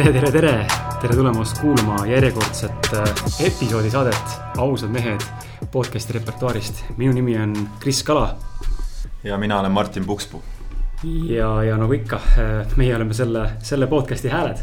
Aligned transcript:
tere, 0.00 0.12
tere, 0.16 0.30
tere, 0.32 0.52
tere 1.00 1.12
tulemast 1.12 1.58
kuulama 1.60 2.06
järjekordset 2.08 2.86
äh, 2.96 3.10
episoodi 3.44 3.90
saadet 3.92 4.36
Ausad 4.56 4.88
mehed 4.94 5.24
podcast'i 5.72 6.14
repertuaarist. 6.16 6.78
minu 6.96 7.12
nimi 7.12 7.34
on 7.36 7.52
Kris 7.82 8.00
Kala. 8.02 8.38
ja 9.24 9.36
mina 9.38 9.58
olen 9.60 9.72
Martin 9.72 10.04
Pukspuu. 10.04 10.40
ja, 11.28 11.50
ja 11.64 11.76
nagu 11.76 11.92
ikka, 11.92 12.16
äh, 12.16 12.76
meie 12.76 12.94
oleme 12.96 13.14
selle, 13.14 13.50
selle 13.58 13.86
podcast'i 13.86 14.32
hääled. 14.32 14.62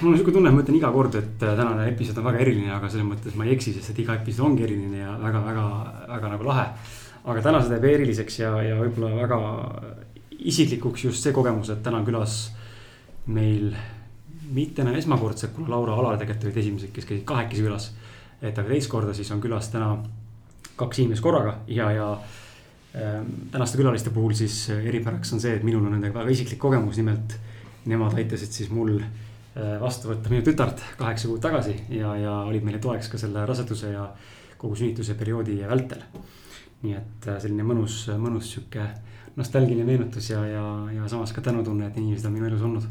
mul 0.00 0.10
on 0.12 0.18
sihuke 0.18 0.34
tunne, 0.34 0.50
ma 0.50 0.64
ütlen 0.64 0.80
iga 0.80 0.90
kord, 0.90 1.14
et 1.14 1.44
äh, 1.46 1.54
tänane 1.54 1.86
episood 1.92 2.18
on 2.18 2.26
väga 2.32 2.42
eriline, 2.42 2.72
aga 2.74 2.90
selles 2.90 3.06
mõttes 3.06 3.36
ma 3.38 3.46
ei 3.46 3.54
eksi, 3.54 3.76
sest 3.76 3.92
et 3.94 4.00
iga 4.02 4.16
episood 4.18 4.48
ongi 4.48 4.66
eriline 4.66 5.04
ja 5.04 5.14
väga, 5.22 5.44
väga, 5.44 5.68
väga 6.08 6.32
nagu 6.34 6.50
lahe. 6.50 6.66
aga 7.24 7.46
täna 7.46 7.62
see 7.62 7.76
teeb 7.76 7.86
eriliseks 7.92 8.40
ja, 8.42 8.56
ja 8.62 8.80
võib-olla 8.80 9.14
väga 9.22 9.40
isiklikuks 10.50 11.06
just 11.06 11.22
see 11.22 11.32
kogemus, 11.32 11.70
et 11.70 11.82
täna 11.86 12.02
on 12.02 12.10
külas 12.10 12.40
meil 13.26 13.74
mitte 14.52 14.82
enam 14.82 14.96
esmakordselt, 14.98 15.52
kuna 15.56 15.70
Laura 15.70 15.94
Alar 15.94 16.18
tegelikult 16.20 16.48
olid 16.48 16.60
esimesed, 16.62 16.90
kes 16.94 17.06
käisid 17.08 17.26
kahekesi 17.28 17.64
külas. 17.64 17.92
et 18.42 18.58
aga 18.58 18.68
teist 18.68 18.90
korda 18.90 19.14
siis 19.14 19.30
on 19.30 19.40
külas 19.40 19.68
täna 19.70 19.92
kaks 20.76 20.98
inimest 20.98 21.22
korraga 21.22 21.60
ja, 21.70 21.90
ja 21.94 22.06
ähm, 22.96 23.28
tänaste 23.52 23.78
külaliste 23.78 24.10
puhul 24.10 24.34
siis 24.34 24.68
eripäraks 24.70 25.32
on 25.32 25.40
see, 25.40 25.54
et 25.56 25.62
minul 25.62 25.86
on 25.86 25.94
nendega 25.94 26.18
väga 26.18 26.34
isiklik 26.34 26.58
kogemus, 26.58 26.98
nimelt. 26.98 27.38
Nemad 27.82 28.14
aitasid 28.14 28.54
siis 28.54 28.68
mul 28.70 28.92
äh, 29.00 29.78
vastu 29.82 30.10
võtta 30.10 30.30
minu 30.30 30.44
tütart 30.46 30.82
kaheksa 30.98 31.26
kuud 31.26 31.40
tagasi 31.42 31.74
ja, 31.90 32.12
ja 32.14 32.34
olid 32.46 32.62
meile 32.62 32.78
toeks 32.82 33.08
ka 33.10 33.18
selle 33.18 33.42
raseduse 33.46 33.90
ja 33.90 34.04
kogu 34.58 34.78
sünnituse 34.78 35.16
perioodi 35.18 35.56
vältel. 35.66 36.04
nii 36.82 36.94
et 36.98 37.26
äh, 37.30 37.40
selline 37.42 37.66
mõnus, 37.66 38.04
mõnus 38.18 38.52
sihuke 38.54 38.86
nostalgiline 39.36 39.84
meenutus 39.88 40.30
ja, 40.30 40.44
ja, 40.46 40.64
ja 40.92 41.08
samas 41.08 41.32
ka 41.32 41.44
tänutunne, 41.44 41.86
et 41.88 41.96
inimesed 41.96 42.28
on 42.28 42.36
minu 42.36 42.48
elus 42.50 42.62
olnud 42.62 42.88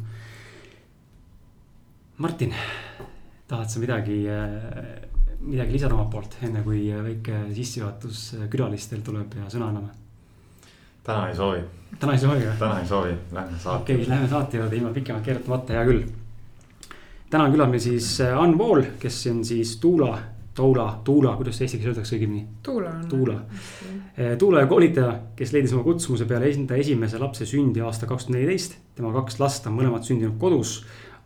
Martin, 2.21 2.53
tahad 3.49 3.69
sa 3.69 3.79
midagi, 3.81 4.19
midagi 5.41 5.73
lisada 5.73 5.95
omalt 5.95 6.11
poolt, 6.13 6.35
enne 6.45 6.61
kui 6.61 6.83
väike 6.93 7.47
sissejuhatus 7.55 8.25
külalistel 8.53 9.01
tuleb 9.05 9.39
ja 9.39 9.49
sõna 9.49 9.71
anname? 9.71 9.95
täna 11.03 11.29
ei 11.29 11.35
soovi. 11.35 11.61
täna 11.99 12.13
ei 12.13 12.19
soovi 12.21 12.43
või? 12.45 12.57
täna 12.59 12.79
ei 12.79 12.87
soovi, 12.87 13.15
lähme 13.31 13.57
saate. 13.59 13.81
okei 13.81 13.95
okay,, 13.95 14.09
lähme 14.09 14.27
saate 14.29 14.57
juurde 14.57 14.77
ilma 14.77 14.91
pikemalt 14.93 15.25
keerutamata, 15.25 15.73
hea 15.73 15.85
küll. 15.87 16.03
täna 17.29 17.47
on 17.49 17.73
meil 17.73 17.81
siis 17.81 18.11
Ann 18.21 18.57
Vool, 18.57 18.83
kes 18.99 19.17
on 19.31 19.41
siis 19.45 19.77
Tuula, 19.81 20.13
Toula, 20.55 21.01
Tuula, 21.03 21.35
kuidas 21.39 21.61
eesti 21.61 21.77
keeles 21.77 21.93
öeldakse 21.93 22.17
õigemini? 22.17 22.41
Tuula 22.63 22.89
on. 22.97 23.05
Tuula. 23.09 23.37
Tuula 24.39 24.65
koolitaja, 24.67 25.13
kes 25.35 25.53
leidis 25.55 25.71
oma 25.73 25.85
kutsumuse 25.85 26.27
peale 26.27 26.49
enda 26.51 26.75
esimese 26.75 27.21
lapse 27.21 27.47
sündi 27.47 27.79
aasta 27.81 28.09
kaks 28.09 28.27
tuhat 28.27 28.35
neliteist. 28.35 28.75
tema 28.95 29.13
kaks 29.15 29.39
last 29.39 29.67
on 29.67 29.77
mõlemad 29.79 30.03
sündinud 30.03 30.35
kodus 30.39 30.81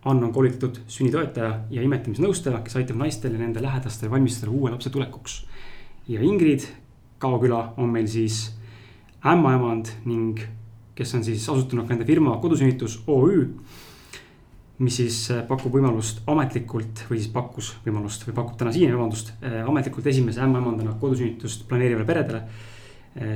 Ann 0.06 0.24
on 0.24 0.34
koolitatud 0.34 0.84
sünnitoetaja 0.88 1.48
ja 1.74 1.82
imetamisnõustaja, 1.82 2.60
kes 2.62 2.76
aitab 2.78 3.00
naistel 3.02 3.34
ja 3.34 3.40
nende 3.42 3.62
lähedastel 3.64 4.12
valmistada 4.12 4.52
uue 4.54 4.70
lapse 4.70 4.92
tulekuks. 4.94 5.46
ja 6.08 6.22
Ingrid 6.22 6.68
Kaoküla 7.18 7.74
on 7.78 7.90
meil 7.90 8.08
siis 8.08 8.52
ämmaemand 9.26 9.90
ning 10.06 10.40
kes 10.96 11.16
on 11.16 11.24
siis 11.24 11.50
asutanud 11.50 11.88
ka 11.88 11.96
enda 11.96 12.06
firma 12.06 12.38
Kodusünnitus 12.38 13.00
OÜ. 13.08 13.48
Mis 14.80 14.98
siis 15.00 15.18
pakub 15.48 15.72
võimalust 15.72 16.24
ametlikult 16.28 17.06
või 17.10 17.20
siis 17.22 17.32
pakkus 17.32 17.74
võimalust 17.86 18.26
või 18.28 18.36
pakub 18.36 18.58
täna 18.60 18.74
siiani, 18.76 18.98
vabandust, 18.98 19.32
ametlikult 19.42 20.10
esimese 20.12 20.42
ämmaemandana 20.44 20.98
kodusünnitust 21.00 21.64
planeerivale 21.70 22.08
peredele 22.10 22.42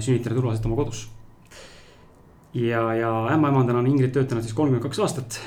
sünnitada 0.04 0.36
turvaliselt 0.36 0.68
oma 0.68 0.76
kodus 0.82 1.06
ja, 2.54 2.82
ja 2.98 3.14
ämmaemandana 3.38 3.80
on 3.80 3.88
Ingrid 3.88 4.12
töötanud 4.18 4.44
siis 4.44 4.58
kolmkümmend 4.58 4.84
kaks 4.84 5.00
aastat 5.06 5.40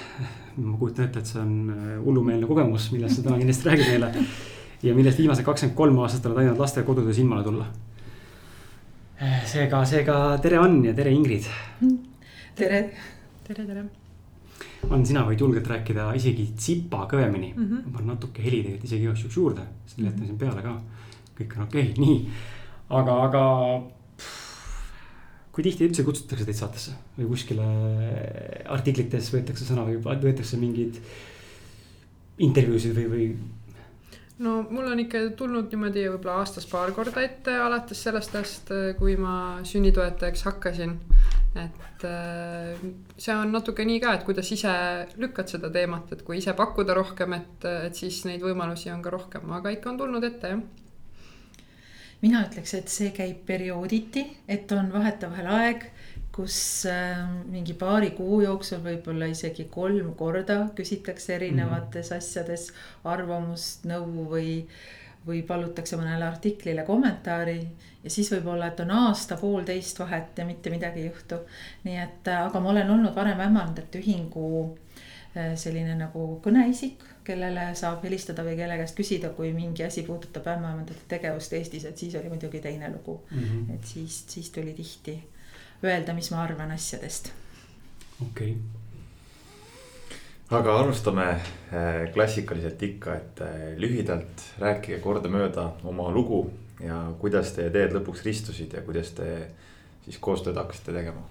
ma 0.57 0.77
kujutan 0.79 1.07
ette, 1.07 1.23
et 1.23 1.31
see 1.31 1.41
on 1.41 1.55
äh, 1.73 1.95
hullumeelne 2.05 2.49
kogemus, 2.49 2.91
millest 2.93 3.19
sa 3.19 3.25
täna 3.27 3.39
kindlasti 3.41 3.69
räägid 3.69 3.89
meile. 3.95 4.27
ja 4.83 4.95
millest 4.95 5.19
viimased 5.23 5.47
kakskümmend 5.47 5.79
kolm 5.79 5.99
aastat 6.05 6.27
oled 6.29 6.43
aidanud 6.43 6.61
lastekodudes 6.61 7.23
ilmale 7.23 7.47
tulla. 7.47 7.71
Äh, 9.23 9.41
seega, 9.49 9.85
seega 9.89 10.21
tere 10.43 10.61
Ann 10.61 10.85
ja 10.85 10.95
tere 10.95 11.15
Ingrid. 11.15 11.49
tere, 12.59 12.85
tere, 13.49 13.67
tere. 13.67 13.89
Ann, 14.91 15.05
sina 15.07 15.23
võid 15.27 15.41
julgelt 15.41 15.69
rääkida 15.71 16.09
isegi 16.19 16.49
tsipa 16.59 17.07
kõvemini 17.11 17.53
mm. 17.55 17.63
Mhm. 17.63 17.83
ma 17.87 17.97
panen 17.97 18.13
natuke 18.15 18.43
heli 18.45 18.63
tegelikult 18.65 18.89
isegi 18.89 19.07
igaks 19.07 19.25
juhuks 19.25 19.39
juurde, 19.39 19.67
selle 19.87 20.11
jätan 20.11 20.27
siin 20.29 20.39
peale 20.41 20.65
ka. 20.65 20.77
kõik 21.39 21.57
on 21.57 21.67
okei 21.69 21.91
okay,, 21.93 22.03
nii. 22.03 22.19
aga, 22.99 23.19
aga 23.29 23.45
kui 25.53 25.65
tihti 25.67 25.87
üldse 25.89 26.05
kutsutakse 26.07 26.47
teid 26.49 26.59
saatesse 26.59 26.95
või 27.19 27.31
kuskile 27.33 27.67
artiklites 28.73 29.33
võetakse 29.35 29.69
sõna 29.69 29.87
või 29.89 29.99
võetakse 30.01 30.61
mingeid 30.61 30.99
intervjuusid 32.43 32.97
või, 32.97 33.09
või? 33.13 33.27
no 34.43 34.63
mul 34.71 34.89
on 34.95 35.03
ikka 35.05 35.27
tulnud 35.39 35.69
niimoodi 35.73 36.07
võib-olla 36.09 36.41
aastas 36.41 36.67
paar 36.71 36.93
korda 36.97 37.23
ette, 37.25 37.55
alates 37.61 38.01
sellest 38.07 38.35
ajast, 38.39 38.73
kui 38.99 39.17
ma 39.21 39.35
sünnitoetajaks 39.69 40.47
hakkasin. 40.49 40.97
Et 41.61 42.05
äh, 42.09 42.85
see 43.17 43.35
on 43.37 43.53
natuke 43.53 43.85
nii 43.85 44.01
ka, 44.01 44.15
et 44.17 44.25
kuidas 44.25 44.53
ise 44.55 44.73
lükkad 45.21 45.51
seda 45.53 45.71
teemat, 45.73 46.13
et 46.13 46.23
kui 46.25 46.39
ise 46.39 46.55
pakkuda 46.57 46.95
rohkem, 46.97 47.35
et, 47.37 47.67
et 47.89 47.99
siis 47.99 48.23
neid 48.29 48.45
võimalusi 48.45 48.93
on 48.95 49.03
ka 49.05 49.13
rohkem, 49.13 49.51
aga 49.53 49.75
ikka 49.75 49.93
on 49.93 50.01
tulnud 50.01 50.25
ette 50.31 50.55
jah 50.55 50.63
mina 52.23 52.45
ütleks, 52.47 52.77
et 52.79 52.91
see 52.93 53.11
käib 53.15 53.43
periooditi, 53.47 54.23
et 54.51 54.71
on 54.77 54.93
vahetevahel 54.95 55.49
aeg, 55.57 55.87
kus 56.33 56.57
äh, 56.89 57.19
mingi 57.51 57.75
paari 57.77 58.13
kuu 58.17 58.41
jooksul 58.45 58.81
võib-olla 58.85 59.29
isegi 59.29 59.67
kolm 59.71 60.15
korda 60.17 60.63
küsitakse 60.77 61.35
erinevates 61.35 62.09
mm 62.09 62.15
-hmm. 62.15 62.19
asjades 62.19 62.69
arvamust, 63.05 63.85
nõu 63.85 64.29
või, 64.31 64.63
või 65.27 65.43
palutakse 65.47 65.97
mõnele 65.97 66.25
artiklile 66.27 66.85
kommentaari. 66.85 67.61
ja 68.05 68.11
siis 68.11 68.31
võib-olla, 68.33 68.67
et 68.67 68.81
on 68.81 68.91
aasta-poolteist 68.91 69.99
vahet 69.99 70.39
ja 70.39 70.45
mitte 70.45 70.71
midagi 70.71 71.01
ei 71.01 71.07
juhtu. 71.07 71.39
nii 71.85 71.97
et, 71.97 72.29
äh, 72.29 72.47
aga 72.47 72.61
ma 72.61 72.71
olen 72.71 72.91
olnud 72.91 73.15
varem 73.15 73.41
ämmandajate 73.41 73.99
ühingu 73.99 74.79
äh, 75.37 75.55
selline 75.55 75.95
nagu 75.95 76.41
kõneisik 76.45 77.07
kellele 77.25 77.69
saab 77.79 78.03
helistada 78.03 78.43
või 78.43 78.57
kelle 78.59 78.77
käest 78.81 78.97
küsida, 78.99 79.31
kui 79.37 79.53
mingi 79.55 79.85
asi 79.85 80.03
puudutab 80.03 80.47
ämmaemandate 80.57 81.07
tegevust 81.09 81.53
Eestis, 81.53 81.85
et 81.85 81.99
siis 81.99 82.15
oli 82.19 82.29
muidugi 82.29 82.61
teine 82.61 82.91
lugu 82.91 83.21
mm. 83.31 83.43
-hmm. 83.43 83.75
et 83.75 83.85
siis, 83.85 84.25
siis 84.29 84.51
tuli 84.51 84.75
tihti 84.75 85.23
öelda, 85.85 86.15
mis 86.15 86.31
ma 86.31 86.43
arvan 86.43 86.71
asjadest. 86.71 87.33
okei 88.23 88.51
okay. 88.51 88.82
Aga 90.53 90.79
alustame 90.79 91.27
äh, 91.33 92.13
klassikaliselt 92.15 92.83
ikka, 92.83 93.15
et 93.17 93.45
äh, 93.45 93.61
lühidalt 93.81 94.47
rääkige 94.61 95.01
kordamööda 95.05 95.71
oma 95.89 96.11
lugu 96.13 96.45
ja 96.83 97.05
kuidas 97.21 97.55
teie 97.57 97.71
teed 97.73 97.95
lõpuks 97.97 98.25
ristusid 98.27 98.75
ja 98.77 98.83
kuidas 98.85 99.15
te 99.17 99.29
siis 100.05 100.19
koostööd 100.21 100.59
hakkasite 100.59 100.93
tegema 100.93 101.23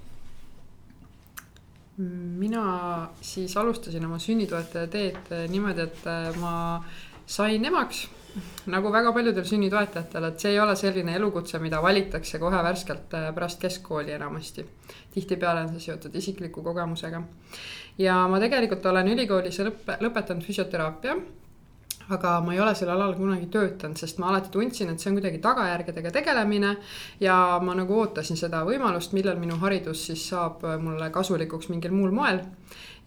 mina 2.42 3.10
siis 3.22 3.58
alustasin 3.58 4.06
oma 4.06 4.18
sünnitoetaja 4.20 4.88
teed 4.88 5.32
niimoodi, 5.52 5.86
et 5.86 6.08
äh, 6.08 6.32
ma 6.40 6.54
sain 7.28 7.66
emaks 7.66 8.08
nagu 8.72 8.92
väga 8.94 9.12
paljudel 9.12 9.46
sünnitoetajatel, 9.48 10.28
et 10.30 10.40
see 10.40 10.54
ei 10.54 10.60
ole 10.64 10.76
selline 10.80 11.16
elukutse, 11.18 11.60
mida 11.60 11.82
valitakse 11.84 12.40
kohe 12.40 12.62
värskelt 12.64 13.14
äh, 13.18 13.30
pärast 13.36 13.60
keskkooli 13.62 14.16
enamasti. 14.16 14.66
tihtipeale 15.12 15.66
on 15.66 15.74
see 15.74 15.90
seotud 15.90 16.16
isikliku 16.16 16.64
kogemusega. 16.64 17.22
Ja 17.98 18.28
ma 18.28 18.40
tegelikult 18.40 18.86
olen 18.86 19.14
ülikoolis 19.14 19.60
lõppe, 19.66 19.98
lõpetanud 20.02 20.46
füsioteraapia 20.46 21.18
aga 22.12 22.40
ma 22.44 22.54
ei 22.54 22.60
ole 22.60 22.74
sel 22.76 22.92
alal 22.92 23.14
kunagi 23.16 23.48
töötanud, 23.52 24.00
sest 24.00 24.20
ma 24.22 24.30
alati 24.32 24.52
tundsin, 24.54 24.92
et 24.92 25.02
see 25.02 25.12
on 25.12 25.18
kuidagi 25.20 25.42
tagajärgedega 25.44 26.12
tegelemine. 26.12 26.76
ja 27.20 27.36
ma 27.64 27.76
nagu 27.78 28.00
ootasin 28.02 28.40
seda 28.40 28.64
võimalust, 28.68 29.16
millal 29.18 29.40
minu 29.40 29.58
haridus 29.62 30.06
siis 30.10 30.28
saab 30.34 30.66
mulle 30.82 31.10
kasulikuks 31.12 31.70
mingil 31.70 31.96
muul 31.96 32.12
moel. 32.16 32.42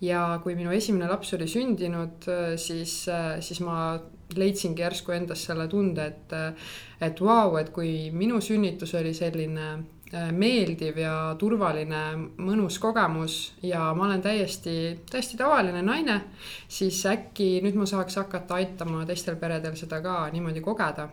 ja 0.01 0.41
kui 0.43 0.55
minu 0.55 0.73
esimene 0.73 1.09
laps 1.09 1.35
oli 1.35 1.49
sündinud, 1.49 2.29
siis, 2.57 3.05
siis 3.41 3.61
ma 3.61 3.99
leidsingi 4.37 4.83
järsku 4.83 5.13
endas 5.13 5.45
selle 5.47 5.69
tunde, 5.69 6.07
et, 6.07 6.33
et 7.01 7.21
vau 7.21 7.51
wow,, 7.51 7.61
et 7.61 7.71
kui 7.73 8.11
minu 8.13 8.41
sünnitus 8.41 8.95
oli 8.99 9.15
selline 9.15 9.69
Äh, 9.77 9.94
meeldiv 10.33 10.99
ja 11.03 11.15
turvaline, 11.39 12.03
mõnus 12.39 12.79
kogemus 12.83 13.39
ja 13.63 13.89
ma 13.97 14.07
olen 14.09 14.23
täiesti, 14.23 14.77
täiesti 15.11 15.39
tavaline 15.41 15.83
naine, 15.83 16.21
siis 16.69 17.01
äkki 17.11 17.59
nüüd 17.65 17.79
ma 17.79 17.87
saaks 17.89 18.21
hakata 18.23 18.61
aitama 18.61 19.05
teistel 19.09 19.37
peredel 19.41 19.77
seda 19.79 20.01
ka 20.05 20.25
niimoodi 20.33 20.63
kogeda 20.65 21.09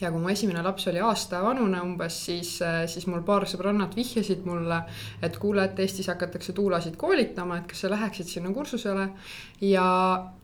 ja 0.00 0.10
kui 0.12 0.20
mu 0.22 0.30
esimene 0.30 0.62
laps 0.62 0.86
oli 0.90 1.00
aasta 1.02 1.40
vanune 1.42 1.80
umbes, 1.82 2.18
siis, 2.28 2.52
äh, 2.62 2.82
siis 2.90 3.06
mul 3.10 3.22
paar 3.26 3.46
sõbrannat 3.50 3.96
vihjasid 3.98 4.44
mulle, 4.46 4.80
et 5.22 5.38
kuule, 5.42 5.64
et 5.64 5.80
Eestis 5.82 6.10
hakatakse 6.12 6.54
tuulasid 6.56 6.96
koolitama, 7.00 7.58
et 7.58 7.66
kas 7.70 7.84
sa 7.84 7.90
läheksid 7.92 8.30
sinna 8.30 8.52
kursusele. 8.54 9.08
ja, 9.60 9.88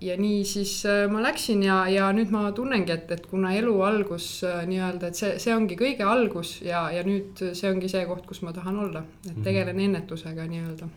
ja 0.00 0.16
nii 0.18 0.42
siis 0.44 0.74
äh, 0.90 1.04
ma 1.10 1.22
läksin 1.22 1.62
ja, 1.62 1.84
ja 1.88 2.10
nüüd 2.12 2.34
ma 2.34 2.50
tunnengi, 2.52 2.92
et, 2.92 3.10
et 3.14 3.26
kuna 3.30 3.54
elu 3.54 3.76
algus 3.86 4.28
äh, 4.44 4.64
nii-öelda, 4.66 5.12
et 5.12 5.22
see, 5.22 5.38
see 5.38 5.54
ongi 5.54 5.78
kõige 5.78 6.06
algus 6.08 6.58
ja, 6.62 6.88
ja 6.90 7.06
nüüd 7.06 7.46
see 7.54 7.70
ongi 7.70 7.88
see 7.88 8.04
koht, 8.10 8.26
kus 8.26 8.42
ma 8.42 8.52
tahan 8.56 8.82
olla, 8.88 9.06
et 9.28 9.42
tegelen 9.46 9.80
ennetusega 9.88 10.50
nii-öelda. 10.50 10.90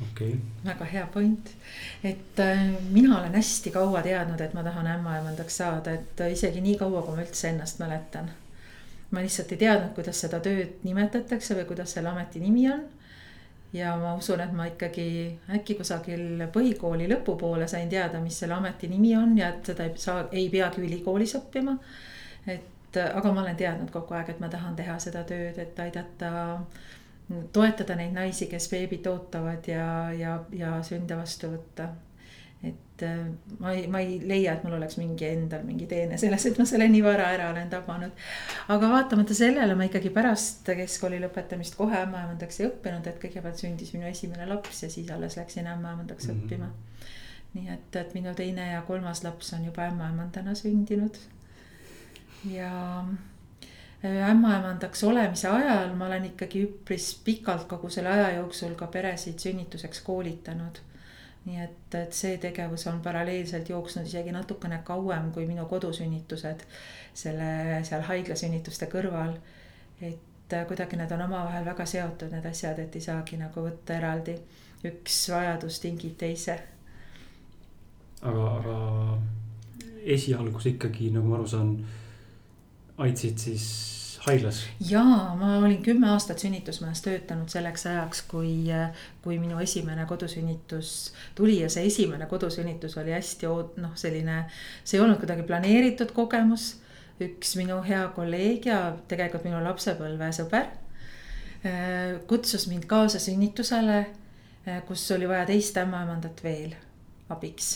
Okay.. 0.00 0.36
väga 0.64 0.88
hea 0.92 1.06
point, 1.14 1.50
et 2.04 2.40
äh, 2.40 2.64
mina 2.90 3.18
olen 3.18 3.34
hästi 3.34 3.70
kaua 3.74 4.02
teadnud, 4.02 4.40
et 4.40 4.54
ma 4.54 4.62
tahan 4.62 4.86
ämmaemandaks 4.96 5.56
saada, 5.62 5.98
et 5.98 6.20
äh, 6.20 6.32
isegi 6.32 6.60
nii 6.60 6.78
kaua, 6.80 7.02
kui 7.02 7.16
ma 7.16 7.26
üldse 7.26 7.48
ennast 7.52 7.82
mäletan. 7.82 8.30
ma 9.10 9.20
lihtsalt 9.20 9.52
ei 9.52 9.60
teadnud, 9.60 9.92
kuidas 9.94 10.20
seda 10.24 10.40
tööd 10.40 10.80
nimetatakse 10.88 11.54
või 11.58 11.68
kuidas 11.68 11.92
selle 11.92 12.08
ameti 12.08 12.40
nimi 12.40 12.68
on 12.72 12.86
ja 13.72 13.96
ma 13.96 14.14
usun, 14.14 14.40
et 14.40 14.52
ma 14.52 14.66
ikkagi 14.68 15.06
äkki 15.56 15.76
kusagil 15.78 16.44
põhikooli 16.52 17.08
lõpupoole 17.10 17.68
sain 17.68 17.88
teada, 17.92 18.20
mis 18.20 18.38
selle 18.42 18.56
ameti 18.58 18.88
nimi 18.88 19.14
on 19.16 19.36
ja 19.38 19.52
et 19.52 19.72
seda 19.72 19.86
ei 19.88 19.94
saa, 20.00 20.26
ei 20.32 20.48
peagi 20.52 20.84
ülikoolis 20.84 21.36
õppima. 21.40 21.76
et 22.46 22.98
aga 23.02 23.32
ma 23.32 23.40
olen 23.42 23.56
teadnud 23.56 23.90
kogu 23.90 24.14
aeg, 24.14 24.34
et 24.34 24.40
ma 24.40 24.48
tahan 24.52 24.76
teha 24.76 24.98
seda 25.00 25.22
tööd, 25.24 25.58
et 25.58 25.78
aidata, 25.80 26.32
toetada 27.52 27.96
neid 27.96 28.12
naisi, 28.12 28.46
kes 28.46 28.68
beebit 28.70 29.06
ootavad 29.06 29.68
ja, 29.68 30.12
ja, 30.12 30.38
ja 30.52 30.78
sünde 30.82 31.16
vastu 31.16 31.52
võtta 31.52 31.88
et 32.62 33.02
äh, 33.02 33.26
ma 33.58 33.72
ei, 33.72 33.86
ma 33.90 34.00
ei 34.00 34.20
leia, 34.22 34.54
et 34.54 34.64
mul 34.64 34.76
oleks 34.76 34.96
mingi 35.00 35.26
endal 35.26 35.64
mingi 35.66 35.88
teene 35.90 36.18
selles, 36.20 36.44
et 36.46 36.60
ma 36.60 36.66
selle 36.68 36.86
nii 36.92 37.02
vara 37.04 37.26
ära 37.34 37.48
olen 37.50 37.70
tabanud. 37.72 38.22
aga 38.74 38.90
vaatamata 38.92 39.34
sellele 39.34 39.74
ma 39.78 39.88
ikkagi 39.88 40.12
pärast 40.14 40.70
keskkooli 40.78 41.18
lõpetamist 41.24 41.76
kohe 41.78 41.98
ämmaemandaks 42.04 42.60
ei 42.60 42.68
õppinud, 42.68 43.08
et 43.10 43.18
kõigepealt 43.24 43.64
sündis 43.64 43.92
minu 43.96 44.06
esimene 44.10 44.46
laps 44.46 44.84
ja 44.86 44.90
siis 44.92 45.10
alles 45.10 45.36
läksin 45.40 45.66
ämmaemandaks 45.74 46.28
mm 46.28 46.34
-hmm. 46.34 46.44
õppima. 46.46 46.70
nii 47.54 47.68
et, 47.74 47.96
et 47.96 48.14
minu 48.14 48.34
teine 48.34 48.70
ja 48.72 48.82
kolmas 48.86 49.24
laps 49.24 49.52
on 49.58 49.64
juba 49.64 49.88
ämmaemandana 49.90 50.54
sündinud. 50.54 51.18
ja 52.44 53.04
ämmaemandaks 54.04 55.04
olemise 55.04 55.48
ajal 55.48 55.92
ma 55.94 56.06
olen 56.06 56.24
ikkagi 56.32 56.64
üpris 56.66 57.12
pikalt 57.24 57.68
kogu 57.70 57.90
selle 57.90 58.10
aja 58.10 58.30
jooksul 58.38 58.74
ka 58.74 58.86
peresid 58.86 59.38
sünnituseks 59.38 60.00
koolitanud 60.06 60.80
nii 61.44 61.58
et, 61.58 61.94
et 61.98 62.14
see 62.14 62.36
tegevus 62.38 62.86
on 62.90 63.00
paralleelselt 63.02 63.68
jooksnud 63.68 64.06
isegi 64.06 64.32
natukene 64.34 64.78
kauem 64.86 65.30
kui 65.34 65.46
minu 65.46 65.64
kodusünnitused 65.70 66.62
selle 67.14 67.80
seal 67.86 68.04
haiglasünnituste 68.06 68.86
kõrval. 68.92 69.34
et 70.00 70.54
äh, 70.54 70.66
kuidagi 70.68 70.98
need 70.98 71.10
on 71.12 71.24
omavahel 71.26 71.64
väga 71.66 71.86
seotud, 71.86 72.30
need 72.30 72.46
asjad, 72.46 72.78
et 72.78 72.94
ei 72.96 73.02
saagi 73.02 73.38
nagu 73.40 73.64
võtta 73.64 73.96
eraldi, 73.98 74.36
üks 74.86 75.18
vajadus 75.34 75.80
tingib 75.82 76.14
teise. 76.18 76.58
aga, 78.22 78.46
aga 78.60 78.76
esialgus 80.14 80.66
ikkagi, 80.70 81.10
nagu 81.10 81.26
ma 81.26 81.40
aru 81.40 81.50
saan, 81.50 81.74
aitasid 83.02 83.38
siis 83.38 83.66
haiglas? 84.26 84.62
jaa, 84.88 85.34
ma 85.38 85.56
olin 85.58 85.82
kümme 85.82 86.10
aastat 86.12 86.42
sünnitusmajas 86.42 87.02
töötanud 87.04 87.50
selleks 87.52 87.86
ajaks, 87.90 88.22
kui, 88.30 88.54
kui 89.24 89.38
minu 89.42 89.58
esimene 89.62 90.06
kodusünnitus 90.10 91.12
tuli 91.38 91.60
ja 91.60 91.70
see 91.72 91.86
esimene 91.90 92.26
kodusünnitus 92.30 92.96
oli 93.02 93.14
hästi 93.16 93.50
noh, 93.82 93.96
selline, 93.98 94.44
see 94.84 94.98
ei 94.98 95.04
olnud 95.04 95.20
kuidagi 95.22 95.46
planeeritud 95.48 96.14
kogemus. 96.16 96.76
üks 97.22 97.52
minu 97.54 97.76
hea 97.86 98.06
kolleeg 98.16 98.64
ja 98.66 98.78
tegelikult 99.08 99.44
minu 99.46 99.60
lapsepõlvesõber 99.62 100.64
äh, 100.66 102.18
kutsus 102.26 102.66
mind 102.70 102.88
kaasa 102.90 103.20
sünnitusele, 103.22 103.98
äh, 104.66 104.82
kus 104.88 105.04
oli 105.14 105.28
vaja 105.28 105.46
teist 105.52 105.76
ämmaemandat 105.78 106.42
veel 106.42 106.74
abiks 107.30 107.74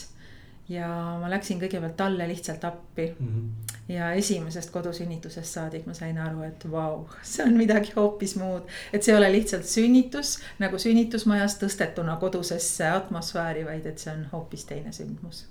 ja 0.69 0.87
ma 1.21 1.29
läksin 1.31 1.61
kõigepealt 1.61 1.95
talle 1.99 2.27
lihtsalt 2.27 2.65
appi 2.67 3.11
mm. 3.19 3.27
-hmm. 3.27 3.76
Ja 3.89 4.11
esimesest 4.11 4.71
kodusünnitusest 4.71 5.53
saadik 5.53 5.85
ma 5.87 5.95
sain 5.95 6.17
aru, 6.19 6.43
et 6.47 6.65
vau, 6.71 7.05
see 7.23 7.45
on 7.45 7.57
midagi 7.57 7.93
hoopis 7.95 8.35
muud. 8.39 8.67
et 8.93 9.03
see 9.03 9.13
ei 9.13 9.17
ole 9.17 9.31
lihtsalt 9.31 9.67
sünnitus 9.67 10.37
nagu 10.59 10.79
sünnitusmajas 10.81 11.57
tõstetuna 11.61 12.17
kodusesse 12.19 12.89
atmosfääri, 12.91 13.65
vaid 13.65 13.85
et 13.85 14.03
see 14.03 14.13
on 14.13 14.25
hoopis 14.33 14.65
teine 14.67 14.91
sündmus. 14.91 15.45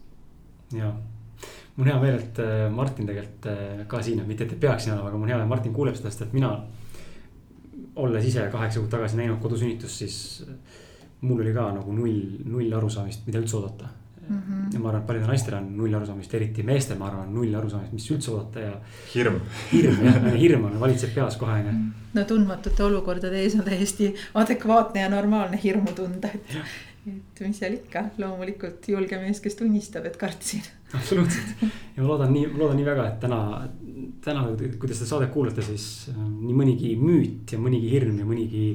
ja, 0.72 0.92
mul 1.76 1.86
on 1.86 1.92
hea 1.92 2.00
meel, 2.04 2.18
et 2.20 2.40
äh, 2.44 2.66
Martin 2.72 3.08
tegelikult 3.08 3.50
äh, 3.52 3.84
ka 3.88 4.02
siin 4.02 4.20
on, 4.20 4.28
mitte 4.28 4.44
et 4.44 4.56
ei 4.56 4.64
peaks 4.66 4.84
siin 4.84 4.96
olema, 4.96 5.08
aga 5.08 5.20
mul 5.20 5.28
on 5.28 5.34
hea 5.34 5.42
meel, 5.42 5.52
Martin 5.54 5.76
kuuleb 5.76 5.96
seda, 5.96 6.12
sest 6.12 6.28
et 6.28 6.36
mina. 6.36 6.56
olles 7.96 8.24
ise 8.28 8.42
kaheksa 8.52 8.80
kuud 8.80 8.90
tagasi 8.92 9.16
näinud 9.16 9.38
kodusünnitust, 9.40 10.02
siis 10.02 10.16
mul 11.22 11.40
oli 11.40 11.54
ka 11.56 11.70
nagu 11.72 11.92
null, 11.96 12.42
null 12.44 12.74
arusaamist, 12.76 13.24
mida 13.24 13.40
üldse 13.40 13.56
oodata 13.56 13.88
mm. 14.28 14.36
-hmm. 14.36 14.72
ja 14.74 14.80
ma 14.80 14.88
arvan, 14.88 15.00
et 15.00 15.06
paljudel 15.06 15.28
naistel 15.28 15.54
on 15.58 15.68
null 15.76 15.94
arusaamist, 15.98 16.34
eriti 16.34 16.62
meestel, 16.62 16.98
ma 16.98 17.08
arvan, 17.10 17.32
null 17.34 17.54
arusaamist, 17.54 17.92
mis 17.92 18.10
üldse 18.10 18.32
oodata 18.32 18.64
ja. 18.64 18.72
hirm. 19.14 19.38
hirm 19.72 20.02
jah, 20.06 20.18
hirm 20.34 20.66
on, 20.70 20.80
valitseb 20.80 21.14
peas 21.14 21.38
kohe 21.40 21.60
on 21.60 21.70
ju. 21.70 21.76
no 22.18 22.24
tundmatute 22.24 22.84
olukordade 22.84 23.40
ees 23.42 23.54
on 23.54 23.64
täiesti 23.64 24.12
adekvaatne 24.34 25.00
ja 25.00 25.08
normaalne 25.12 25.60
hirmu 25.62 25.94
tunda, 25.96 26.32
et. 26.34 26.58
et 27.06 27.40
mis 27.46 27.58
seal 27.58 27.78
ikka, 27.78 28.08
loomulikult 28.18 28.88
julge 28.88 29.18
mees, 29.22 29.40
kes 29.40 29.58
tunnistab, 29.60 30.06
et 30.10 30.16
kartsin. 30.20 30.62
absoluutselt 30.94 31.66
ja 31.96 32.02
ma 32.02 32.08
loodan 32.08 32.32
nii, 32.32 32.46
ma 32.52 32.62
loodan 32.64 32.80
nii 32.80 32.86
väga, 32.86 33.08
et 33.12 33.18
täna, 33.20 33.40
täna, 34.24 34.46
kui 34.56 34.88
te 34.88 34.94
seda 34.94 35.10
saadet 35.14 35.34
kuulate, 35.34 35.62
siis 35.66 36.08
äh, 36.12 36.22
nii 36.22 36.62
mõnigi 36.62 36.94
müüt 37.00 37.52
ja 37.52 37.58
mõnigi 37.62 37.92
hirm 37.94 38.18
ja 38.22 38.28
mõnigi 38.28 38.68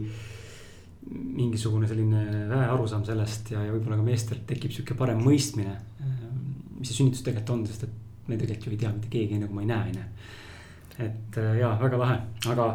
mingisugune 1.10 1.88
selline 1.90 2.46
väearusaam 2.52 3.04
sellest 3.08 3.52
ja, 3.52 3.64
ja 3.66 3.74
võib-olla 3.74 3.98
ka 4.00 4.06
meestel 4.06 4.44
tekib 4.48 4.74
sihuke 4.76 4.96
parem 4.98 5.22
mõistmine. 5.26 5.74
mis 6.78 6.90
see 6.90 7.02
sünnitus 7.02 7.24
tegelikult 7.26 7.56
on, 7.56 7.66
sest 7.70 7.84
et 7.86 7.98
me 8.28 8.38
tegelikult 8.38 8.68
ju 8.70 8.76
ei 8.76 8.82
tea 8.82 8.94
mitte 8.94 9.12
keegi, 9.12 9.38
enne 9.38 9.50
kui 9.50 9.58
ma 9.58 9.66
ei 9.66 9.70
näe, 9.72 9.92
on 9.92 10.00
ju. 10.00 10.08
et 11.06 11.38
äh, 11.42 11.54
jaa, 11.62 11.76
väga 11.82 12.00
lahe, 12.02 12.18
aga, 12.54 12.68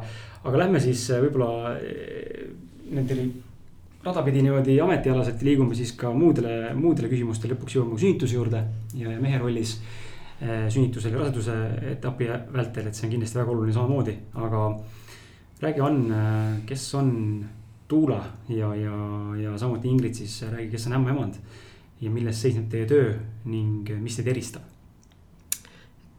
aga 0.49 0.62
lähme 0.62 0.81
siis 0.82 1.05
äh, 1.14 1.23
võib-olla 1.25 1.75
äh, 1.75 2.49
nendel 2.96 3.28
radapidi 4.06 4.43
niimoodi 4.46 4.76
ametialaselt 4.82 5.43
liigume 5.46 5.75
siis 5.79 5.94
ka 5.99 6.12
muudele, 6.14 6.75
muudele 6.79 7.11
küsimustele, 7.11 7.56
lõpuks 7.56 7.79
jõuame 7.79 7.99
sünnituse 7.99 8.38
juurde 8.38 8.62
ja, 8.94 9.11
ja 9.11 9.19
mehe 9.22 9.38
rollis 9.43 9.79
sünnitusel 10.37 11.14
ja 11.14 11.22
raseduse 11.22 11.55
etapi 11.94 12.26
vältel, 12.52 12.87
et 12.87 12.94
see 12.94 13.06
on 13.06 13.12
kindlasti 13.14 13.38
väga 13.38 13.55
oluline 13.55 13.72
samamoodi, 13.72 14.12
aga 14.37 14.67
räägi, 15.62 15.81
Ann, 15.81 16.11
kes 16.69 16.84
on 16.99 17.08
Tuula 17.88 18.25
ja, 18.49 18.75
ja, 18.75 18.97
ja 19.41 19.59
samuti 19.59 19.88
Ingrid 19.88 20.15
siis 20.15 20.41
räägi, 20.43 20.71
kes 20.73 20.87
on 20.87 20.97
ämmaemand 20.99 21.38
ja 22.01 22.10
milles 22.10 22.41
seisneb 22.43 22.67
teie 22.70 22.87
töö 22.91 23.13
ning 23.46 23.87
mis 24.03 24.19
teid 24.19 24.32
eristab? 24.32 24.65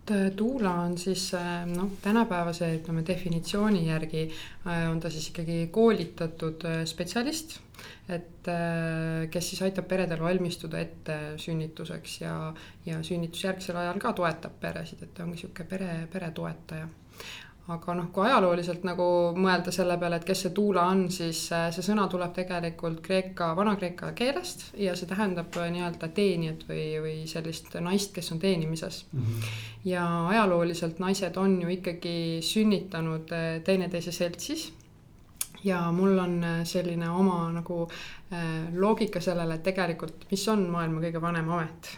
Äh, 0.08 0.30
Tuula 0.40 0.72
on 0.86 0.98
siis 0.98 1.34
äh, 1.36 1.66
noh, 1.68 1.92
tänapäevase 2.02 2.70
ütleme 2.78 3.04
definitsiooni 3.08 3.84
järgi 3.90 4.30
on 4.92 5.02
ta 5.04 5.12
siis 5.12 5.28
ikkagi 5.34 5.68
koolitatud 5.72 6.64
spetsialist. 6.86 7.60
et 8.10 8.48
kes 9.32 9.50
siis 9.50 9.62
aitab 9.62 9.86
peredel 9.88 10.22
valmistuda 10.24 10.80
ette 10.80 11.18
sünnituseks 11.38 12.22
ja, 12.22 12.54
ja 12.86 13.02
sünnitusjärgsel 13.04 13.76
ajal 13.76 14.00
ka 14.00 14.14
toetab 14.16 14.56
peresid, 14.62 15.04
et 15.04 15.14
ta 15.14 15.26
ongi 15.28 15.44
sihuke 15.44 15.68
pere, 15.68 16.08
peretoetaja 16.12 16.88
aga 17.68 17.94
noh, 17.98 18.08
kui 18.16 18.24
ajalooliselt 18.24 18.86
nagu 18.88 19.06
mõelda 19.36 19.74
selle 19.76 19.98
peale, 20.00 20.22
et 20.22 20.28
kes 20.28 20.46
see 20.46 20.54
tuula 20.56 20.86
on, 20.88 21.08
siis 21.12 21.42
äh, 21.56 21.68
see 21.76 21.84
sõna 21.84 22.06
tuleb 22.12 22.32
tegelikult 22.36 23.02
kreeka, 23.04 23.50
vana-kreeka 23.58 24.14
keelest 24.16 24.70
ja 24.80 24.96
see 24.96 25.10
tähendab 25.10 25.56
äh, 25.60 25.68
nii-öelda 25.76 26.10
teenijat 26.16 26.64
või, 26.70 26.86
või 27.04 27.18
sellist 27.28 27.76
naist, 27.84 28.14
kes 28.16 28.32
on 28.32 28.40
teenimises 28.44 29.04
mm. 29.12 29.20
-hmm. 29.20 29.52
ja 29.92 30.06
ajalooliselt 30.32 31.04
naised 31.04 31.38
on 31.38 31.60
ju 31.62 31.76
ikkagi 31.76 32.18
sünnitanud 32.42 33.36
äh, 33.36 33.48
teineteise 33.68 34.16
seltsis 34.16 34.70
ja 35.64 35.84
mul 35.92 36.20
on 36.22 36.40
selline 36.64 37.10
oma 37.10 37.50
nagu 37.52 37.88
loogika 38.78 39.20
sellele, 39.20 39.56
et 39.58 39.64
tegelikult, 39.66 40.28
mis 40.32 40.44
on 40.54 40.68
maailma 40.70 41.02
kõige 41.02 41.22
vanem 41.22 41.50
amet 41.50 41.90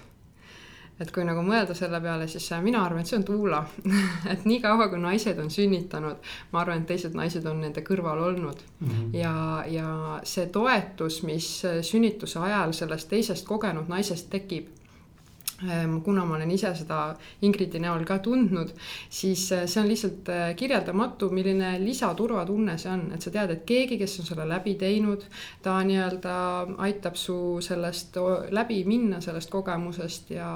et 0.99 1.11
kui 1.15 1.23
nagu 1.27 1.43
mõelda 1.45 1.75
selle 1.77 2.01
peale, 2.03 2.27
siis 2.27 2.49
mina 2.63 2.83
arvan, 2.83 3.03
et 3.03 3.11
see 3.11 3.19
on 3.19 3.25
tuula 3.27 3.61
et 4.33 4.45
niikaua, 4.49 4.89
kui 4.91 4.99
naised 5.01 5.39
on 5.39 5.51
sünnitanud, 5.53 6.31
ma 6.51 6.63
arvan, 6.63 6.83
et 6.83 6.91
teised 6.91 7.15
naised 7.17 7.45
on 7.49 7.61
nende 7.63 7.83
kõrval 7.87 8.23
olnud 8.29 8.65
mm. 8.79 8.89
-hmm. 8.89 9.13
ja, 9.17 9.35
ja 9.67 10.19
see 10.23 10.47
toetus, 10.47 11.23
mis 11.23 11.49
sünnituse 11.81 12.39
ajal 12.39 12.73
sellest 12.73 13.09
teisest 13.09 13.47
kogenud 13.47 13.87
naisest 13.87 14.29
tekib 14.29 14.67
kuna 16.03 16.25
ma 16.25 16.35
olen 16.35 16.51
ise 16.51 16.71
seda 16.77 16.99
Ingridi 17.43 17.81
näol 17.83 18.05
ka 18.07 18.19
tundnud, 18.23 18.71
siis 19.11 19.43
eh, 19.55 19.65
see 19.67 19.81
on 19.81 19.89
lihtsalt 19.89 20.29
eh, 20.31 20.43
kirjeldamatu, 20.59 21.29
milline 21.35 21.73
lisaturvatunne 21.83 22.77
see 22.79 22.91
on, 22.93 23.05
et 23.15 23.25
sa 23.25 23.33
tead, 23.33 23.53
et 23.53 23.65
keegi, 23.67 23.97
kes 23.99 24.19
on 24.21 24.29
selle 24.29 24.47
läbi 24.49 24.75
teinud, 24.79 25.25
ta 25.65 25.77
nii-öelda 25.85 26.35
aitab 26.85 27.19
su 27.19 27.37
sellest 27.65 28.19
läbi 28.55 28.81
minna, 28.87 29.19
sellest 29.23 29.51
kogemusest 29.51 30.31
ja, 30.37 30.51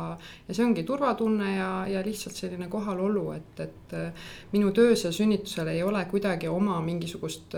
ja 0.48 0.56
see 0.56 0.66
ongi 0.66 0.86
turvatunne 0.88 1.56
ja, 1.58 1.72
ja 1.90 2.04
lihtsalt 2.06 2.40
selline 2.40 2.70
kohalolu, 2.72 3.26
et, 3.36 3.64
et 3.68 3.98
eh, 4.00 4.30
minu 4.56 4.72
töös 4.76 5.04
ja 5.04 5.12
sünnitusel 5.12 5.74
ei 5.74 5.84
ole 5.84 6.06
kuidagi 6.12 6.48
oma 6.52 6.80
mingisugust 6.84 7.58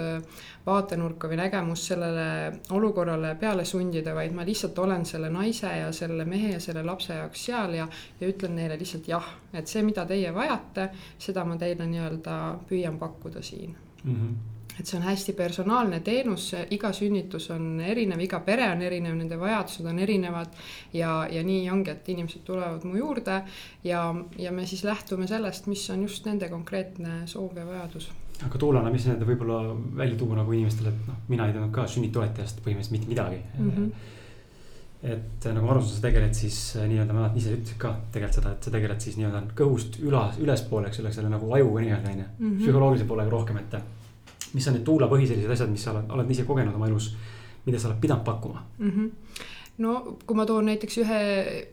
vaatenurka 0.66 1.30
või 1.30 1.38
nägemust 1.40 1.92
sellele 1.92 2.28
olukorrale 2.74 3.36
peale 3.40 3.66
sundida, 3.66 4.16
vaid 4.18 4.34
ma 4.34 4.46
lihtsalt 4.46 4.80
olen 4.80 5.06
selle 5.06 5.30
naise 5.30 5.70
ja 5.80 5.92
selle 5.94 6.26
mehe 6.26 6.56
ja 6.56 6.64
selle 6.64 6.84
lapse 6.86 7.14
jaoks 7.14 7.46
seal 7.50 7.78
ja, 7.78 7.88
ja 8.20 8.32
ütlen 8.32 8.58
neile 8.58 8.80
lihtsalt 8.80 9.08
jah, 9.08 9.30
et 9.54 9.70
see, 9.70 9.86
mida 9.86 10.06
teie 10.10 10.34
vajate, 10.34 10.90
seda 11.22 11.46
ma 11.46 11.60
teile 11.62 11.88
nii-öelda 11.90 12.42
püüan 12.70 13.00
pakkuda 13.02 13.46
siin. 13.46 13.78
Mm. 14.04 14.20
-hmm 14.20 14.52
et 14.80 14.86
see 14.86 14.98
on 14.98 15.06
hästi 15.06 15.34
personaalne 15.34 16.00
teenus, 16.04 16.50
iga 16.76 16.92
sünnitus 16.94 17.50
on 17.56 17.80
erinev, 17.80 18.20
iga 18.20 18.42
pere 18.44 18.68
on 18.72 18.82
erinev, 18.82 19.16
nende 19.16 19.38
vajadused 19.40 19.88
on 19.88 20.00
erinevad 20.04 20.52
ja, 20.94 21.28
ja 21.32 21.44
nii 21.44 21.70
ongi, 21.72 21.94
et 21.94 22.10
inimesed 22.12 22.44
tulevad 22.44 22.84
mu 22.84 22.98
juurde 23.00 23.42
ja, 23.84 24.02
ja 24.38 24.52
me 24.52 24.68
siis 24.68 24.84
lähtume 24.84 25.28
sellest, 25.28 25.72
mis 25.72 25.90
on 25.90 26.04
just 26.04 26.28
nende 26.28 26.50
konkreetne 26.52 27.22
soov 27.32 27.56
ja 27.56 27.66
vajadus 27.66 28.12
aga 28.44 28.60
Tuulana, 28.60 28.92
mis 28.92 29.06
need 29.08 29.24
võib-olla 29.24 29.62
välja 29.96 30.18
tuua 30.20 30.42
nagu 30.42 30.52
inimestele, 30.52 30.92
et 30.92 31.08
noh, 31.08 31.22
mina 31.32 31.48
ei 31.48 31.56
teadnud 31.56 31.72
ka 31.76 31.88
sünnitoetajast 31.88 32.60
põhimõtteliselt 32.66 32.98
mitte 32.98 33.12
midagi 33.14 33.42
mm. 33.42 33.72
-hmm 33.72 34.14
et 35.06 35.46
nagu 35.54 35.68
ma 35.68 35.74
aru 35.76 35.82
saan, 35.84 36.00
sa 36.00 36.02
tegeled 36.08 36.34
siis 36.34 36.56
äh, 36.80 36.88
nii-öelda, 36.90 37.14
ma 37.14 37.20
mäletan 37.20 37.38
ise 37.38 37.52
ütlesid 37.54 37.78
ka 37.78 37.92
tegelikult 38.14 38.38
seda, 38.40 38.54
et 38.56 38.64
sa 38.66 38.72
tegeled 38.74 39.04
siis 39.04 39.18
nii-öelda 39.20 39.42
kõhust 39.60 40.00
ülas, 40.02 40.40
ülespoole, 40.42 40.90
eks 40.90 41.02
ole, 41.04 41.12
selle 41.14 41.30
nagu 41.30 41.52
ajuga 41.54 41.84
nii-öelda 41.84 42.14
on 42.14 42.22
ju. 42.24 42.28
Mhm. 42.40 42.56
psühholoogilise 42.64 43.06
poolega 43.06 43.30
rohkem, 43.30 43.60
et 43.62 43.76
mis 44.54 44.68
on 44.68 44.74
need 44.74 44.86
tuula 44.88 45.10
põhisellised 45.12 45.52
asjad, 45.52 45.70
mis 45.70 45.84
sa 45.84 45.92
oled, 45.94 46.10
oled 46.16 46.32
ise 46.32 46.48
kogenud 46.48 46.74
oma 46.80 46.88
elus, 46.90 47.12
mida 47.68 47.80
sa 47.80 47.92
oled 47.92 48.02
pidanud 48.02 48.26
pakkuma 48.26 48.64
mm? 48.80 48.90
-hmm 48.90 49.12
no 49.78 50.18
kui 50.24 50.38
ma 50.38 50.46
toon 50.48 50.70
näiteks 50.70 50.98
ühe 51.04 51.20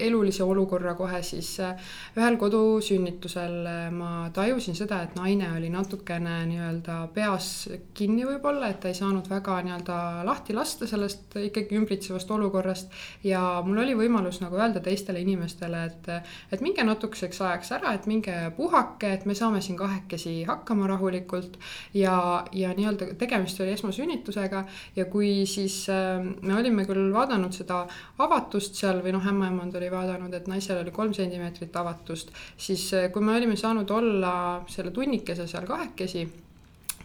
elulise 0.02 0.42
olukorra 0.42 0.94
kohe, 0.98 1.20
siis 1.22 1.52
äh, 1.62 1.78
ühel 2.18 2.36
kodusünnitusel 2.40 3.54
äh, 3.68 3.84
ma 3.94 4.30
tajusin 4.34 4.74
seda, 4.74 5.02
et 5.06 5.14
naine 5.14 5.52
oli 5.54 5.70
natukene 5.70 6.40
nii-öelda 6.50 6.96
peas 7.14 7.68
kinni 7.94 8.26
võib-olla, 8.26 8.72
et 8.72 8.80
ta 8.82 8.90
ei 8.90 8.98
saanud 8.98 9.30
väga 9.30 9.60
nii-öelda 9.68 9.98
lahti 10.26 10.56
lasta 10.56 10.88
sellest 10.90 11.36
ikkagi 11.38 11.78
ümbritsevast 11.78 12.30
olukorrast. 12.34 12.90
ja 13.24 13.62
mul 13.66 13.84
oli 13.84 13.94
võimalus 13.98 14.40
nagu 14.42 14.58
öelda 14.58 14.82
teistele 14.82 15.22
inimestele, 15.22 15.84
et, 15.86 16.10
et 16.52 16.64
minge 16.64 16.82
natukeseks 16.86 17.40
ajaks 17.40 17.72
ära, 17.78 17.94
et 17.94 18.10
minge 18.10 18.34
puhake, 18.56 19.12
et 19.14 19.26
me 19.30 19.38
saame 19.38 19.62
siin 19.62 19.78
kahekesi 19.78 20.40
hakkama 20.48 20.90
rahulikult. 20.90 21.58
ja, 21.94 22.44
ja 22.52 22.74
nii-öelda 22.74 23.12
tegemist 23.18 23.60
oli 23.62 23.76
esmasünnitusega 23.78 24.66
ja 24.96 25.06
kui 25.06 25.46
siis 25.46 25.84
äh, 25.92 26.18
me 26.42 26.58
olime 26.58 26.82
küll 26.88 27.12
vaadanud 27.14 27.54
seda 27.54 27.84
avatust 28.22 28.78
seal 28.78 29.02
või 29.04 29.14
noh, 29.16 29.26
ämmaemand 29.32 29.76
oli 29.78 29.90
vaadanud, 29.92 30.34
et 30.34 30.48
naisel 30.50 30.82
oli 30.82 30.94
kolm 30.94 31.14
sentimeetrit 31.16 31.76
avatust, 31.76 32.32
siis 32.56 32.86
eh, 32.98 33.10
kui 33.12 33.24
me 33.24 33.36
olime 33.36 33.56
saanud 33.56 33.90
olla 33.90 34.32
selle 34.70 34.94
tunnikese 34.94 35.46
seal 35.50 35.68
kahekesi 35.68 36.26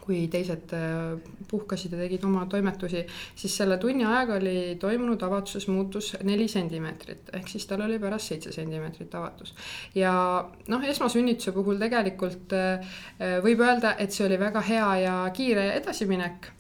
kui 0.07 0.23
teised 0.31 0.71
eh, 0.75 1.33
puhkasid 1.51 1.91
ja 1.91 1.99
tegid 1.99 2.23
oma 2.27 2.45
toimetusi, 2.49 3.03
siis 3.35 3.57
selle 3.59 3.77
tunni 3.81 4.05
ajaga 4.07 4.37
oli 4.39 4.77
toimunud 4.79 5.23
avatuses 5.27 5.67
muutus 5.67 6.13
neli 6.27 6.47
sentimeetrit, 6.51 7.33
ehk 7.35 7.51
siis 7.51 7.67
tal 7.67 7.83
oli 7.85 7.99
pärast 7.99 8.31
seitse 8.31 8.55
sentimeetrit 8.55 9.15
avatus. 9.19 9.53
ja 9.95 10.13
noh, 10.71 10.87
esmasünnituse 10.93 11.51
puhul 11.55 11.79
tegelikult 11.83 12.55
eh, 12.55 12.93
võib 13.43 13.63
öelda, 13.67 13.97
et 13.99 14.15
see 14.15 14.25
oli 14.29 14.39
väga 14.39 14.63
hea 14.69 14.91
ja 15.03 15.17
kiire 15.35 15.73
edasiminek 15.81 16.53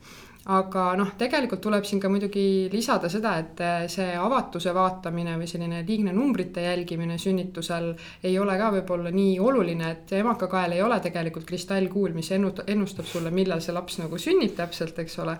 aga 0.47 0.83
noh, 0.95 1.09
tegelikult 1.19 1.59
tuleb 1.63 1.85
siin 1.87 1.99
ka 1.99 2.09
muidugi 2.11 2.69
lisada 2.71 3.09
seda, 3.11 3.33
et 3.41 3.59
eh, 3.63 3.87
see 3.91 4.13
avatuse 4.15 4.71
vaatamine 4.75 5.35
või 5.39 5.49
selline 5.49 5.81
liigne 5.87 6.13
numbrite 6.15 6.63
jälgimine 6.63 7.17
sünnitusel 7.19 7.89
ei 8.23 8.37
ole 8.39 8.55
ka 8.59 8.69
võib-olla 8.77 9.11
nii 9.11 9.35
oluline, 9.43 9.91
et 9.91 10.15
emakakael 10.21 10.77
ei 10.77 10.81
ole 10.85 11.01
tegelikult 11.03 11.47
kristallkuul, 11.49 12.15
mis 12.15 12.31
ennustab 12.31 13.09
sulle, 13.09 13.31
millal 13.35 13.61
see 13.63 13.75
laps 13.75 13.99
nagu 13.99 14.21
sünnib 14.21 14.55
täpselt, 14.55 14.95
eks 15.03 15.19
ole. 15.25 15.35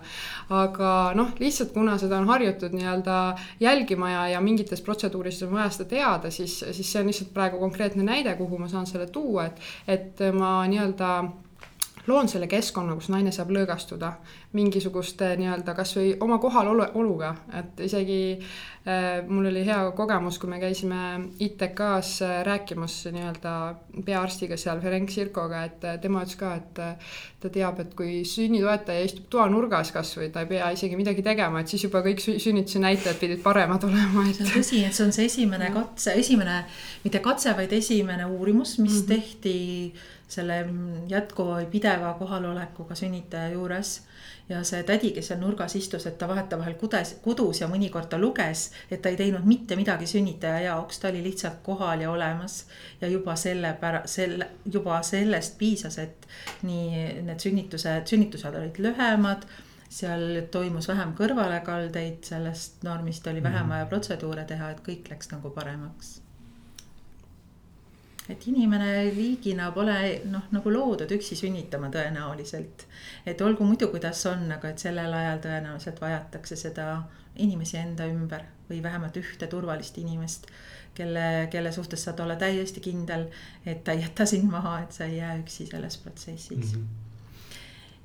aga 0.52 0.92
noh, 1.16 1.32
lihtsalt 1.40 1.72
kuna 1.72 1.96
seda 2.00 2.20
on 2.20 2.28
harjutud 2.28 2.76
nii-öelda 2.76 3.18
jälgima 3.64 4.12
ja, 4.12 4.22
ja 4.34 4.44
mingites 4.44 4.84
protseduurides 4.84 5.42
on 5.48 5.56
vaja 5.56 5.72
seda 5.72 5.88
teada, 5.96 6.30
siis, 6.30 6.60
siis 6.60 6.92
see 6.92 7.00
on 7.00 7.08
lihtsalt 7.08 7.32
praegu 7.32 7.60
konkreetne 7.64 8.04
näide, 8.04 8.36
kuhu 8.36 8.60
ma 8.60 8.68
saan 8.68 8.86
selle 8.86 9.08
tuua, 9.12 9.48
et, 9.48 9.68
et 9.88 10.26
ma 10.36 10.58
nii-öelda 10.68 11.12
loon 12.08 12.28
selle 12.28 12.48
keskkonna, 12.50 12.96
kus 12.98 13.10
naine 13.12 13.32
saab 13.34 13.52
lõõgastuda 13.54 14.12
mingisuguste 14.56 15.34
nii-öelda 15.38 15.74
kasvõi 15.76 16.14
oma 16.24 16.38
kohaloluga, 16.40 17.34
et 17.58 17.82
isegi 17.84 18.20
äh, 18.38 19.20
mul 19.28 19.50
oli 19.50 19.64
hea 19.66 19.78
kogemus, 19.96 20.38
kui 20.40 20.50
me 20.50 20.60
käisime 20.62 21.00
ITK-s 21.44 22.22
äh, 22.24 22.34
rääkimas 22.48 22.96
nii-öelda 23.12 23.54
peaarstiga 24.06 24.56
seal, 24.60 24.80
Ferenc 24.80 25.12
Sirkoga, 25.12 25.64
et 25.68 25.84
äh, 25.84 25.98
tema 26.00 26.24
ütles 26.24 26.38
ka, 26.40 26.54
et 26.58 26.82
äh, 26.82 27.14
ta 27.42 27.52
teab, 27.52 27.78
et 27.84 27.94
kui 27.98 28.22
sünnitoetaja 28.26 29.04
istub 29.06 29.28
toanurgas 29.32 29.92
kasvõi, 29.94 30.30
ta 30.32 30.42
ei 30.44 30.52
pea 30.54 30.72
isegi 30.74 30.96
midagi 30.98 31.24
tegema, 31.26 31.60
et 31.62 31.70
siis 31.70 31.84
juba 31.84 32.02
kõik 32.06 32.24
sünnituse 32.24 32.82
näitajad 32.82 33.20
pidid 33.20 33.44
paremad 33.44 33.84
olema 33.86 34.24
et.... 34.26 34.40
see 34.40 34.48
on 34.48 34.54
tõsi, 34.56 34.84
et 34.88 34.96
see 34.96 35.06
on 35.06 35.16
see 35.16 35.28
esimene 35.28 35.72
katse, 35.76 36.16
esimene, 36.18 36.62
mitte 37.04 37.20
katse, 37.24 37.52
vaid 37.58 37.74
esimene 37.76 38.26
uurimus, 38.26 38.78
mis 38.78 39.02
mm 39.02 39.02
-hmm. 39.02 39.08
tehti 39.12 40.16
selle 40.28 40.58
jätkuva 41.08 41.58
või 41.60 41.66
pideva 41.72 42.12
kohalolekuga 42.18 42.94
sünnitaja 42.98 43.52
juures 43.54 43.94
ja 44.48 44.62
see 44.64 44.82
tädi, 44.88 45.10
kes 45.16 45.30
seal 45.30 45.40
nurgas 45.40 45.76
istus, 45.76 46.06
et 46.08 46.18
ta 46.18 46.28
vahetevahel 46.28 46.76
kudes, 46.80 47.14
kudus 47.24 47.60
ja 47.62 47.68
mõnikord 47.68 48.08
ta 48.12 48.18
luges, 48.20 48.68
et 48.90 49.02
ta 49.02 49.12
ei 49.12 49.16
teinud 49.20 49.44
mitte 49.48 49.76
midagi 49.76 50.08
sünnitaja 50.08 50.60
jaoks, 50.68 51.00
ta 51.00 51.08
oli 51.12 51.22
lihtsalt 51.24 51.60
kohal 51.62 52.04
ja 52.04 52.10
olemas. 52.10 52.64
ja 53.00 53.08
juba 53.08 53.36
selle 53.36 53.74
pära-, 53.80 54.06
selle, 54.06 54.50
juba 54.72 55.02
sellest 55.02 55.58
piisas, 55.58 55.98
et 55.98 56.28
nii 56.62 57.22
need 57.22 57.40
sünnitused, 57.40 58.06
sünnitused 58.06 58.54
olid 58.54 58.78
lühemad 58.78 59.48
seal 59.88 60.42
toimus 60.52 60.88
vähem 60.88 61.14
kõrvalekaldeid, 61.16 62.20
sellest 62.24 62.82
normist 62.84 63.26
oli 63.26 63.42
vähem 63.42 63.64
mhm. 63.64 63.76
vaja 63.76 63.86
protseduure 63.86 64.44
teha, 64.44 64.70
et 64.70 64.84
kõik 64.84 65.08
läks 65.12 65.32
nagu 65.32 65.50
paremaks 65.50 66.18
et 68.28 68.46
inimene 68.50 69.08
liigina 69.16 69.70
pole 69.72 70.20
noh, 70.28 70.48
nagu 70.52 70.72
loodud 70.72 71.10
üksi 71.16 71.36
sünnitama 71.38 71.90
tõenäoliselt. 71.94 72.84
et 73.26 73.40
olgu 73.40 73.64
muidu, 73.64 73.88
kuidas 73.92 74.24
on, 74.26 74.50
aga 74.52 74.72
et 74.72 74.84
sellel 74.84 75.12
ajal 75.12 75.42
tõenäoliselt 75.46 76.00
vajatakse 76.00 76.56
seda 76.56 76.88
inimesi 77.36 77.78
enda 77.80 78.06
ümber 78.10 78.44
või 78.68 78.82
vähemalt 78.82 79.16
ühte 79.16 79.46
turvalist 79.46 79.98
inimest, 79.98 80.46
kelle, 80.94 81.48
kelle 81.50 81.72
suhtes 81.72 82.04
saad 82.04 82.20
olla 82.20 82.36
täiesti 82.36 82.80
kindel, 82.84 83.28
et 83.64 83.84
ta 83.84 83.94
ei 83.94 84.04
jäta 84.04 84.26
sind 84.26 84.50
maha, 84.50 84.80
et 84.84 84.92
sa 84.92 85.06
ei 85.08 85.20
jää 85.22 85.36
üksi 85.42 85.66
selles 85.66 85.96
protsessis 86.04 86.74
mm. 86.74 86.80
-hmm 86.80 87.07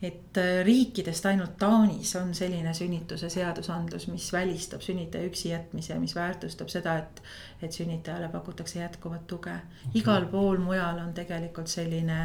et 0.03 0.37
äh, 0.37 0.65
riikidest 0.65 1.25
ainult 1.25 1.55
Taanis 1.57 2.15
on 2.19 2.33
selline 2.35 2.73
sünnituse 2.75 3.29
seadusandlus, 3.31 4.09
mis 4.11 4.27
välistab 4.33 4.83
sünnitaja 4.83 5.29
üksi 5.29 5.53
jätmise 5.53 5.93
ja 5.93 5.99
mis 5.99 6.15
väärtustab 6.15 6.71
seda, 6.71 6.97
et, 6.99 7.21
et 7.63 7.71
sünnitajale 7.71 8.27
pakutakse 8.33 8.79
jätkuvat 8.79 9.27
tuge. 9.27 9.55
Okay.. 9.55 10.01
igal 10.01 10.27
pool 10.31 10.59
mujal 10.59 10.99
on 11.05 11.13
tegelikult 11.15 11.71
selline 11.71 12.19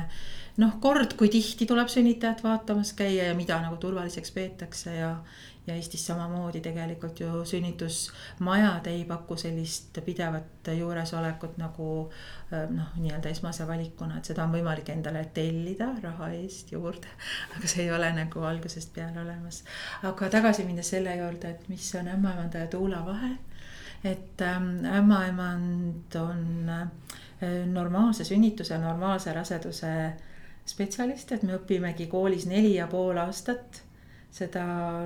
noh, 0.59 0.75
kord, 0.83 1.15
kui 1.19 1.31
tihti 1.31 1.69
tuleb 1.71 1.91
sünnitajat 1.93 2.43
vaatamas 2.45 2.93
käia 2.99 3.31
ja 3.31 3.39
mida 3.39 3.61
nagu 3.63 3.79
turvaliseks 3.79 4.35
peetakse 4.35 4.97
ja, 4.97 5.13
ja 5.69 5.75
Eestis 5.77 6.07
samamoodi 6.07 6.61
tegelikult 6.65 7.21
ju 7.21 7.45
sünnitusmajad 7.45 8.87
ei 8.91 9.05
paku 9.09 9.37
sellist 9.37 9.99
pidevat 10.05 10.71
juuresolekut 10.79 11.57
nagu 11.61 11.89
noh, 12.51 12.95
nii-öelda 12.97 13.33
esmase 13.33 13.67
valikuna, 13.69 14.19
et 14.19 14.31
seda 14.31 14.45
on 14.45 14.55
võimalik 14.57 14.89
endale 14.93 15.25
tellida 15.35 15.91
raha 16.03 16.31
eest 16.39 16.73
juurde. 16.73 17.11
aga 17.57 17.69
see 17.69 17.85
ei 17.87 17.93
ole 17.93 18.11
nagu 18.17 18.45
algusest 18.51 18.95
peale 18.95 19.21
olemas. 19.23 19.63
aga 20.03 20.31
tagasi 20.39 20.65
minnes 20.69 20.91
selle 20.97 21.17
juurde, 21.17 21.51
et 21.51 21.69
mis 21.69 21.91
on 22.01 22.09
ämmaemanda 22.15 22.65
ja 22.65 22.73
tuula 22.73 23.05
vahe. 23.07 23.37
et 24.05 24.43
ähm, 24.43 24.85
ämmaemand 24.85 26.15
on 26.21 26.71
normaalse 27.73 28.25
sünnituse, 28.25 28.79
normaalse 28.79 29.33
raseduse 29.33 29.93
spetsialist, 30.67 31.33
et 31.33 31.43
me 31.43 31.57
õpimegi 31.57 32.07
koolis 32.11 32.47
neli 32.47 32.75
ja 32.75 32.87
pool 32.87 33.17
aastat 33.23 33.83
seda 34.31 34.63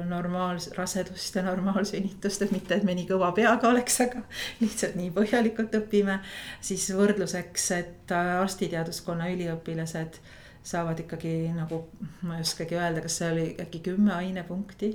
normaalrasedust 0.08 1.36
ja 1.36 1.44
normaalsünnitust, 1.46 2.42
et 2.42 2.52
mitte, 2.52 2.74
et 2.74 2.84
me 2.84 2.94
nii 2.98 3.06
kõva 3.08 3.30
peaga 3.36 3.70
oleks, 3.70 4.00
aga 4.04 4.24
lihtsalt 4.60 4.98
nii 4.98 5.12
põhjalikult 5.14 5.74
õpime. 5.78 6.18
siis 6.60 6.88
võrdluseks, 6.96 7.70
et 7.78 8.14
arstiteaduskonna 8.18 9.30
üliõpilased 9.32 10.18
saavad 10.62 11.00
ikkagi 11.02 11.52
nagu, 11.54 11.84
ma 12.22 12.36
ei 12.38 12.44
oskagi 12.46 12.78
öelda, 12.78 13.02
kas 13.02 13.18
see 13.18 13.30
oli 13.32 13.46
äkki 13.62 13.80
kümme 13.90 14.14
ainepunkti 14.14 14.92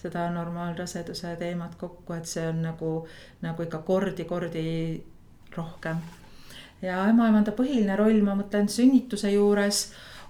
seda 0.00 0.26
normaalraseduse 0.30 1.36
teemat 1.40 1.74
kokku, 1.80 2.12
et 2.16 2.28
see 2.28 2.44
on 2.48 2.60
nagu, 2.66 2.90
nagu 3.42 3.64
ikka 3.64 3.80
kordi-kordi 3.86 4.66
rohkem. 5.56 6.02
ja 6.82 7.00
ämmaemanda 7.08 7.54
põhiline 7.56 7.96
roll, 7.96 8.20
ma 8.24 8.34
mõtlen 8.36 8.68
sünnituse 8.68 9.32
juures 9.32 9.86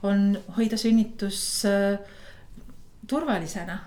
on 0.06 0.36
hoida 0.56 0.78
sünnitus 0.78 1.40
äh, 1.66 1.98
turvalisena. 3.06 3.78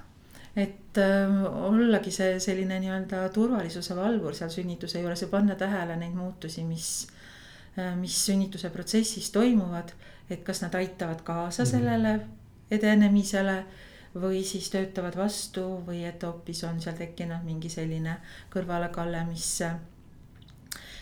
et 0.55 0.97
äh, 0.97 1.43
ollagi 1.63 2.11
see 2.11 2.39
selline 2.41 2.79
nii-öelda 2.81 3.29
turvalisuse 3.33 3.95
valvur 3.95 4.33
seal 4.35 4.49
sünnituse 4.49 4.99
juures 4.99 5.21
ja 5.21 5.27
panna 5.27 5.55
tähele 5.55 5.95
neid 5.95 6.15
muutusi, 6.17 6.63
mis 6.63 7.07
äh,, 7.77 7.95
mis 7.95 8.25
sünnituse 8.25 8.69
protsessis 8.69 9.31
toimuvad. 9.31 9.93
et 10.29 10.43
kas 10.43 10.61
nad 10.61 10.73
aitavad 10.75 11.21
kaasa 11.23 11.63
mhm. 11.63 11.71
sellele 11.71 12.19
edenemisele 12.71 13.63
või 14.15 14.43
siis 14.43 14.69
töötavad 14.69 15.15
vastu 15.17 15.63
või 15.85 16.03
et 16.05 16.23
hoopis 16.23 16.63
on 16.63 16.81
seal 16.81 16.97
tekkinud 16.97 17.45
mingi 17.45 17.69
selline 17.69 18.17
kõrvalekalle, 18.53 19.23
mis, 19.29 19.61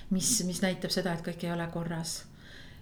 mis, 0.10 0.32
mis 0.44 0.62
näitab 0.62 0.92
seda, 0.92 1.14
et 1.14 1.24
kõik 1.24 1.44
ei 1.44 1.52
ole 1.52 1.68
korras 1.72 2.20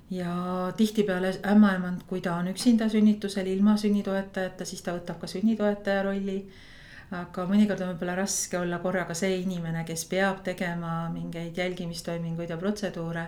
ja 0.09 0.35
tihtipeale 0.77 1.33
ämmaemand, 1.51 2.05
kui 2.07 2.21
ta 2.21 2.35
on 2.35 2.47
üksinda 2.47 2.89
sünnitusel 2.89 3.47
ilma 3.47 3.77
sünnitoetajata, 3.77 4.65
siis 4.65 4.81
ta 4.85 4.93
võtab 4.93 5.19
ka 5.21 5.27
sünnitoetaja 5.27 6.03
rolli 6.05 6.39
aga 7.13 7.45
mõnikord 7.49 7.83
on 7.83 7.93
võib-olla 7.93 8.15
raske 8.21 8.57
olla 8.59 8.79
korraga 8.83 9.15
see 9.17 9.37
inimene, 9.43 9.83
kes 9.85 10.05
peab 10.09 10.41
tegema 10.45 11.05
mingeid 11.13 11.57
jälgimistoiminguid 11.57 12.49
ja 12.49 12.57
protseduure 12.57 13.27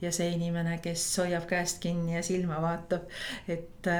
ja 0.00 0.12
see 0.12 0.30
inimene, 0.32 0.78
kes 0.80 1.02
hoiab 1.20 1.44
käest 1.48 1.82
kinni 1.82 2.14
ja 2.14 2.22
silma 2.24 2.60
vaatab. 2.62 3.10
et, 3.48 3.90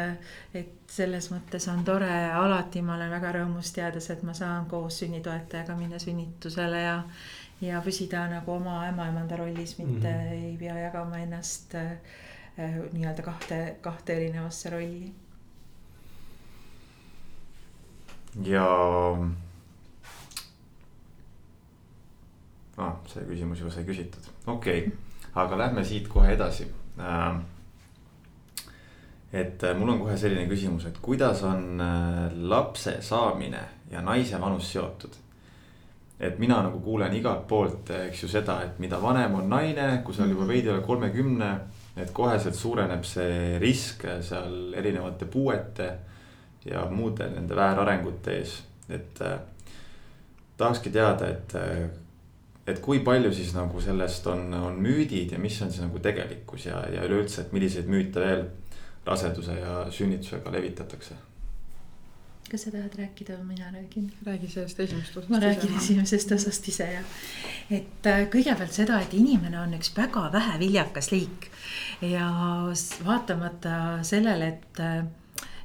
et 0.54 0.72
selles 0.90 1.28
mõttes 1.32 1.68
on 1.68 1.84
tore, 1.84 2.10
alati 2.32 2.82
ma 2.82 2.96
olen 2.96 3.12
väga 3.12 3.34
rõõmus 3.36 3.74
teades, 3.76 4.08
et 4.10 4.22
ma 4.24 4.34
saan 4.34 4.66
koos 4.70 5.02
sünnitoetajaga 5.02 5.76
minna 5.76 6.00
sünnitusele 6.00 6.80
ja 6.82 6.96
ja 7.60 7.80
püsida 7.84 8.26
nagu 8.28 8.52
oma 8.52 8.84
ämmaemanda 8.88 9.36
rollis, 9.36 9.78
mitte 9.78 10.08
mm 10.08 10.14
-hmm. 10.14 10.32
ei 10.32 10.56
pea 10.58 10.78
jagama 10.78 11.18
ennast 11.18 11.74
äh, 11.74 11.96
nii-öelda 12.92 13.22
kahte, 13.22 13.76
kahte 13.80 14.16
erinevasse 14.16 14.70
rolli 14.70 15.12
ja 18.44 18.66
ah,. 22.76 22.98
see 23.10 23.24
küsimus 23.26 23.62
juba 23.62 23.72
sai 23.74 23.84
küsitud, 23.88 24.28
okei 24.46 24.84
okay., 24.86 24.92
aga 25.40 25.58
lähme 25.58 25.84
siit 25.84 26.08
kohe 26.10 26.30
edasi 26.34 26.68
äh,. 26.98 27.40
et 29.32 29.64
äh, 29.64 29.76
mul 29.78 29.96
on 29.96 30.04
kohe 30.04 30.16
selline 30.18 30.46
küsimus, 30.50 30.86
et 30.86 30.98
kuidas 31.02 31.42
on 31.42 31.80
äh, 31.80 32.30
lapse 32.54 33.00
saamine 33.02 33.64
ja 33.90 34.02
naise 34.02 34.40
vanus 34.40 34.72
seotud? 34.72 35.18
Et 36.20 36.38
mina 36.38 36.60
nagu 36.62 36.80
kuulen 36.84 37.14
igalt 37.16 37.46
poolt, 37.48 37.90
eks 38.08 38.24
ju 38.24 38.28
seda, 38.28 38.58
et 38.64 38.78
mida 38.82 38.98
vanem 39.00 39.38
on 39.38 39.48
naine, 39.48 40.02
kui 40.04 40.14
sa 40.14 40.24
oled 40.24 40.34
juba 40.34 40.44
mhm. 40.44 40.52
veidi 40.52 40.72
üle 40.72 40.82
kolmekümne, 40.84 41.50
et 42.00 42.12
koheselt 42.16 42.54
suureneb 42.54 43.04
see 43.08 43.56
risk 43.60 44.04
seal 44.24 44.74
erinevate 44.78 45.26
puuete 45.30 45.88
ja 46.64 46.84
muude 46.92 47.26
nende 47.32 47.56
väärarengute 47.56 48.36
ees, 48.36 48.58
et 48.92 49.20
äh, 49.24 49.40
tahakski 50.60 50.92
teada, 50.92 51.32
et 51.32 51.56
äh, 51.56 51.88
et 52.70 52.78
kui 52.84 53.00
palju 53.04 53.32
siis 53.34 53.54
nagu 53.56 53.80
sellest 53.82 54.26
on, 54.30 54.52
on 54.54 54.76
müüdid 54.82 55.32
ja 55.34 55.40
mis 55.42 55.56
on 55.64 55.72
siis 55.72 55.82
nagu 55.82 55.98
tegelikkus 56.02 56.68
ja, 56.68 56.84
ja 56.92 57.02
üleüldse, 57.08 57.46
et 57.46 57.56
milliseid 57.56 57.88
müüte 57.90 58.22
veel 58.22 58.44
raseduse 59.06 59.56
ja 59.58 59.80
sünnitusega 59.90 60.52
levitatakse? 60.54 61.16
Kas 62.50 62.66
sa 62.66 62.72
tahad 62.74 62.96
rääkida 62.98 63.36
või 63.38 63.52
mina 63.54 63.70
räägin? 63.74 64.10
räägi 64.26 64.50
sellest 64.50 64.80
esimesest 64.80 65.16
osast. 65.16 65.30
ma 65.30 65.40
räägin 65.42 65.76
esimesest 65.78 66.32
osast 66.32 66.68
ise 66.68 66.88
jah. 66.92 67.14
et 67.70 68.06
äh, 68.10 68.24
kõigepealt 68.32 68.74
seda, 68.74 69.00
et 69.00 69.14
inimene 69.14 69.60
on 69.60 69.76
üks 69.78 69.92
väga 69.96 70.26
väheviljakas 70.32 71.12
liik 71.14 71.50
ja 72.02 72.26
vaatamata 73.06 74.02
sellele, 74.02 74.52
et 74.54 74.82
äh, 74.82 75.00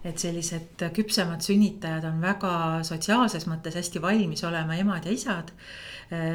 et 0.05 0.21
sellised 0.21 0.83
küpsemad 0.93 1.41
sünnitajad 1.41 2.05
on 2.05 2.21
väga 2.21 2.53
sotsiaalses 2.85 3.47
mõttes 3.49 3.73
hästi 3.79 4.01
valmis 4.03 4.43
olema 4.45 4.77
emad 4.77 5.07
ja 5.09 5.13
isad 5.15 5.49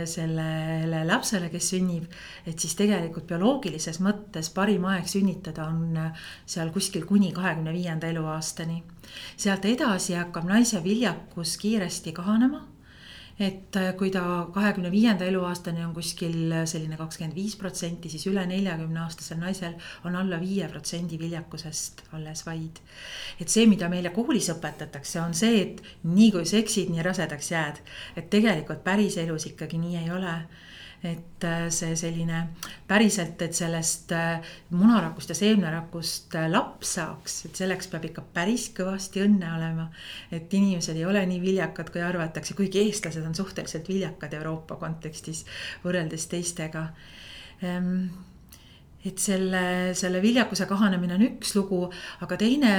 sellele 0.05 1.05
lapsele, 1.07 1.49
kes 1.51 1.71
sünnib. 1.75 2.05
et 2.47 2.59
siis 2.59 2.75
tegelikult 2.75 3.27
bioloogilises 3.27 4.01
mõttes 4.01 4.51
parim 4.55 4.85
aeg 4.91 5.07
sünnitada 5.09 5.69
on 5.69 5.97
äh, 5.97 6.27
seal 6.47 6.73
kuskil 6.75 7.07
kuni 7.07 7.33
kahekümne 7.33 7.73
viienda 7.73 8.07
eluaastani. 8.07 8.83
sealt 9.37 9.65
edasi 9.65 10.15
hakkab 10.15 10.45
naise 10.45 10.85
viljakus 10.85 11.57
kiiresti 11.57 12.13
kahanema 12.13 12.70
et 13.41 13.77
äh, 13.81 13.91
kui 13.97 14.11
ta 14.13 14.23
kahekümne 14.55 14.91
viienda 14.93 15.25
eluaastani 15.25 15.85
on 15.85 15.95
kuskil 15.97 16.53
selline 16.69 16.99
kakskümmend 17.01 17.37
viis 17.37 17.57
protsenti, 17.57 18.13
siis 18.13 18.27
üle 18.29 18.45
neljakümne 18.47 19.01
aastasel 19.05 19.41
naisel 19.41 19.77
on 20.05 20.17
alla 20.21 20.41
viie 20.41 20.69
protsendi 20.69 21.19
viljakusest 21.19 22.05
alles 22.13 22.45
vaid. 22.47 22.81
et 23.41 23.49
see, 23.49 23.67
mida 23.67 23.89
meile 23.89 24.13
koolis 24.15 24.51
õpetatakse, 24.53 25.21
on 25.25 25.35
see, 25.35 25.63
et 25.63 25.83
nii 26.05 26.31
kui 26.37 26.47
seksid, 26.47 26.93
nii 26.93 27.07
rasedaks 27.07 27.53
jääd. 27.53 27.81
et 28.17 28.31
tegelikult 28.31 28.85
päriselus 28.85 29.47
ikkagi 29.53 29.79
nii 29.81 29.97
ei 30.05 30.11
ole 30.11 30.35
et 31.03 31.45
äh, 31.45 31.69
see 31.73 31.95
selline 31.97 32.41
päriselt, 32.89 33.41
et 33.41 33.57
sellest 33.57 34.13
äh, 34.13 34.51
munarakust 34.77 35.33
ja 35.33 35.37
seemnerakust 35.39 36.37
äh, 36.37 36.49
laps 36.53 36.95
saaks, 36.99 37.39
et 37.49 37.61
selleks 37.63 37.89
peab 37.89 38.05
ikka 38.11 38.25
päris 38.35 38.69
kõvasti 38.77 39.25
õnne 39.25 39.53
olema. 39.57 39.89
et 40.31 40.53
inimesed 40.53 40.97
ei 40.97 41.07
ole 41.09 41.25
nii 41.27 41.41
viljakad, 41.41 41.93
kui 41.93 42.05
arvatakse, 42.05 42.55
kuigi 42.59 42.85
eestlased 42.85 43.25
on 43.25 43.35
suhteliselt 43.35 43.89
viljakad 43.89 44.35
Euroopa 44.37 44.77
kontekstis 44.81 45.47
võrreldes 45.85 46.29
teistega 46.29 46.91
ehm, 47.65 48.11
et 49.05 49.17
selle, 49.21 49.95
selle 49.97 50.21
viljakuse 50.21 50.67
kahanemine 50.69 51.17
on 51.17 51.23
üks 51.25 51.55
lugu, 51.57 51.81
aga 52.21 52.37
teine 52.41 52.73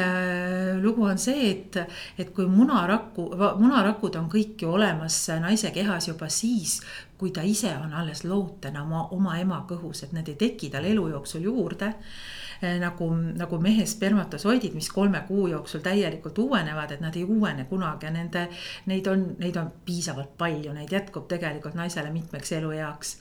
lugu 0.82 1.08
on 1.10 1.18
see, 1.22 1.48
et, 1.50 1.80
et 2.22 2.30
kui 2.36 2.46
munaraku, 2.50 3.26
munarakud 3.58 4.20
on 4.20 4.30
kõik 4.30 4.62
ju 4.62 4.70
olemas 4.76 5.18
naise 5.42 5.74
kehas 5.74 6.12
juba 6.12 6.30
siis, 6.30 6.78
kui 7.22 7.32
ta 7.32 7.44
ise 7.46 7.70
on 7.78 7.94
alles 7.94 8.24
lootena 8.26 8.82
oma, 8.82 9.06
oma 9.14 9.38
ema 9.38 9.62
kõhus, 9.70 10.02
et 10.04 10.14
need 10.18 10.34
ei 10.34 10.38
teki 10.40 10.72
tal 10.74 10.88
elu 10.90 11.04
jooksul 11.12 11.46
juurde 11.46 11.92
eh, 11.94 12.80
nagu, 12.82 13.12
nagu 13.38 13.60
mehe 13.62 13.86
spermatosoidid, 13.86 14.74
mis 14.74 14.90
kolme 14.90 15.22
kuu 15.28 15.46
jooksul 15.54 15.84
täielikult 15.86 16.42
uuenevad, 16.42 16.96
et 16.96 17.04
nad 17.06 17.18
ei 17.20 17.28
uuene 17.28 17.68
kunagi 17.70 18.10
ja 18.10 18.16
nende, 18.16 18.48
neid 18.90 19.12
on, 19.12 19.28
neid 19.44 19.60
on 19.62 19.70
piisavalt 19.86 20.34
palju, 20.42 20.74
neid 20.74 20.94
jätkub 20.98 21.30
tegelikult 21.30 21.78
naisele 21.78 22.10
mitmeks 22.14 22.58
elueaks. 22.58 23.18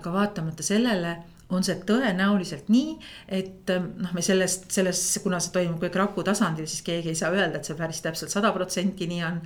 aga 0.00 0.12
vaatamata 0.18 0.66
sellele 0.66 1.16
on 1.52 1.64
see 1.64 1.76
tõenäoliselt 1.86 2.70
nii, 2.72 2.94
et 3.36 3.70
ähm, 3.72 3.90
noh, 4.00 4.12
me 4.16 4.22
sellest, 4.24 4.70
selles, 4.72 5.00
kuna 5.22 5.40
see 5.42 5.52
toimub 5.54 5.82
kõik 5.82 5.98
raku 6.00 6.24
tasandil, 6.26 6.68
siis 6.70 6.84
keegi 6.86 7.12
ei 7.12 7.18
saa 7.18 7.32
öelda, 7.34 7.60
et 7.60 7.68
see 7.68 7.76
päris 7.78 8.00
täpselt 8.04 8.32
sada 8.32 8.52
protsenti 8.54 9.08
nii 9.10 9.22
on. 9.26 9.40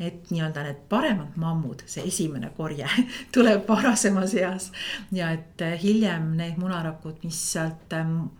et 0.00 0.30
nii-öelda 0.30 0.64
need 0.64 0.82
paremad 0.88 1.36
mammud, 1.40 1.82
see 1.90 2.06
esimene 2.06 2.52
korje 2.56 2.88
tuleb 3.34 3.66
varasemas 3.68 4.34
eas 4.38 4.70
ja 5.12 5.32
et 5.34 5.62
äh, 5.66 5.78
hiljem 5.82 6.36
need 6.38 6.60
munarakud, 6.60 7.18
mis 7.24 7.40
sealt 7.52 7.98
ähm, 7.98 8.30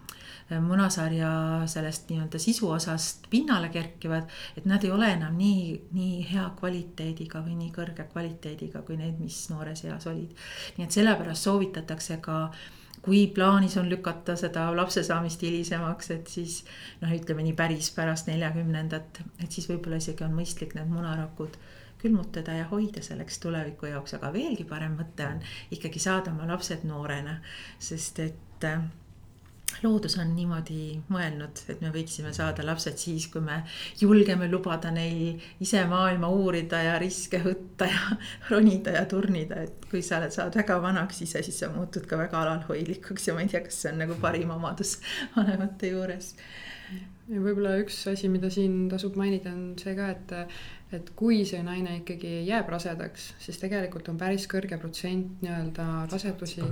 munasarja 0.50 1.30
sellest 1.70 2.08
nii-öelda 2.10 2.38
sisuosast 2.42 3.26
pinnale 3.30 3.68
kerkivad, 3.74 4.30
et 4.58 4.66
nad 4.70 4.82
ei 4.86 4.90
ole 4.90 5.10
enam 5.14 5.36
nii, 5.38 5.76
nii 5.94 6.26
hea 6.30 6.48
kvaliteediga 6.58 7.42
või 7.42 7.58
nii 7.58 7.70
kõrge 7.74 8.06
kvaliteediga 8.10 8.82
kui 8.86 8.98
need, 8.98 9.18
mis 9.22 9.44
noores 9.50 9.84
eas 9.86 10.06
olid. 10.10 10.34
nii 10.78 10.86
et 10.86 10.98
sellepärast 10.98 11.46
soovitatakse 11.46 12.18
ka 12.22 12.42
äh, 12.48 12.68
kui 13.02 13.26
plaanis 13.34 13.76
on 13.80 13.88
lükata 13.90 14.36
seda 14.36 14.66
lapse 14.76 15.02
saamist 15.06 15.42
hilisemaks, 15.42 16.10
et 16.16 16.28
siis 16.28 16.60
noh, 17.00 17.12
ütleme 17.16 17.44
nii 17.46 17.56
päris 17.56 17.90
pärast 17.96 18.28
neljakümnendat, 18.28 19.22
et 19.40 19.50
siis 19.50 19.68
võib-olla 19.70 20.00
isegi 20.02 20.26
on 20.26 20.36
mõistlik 20.36 20.76
need 20.76 20.90
munarakud 20.92 21.56
külmutada 22.00 22.54
ja 22.56 22.68
hoida 22.70 23.02
selleks 23.04 23.40
tuleviku 23.40 23.90
jaoks, 23.90 24.16
aga 24.16 24.32
veelgi 24.32 24.64
parem 24.68 24.96
mõte 25.00 25.26
on 25.26 25.42
ikkagi 25.76 26.00
saada 26.00 26.32
oma 26.32 26.48
lapsed 26.48 26.84
noorena, 26.88 27.38
sest 27.78 28.22
et 28.24 28.68
loodus 29.82 30.16
on 30.20 30.32
niimoodi 30.34 31.00
mõelnud, 31.12 31.62
et 31.72 31.82
me 31.84 31.90
võiksime 31.94 32.32
saada 32.36 32.64
lapsed 32.66 32.98
siis, 33.00 33.26
kui 33.32 33.42
me 33.44 33.60
julgeme 34.00 34.48
lubada 34.50 34.92
neil 34.94 35.40
ise 35.62 35.82
maailma 35.90 36.30
uurida 36.32 36.82
ja 36.84 36.96
riske 37.02 37.42
võtta 37.44 37.88
ja 37.90 38.16
ronida 38.50 38.96
ja 38.98 39.04
turnida, 39.10 39.64
et 39.66 39.86
kui 39.90 40.02
sa 40.06 40.18
oled, 40.20 40.34
saad 40.34 40.58
väga 40.58 40.80
vanaks 40.82 41.22
ise, 41.26 41.44
siis 41.46 41.62
sa 41.62 41.70
muutud 41.74 42.08
ka 42.10 42.18
väga 42.20 42.42
alalhoidlikuks 42.44 43.30
ja 43.30 43.36
ma 43.36 43.44
ei 43.44 43.52
tea, 43.52 43.62
kas 43.66 43.82
see 43.84 43.92
on 43.92 44.02
nagu 44.04 44.18
parim 44.22 44.52
omadus 44.56 44.98
vanemate 45.36 45.94
juures. 45.94 46.34
ja 47.30 47.38
võib-olla 47.38 47.78
üks 47.84 48.02
asi, 48.10 48.28
mida 48.32 48.50
siin 48.50 48.88
tasub 48.90 49.16
mainida, 49.20 49.54
on 49.54 49.74
see 49.80 49.96
ka, 49.98 50.12
et 50.16 50.36
et 50.90 51.12
kui 51.14 51.44
see 51.46 51.62
naine 51.62 52.00
ikkagi 52.00 52.40
jääb 52.48 52.68
rasedaks, 52.72 53.30
siis 53.38 53.60
tegelikult 53.62 54.08
on 54.10 54.18
päris 54.18 54.48
kõrge 54.50 54.78
protsent 54.80 55.42
nii-öelda 55.44 55.86
rasedusi. 56.10 56.64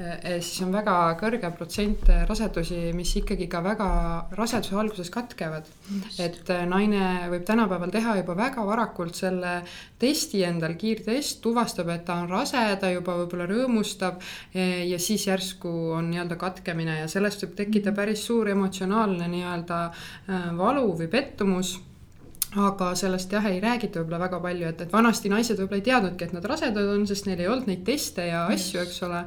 Eh, 0.00 0.38
siis 0.40 0.62
on 0.64 0.70
väga 0.72 0.94
kõrge 1.20 1.50
protsent 1.52 2.06
rasedusi, 2.28 2.78
mis 2.96 3.10
ikkagi 3.20 3.50
ka 3.52 3.60
väga 3.60 3.88
raseduse 4.38 4.78
alguses 4.80 5.10
katkevad. 5.12 5.68
et 6.18 6.50
eh, 6.54 6.62
naine 6.64 7.28
võib 7.34 7.44
tänapäeval 7.44 7.92
teha 7.92 8.16
juba 8.22 8.36
väga 8.38 8.64
varakult 8.64 9.14
selle 9.14 9.58
testi 10.00 10.40
endal, 10.48 10.78
kiirtest, 10.80 11.42
tuvastab, 11.44 11.92
et 11.92 12.06
ta 12.08 12.16
on 12.22 12.32
rase, 12.32 12.64
ta 12.80 12.94
juba 12.94 13.18
võib-olla 13.20 13.50
rõõmustab. 13.50 14.24
Eh, 14.54 14.88
ja 14.88 14.98
siis 14.98 15.26
järsku 15.28 15.74
on 15.98 16.08
nii-öelda 16.14 16.40
katkemine 16.40 17.02
ja 17.02 17.12
sellest 17.12 17.44
võib 17.44 17.54
tekkida 17.60 17.90
mhm. 17.90 18.00
päris 18.00 18.24
suur 18.24 18.48
emotsionaalne 18.48 19.28
nii-öelda 19.28 19.84
valu 20.56 20.94
või 20.96 21.12
pettumus 21.12 21.76
aga 22.58 22.94
sellest 22.98 23.30
jah, 23.32 23.44
ei 23.46 23.60
räägita 23.62 24.00
võib-olla 24.00 24.24
väga 24.24 24.40
palju, 24.42 24.70
et, 24.72 24.80
et 24.82 24.92
vanasti 24.92 25.30
naised 25.30 25.58
võib-olla 25.60 25.78
ei 25.78 25.86
teadnudki, 25.86 26.26
et 26.26 26.34
nad 26.34 26.48
rasedad 26.50 26.94
on, 26.96 27.06
sest 27.06 27.28
neil 27.28 27.42
ei 27.44 27.50
olnud 27.50 27.70
neid 27.70 27.84
teste 27.86 28.26
ja 28.26 28.46
asju, 28.50 28.82
eks 28.82 29.02
ole. 29.06 29.24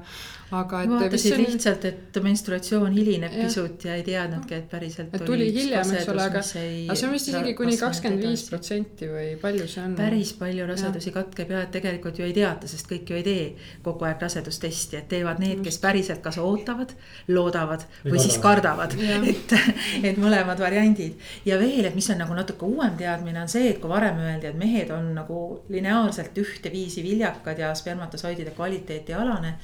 Aga 0.53 0.81
et. 0.83 0.91
vaatasid 0.91 1.35
on... 1.35 1.41
lihtsalt, 1.43 1.85
et 1.89 2.19
menstruatsioon 2.23 2.93
hilineb 2.93 3.33
ja. 3.33 3.47
pisut 3.47 3.85
ja 3.87 3.95
ei 3.97 4.03
teadnudki, 4.05 4.57
et 4.59 4.67
päriselt. 4.71 5.13
et 5.15 5.25
tuli 5.25 5.49
hiljem, 5.55 5.93
eks 5.97 6.09
ole, 6.11 6.25
aga, 6.25 6.41
aga 6.43 6.97
see 6.99 7.07
on 7.07 7.13
vist 7.15 7.29
isegi 7.31 7.53
kuni 7.57 7.77
kakskümmend 7.79 8.25
viis 8.27 8.45
protsenti 8.49 9.09
või 9.09 9.27
palju 9.41 9.67
see 9.71 9.83
on? 9.83 9.95
päris 9.97 10.33
palju 10.39 10.67
rasedusi 10.69 11.13
katkeb 11.15 11.53
ja 11.55 11.63
et 11.65 11.73
tegelikult 11.73 12.19
ju 12.19 12.27
ei 12.27 12.35
teata, 12.35 12.69
sest 12.69 12.89
kõik 12.89 13.09
ju 13.09 13.19
ei 13.19 13.25
tee 13.27 13.45
kogu 13.85 14.07
aeg 14.07 14.21
rasedustesti, 14.23 14.99
et 14.99 15.09
teevad 15.11 15.41
need, 15.43 15.63
kes 15.65 15.79
päriselt 15.83 16.23
kas 16.25 16.39
ootavad, 16.41 16.93
loodavad 17.33 17.85
või, 18.03 18.15
või 18.15 18.23
siis 18.25 18.39
kardavad, 18.43 18.97
et, 19.33 19.55
et 20.03 20.21
mõlemad 20.21 20.61
variandid. 20.61 21.17
ja 21.47 21.59
veel, 21.61 21.87
et 21.89 21.97
mis 21.97 22.09
on 22.13 22.21
nagu 22.23 22.37
natuke 22.37 22.67
uuem 22.67 22.97
teadmine, 22.99 23.41
on 23.43 23.51
see, 23.51 23.71
et 23.73 23.81
kui 23.81 23.91
varem 23.91 24.21
öeldi, 24.23 24.51
et 24.51 24.59
mehed 24.59 24.93
on 24.93 25.13
nagu 25.17 25.39
lineaarselt 25.73 26.37
ühteviisi 26.43 27.03
viljakad 27.05 27.59
ja 27.59 27.73
spermatosoidide 27.77 28.53
kvaliteet 28.55 29.09
ei 29.09 29.17
alane 29.17 29.57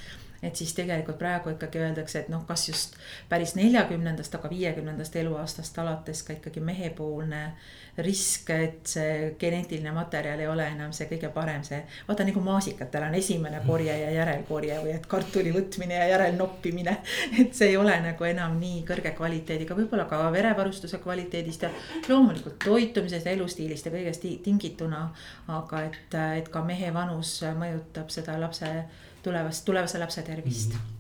et 0.43 0.55
siis 0.55 0.73
tegelikult 0.73 1.19
praegu 1.19 1.53
ikkagi 1.53 1.81
öeldakse, 1.83 2.23
et 2.23 2.29
noh, 2.31 2.45
kas 2.47 2.69
just 2.69 2.95
päris 3.29 3.55
neljakümnendast, 3.59 4.35
aga 4.35 4.49
viiekümnendast 4.49 5.15
eluaastast 5.19 5.79
alates 5.79 6.23
ka 6.23 6.33
ikkagi 6.37 6.63
mehepoolne 6.63 7.43
risk, 8.03 8.49
et 8.53 8.87
see 8.87 9.33
geneetiline 9.39 9.91
materjal 9.91 10.39
ei 10.39 10.47
ole 10.47 10.65
enam 10.71 10.93
see 10.95 11.09
kõige 11.09 11.31
parem, 11.35 11.63
see. 11.67 11.81
vaata 12.07 12.25
nagu 12.27 12.43
maasikatel 12.43 13.07
on 13.09 13.17
esimene 13.19 13.59
korje 13.65 13.95
ja 13.95 14.11
järelkorje 14.15 14.77
või 14.83 14.93
et 14.95 15.07
kartuli 15.09 15.51
võtmine 15.55 15.97
ja 15.99 16.07
järelnoppimine. 16.13 16.95
et 17.41 17.53
see 17.55 17.73
ei 17.73 17.77
ole 17.77 17.97
nagu 18.03 18.29
enam 18.29 18.55
nii 18.61 18.83
kõrge 18.87 19.13
kvaliteediga, 19.17 19.75
võib-olla 19.75 20.07
ka 20.09 20.21
verevarustuse 20.31 21.01
kvaliteedist 21.03 21.67
ja 21.67 21.73
loomulikult 22.07 22.59
toitumisest 22.63 23.27
elustiilist 23.27 23.89
ja 23.89 23.95
kõigest 23.95 24.27
tingituna. 24.43 25.09
aga 25.47 25.83
et, 25.89 26.17
et 26.39 26.49
ka 26.49 26.63
mehe 26.63 26.93
vanus 26.93 27.39
mõjutab 27.59 28.11
seda 28.13 28.39
lapse 28.39 28.69
tulevast, 29.23 29.65
tulevase 29.65 29.99
lapse 29.99 30.23
tervist 30.23 30.73
mm. 30.73 30.79
-hmm 30.79 30.95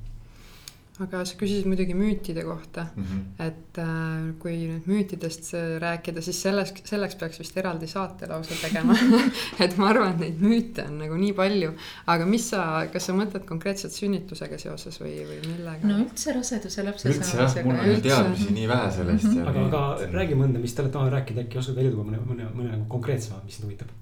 aga 1.03 1.21
sa 1.27 1.35
küsisid 1.39 1.67
muidugi 1.69 1.95
müütide 1.95 2.43
kohta 2.43 2.85
mm, 2.89 3.03
-hmm. 3.03 3.45
et 3.45 3.77
äh, 3.79 4.25
kui 4.39 4.55
nüüd 4.67 4.87
müütidest 4.89 5.53
rääkida, 5.79 6.21
siis 6.21 6.41
selleks, 6.43 6.73
selleks 6.89 7.15
peaks 7.15 7.39
vist 7.39 7.57
eraldi 7.57 7.87
saate 7.87 8.27
lausa 8.27 8.57
tegema 8.59 8.95
et 9.63 9.77
ma 9.79 9.89
arvan, 9.93 10.11
et 10.11 10.19
neid 10.25 10.43
müüte 10.43 10.85
on 10.89 10.99
nagu 11.03 11.19
nii 11.21 11.31
palju, 11.37 11.71
aga 12.15 12.27
mis 12.27 12.49
sa, 12.51 12.65
kas 12.93 13.07
sa 13.09 13.15
mõtled 13.15 13.47
konkreetselt 13.47 13.95
sünnitusega 13.95 14.59
seoses 14.59 14.99
või, 15.01 15.15
või 15.29 15.39
millega? 15.47 15.87
no 15.87 16.01
üldse 16.03 16.35
raseduse 16.35 16.87
lapse 16.87 17.13
üldse 17.13 17.43
jah, 17.43 17.59
mul 17.63 17.79
on 17.79 18.05
teadmisi 18.09 18.51
nii 18.59 18.69
vähe 18.75 18.91
sellest 18.99 19.29
mm. 19.31 19.37
-hmm. 19.37 19.49
aga, 19.53 19.67
aga 19.71 20.13
räägi 20.19 20.39
mõnda, 20.43 20.59
mis 20.59 20.75
te 20.75 20.83
olete 20.83 21.09
rääkinud, 21.15 21.45
äkki 21.45 21.63
oskad 21.63 21.79
välja 21.79 21.95
tuua 21.95 22.09
mõne, 22.11 22.23
mõne, 22.27 22.51
mõne 22.53 22.73
nagu 22.75 22.89
konkreetsema, 22.91 23.39
mis 23.45 23.55
sind 23.55 23.69
huvitab? 23.69 23.95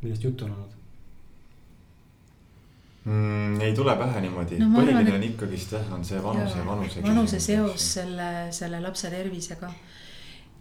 millest 0.00 0.22
juttu 0.24 0.46
on 0.46 0.54
olnud? 0.54 0.79
Mm,? 3.04 3.60
ei 3.60 3.74
tule 3.76 3.96
pähe 3.96 4.24
niimoodi 4.24 4.58
no,, 4.60 4.70
põhiline 4.76 5.02
arvan, 5.02 5.20
on 5.20 5.28
ikkagist 5.28 5.76
jah, 5.76 5.92
on 5.96 6.04
see 6.06 6.22
vanuse 6.24 6.58
ja 6.58 6.66
vanuse. 6.66 7.04
vanuse 7.04 7.40
seos 7.42 7.92
selle, 7.98 8.30
selle 8.56 8.80
lapse 8.84 9.12
tervisega. 9.12 9.70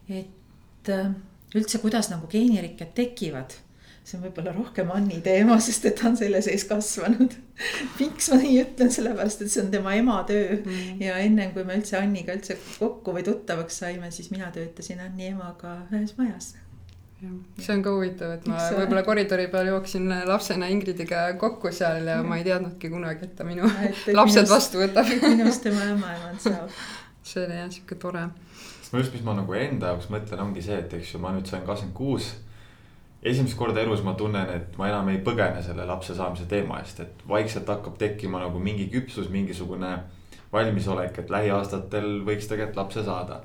et 0.09 0.93
äh, 0.93 1.09
üldse, 1.55 1.81
kuidas 1.83 2.11
nagu 2.13 2.29
geenirikked 2.31 2.93
tekivad 2.97 3.57
see 4.09 4.17
on 4.17 4.23
võib-olla 4.25 4.53
rohkem 4.55 4.89
Anni 4.95 5.19
teema, 5.21 5.59
sest 5.61 5.85
et 5.85 5.99
ta 5.99 6.07
on 6.09 6.15
selle 6.17 6.39
sees 6.41 6.63
kasvanud. 6.69 7.35
miks 7.99 8.31
ma 8.31 8.39
nii 8.41 8.55
ütlen, 8.63 8.89
sellepärast 8.95 9.43
et 9.43 9.51
see 9.53 9.61
on 9.65 9.69
tema 9.73 9.93
ema 9.99 10.21
töö 10.29 10.55
mm. 10.55 11.03
ja 11.03 11.19
ennem 11.21 11.51
kui 11.53 11.67
me 11.67 11.77
üldse 11.77 11.99
Anniga 11.99 12.33
üldse 12.37 12.57
kokku 12.79 13.13
või 13.17 13.25
tuttavaks 13.27 13.83
saime, 13.83 14.09
siis 14.15 14.31
mina 14.33 14.49
töötasin 14.55 15.03
Anni 15.03 15.29
emaga 15.33 15.81
ühes 15.91 16.15
majas 16.17 16.53
see 17.59 17.73
on 17.75 17.81
ka 17.83 17.91
huvitav, 17.91 18.31
et 18.37 18.45
ma 18.47 18.59
võib-olla 18.77 19.03
koridori 19.03 19.47
peal 19.51 19.69
jooksin 19.73 20.07
lapsena 20.27 20.69
Ingridiga 20.71 21.25
kokku 21.39 21.71
seal 21.75 22.07
ja 22.07 22.19
ma 22.23 22.37
ei 22.39 22.45
teadnudki 22.47 22.91
kunagi, 22.91 23.27
et 23.27 23.33
ta 23.35 23.47
minu 23.47 23.67
et, 23.67 24.05
lapsed 24.15 24.45
minust, 24.45 24.53
vastu 24.53 24.79
võtab. 24.79 25.09
minust 25.25 25.63
tema 25.65 25.89
ämmaemand 25.93 26.39
saab. 26.43 26.71
see 27.29 27.43
oli 27.43 27.57
jah 27.59 27.67
sihuke 27.73 27.99
tore. 27.99 28.23
ma 28.91 29.01
just, 29.03 29.11
mis 29.13 29.25
ma 29.27 29.35
nagu 29.37 29.57
enda 29.59 29.91
jaoks 29.91 30.07
mõtlen, 30.13 30.45
ongi 30.45 30.63
see, 30.63 30.79
et 30.79 30.95
eks 30.99 31.11
ju 31.13 31.21
ma 31.23 31.33
nüüd 31.35 31.49
sain 31.49 31.67
kakskümmend 31.67 31.97
kuus. 31.97 32.31
esimest 33.19 33.59
korda 33.59 33.83
elus 33.83 34.05
ma 34.05 34.15
tunnen, 34.15 34.55
et 34.55 34.79
ma 34.79 34.87
enam 34.87 35.11
ei 35.11 35.19
põgene 35.23 35.63
selle 35.65 35.85
lapse 35.89 36.15
saamise 36.15 36.47
teema 36.47 36.79
eest, 36.79 37.03
et 37.03 37.27
vaikselt 37.27 37.67
hakkab 37.67 37.99
tekkima 37.99 38.39
nagu 38.45 38.63
mingi 38.63 38.87
küpsus, 38.93 39.27
mingisugune 39.33 39.97
valmisolek, 40.53 41.19
et 41.19 41.29
lähiaastatel 41.29 42.21
võiks 42.25 42.47
tegelikult 42.47 42.79
lapse 42.79 43.03
saada 43.03 43.43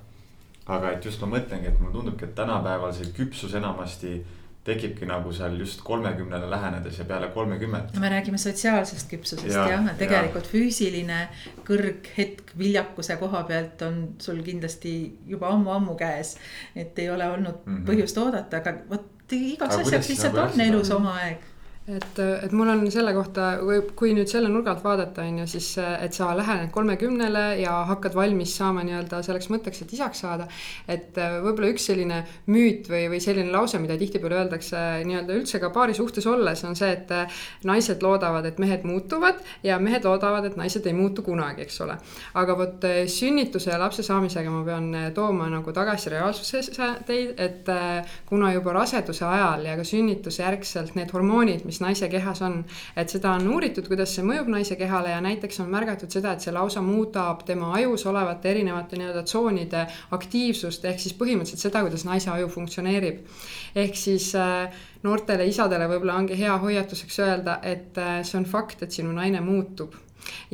aga 0.66 0.94
et 0.94 1.04
just 1.04 1.20
ma 1.20 1.34
mõtlengi, 1.36 1.68
et 1.68 1.80
mulle 1.80 1.92
tundubki, 1.92 2.24
et 2.24 2.34
tänapäeval 2.34 2.94
see 2.96 3.12
küpsus 3.16 3.54
enamasti 3.58 4.16
tekibki 4.64 5.04
nagu 5.04 5.32
seal 5.36 5.58
just 5.60 5.82
kolmekümnele 5.84 6.48
lähenedes 6.50 6.98
ja 6.98 7.04
peale 7.04 7.28
kolmekümmet. 7.34 7.96
me 8.00 8.08
räägime 8.08 8.38
sotsiaalsest 8.38 9.10
küpsusest 9.10 9.52
ja, 9.52 9.66
jah, 9.68 9.88
et 9.90 9.98
tegelikult 10.00 10.46
ja. 10.48 10.52
füüsiline 10.54 11.18
kõrghetk 11.68 12.54
viljakuse 12.58 13.16
koha 13.20 13.42
pealt 13.48 13.82
on 13.84 13.98
sul 14.24 14.40
kindlasti 14.46 14.94
juba 15.28 15.52
ammu-ammu 15.52 15.96
käes. 16.00 16.36
et 16.76 16.98
ei 16.98 17.10
ole 17.10 17.28
olnud 17.30 17.66
mm 17.66 17.76
-hmm. 17.76 17.90
põhjust 17.90 18.20
oodata, 18.24 18.56
aga 18.56 18.78
vot 18.90 19.10
igaks 19.32 19.76
asjaks 19.76 20.08
lihtsalt 20.08 20.34
nagu 20.34 20.54
on 20.54 20.60
elus 20.60 20.90
oma 20.90 21.18
aeg 21.20 21.44
et, 21.84 22.18
et 22.18 22.52
mul 22.56 22.68
on 22.72 22.84
selle 22.92 23.12
kohta, 23.12 23.58
kui 23.96 24.14
nüüd 24.16 24.28
selle 24.30 24.48
nurga 24.48 24.72
alt 24.72 24.84
vaadata, 24.84 25.24
on 25.28 25.42
ju, 25.42 25.46
siis 25.52 25.66
et 25.82 26.16
sa 26.16 26.30
lähened 26.36 26.70
kolmekümnele 26.72 27.42
ja 27.60 27.74
hakkad 27.90 28.16
valmis 28.16 28.54
saama 28.56 28.80
nii-öelda 28.86 29.20
selleks 29.26 29.50
mõtteks, 29.52 29.82
et 29.84 29.92
isaks 29.92 30.24
saada. 30.24 30.46
et 30.88 31.12
võib-olla 31.14 31.68
üks 31.74 31.84
selline 31.90 32.22
müüt 32.48 32.88
või, 32.88 33.04
või 33.12 33.20
selline 33.20 33.52
lause, 33.52 33.78
mida 33.82 33.98
tihtipeale 34.00 34.40
öeldakse 34.40 34.80
nii-öelda 35.04 35.36
üldse 35.36 35.60
ka 35.60 35.70
paari 35.74 35.96
suhtes 35.96 36.26
olles, 36.30 36.64
on 36.64 36.76
see, 36.78 36.88
et 36.94 37.12
naised 37.68 38.02
loodavad, 38.02 38.48
et 38.48 38.58
mehed 38.62 38.88
muutuvad 38.88 39.44
ja 39.62 39.78
mehed 39.78 40.08
loodavad, 40.08 40.48
et 40.48 40.56
naised 40.56 40.86
ei 40.88 40.96
muutu 40.96 41.22
kunagi, 41.26 41.66
eks 41.68 41.80
ole. 41.84 41.98
aga 42.40 42.56
vot 42.58 42.88
sünnituse 43.12 43.70
ja 43.74 43.78
lapse 43.80 44.02
saamisega 44.06 44.50
ma 44.50 44.64
pean 44.64 44.88
tooma 45.14 45.50
nagu 45.52 45.72
tagasi 45.76 46.14
reaalsusesse 46.16 46.90
teid, 47.06 47.36
et 47.36 47.68
kuna 48.26 48.52
juba 48.56 48.72
raseduse 48.80 49.28
ajal 49.28 49.68
ja 49.68 49.76
ka 49.76 49.84
sünnituse 49.84 50.42
järgselt 50.42 50.96
need 50.96 51.12
hormoonid, 51.12 51.64
mis 51.68 51.73
mis 51.74 51.82
naise 51.82 52.08
kehas 52.08 52.42
on. 52.46 52.62
et 52.96 53.10
seda 53.10 53.34
on 53.34 53.48
uuritud, 53.50 53.88
kuidas 53.90 54.14
see 54.14 54.24
mõjub 54.26 54.50
naise 54.52 54.78
kehale 54.78 55.10
ja 55.10 55.20
näiteks 55.24 55.60
on 55.64 55.72
märgatud 55.72 56.12
seda, 56.14 56.34
et 56.34 56.44
see 56.44 56.54
lausa 56.54 56.82
muudab 56.84 57.42
tema 57.48 57.72
ajus 57.80 58.06
olevate 58.06 58.50
erinevate 58.50 59.00
nii-öelda 59.00 59.24
tsoonide 59.26 59.86
aktiivsust, 60.14 60.86
ehk 60.86 61.02
siis 61.02 61.16
põhimõtteliselt 61.18 61.66
seda, 61.66 61.82
kuidas 61.86 62.06
naise 62.06 62.30
aju 62.30 62.48
funktsioneerib. 62.54 63.24
ehk 63.74 63.98
siis 63.98 64.30
äh, 64.38 64.70
noortele 65.02 65.46
isadele 65.50 65.90
võib-olla 65.90 66.20
ongi 66.22 66.38
hea 66.38 66.56
hoiatuseks 66.62 67.18
öelda, 67.26 67.58
et 67.62 67.98
äh, 67.98 68.22
see 68.22 68.38
on 68.38 68.46
fakt, 68.48 68.86
et 68.86 68.94
sinu 68.94 69.12
naine 69.12 69.42
muutub 69.44 69.98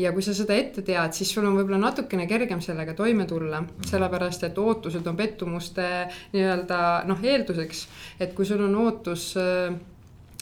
ja 0.01 0.13
kui 0.15 0.25
sa 0.25 0.35
seda 0.35 0.57
ette 0.59 0.83
tead, 0.87 1.15
siis 1.17 1.31
sul 1.35 1.47
on 1.47 1.57
võib-olla 1.59 1.81
natukene 1.85 2.27
kergem 2.31 2.63
sellega 2.65 2.95
toime 2.99 3.27
tulla, 3.31 3.63
sellepärast 3.87 4.49
et 4.49 4.59
ootused 4.59 5.07
on 5.07 5.19
pettumuste 5.19 5.87
nii-öelda 6.35 6.81
noh, 7.09 7.23
eelduseks. 7.23 7.87
et 8.21 8.35
kui 8.35 8.49
sul 8.49 8.65
on 8.67 8.77
ootus 8.85 9.33
äh, 9.41 9.75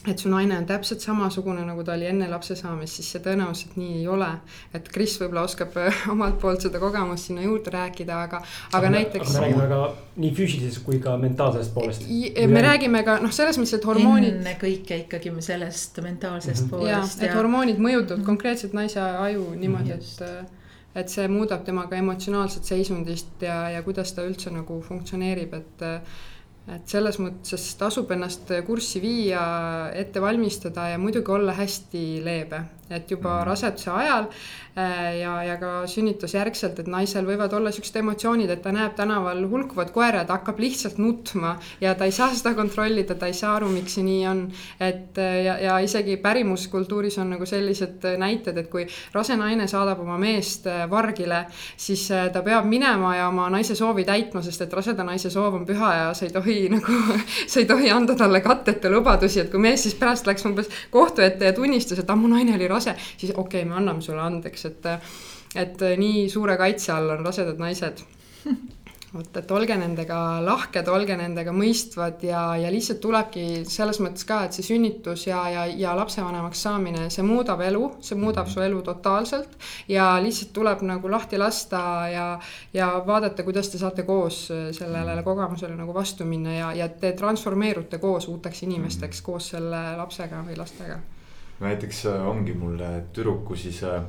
et 0.07 0.21
su 0.21 0.29
naine 0.31 0.55
on 0.57 0.65
täpselt 0.65 1.03
samasugune, 1.03 1.65
nagu 1.67 1.83
ta 1.83 1.93
oli 1.97 2.07
enne 2.07 2.27
lapse 2.31 2.55
saamist, 2.55 2.99
siis 2.99 3.09
see 3.13 3.23
tõenäoliselt 3.23 3.75
nii 3.79 3.97
ei 3.99 4.05
ole. 4.07 4.29
et 4.73 4.87
Kris 4.93 5.17
võib-olla 5.19 5.43
oskab 5.43 5.75
omalt 6.13 6.37
poolt 6.39 6.63
seda 6.63 6.79
kogemust 6.79 7.27
sinna 7.27 7.43
juurde 7.43 7.73
rääkida, 7.73 8.21
aga, 8.27 8.41
aga 8.71 8.89
me, 8.89 8.93
näiteks. 8.95 9.33
me 9.33 9.43
räägime 9.45 9.67
ka 9.71 9.81
nii 10.23 10.31
füüsilisest 10.37 10.83
kui 10.85 11.01
ka 11.03 11.17
mentaalsest 11.17 11.73
poolest. 11.73 12.07
me 12.55 12.63
räägime 12.63 13.03
ka 13.07 13.17
noh, 13.23 13.33
selles 13.35 13.59
mõttes, 13.59 13.75
et 13.75 13.89
hormoonid. 13.91 14.39
ennekõike 14.39 15.01
ikkagi 15.03 15.33
sellest 15.39 15.99
mentaalsest 16.03 16.63
mm 16.63 16.67
-hmm. 16.67 16.77
poolest. 16.77 17.19
ja, 17.21 17.27
et 17.27 17.35
hormoonid 17.35 17.77
mõjutavad 17.77 18.17
mm 18.17 18.21
-hmm. 18.21 18.25
konkreetselt 18.25 18.73
naise 18.73 19.01
aju 19.01 19.51
niimoodi 19.55 19.93
mm, 19.93 19.99
-hmm. 19.99 20.43
et 20.43 20.57
et 20.95 21.09
see 21.09 21.27
muudab 21.27 21.63
temaga 21.65 21.95
emotsionaalset 21.95 22.63
seisundist 22.63 23.41
ja, 23.41 23.69
ja 23.69 23.83
kuidas 23.83 24.13
ta 24.13 24.25
üldse 24.25 24.49
nagu 24.49 24.81
funktsioneerib, 24.81 25.53
et 25.53 25.83
et 26.75 26.91
selles 26.91 27.17
mõttes 27.21 27.63
tasub 27.79 28.11
ennast 28.13 28.51
kurssi 28.67 29.01
viia, 29.01 29.41
ette 29.95 30.21
valmistada 30.21 30.89
ja 30.91 30.99
muidugi 31.01 31.33
olla 31.33 31.55
hästi 31.57 32.03
leebe, 32.25 32.61
et 32.89 33.11
juba 33.11 33.39
mhm. 33.39 33.47
raseduse 33.49 33.91
ajal 33.93 34.27
äh, 34.77 35.19
ja, 35.19 35.33
ja 35.45 35.57
ka 35.61 35.71
sünnitusjärgselt, 35.89 36.81
et 36.81 36.89
naisel 36.89 37.27
võivad 37.27 37.53
olla 37.55 37.71
siuksed 37.73 37.99
emotsioonid, 38.01 38.49
et 38.49 38.63
ta 38.63 38.73
näeb 38.75 38.95
tänaval 38.97 39.43
hulkuvat 39.49 39.93
koera 39.95 40.23
ja 40.23 40.27
ta 40.29 40.39
hakkab 40.39 40.59
lihtsalt 40.61 40.97
nutma 41.01 41.55
ja 41.81 41.93
ta 41.95 42.07
ei 42.09 42.15
saa 42.15 42.33
seda 42.33 42.55
kontrollida, 42.57 43.15
ta 43.15 43.29
ei 43.29 43.37
saa 43.37 43.55
aru, 43.59 43.69
miks 43.73 43.97
see 43.97 44.05
nii 44.07 44.25
on. 44.29 44.43
et 44.79 45.17
äh, 45.21 45.41
ja, 45.45 45.57
ja 45.63 45.77
isegi 45.85 46.17
pärimuskultuuris 46.21 47.19
on 47.21 47.35
nagu 47.35 47.45
sellised 47.49 48.05
näited, 48.17 48.57
et 48.57 48.71
kui 48.71 48.87
rase 49.13 49.37
naine 49.37 49.67
saadab 49.69 50.01
oma 50.03 50.17
meest 50.21 50.67
äh, 50.67 50.85
vargile, 50.89 51.45
siis 51.77 52.07
ta 52.09 52.41
peab 52.45 52.65
minema 52.69 53.15
ja 53.17 53.27
oma 53.29 53.49
naise 53.53 53.75
soovi 53.77 54.05
täitma, 54.07 54.41
sest 54.45 54.65
et 54.65 54.73
raseda 54.73 55.05
naise 55.05 55.29
soov 55.29 55.59
on 55.59 55.65
püha 55.67 55.93
ja 55.95 56.09
sa 56.17 56.25
ei 56.25 56.33
tohi 56.33 56.57
nagu, 56.75 56.97
sa 57.45 57.61
ei 57.61 57.69
tohi 57.69 57.91
anda 57.93 58.15
talle 58.17 58.41
katteta 58.41 58.89
lubadusi, 58.91 59.43
et 59.43 59.51
kui 59.53 59.61
mees 59.61 59.85
siis 59.85 59.95
pärast 59.99 60.27
läks 60.29 60.45
umbes 60.49 60.69
kohtu 60.89 61.21
ette 61.25 61.49
ja 61.49 61.53
tunnistas, 61.53 62.01
et 62.01 62.09
ah, 62.09 62.17
mu 62.17 62.29
naine 62.31 62.55
oli 62.57 62.67
rase 62.67 62.78
rase, 62.79 62.95
siis 63.17 63.35
okei 63.35 63.61
okay,, 63.61 63.69
me 63.69 63.77
anname 63.81 64.01
sulle 64.05 64.23
andeks, 64.23 64.65
et, 64.71 64.91
et 65.67 65.87
nii 65.99 66.27
suure 66.31 66.57
kaitse 66.57 66.95
all 66.95 67.17
on 67.17 67.25
rasedad 67.27 67.61
naised 67.61 68.05
vot, 69.13 69.29
et 69.39 69.51
olge 69.53 69.75
nendega 69.79 70.17
lahked, 70.45 70.89
olge 70.91 71.15
nendega 71.17 71.53
mõistvad 71.55 72.21
ja, 72.25 72.41
ja 72.59 72.69
lihtsalt 72.71 73.01
tulebki 73.01 73.45
selles 73.69 73.99
mõttes 74.03 74.25
ka, 74.29 74.43
et 74.45 74.57
see 74.57 74.65
sünnitus 74.65 75.25
ja, 75.27 75.41
ja, 75.51 75.65
ja 75.69 75.95
lapsevanemaks 75.97 76.63
saamine, 76.67 77.07
see 77.13 77.25
muudab 77.25 77.63
elu, 77.65 77.83
see 78.05 78.17
muudab 78.19 78.49
su 78.51 78.63
elu 78.63 78.81
totaalselt. 78.85 79.57
ja 79.89 80.11
lihtsalt 80.21 80.53
tuleb 80.55 80.83
nagu 80.87 81.11
lahti 81.11 81.39
lasta 81.41 81.83
ja, 82.13 82.27
ja 82.73 82.91
vaadata, 83.05 83.45
kuidas 83.47 83.71
te 83.71 83.81
saate 83.81 84.05
koos 84.07 84.45
sellele 84.77 85.23
kogemusele 85.25 85.77
nagu 85.77 85.93
vastu 85.95 86.27
minna 86.29 86.57
ja, 86.57 86.73
ja 86.83 86.89
te 86.89 87.13
transformeerute 87.17 87.97
koos 87.99 88.29
uuteks 88.29 88.63
inimesteks 88.67 89.23
koos 89.25 89.53
selle 89.55 89.85
lapsega 89.97 90.43
või 90.45 90.59
lastega. 90.59 90.99
Näiteks 91.59 92.05
äh, 92.05 92.27
ongi 92.27 92.53
mul 92.57 92.79
tüdruku 93.13 93.55
siis 93.59 93.81
äh, 93.83 94.01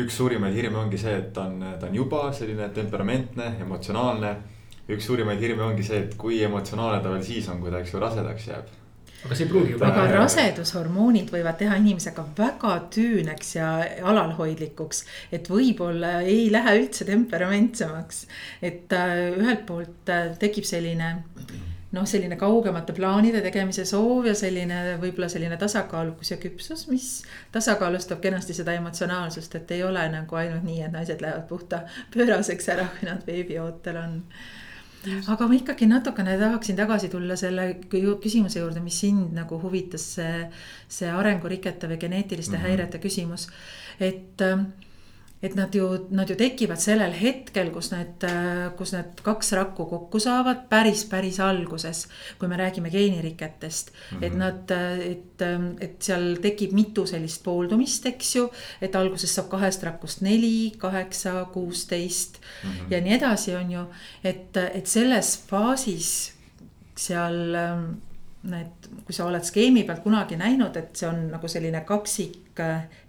üks 0.00 0.16
suurimaid 0.18 0.54
hirme 0.56 0.80
ongi 0.82 0.98
see, 0.98 1.14
et 1.18 1.32
ta 1.34 1.48
on, 1.48 1.60
ta 1.80 1.88
on 1.88 1.94
juba 1.94 2.26
selline 2.34 2.68
temperamentne, 2.74 3.54
emotsionaalne. 3.62 4.36
üks 4.88 5.06
suurimaid 5.08 5.40
hirme 5.40 5.62
ongi 5.64 5.84
see, 5.86 6.00
et 6.04 6.16
kui 6.20 6.42
emotsionaalne 6.44 7.02
ta 7.02 7.12
veel 7.12 7.22
siis 7.24 7.46
on, 7.48 7.60
kui 7.60 7.70
ta, 7.72 7.80
eks 7.80 7.94
ju, 7.94 8.00
rasedaks 8.02 8.48
jääb. 8.48 8.72
aga 9.24 9.36
see 9.36 9.46
ei 9.46 9.50
pruugi 9.52 9.76
aga 9.80 10.02
rasedushormoonid 10.12 11.30
võivad 11.32 11.56
teha 11.60 11.78
inimese 11.80 12.12
ka 12.16 12.26
väga 12.36 12.74
tüüneks 12.96 13.54
ja 13.56 13.68
alalhoidlikuks. 14.12 15.04
et 15.32 15.48
võib-olla 15.52 16.18
ei 16.22 16.50
lähe 16.52 16.78
üldse 16.80 17.06
temperamentsemaks, 17.08 18.26
et 18.62 18.92
äh, 18.92 19.14
ühelt 19.38 19.64
poolt 19.68 20.12
tekib 20.40 20.68
selline 20.68 21.14
noh, 21.94 22.06
selline 22.08 22.36
kaugemate 22.40 22.94
plaanide 22.96 23.40
tegemise 23.44 23.84
soov 23.88 24.26
ja 24.28 24.34
selline 24.38 24.96
võib-olla 25.02 25.28
selline 25.32 25.56
tasakaalukus 25.60 26.34
ja 26.34 26.38
küpsus, 26.42 26.86
mis 26.90 27.08
tasakaalustab 27.54 28.20
kenasti 28.24 28.56
seda 28.56 28.74
emotsionaalsust, 28.78 29.54
et 29.60 29.72
ei 29.76 29.84
ole 29.86 30.02
nagu 30.12 30.40
ainult 30.40 30.66
nii, 30.66 30.82
et 30.86 30.94
naised 30.94 31.24
lähevad 31.24 31.48
puhta 31.48 31.84
pööraseks 32.14 32.70
ära, 32.74 32.88
kui 32.98 33.08
nad 33.08 33.24
beebiootel 33.26 33.98
on. 34.00 34.20
aga 35.28 35.48
ma 35.48 35.58
ikkagi 35.58 35.86
natukene 35.86 36.38
tahaksin 36.40 36.76
tagasi 36.76 37.10
tulla 37.12 37.36
selle 37.36 37.66
küsimuse 37.90 38.62
juurde, 38.62 38.80
mis 38.80 39.00
sind 39.04 39.34
nagu 39.36 39.60
huvitas, 39.60 40.06
see, 40.16 40.46
see 40.88 41.10
arengurikete 41.12 41.90
või 41.90 42.00
geneetiliste 42.06 42.56
mm 42.56 42.62
-hmm. 42.62 42.68
häirete 42.68 42.98
küsimus, 42.98 43.48
et 44.00 44.42
et 45.44 45.54
nad 45.54 45.74
ju, 45.74 45.86
nad 46.10 46.30
ju 46.30 46.36
tekivad 46.40 46.80
sellel 46.80 47.12
hetkel, 47.18 47.68
kus 47.74 47.90
need, 47.92 48.24
kus 48.78 48.94
need 48.94 49.20
kaks 49.24 49.52
rakku 49.58 49.84
kokku 49.90 50.20
saavad 50.22 50.64
päris, 50.70 51.04
päris 51.10 51.40
alguses. 51.44 52.06
kui 52.38 52.48
me 52.48 52.56
räägime 52.56 52.90
geeniriketest 52.90 53.90
mm, 53.90 54.18
-hmm. 54.18 54.24
et 54.24 54.34
nad, 54.34 54.70
et, 55.04 55.42
et 55.80 56.02
seal 56.02 56.36
tekib 56.42 56.72
mitu 56.72 57.06
sellist 57.06 57.42
pooldumist, 57.44 58.06
eks 58.06 58.36
ju. 58.36 58.50
et 58.80 58.96
alguses 58.96 59.34
saab 59.34 59.50
kahest 59.50 59.82
rakust 59.82 60.20
neli, 60.20 60.72
kaheksa, 60.78 61.44
kuusteist 61.52 62.40
mm 62.40 62.70
-hmm. 62.70 62.90
ja 62.90 63.00
nii 63.00 63.14
edasi, 63.14 63.54
on 63.54 63.70
ju. 63.70 63.84
et, 64.24 64.56
et 64.56 64.86
selles 64.86 65.44
faasis 65.48 66.32
seal 66.96 67.56
need, 68.42 68.88
kui 69.04 69.12
sa 69.12 69.26
oled 69.26 69.44
skeemi 69.44 69.84
pealt 69.84 70.02
kunagi 70.02 70.36
näinud, 70.36 70.76
et 70.76 70.96
see 70.96 71.08
on 71.08 71.28
nagu 71.30 71.48
selline 71.48 71.80
kaksik 71.80 72.60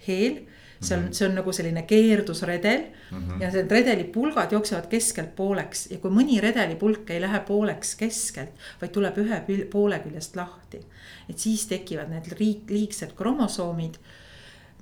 heel 0.07 0.39
see 0.81 0.97
on, 0.97 1.07
see 1.13 1.27
on 1.27 1.35
nagu 1.39 1.53
selline 1.53 1.85
keerdusredel 1.87 2.81
mm. 3.11 3.17
-hmm. 3.17 3.41
ja 3.41 3.51
need 3.51 3.71
redelipulgad 3.71 4.51
jooksevad 4.51 4.89
keskelt 4.91 5.35
pooleks 5.35 5.87
ja 5.91 5.97
kui 5.97 6.11
mõni 6.11 6.41
redelipulk 6.41 7.09
ei 7.09 7.21
lähe 7.21 7.39
pooleks 7.47 7.95
keskelt, 7.95 8.51
vaid 8.81 8.91
tuleb 8.91 9.17
ühe 9.17 9.41
poole 9.71 9.99
küljest 9.99 10.35
lahti. 10.35 10.81
et 11.29 11.39
siis 11.39 11.65
tekivad 11.67 12.09
need 12.09 12.31
liig-, 12.39 12.69
liigsed 12.69 13.15
kromosoomid 13.15 13.97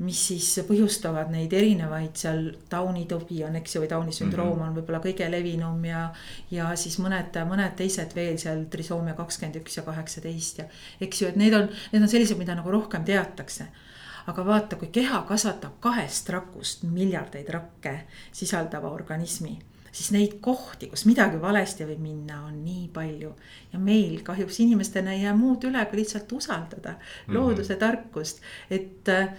mis 0.02 0.20
siis 0.28 0.48
põhjustavad 0.66 1.30
neid 1.30 1.54
erinevaid 1.54 2.18
seal 2.18 2.48
Downi 2.72 3.06
tõbi 3.10 3.44
on, 3.46 3.56
eks 3.60 3.76
ju, 3.76 3.84
või 3.84 3.90
Downi 3.92 4.16
sündroom 4.16 4.56
mm 4.56 4.60
-hmm. 4.60 4.68
on 4.68 4.76
võib-olla 4.78 5.00
kõige 5.04 5.30
levinum 5.32 5.86
ja. 5.86 6.08
ja 6.52 6.76
siis 6.76 6.98
mõned, 7.00 7.38
mõned 7.46 7.76
teised 7.78 8.16
veel 8.16 8.38
seal 8.42 8.66
trisoomia 8.70 9.14
kakskümmend 9.14 9.62
üks 9.62 9.78
ja 9.78 9.84
kaheksateist 9.84 10.58
ja 10.58 10.66
eks 11.02 11.22
ju, 11.22 11.28
et 11.28 11.36
need 11.36 11.54
on, 11.54 11.70
need 11.92 12.02
on 12.02 12.10
sellised, 12.10 12.38
mida 12.38 12.56
nagu 12.56 12.72
rohkem 12.72 13.06
teatakse 13.06 13.68
aga 14.28 14.46
vaata, 14.46 14.76
kui 14.76 14.88
keha 14.88 15.22
kasvatab 15.28 15.80
kahest 15.80 16.30
rakust 16.30 16.84
miljardeid 16.84 17.50
rakke 17.50 18.00
sisaldava 18.32 18.90
organismi 18.90 19.60
siis 19.94 20.10
neid 20.12 20.38
kohti, 20.42 20.90
kus 20.90 21.06
midagi 21.06 21.38
valesti 21.42 21.86
võib 21.86 22.02
minna, 22.02 22.40
on 22.48 22.64
nii 22.66 22.88
palju. 22.94 23.34
ja 23.74 23.80
meil 23.80 24.22
kahjuks 24.26 24.60
inimestena 24.66 25.14
ei 25.14 25.24
jää 25.24 25.36
muud 25.38 25.64
üle, 25.70 25.86
kui 25.86 26.02
lihtsalt 26.02 26.32
usaldada 26.32 26.96
looduse 27.28 27.74
mm 27.74 27.78
-hmm. 27.78 27.80
tarkust, 27.80 28.42
et 28.70 29.10
äh, 29.10 29.30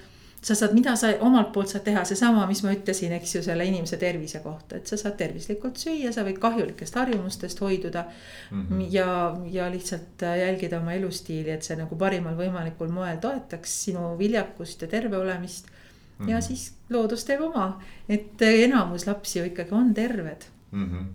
sa 0.45 0.55
saad, 0.55 0.75
mida 0.77 0.93
sa 1.01 1.09
omalt 1.25 1.53
poolt 1.55 1.71
saad 1.73 1.87
teha, 1.87 2.03
seesama, 2.05 2.45
mis 2.49 2.61
ma 2.67 2.73
ütlesin, 2.75 3.15
eks 3.17 3.39
ju, 3.39 3.43
selle 3.47 3.65
inimese 3.65 3.97
tervise 4.01 4.43
kohta, 4.45 4.77
et 4.77 4.91
sa 4.91 4.99
saad 5.01 5.17
tervislikult 5.17 5.81
süüa, 5.81 6.13
sa 6.13 6.25
võid 6.27 6.37
kahjulikest 6.43 6.99
harjumustest 7.01 7.63
hoiduda 7.65 8.05
mm. 8.51 8.67
-hmm. 8.67 8.83
ja, 8.93 9.09
ja 9.51 9.71
lihtsalt 9.73 10.23
äh, 10.23 10.39
jälgida 10.43 10.81
oma 10.81 10.93
elustiili, 10.93 11.51
et 11.51 11.65
see 11.65 11.79
nagu 11.81 11.97
parimal 11.97 12.37
võimalikul 12.37 12.93
moel 12.93 13.17
toetaks 13.23 13.79
sinu 13.87 14.15
viljakust 14.19 14.85
ja 14.85 14.89
terve 14.89 15.17
olemist 15.17 15.67
mm. 15.67 16.27
-hmm. 16.27 16.31
ja 16.31 16.41
siis 16.41 16.73
loodus 16.91 17.25
teeb 17.25 17.41
oma, 17.41 17.81
et 18.09 18.43
enamus 18.43 19.07
lapsi 19.07 19.39
ju 19.39 19.45
ikkagi 19.45 19.73
on 19.73 19.95
terved 19.95 20.45
mm. 20.71 20.91
-hmm. 20.91 21.07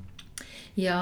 ja, 0.75 1.01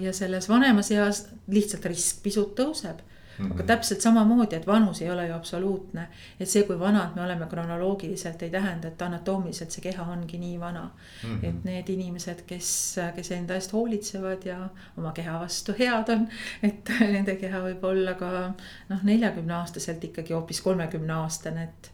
ja 0.00 0.12
selles 0.12 0.48
vanemas 0.48 0.90
eas 0.90 1.28
lihtsalt 1.46 1.84
risk 1.84 2.22
pisut 2.22 2.58
tõuseb 2.58 3.06
-hmm. 3.38 3.52
aga 3.52 3.62
täpselt 3.62 4.00
samamoodi, 4.00 4.56
et 4.56 4.66
vanus 4.66 5.02
ei 5.02 5.10
ole 5.10 5.26
ju 5.26 5.34
absoluutne. 5.34 6.06
et 6.40 6.48
see, 6.48 6.62
kui 6.62 6.78
vanad 6.80 7.16
me 7.16 7.22
oleme 7.22 7.46
kronoloogiliselt, 7.46 8.42
ei 8.42 8.50
tähenda, 8.50 8.88
et 8.88 9.02
anatoomiliselt 9.02 9.70
see 9.70 9.82
keha 9.82 10.06
ongi 10.12 10.38
nii 10.38 10.60
vana 10.60 10.90
mm. 11.24 11.28
-hmm. 11.28 11.48
et 11.48 11.64
need 11.64 11.88
inimesed, 11.88 12.42
kes, 12.46 12.96
kes 13.16 13.30
enda 13.30 13.54
eest 13.54 13.72
hoolitsevad 13.72 14.46
ja 14.46 14.68
oma 14.96 15.12
keha 15.12 15.40
vastu 15.40 15.74
head 15.78 16.08
on, 16.08 16.28
et 16.62 16.90
nende 17.14 17.36
keha 17.36 17.60
võib 17.60 17.84
olla 17.84 18.14
ka 18.14 18.54
noh, 18.88 19.02
neljakümne 19.02 19.54
aastaselt 19.54 20.04
ikkagi 20.04 20.32
hoopis 20.32 20.60
kolmekümne 20.60 21.12
aastane, 21.12 21.62
et. 21.62 21.92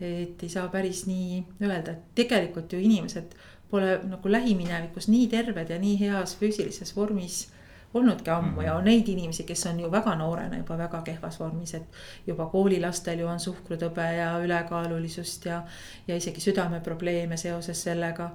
et 0.00 0.42
ei 0.42 0.48
saa 0.48 0.68
päris 0.68 1.06
nii 1.06 1.44
öelda, 1.62 1.92
et 1.92 2.14
tegelikult 2.14 2.72
ju 2.72 2.78
inimesed 2.78 3.34
pole 3.70 4.00
nagu 4.04 4.30
lähiminevikus 4.30 5.08
nii 5.08 5.28
terved 5.28 5.70
ja 5.70 5.78
nii 5.78 6.00
heas 6.00 6.36
füüsilises 6.40 6.96
vormis 6.96 7.53
olnudki 7.94 8.30
ammu 8.30 8.50
mm 8.50 8.56
-hmm. 8.56 8.66
ja 8.66 8.74
on 8.74 8.84
neid 8.84 9.08
inimesi, 9.08 9.44
kes 9.44 9.66
on 9.66 9.80
ju 9.80 9.90
väga 9.90 10.14
noorena 10.14 10.56
juba 10.56 10.78
väga 10.78 11.02
kehvas 11.02 11.40
vormis, 11.40 11.74
et. 11.74 11.82
juba 12.26 12.46
koolilastel 12.46 13.18
ju 13.18 13.26
on 13.26 13.40
suhkrutõbe 13.40 14.12
ja 14.16 14.38
ülekaalulisust 14.38 15.44
ja, 15.44 15.62
ja 16.08 16.16
isegi 16.16 16.40
südameprobleeme 16.40 17.36
seoses 17.36 17.82
sellega 17.82 18.30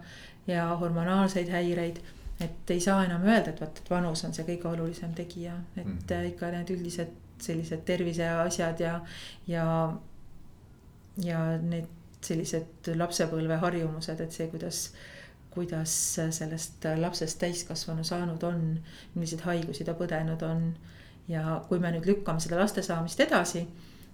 ja 0.47 0.67
hormonaalseid 0.75 1.49
häireid 1.49 1.99
et 2.41 2.71
ei 2.71 2.79
saa 2.79 3.05
enam 3.05 3.23
öelda, 3.23 3.49
et 3.49 3.61
vot, 3.61 3.77
et 3.77 3.89
vanus 3.89 4.23
on 4.25 4.33
see 4.33 4.45
kõige 4.47 4.67
olulisem 4.67 5.13
tegija, 5.13 5.53
et 5.77 5.85
mm 5.85 5.97
-hmm. 5.97 6.27
ikka 6.27 6.51
need 6.51 6.69
üldised 6.69 7.09
sellised 7.41 7.81
terviseasjad 7.85 8.79
ja, 8.79 8.99
ja. 9.47 9.93
ja 11.23 11.39
need 11.57 11.87
sellised 12.21 12.91
lapsepõlve 12.95 13.55
harjumused, 13.61 14.19
et 14.19 14.31
see, 14.31 14.47
kuidas 14.51 14.91
kuidas 15.53 15.93
sellest 16.15 16.85
lapsest 16.99 17.39
täiskasvanu 17.41 18.03
saanud 18.03 18.43
on, 18.43 18.63
milliseid 19.15 19.41
haigusi 19.47 19.85
ta 19.87 19.97
põdenud 19.97 20.43
on. 20.45 20.73
ja 21.29 21.61
kui 21.69 21.79
me 21.79 21.91
nüüd 21.93 22.07
lükkame 22.09 22.41
seda 22.41 22.57
laste 22.57 22.81
saamist 22.81 23.19
edasi 23.21 23.67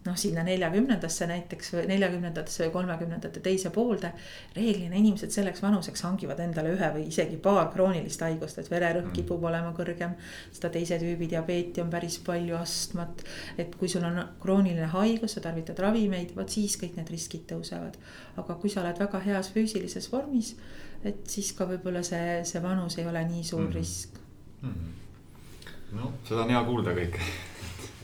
noh, 0.06 0.17
sinna 0.17 0.43
neljakümnendasse 0.45 1.26
näiteks 1.30 1.71
või 1.74 1.86
neljakümnendatesse 1.89 2.65
või 2.65 2.74
kolmekümnendate 2.76 3.41
teise 3.45 3.71
poolde. 3.74 4.12
reeglina 4.56 4.95
inimesed 4.95 5.34
selleks 5.34 5.63
vanuseks 5.63 6.06
hangivad 6.06 6.39
endale 6.45 6.74
ühe 6.76 6.89
või 6.93 7.08
isegi 7.10 7.38
paar 7.41 7.71
kroonilist 7.74 8.21
haigust, 8.21 8.60
et 8.62 8.69
vererõhk 8.71 9.10
mm. 9.10 9.15
kipub 9.17 9.43
olema 9.43 9.74
kõrgem. 9.78 10.13
seda 10.54 10.69
teise 10.69 11.00
tüübi 11.02 11.30
diabeeti 11.30 11.82
on 11.82 11.89
päris 11.89 12.19
palju, 12.26 12.56
astmat. 12.58 13.26
et 13.58 13.76
kui 13.76 13.89
sul 13.89 14.06
on 14.06 14.21
krooniline 14.41 14.91
haigus, 14.93 15.38
sa 15.38 15.45
tarvitad 15.48 15.80
ravimeid, 15.80 16.36
vot 16.38 16.50
siis 16.50 16.78
kõik 16.82 16.98
need 16.98 17.10
riskid 17.10 17.50
tõusevad. 17.50 17.98
aga 18.38 18.60
kui 18.62 18.69
sa 18.69 18.84
oled 18.86 19.00
väga 19.00 19.19
heas 19.26 19.50
füüsilises 19.58 20.12
vormis, 20.12 20.56
et 21.05 21.25
siis 21.29 21.51
ka 21.57 21.67
võib-olla 21.69 22.03
see, 22.05 22.39
see 22.47 22.61
vanus 22.63 22.97
ei 22.99 23.07
ole 23.07 23.25
nii 23.27 23.43
suur 23.43 23.61
mm 23.61 23.67
-hmm. 23.67 23.75
risk 23.75 24.21
mm. 24.61 24.69
-hmm. 24.69 25.99
no 25.99 26.13
seda 26.27 26.43
on 26.43 26.55
hea 26.55 26.63
kuulda 26.63 26.95
kõike 26.97 27.21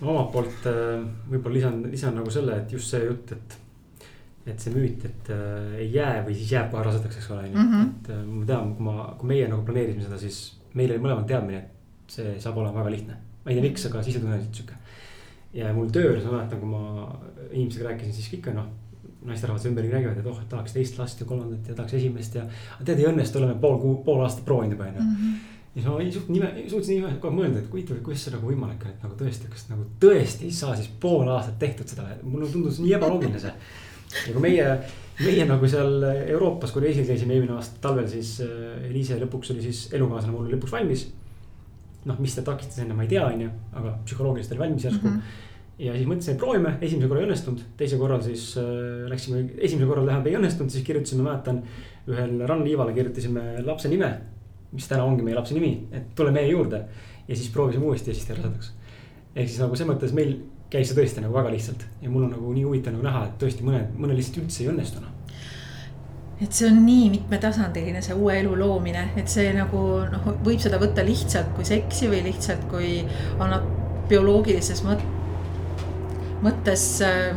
omalt 0.01 0.31
poolt 0.33 0.69
äh, 0.69 1.01
võib-olla 1.29 1.57
lisan, 1.57 1.81
lisan 1.91 2.15
nagu 2.17 2.31
selle, 2.33 2.57
et 2.61 2.71
just 2.73 2.93
see 2.93 3.03
jutt, 3.05 3.31
et. 3.37 3.57
et 4.51 4.59
see 4.59 4.73
müüt, 4.73 5.03
et 5.05 5.29
äh, 5.29 5.75
ei 5.83 5.91
jää 5.93 6.23
või 6.25 6.35
siis 6.35 6.51
jääb 6.55 6.71
kohe 6.71 6.83
rasedaks, 6.87 7.17
eks 7.19 7.29
ole, 7.29 7.43
on 7.45 7.51
ju, 7.51 7.65
mhm. 7.65 7.89
et 7.89 8.09
äh, 8.15 8.23
ma 8.25 8.45
tean, 8.49 8.75
kui 8.75 8.87
ma, 8.87 8.95
kui 9.19 9.33
meie 9.33 9.49
nagu 9.51 9.65
planeerisime 9.67 10.07
seda, 10.07 10.17
siis 10.21 10.39
meil 10.73 10.93
oli 10.93 11.03
mõlemal 11.03 11.27
teadmine, 11.29 11.59
et 11.61 12.15
see 12.15 12.37
saab 12.41 12.57
olema 12.57 12.81
väga 12.81 12.95
lihtne. 12.95 13.17
ma 13.43 13.51
ei 13.51 13.57
tea, 13.57 13.65
miks, 13.67 13.85
aga 13.89 14.01
sisetunne 14.05 14.39
oli 14.39 14.47
sihuke. 14.51 14.79
ja 15.53 15.73
mul 15.73 15.93
töös 15.93 16.25
ma 16.25 16.39
mäletan, 16.39 16.59
kui 16.59 16.69
ma 16.69 17.19
inimesega 17.51 17.89
rääkisin, 17.89 18.13
siis 18.13 18.33
ikka 18.39 18.55
noh 18.57 18.71
naisterahvas 19.25 19.65
ümberringi 19.69 19.95
räägivad, 19.95 20.19
et 20.19 20.27
oh, 20.31 20.41
et 20.41 20.49
tahaks 20.49 20.73
teist 20.73 20.97
last 20.97 21.19
ja 21.21 21.27
kolmandat 21.29 21.67
ja 21.69 21.77
tahaks 21.77 21.93
esimest 21.99 22.35
ja. 22.35 22.45
tead, 22.83 22.97
ei 22.99 23.09
õnnestu, 23.09 23.37
oleme 23.41 23.57
pool 23.61 23.77
kuu, 23.81 23.95
pool 24.05 24.23
aastat 24.25 24.45
proovinud 24.45 24.77
juba 24.77 24.89
onju 24.89 25.07
-hmm 25.07 25.39
ja 25.75 25.81
siis 25.81 25.87
ma 25.87 25.99
ei 26.01 26.11
suutnud 26.11 26.35
nime, 26.35 26.63
suutsin 26.67 26.97
nime 26.99 27.13
kohe 27.23 27.35
mõelda, 27.35 27.61
et 27.61 27.69
huvitav, 27.71 27.99
kuidas 28.03 28.25
see 28.25 28.33
nagu 28.33 28.49
võimalik 28.49 28.81
on, 28.83 28.91
et 28.91 29.05
nagu 29.05 29.15
tõesti, 29.19 29.51
kas 29.51 29.69
nagu 29.69 29.85
tõesti 30.03 30.49
ei 30.49 30.55
saa 30.55 30.73
siis 30.75 30.89
pool 30.99 31.29
aastat 31.31 31.61
tehtud 31.61 31.87
seda, 31.87 32.09
mulle 32.27 32.49
tundus 32.51 32.81
nii 32.83 32.91
ebaloogiline 32.97 33.39
see. 33.39 33.53
ja 34.27 34.33
kui 34.33 34.43
meie, 34.43 34.65
meie 35.21 35.45
nagu 35.47 35.69
seal 35.71 36.03
Euroopas, 36.09 36.73
kui 36.75 36.83
reisil 36.83 37.07
käisime 37.07 37.37
eelmine 37.37 37.55
aasta 37.55 37.79
talvel, 37.87 38.09
siis 38.11 38.33
äh, 38.43 38.89
Eliise 38.89 39.19
lõpuks 39.21 39.53
oli 39.55 39.63
siis 39.63 39.85
elukaaslane 39.95 40.35
mul 40.35 40.51
lõpuks 40.51 40.75
valmis. 40.75 41.07
noh, 42.03 42.19
mis 42.19 42.35
ta 42.35 42.43
takistas 42.43 42.83
enne, 42.83 42.97
ma 42.97 43.07
ei 43.07 43.13
tea, 43.13 43.23
on 43.23 43.41
ju, 43.45 43.55
aga 43.71 43.95
psühholoogiliselt 44.03 44.57
oli 44.57 44.65
valmis 44.65 44.89
järsku 44.89 45.07
mm. 45.07 45.15
-hmm 45.15 45.47
ja 45.81 45.93
siis 45.95 46.07
mõtlesime, 46.09 46.37
proovime, 46.39 46.73
esimesel 46.81 47.09
korral 47.09 47.23
ei 47.23 47.29
õnnestunud, 47.29 47.63
teisel 47.79 48.01
korral 48.01 48.21
siis 48.25 48.43
äh, 48.61 48.67
läksime, 49.09 49.45
esimesel 49.57 49.89
korral 49.89 50.09
tähendab 50.09 50.29
ei 50.29 50.37
õnnestunud, 50.37 50.73
siis 50.73 50.85
kirjutasime, 50.87 51.25
mäletan. 51.25 51.63
ühel 52.09 52.39
rannliivale 52.49 52.93
kirjutasime 52.95 53.61
lapse 53.65 53.89
nime, 53.89 54.07
mis 54.71 54.87
täna 54.89 55.05
ongi 55.05 55.25
meie 55.25 55.37
lapse 55.37 55.53
nimi, 55.53 55.71
et 55.93 56.15
tule 56.17 56.31
meie 56.33 56.49
juurde. 56.49 56.85
ja 57.27 57.35
siis 57.35 57.49
proovisime 57.53 57.85
uuesti 57.85 58.09
ja 58.09 58.15
siis 58.15 58.27
ta 58.27 58.33
rasedaks. 58.33 58.73
ehk 59.35 59.47
siis 59.47 59.59
nagu 59.61 59.75
selles 59.75 59.93
mõttes 59.93 60.13
meil 60.13 60.35
käis 60.69 60.89
see 60.89 60.97
tõesti 60.97 61.21
nagu 61.21 61.33
väga 61.33 61.51
lihtsalt 61.53 61.85
ja 62.01 62.09
mul 62.09 62.25
on 62.25 62.31
nagu 62.31 62.53
nii 62.53 62.63
huvitav 62.63 62.93
nagu 62.93 63.05
näha, 63.05 63.25
et 63.25 63.37
tõesti 63.43 63.63
mõned, 63.63 63.93
mõnel 63.97 64.17
lihtsalt 64.19 64.43
üldse 64.43 64.63
ei 64.63 64.69
õnnestu 64.73 65.01
noh 65.01 65.17
et 66.41 66.57
see 66.57 66.65
on 66.71 66.79
nii 66.81 67.09
mitmetasandiline, 67.13 68.01
see 68.01 68.15
uue 68.17 68.39
elu 68.39 68.55
loomine, 68.57 69.11
et 69.15 69.29
see 69.29 69.51
nagu 69.53 69.81
noh, 70.09 70.29
võib 70.41 70.61
seda 70.63 70.79
võtta 70.81 71.05
lihtsalt 71.05 71.53
kui 71.55 71.67
seksi 71.67 72.09
või 72.09 72.23
lihtsalt 72.25 72.65
kui 72.71 72.95
annab 73.37 73.67
bioloogilises 74.09 74.81
mõt-, 74.87 75.05
mõttes 76.41 76.85
äh, 77.05 77.35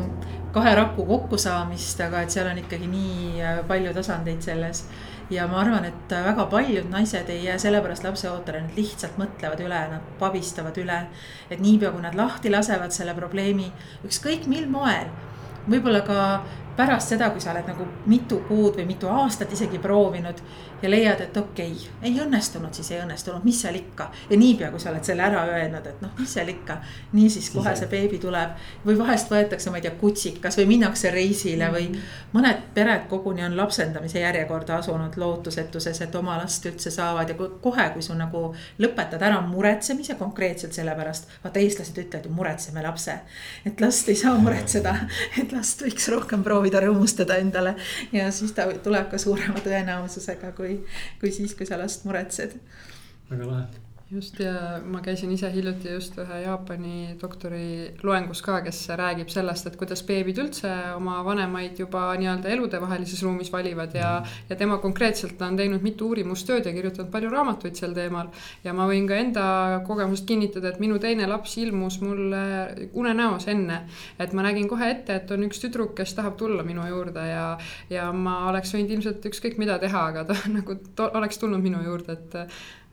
kahe 0.55 0.75
raku 0.79 1.07
kokkusaamist, 1.09 2.01
aga 2.05 2.23
et 2.25 2.35
seal 2.35 2.49
on 2.51 2.61
ikkagi 2.63 2.89
nii 2.91 3.43
äh, 3.43 3.61
palju 3.69 3.95
tasandeid 3.97 4.43
selles 4.45 4.85
ja 5.33 5.47
ma 5.49 5.61
arvan, 5.63 5.87
et 5.89 6.13
väga 6.27 6.47
paljud 6.53 6.91
naised 6.93 7.29
ei 7.33 7.45
jää 7.47 7.59
sellepärast 7.59 8.05
lapseootele, 8.05 8.61
nad 8.65 8.77
lihtsalt 8.77 9.17
mõtlevad 9.21 9.63
üle, 9.65 9.81
nad 9.95 10.11
pabistavad 10.21 10.77
üle. 10.81 11.01
et 11.51 11.61
niipea, 11.61 11.93
kui 11.93 12.03
nad 12.03 12.15
lahti 12.15 12.53
lasevad 12.53 12.93
selle 12.93 13.15
probleemi, 13.15 13.71
ükskõik 14.05 14.47
mil 14.51 14.69
moel, 14.71 15.09
võib-olla 15.69 16.05
ka 16.05 16.19
pärast 16.77 17.15
seda, 17.15 17.31
kui 17.31 17.41
sa 17.41 17.53
oled 17.55 17.69
nagu 17.71 17.87
mitu 18.11 18.41
kuud 18.49 18.77
või 18.79 18.87
mitu 18.89 19.09
aastat 19.09 19.53
isegi 19.55 19.79
proovinud 19.79 20.41
ja 20.85 20.91
leiad, 20.91 21.21
et 21.21 21.37
okei 21.37 21.73
okay,, 21.73 21.93
ei 22.03 22.19
õnnestunud, 22.21 22.73
siis 22.77 22.91
ei 22.93 23.01
õnnestunud, 23.01 23.45
mis 23.45 23.61
seal 23.65 23.79
ikka. 23.79 24.11
ja 24.31 24.37
niipea, 24.37 24.71
kui 24.71 24.81
sa 24.81 24.91
oled 24.91 25.05
selle 25.07 25.25
ära 25.25 25.45
öelnud, 25.49 25.87
et 25.89 26.03
noh, 26.05 26.11
mis 26.19 26.33
seal 26.37 26.51
ikka, 26.53 26.77
niisiis 27.17 27.49
kohe 27.55 27.73
see 27.79 27.89
beebi 27.89 28.19
tuleb. 28.21 28.59
või 28.85 28.99
vahest 28.99 29.33
võetakse, 29.33 29.71
ma 29.73 29.81
ei 29.81 29.87
tea, 29.87 29.95
kutsikas 30.01 30.59
või 30.61 30.67
minnakse 30.75 31.11
reisile 31.11 31.71
või 31.73 31.87
-hmm. 31.89 32.29
mõned 32.37 32.67
pered 32.75 33.07
koguni 33.09 33.45
on 33.45 33.57
lapsendamise 33.57 34.21
järjekorda 34.21 34.77
asunud 34.77 35.17
lootusetuses, 35.17 36.01
et 36.01 36.15
oma 36.15 36.37
last 36.39 36.67
üldse 36.67 36.91
saavad 36.91 37.29
ja 37.29 37.35
kohe, 37.61 37.89
kui 37.95 38.03
sul 38.03 38.21
nagu 38.21 38.55
lõpetad 38.79 39.23
ära 39.23 39.41
muretsemise 39.41 40.15
konkreetselt 40.21 40.73
selle 40.73 40.95
pärast. 40.95 41.29
vaata, 41.45 41.59
eestlased 41.61 41.99
ütlevad 41.99 42.29
ju 42.29 42.33
muretseme 42.33 42.83
lapse, 42.83 43.19
et 43.67 43.81
last 43.81 44.09
ei 44.09 44.17
saa 44.17 44.37
muretseda, 44.39 44.97
et 45.41 45.53
last 45.53 45.83
võiks 45.83 46.09
rohkem 46.13 46.45
proovida 46.45 46.81
rõõmustada 46.81 47.41
endale 47.41 47.75
ja 48.13 48.31
siis 48.31 48.53
ta 48.53 48.69
tuleb 48.83 49.11
ka 49.11 49.19
suurema 49.19 49.65
tõenäosusega, 49.65 50.53
kui 50.53 50.74
kui, 50.75 51.01
kui 51.23 51.33
siis, 51.35 51.55
kui 51.57 51.67
sa 51.69 51.81
last 51.81 52.07
muretsed. 52.09 52.59
väga 53.31 53.51
lahe 53.51 53.84
just 54.15 54.39
ja 54.41 54.81
ma 54.87 55.01
käisin 55.03 55.33
ise 55.35 55.49
hiljuti 55.53 55.91
just 55.93 56.17
ühe 56.23 56.41
Jaapani 56.45 57.17
doktori 57.21 57.95
loengus 58.03 58.43
ka, 58.45 58.61
kes 58.65 58.81
räägib 58.99 59.31
sellest, 59.33 59.67
et 59.67 59.79
kuidas 59.81 60.05
beebid 60.07 60.39
üldse 60.43 60.71
oma 60.95 61.17
vanemaid 61.27 61.81
juba 61.83 62.07
nii-öelda 62.21 62.53
eludevahelises 62.55 63.23
ruumis 63.27 63.51
valivad 63.53 63.95
ja 63.99 64.11
mm. 64.21 64.45
ja 64.51 64.59
tema 64.61 64.79
konkreetselt 64.83 65.43
on 65.43 65.59
teinud 65.59 65.83
mitu 65.83 66.11
uurimustööd 66.13 66.69
ja 66.69 66.75
kirjutanud 66.77 67.11
palju 67.13 67.33
raamatuid 67.33 67.81
sel 67.81 67.97
teemal. 67.97 68.31
ja 68.65 68.75
ma 68.77 68.87
võin 68.91 69.09
ka 69.09 69.19
enda 69.19 69.47
kogemusest 69.87 70.29
kinnitada, 70.29 70.71
et 70.71 70.81
minu 70.83 70.99
teine 71.03 71.27
laps 71.31 71.57
ilmus 71.63 72.01
mulle 72.05 72.45
unenäos 72.93 73.49
enne, 73.51 73.83
et 74.19 74.33
ma 74.33 74.47
nägin 74.47 74.69
kohe 74.71 74.91
ette, 74.91 75.19
et 75.21 75.35
on 75.35 75.49
üks 75.49 75.63
tüdruk, 75.65 75.95
kes 75.99 76.15
tahab 76.15 76.39
tulla 76.39 76.63
minu 76.67 76.87
juurde 76.89 77.27
ja 77.29 77.49
ja 77.91 78.11
ma 78.13 78.45
oleks 78.51 78.75
võinud 78.75 78.97
ilmselt 78.99 79.27
ükskõik 79.33 79.59
mida 79.59 79.79
teha, 79.83 80.07
aga 80.13 80.25
ta 80.31 80.39
nagu 80.57 80.79
to, 80.95 81.11
oleks 81.19 81.43
tulnud 81.43 81.63
minu 81.65 81.83
juurde, 81.85 82.19
et 82.19 82.41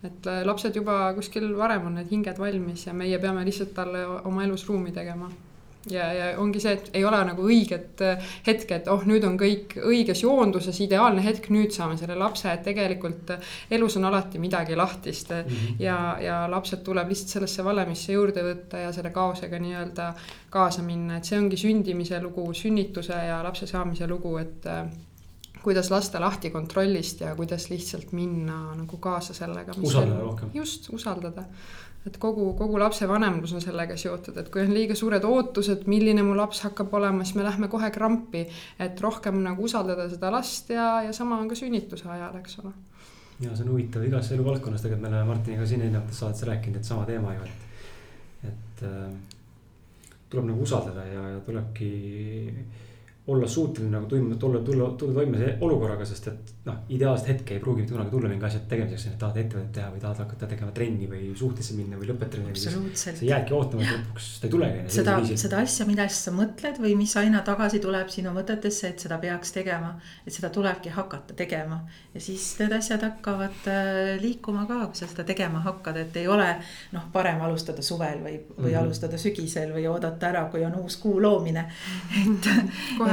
et 0.04 0.28
äh, 0.28 0.42
lapsed 0.48 0.76
juba 0.76 1.14
kuskil 1.18 1.52
varem 1.58 1.86
on 1.90 2.00
need 2.00 2.10
hinged 2.12 2.42
valmis 2.42 2.88
ja 2.88 2.94
meie 2.98 3.20
peame 3.22 3.46
lihtsalt 3.46 3.74
talle 3.78 4.04
oma 4.26 4.44
elus 4.48 4.66
ruumi 4.70 4.92
tegema. 4.96 5.30
ja, 5.90 6.08
ja 6.14 6.26
ongi 6.38 6.60
see, 6.62 6.76
et 6.78 6.90
ei 6.94 7.06
ole 7.06 7.18
nagu 7.26 7.46
õiget 7.46 8.02
äh, 8.06 8.32
hetke, 8.46 8.78
et 8.82 8.90
oh, 8.90 9.02
nüüd 9.06 9.26
on 9.26 9.38
kõik 9.38 9.74
õiges 9.82 10.22
joonduses, 10.22 10.78
ideaalne 10.86 11.24
hetk, 11.26 11.50
nüüd 11.54 11.74
saame 11.74 11.98
selle 11.98 12.18
lapse, 12.18 12.50
et 12.50 12.62
tegelikult 12.66 13.34
äh, 13.34 13.54
elus 13.78 13.98
on 13.98 14.06
alati 14.10 14.42
midagi 14.42 14.78
lahtist 14.78 15.34
mm. 15.34 15.54
-hmm. 15.54 15.80
ja, 15.86 16.00
ja 16.22 16.42
lapsed 16.50 16.84
tuleb 16.86 17.10
lihtsalt 17.10 17.38
sellesse 17.38 17.66
valemisse 17.66 18.14
juurde 18.14 18.46
võtta 18.46 18.86
ja 18.86 18.92
selle 18.94 19.10
kaosega 19.14 19.62
nii-öelda 19.62 20.12
kaasa 20.50 20.86
minna, 20.86 21.18
et 21.18 21.30
see 21.30 21.40
ongi 21.40 21.58
sündimise 21.58 22.22
lugu, 22.22 22.54
sünnituse 22.54 23.26
ja 23.30 23.42
lapse 23.44 23.68
saamise 23.68 24.08
lugu, 24.08 24.38
et 24.38 24.70
kuidas 25.63 25.91
lasta 25.91 26.19
lahti 26.21 26.50
kontrollist 26.50 27.21
ja 27.21 27.36
kuidas 27.36 27.69
lihtsalt 27.69 28.12
minna 28.12 28.76
nagu 28.76 28.97
kaasa 28.97 29.34
sellega. 29.34 29.74
usaldada 29.82 30.19
rohkem. 30.19 30.50
just, 30.54 30.89
usaldada. 30.93 31.43
et 32.06 32.17
kogu, 32.17 32.54
kogu 32.58 32.80
lapsevanemlus 32.80 33.54
on 33.54 33.62
sellega 33.62 33.97
seotud, 33.97 34.38
et 34.38 34.50
kui 34.50 34.63
on 34.65 34.74
liiga 34.74 34.95
suured 34.97 35.24
ootused, 35.24 35.84
milline 35.86 36.24
mu 36.26 36.34
laps 36.38 36.63
hakkab 36.65 36.93
olema, 36.97 37.24
siis 37.24 37.38
me 37.38 37.43
lähme 37.45 37.67
kohe 37.67 37.91
krampi. 37.91 38.45
et 38.80 39.02
rohkem 39.02 39.41
nagu 39.43 39.63
usaldada 39.63 40.10
seda 40.10 40.32
last 40.32 40.69
ja, 40.69 41.02
ja 41.06 41.13
sama 41.13 41.38
on 41.39 41.50
ka 41.50 41.56
sünnituse 41.56 42.10
ajal, 42.10 42.38
eks 42.41 42.60
ole. 42.63 42.74
ja 43.39 43.56
see 43.56 43.65
on 43.65 43.74
huvitav 43.76 44.06
igas 44.06 44.32
eluvaldkonnas, 44.32 44.82
tegelikult 44.82 45.10
me 45.10 45.15
oleme 45.15 45.34
Martiniga 45.34 45.67
siin 45.67 45.82
erinevates 45.82 46.24
saadetes 46.24 46.47
rääkinud, 46.50 46.82
et 46.82 46.89
sama 46.89 47.06
teema 47.06 47.36
ju, 47.36 47.45
et, 47.45 48.50
et 48.50 48.88
äh, 48.89 49.12
tuleb 50.30 50.47
nagu 50.50 50.63
usaldada 50.65 51.06
ja, 51.06 51.28
ja 51.36 51.39
tulebki 51.45 51.91
olla 53.27 53.47
suuteline 53.47 53.91
nagu 53.91 54.07
tulla, 54.07 54.36
tulla, 54.36 54.60
tulla, 54.60 54.89
tulla 54.97 55.13
toime 55.13 55.57
olukorraga, 55.62 56.05
sest 56.05 56.27
et 56.27 56.53
noh, 56.65 56.76
ideaalset 56.93 57.28
hetke 57.28 57.56
ei 57.56 57.60
pruugi 57.60 57.82
mitte 57.82 57.95
kunagi 57.95 58.12
tulla 58.13 58.30
mingi 58.30 58.45
asja 58.45 58.60
tegemiseks, 58.69 59.06
et 59.10 59.15
tahad 59.21 59.38
ettevõtet 59.41 59.71
teha 59.74 59.88
või 59.89 60.02
tahad 60.04 60.19
hakata 60.21 60.50
tegema 60.52 60.74
trenni 60.76 61.08
või 61.10 61.32
suhtesse 61.38 61.74
minna 61.74 61.97
või 61.97 62.12
lõpetada. 62.12 62.43
absoluutselt. 62.52 63.17
sa 63.17 63.26
jäädki 63.26 63.56
ootama, 63.58 63.82
et 63.82 63.95
lõpuks 63.95 64.28
ta 64.41 64.47
ei 64.47 64.54
tulegi. 64.54 64.84
seda, 64.93 65.15
seda 65.43 65.62
asja, 65.65 65.88
millest 65.89 66.28
sa 66.28 66.34
mõtled 66.36 66.78
või 66.84 66.93
mis 67.00 67.15
aina 67.17 67.41
tagasi 67.47 67.82
tuleb 67.82 68.13
sinu 68.13 68.34
mõtetesse, 68.36 68.91
et 68.93 69.06
seda 69.06 69.17
peaks 69.24 69.56
tegema. 69.58 69.95
et 70.26 70.34
seda 70.34 70.52
tulebki 70.54 70.93
hakata 70.93 71.34
tegema 71.34 71.82
ja 72.13 72.21
siis 72.21 72.45
need 72.60 72.78
asjad 72.78 73.08
hakkavad 73.08 73.65
äh, 73.71 74.21
liikuma 74.21 74.67
ka, 74.69 74.84
kui 74.91 75.02
sa 75.02 75.10
seda 75.10 75.26
tegema 75.26 75.63
hakkad, 75.65 75.97
et 75.97 76.21
ei 76.21 76.28
ole 76.28 76.47
noh, 76.91 77.10
parem 77.13 77.41
alustada 77.41 77.82
suvel 77.82 78.21
või, 78.21 78.38
või 78.38 78.58
mm 78.58 78.69
-hmm. 78.69 78.80
alustada 78.84 79.17
sügisel 79.17 79.74
või 79.74 79.88
oodata 79.89 80.30
ära, 80.30 80.45
kui 80.52 80.65
on 80.65 80.76
uus 80.76 80.97
kuu 81.02 81.21
loomine. 81.21 81.65
et, 82.21 82.52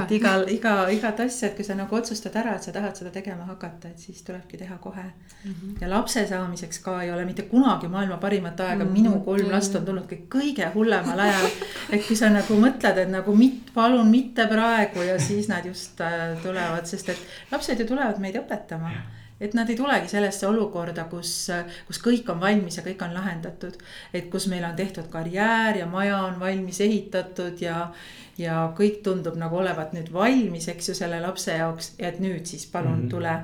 et 0.03 0.17
igal, 0.21 0.45
iga, 0.53 0.77
igat 0.93 1.21
asja, 1.21 1.49
et 1.49 1.57
kui 1.57 1.65
sa 1.65 1.75
nagu 1.79 1.97
otsustad 1.97 2.37
ära, 2.37 2.57
et 2.57 2.63
sa 2.63 2.73
tahad 2.73 2.97
seda 2.97 3.11
tegema 3.11 3.38
hakata, 3.47 3.89
et 3.89 3.99
siis 3.99 4.23
tulebki 4.23 4.57
teha 4.57 4.79
kohe 4.79 5.03
mm. 5.05 5.51
-hmm. 5.53 5.77
ja 5.81 5.91
lapse 5.91 6.27
saamiseks 6.27 6.79
ka 6.79 7.03
ei 7.03 7.13
ole 7.13 7.25
mitte 7.25 7.43
kunagi 7.43 7.89
maailma 7.89 8.17
parimat 8.17 8.61
aega 8.61 8.85
mm, 8.85 8.91
-hmm. 8.91 8.93
minu 8.93 9.21
kolm 9.21 9.51
last 9.51 9.75
on 9.75 9.85
tulnud 9.85 10.13
kõik 10.13 10.27
kõige 10.35 10.73
hullemal 10.75 11.19
ajal. 11.19 11.47
et 11.91 12.07
kui 12.07 12.17
sa 12.17 12.31
nagu 12.31 12.55
mõtled, 12.55 12.99
et 12.99 13.11
nagu 13.11 13.37
mit, 13.37 13.71
palun 13.75 14.11
mitte 14.11 14.47
praegu 14.47 15.03
ja 15.03 15.19
siis 15.21 15.49
nad 15.49 15.67
just 15.67 16.01
äh, 16.01 16.43
tulevad, 16.43 16.87
sest 16.87 17.09
et 17.09 17.19
lapsed 17.53 17.81
ju 17.81 17.87
tulevad 17.87 18.19
meid 18.19 18.37
õpetama 18.37 18.79
tegema 18.79 19.18
et 19.41 19.55
nad 19.55 19.69
ei 19.71 19.77
tulegi 19.77 20.09
sellesse 20.09 20.47
olukorda, 20.47 21.05
kus, 21.11 21.51
kus 21.87 22.01
kõik 22.03 22.31
on 22.33 22.41
valmis 22.41 22.77
ja 22.77 22.83
kõik 22.87 23.03
on 23.07 23.15
lahendatud. 23.15 23.77
et 24.13 24.31
kus 24.31 24.47
meil 24.47 24.65
on 24.65 24.77
tehtud 24.77 25.11
karjäär 25.11 25.77
ja 25.77 25.87
maja 25.87 26.23
on 26.25 26.41
valmis 26.41 26.81
ehitatud 26.81 27.61
ja, 27.61 27.93
ja 28.39 28.73
kõik 28.79 29.03
tundub 29.03 29.37
nagu 29.37 29.57
olevat 29.57 29.93
nüüd 29.93 30.13
valmis, 30.13 30.69
eks 30.69 30.89
ju, 30.89 30.95
selle 30.95 31.21
lapse 31.21 31.57
jaoks, 31.57 31.95
et 31.99 32.21
nüüd 32.21 32.47
siis 32.47 32.67
palun 32.67 32.93
mm 32.93 33.05
-hmm. 33.05 33.11
tule 33.11 33.39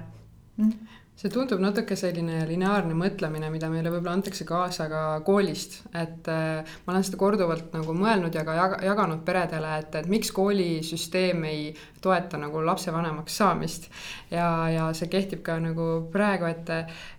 mm 0.56 0.93
see 1.14 1.30
tundub 1.30 1.60
natuke 1.62 1.94
selline 1.96 2.40
lineaarne 2.48 2.94
mõtlemine, 2.98 3.46
mida 3.54 3.68
meile 3.70 3.92
võib-olla 3.92 4.16
antakse 4.18 4.46
kaasa 4.48 4.88
ka 4.90 5.02
koolist, 5.26 5.78
et 5.94 6.26
äh, 6.30 6.74
ma 6.84 6.94
olen 6.94 7.06
seda 7.06 7.20
korduvalt 7.20 7.70
nagu 7.76 7.94
mõelnud 7.94 8.34
ja 8.34 8.42
ka 8.46 8.56
jaganud 8.82 9.22
peredele, 9.26 9.76
et, 9.84 9.94
et 10.00 10.10
miks 10.10 10.32
koolisüsteem 10.34 11.46
ei 11.46 11.68
toeta 12.04 12.38
nagu 12.40 12.60
lapsevanemaks 12.66 13.36
saamist. 13.36 13.88
ja, 14.30 14.48
ja 14.68 14.88
see 14.96 15.08
kehtib 15.12 15.44
ka 15.46 15.56
nagu 15.62 15.86
praegu, 16.12 16.48
et, 16.50 16.72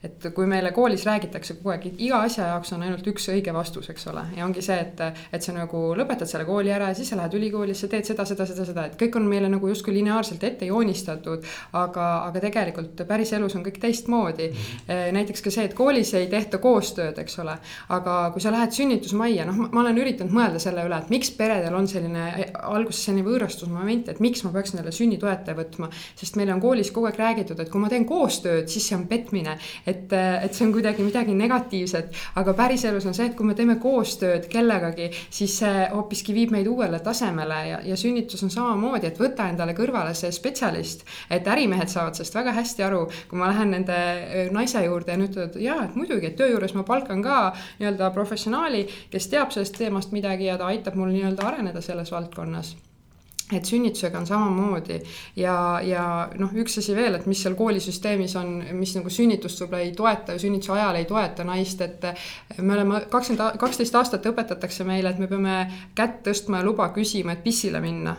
et 0.03 0.27
kui 0.36 0.45
meile 0.49 0.73
koolis 0.75 1.05
räägitakse 1.08 1.55
kogu 1.58 1.71
aeg, 1.73 1.88
iga 1.95 2.19
asja 2.27 2.49
jaoks 2.51 2.73
on 2.75 2.84
ainult 2.86 3.08
üks 3.10 3.29
õige 3.31 3.53
vastus, 3.55 3.89
eks 3.93 4.10
ole, 4.12 4.25
ja 4.36 4.45
ongi 4.45 4.62
see, 4.65 4.75
et, 4.75 5.01
et 5.31 5.45
sa 5.45 5.55
nagu 5.55 5.86
lõpetad 5.97 6.29
selle 6.29 6.45
kooli 6.49 6.73
ära 6.75 6.91
ja 6.91 6.97
siis 6.99 7.13
sa 7.13 7.19
lähed 7.21 7.39
ülikooli, 7.39 7.77
sa 7.77 7.88
teed 7.91 8.12
seda, 8.12 8.27
seda, 8.27 8.47
seda, 8.49 8.67
seda, 8.67 8.86
et 8.89 8.99
kõik 8.99 9.15
on 9.21 9.29
meile 9.31 9.49
nagu 9.51 9.71
justkui 9.71 9.95
lineaarselt 9.95 10.43
ette 10.43 10.67
joonistatud. 10.67 11.47
aga, 11.73 12.05
aga 12.27 12.43
tegelikult 12.43 13.05
päris 13.08 13.31
elus 13.38 13.55
on 13.55 13.63
kõik 13.65 13.79
teistmoodi. 13.86 14.52
näiteks 14.88 15.41
ka 15.45 15.54
see, 15.54 15.65
et 15.69 15.78
koolis 15.78 16.13
ei 16.17 16.28
tehta 16.32 16.60
koostööd, 16.63 17.17
eks 17.21 17.40
ole, 17.44 17.56
aga 17.96 18.17
kui 18.33 18.44
sa 18.44 18.54
lähed 18.54 18.73
sünnitusmajja, 18.75 19.46
noh, 19.50 19.65
ma 19.71 19.83
olen 19.83 20.02
üritanud 20.02 20.33
mõelda 20.36 20.62
selle 20.62 20.86
üle, 20.88 21.00
et 21.00 21.12
miks 21.13 21.31
peredel 21.38 21.75
on 21.77 21.88
selline 21.90 22.25
alguses 22.63 23.04
selline 23.06 23.25
võõrastusmoment, 23.25 24.10
et 24.12 24.21
miks 24.23 24.44
ma 24.46 24.52
peaksin 24.56 24.79
jälle 24.81 24.94
sünnitoetaja 24.96 25.58
võtma. 25.58 25.90
sest 26.15 26.38
meile 26.40 26.54
on 26.54 26.62
koolis 26.63 26.92
kogu 26.96 27.10
aeg 27.10 27.19
räägitud, 27.19 27.60
et 27.60 27.69
kui 27.71 27.81
ma 27.81 27.90
teen 27.92 28.06
koostööd, 28.10 28.69
siis 28.71 28.88
see 28.90 28.98
on 28.98 29.08
petmine. 29.08 29.58
et, 29.86 30.13
et 30.13 30.54
see 30.54 30.65
on 30.67 30.73
kuidagi 30.73 31.04
midagi 31.06 31.36
negatiivset, 31.38 32.13
aga 32.42 32.54
päriselus 32.58 33.06
on 33.06 33.13
see, 33.17 33.29
et 33.31 33.36
kui 33.38 33.48
me 33.48 33.56
teeme 33.58 33.77
koostööd 33.81 34.50
kellegagi, 34.52 35.12
siis 35.29 35.60
see 35.62 35.88
hoopiski 35.94 36.33
viib 36.33 36.54
meid 36.56 36.67
uuele 36.71 37.00
tasemele 37.04 37.62
ja, 37.69 37.79
ja 37.86 37.98
sünnitus 38.00 38.44
on 38.44 38.54
samamoodi, 38.54 39.12
et 39.12 39.21
võta 39.21 39.50
endale 39.52 39.75
kõrvale 39.77 40.15
see 40.17 40.31
spetsialist. 40.36 41.06
et 41.29 41.48
ärimehed 41.48 41.92
saavad 41.92 42.15
sellest 42.17 42.36
väga 42.36 42.56
hästi 42.56 42.83
aru, 42.86 43.06
kui 43.29 43.40
ma 43.40 43.50
lähen 43.52 43.75
nende 43.76 44.50
naise 44.56 44.86
juurde 44.86 45.13
ja 45.13 45.19
nad 45.19 45.30
ütlevad, 45.30 45.60
jaa, 45.62 45.84
et 45.86 46.00
muidugi, 46.00 46.32
et 46.32 46.40
töö 46.40 46.50
juures 46.56 46.73
ma 46.78 46.84
palkan 46.88 47.21
ka 47.26 47.38
nii-öelda 47.80 48.12
professionaali, 48.15 48.86
kes 49.12 49.30
teab 49.32 49.54
sellest 49.56 49.78
teemast 49.78 50.15
midagi 50.15 50.50
ja 50.50 50.58
ta 50.58 50.71
aitab 50.71 50.98
mul 51.00 51.13
nii-öelda 51.13 51.48
areneda 51.52 51.84
selles 51.86 52.12
valdkonnas 52.15 52.76
et 53.54 53.65
sünnitusega 53.65 54.17
on 54.17 54.25
samamoodi 54.25 54.96
ja, 55.37 55.79
ja 55.85 56.04
noh, 56.39 56.54
üks 56.58 56.79
asi 56.81 56.96
veel, 56.98 57.13
et 57.13 57.27
mis 57.29 57.43
seal 57.43 57.54
koolisüsteemis 57.58 58.33
on, 58.41 58.56
mis 58.73 58.96
nagu 58.98 59.12
sünnitust 59.13 59.62
võib-olla 59.62 59.83
ei 59.85 59.91
toeta 59.93 60.33
ja 60.33 60.41
sünnituse 60.41 60.73
ajal 60.73 60.98
ei 60.98 61.06
toeta 61.06 61.46
naist, 61.46 61.83
et 61.85 62.08
me 62.58 62.73
oleme 62.73 63.04
kakskümmend, 63.12 63.60
kaksteist 63.62 64.00
aastat 64.02 64.25
õpetatakse 64.31 64.87
meile, 64.87 65.13
et 65.13 65.21
me 65.21 65.29
peame 65.29 65.60
kätt 65.98 66.23
tõstma 66.25 66.63
ja 66.63 66.65
luba 66.65 66.89
küsima, 66.96 67.35
et 67.35 67.46
pissile 67.46 67.81
minna. 67.85 68.15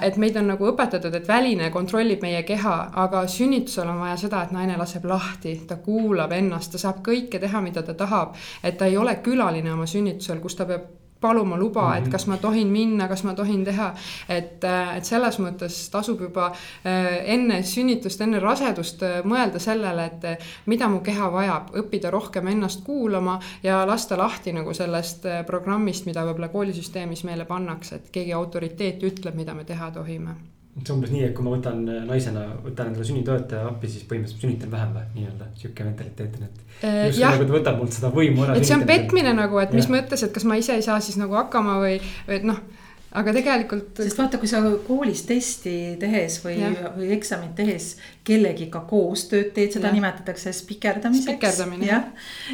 et 0.00 0.16
meid 0.22 0.38
on 0.38 0.52
nagu 0.54 0.70
õpetatud, 0.70 1.14
et 1.18 1.28
väline 1.28 1.70
kontrollib 1.74 2.22
meie 2.22 2.44
keha, 2.46 2.76
aga 3.06 3.26
sünnitusel 3.26 3.90
on 3.90 4.04
vaja 4.06 4.16
seda, 4.22 4.44
et 4.44 4.54
naine 4.54 4.78
laseb 4.78 5.04
lahti, 5.10 5.56
ta 5.66 5.82
kuulab 5.82 6.32
ennast, 6.32 6.72
ta 6.72 6.78
saab 6.78 7.02
kõike 7.02 7.42
teha, 7.42 7.60
mida 7.60 7.82
ta 7.82 7.94
tahab. 7.94 8.38
et 8.62 8.78
ta 8.78 8.86
ei 8.86 8.96
ole 8.96 9.16
külaline 9.16 9.72
oma 9.72 9.86
sünnitusel, 9.86 10.38
kus 10.38 10.54
ta 10.54 10.64
peab 10.70 11.03
paluma 11.24 11.56
luba 11.60 11.88
et 11.96 12.04
mhm. 12.04 12.12
kas 12.12 12.26
ma 12.28 12.38
tohin 12.42 12.70
minna, 12.72 13.08
kas 13.08 13.24
ma 13.24 13.34
tohin 13.34 13.64
teha. 13.64 13.90
et, 14.28 14.64
äh, 14.64 14.96
et 14.98 15.08
selles 15.08 15.38
mõttes 15.42 15.78
tasub 15.92 16.20
juba 16.26 16.50
äh, 16.52 17.24
enne 17.34 17.62
sünnitust, 17.66 18.20
enne 18.24 18.40
rasedust 18.42 19.02
äh, 19.06 19.20
mõelda 19.24 19.62
sellele, 19.62 20.06
et 20.10 20.46
mida 20.70 20.88
mu 20.88 21.00
keha 21.04 21.30
vajab, 21.32 21.74
õppida 21.82 22.12
rohkem 22.14 22.48
ennast 22.54 22.84
kuulama 22.86 23.38
ja 23.62 23.82
lasta 23.88 24.18
lahti 24.20 24.52
nagu 24.52 24.74
sellest 24.74 25.28
programmist, 25.46 26.06
mida 26.06 26.24
võib-olla 26.26 26.52
koolisüsteemis 26.52 27.24
meile 27.28 27.48
pannakse, 27.48 28.00
et 28.00 28.10
keegi 28.14 28.34
autoriteet 28.36 29.08
ütleb, 29.12 29.38
mida 29.38 29.54
me 29.54 29.64
teha 29.68 29.90
tohime 29.94 30.53
see 30.82 30.90
on 30.90 30.98
umbes 30.98 31.12
nii, 31.14 31.24
et 31.28 31.34
kui 31.36 31.44
ma 31.46 31.52
võtan 31.54 31.82
naisena, 32.08 32.44
võtan 32.64 32.90
endale 32.90 33.06
sünnitoetaja 33.06 33.68
appi, 33.70 33.90
siis 33.90 34.06
põhimõtteliselt 34.10 34.42
sünnitan 34.42 34.72
vähem 34.72 34.94
või 34.96 35.04
nii-öelda 35.20 35.50
sihuke 35.60 35.86
mentaliteet 35.86 36.38
on, 36.40 36.48
et. 36.48 36.64
just 37.12 37.22
nagu 37.22 37.46
ta 37.46 37.56
võtab 37.58 37.78
mult 37.78 37.94
seda 37.94 38.10
võimu 38.14 38.46
ära. 38.46 38.56
et 38.58 38.66
see 38.66 38.78
on 38.78 38.86
petmine 38.88 39.36
nagu, 39.38 39.60
et 39.62 39.74
mis 39.76 39.90
mõttes, 39.92 40.26
et 40.26 40.34
kas 40.34 40.46
ma 40.50 40.58
ise 40.58 40.74
ei 40.74 40.82
saa 40.86 40.98
siis 41.04 41.20
nagu 41.20 41.38
hakkama 41.38 41.78
või, 41.84 42.00
või 42.26 42.40
et 42.40 42.48
noh 42.50 42.58
aga 43.14 43.32
tegelikult. 43.36 44.00
sest 44.02 44.18
vaata, 44.18 44.38
kui 44.42 44.50
sa 44.50 44.60
koolis 44.86 45.22
testi 45.28 45.74
tehes 46.00 46.40
või, 46.44 46.56
või 46.96 47.10
eksamit 47.14 47.54
tehes 47.58 47.92
kellegiga 48.26 48.82
koostööd 48.88 49.52
teed, 49.54 49.74
seda 49.76 49.90
ja. 49.90 49.96
nimetatakse 49.96 50.52
spikerdamiseks. 50.56 51.60
jah, 51.86 52.08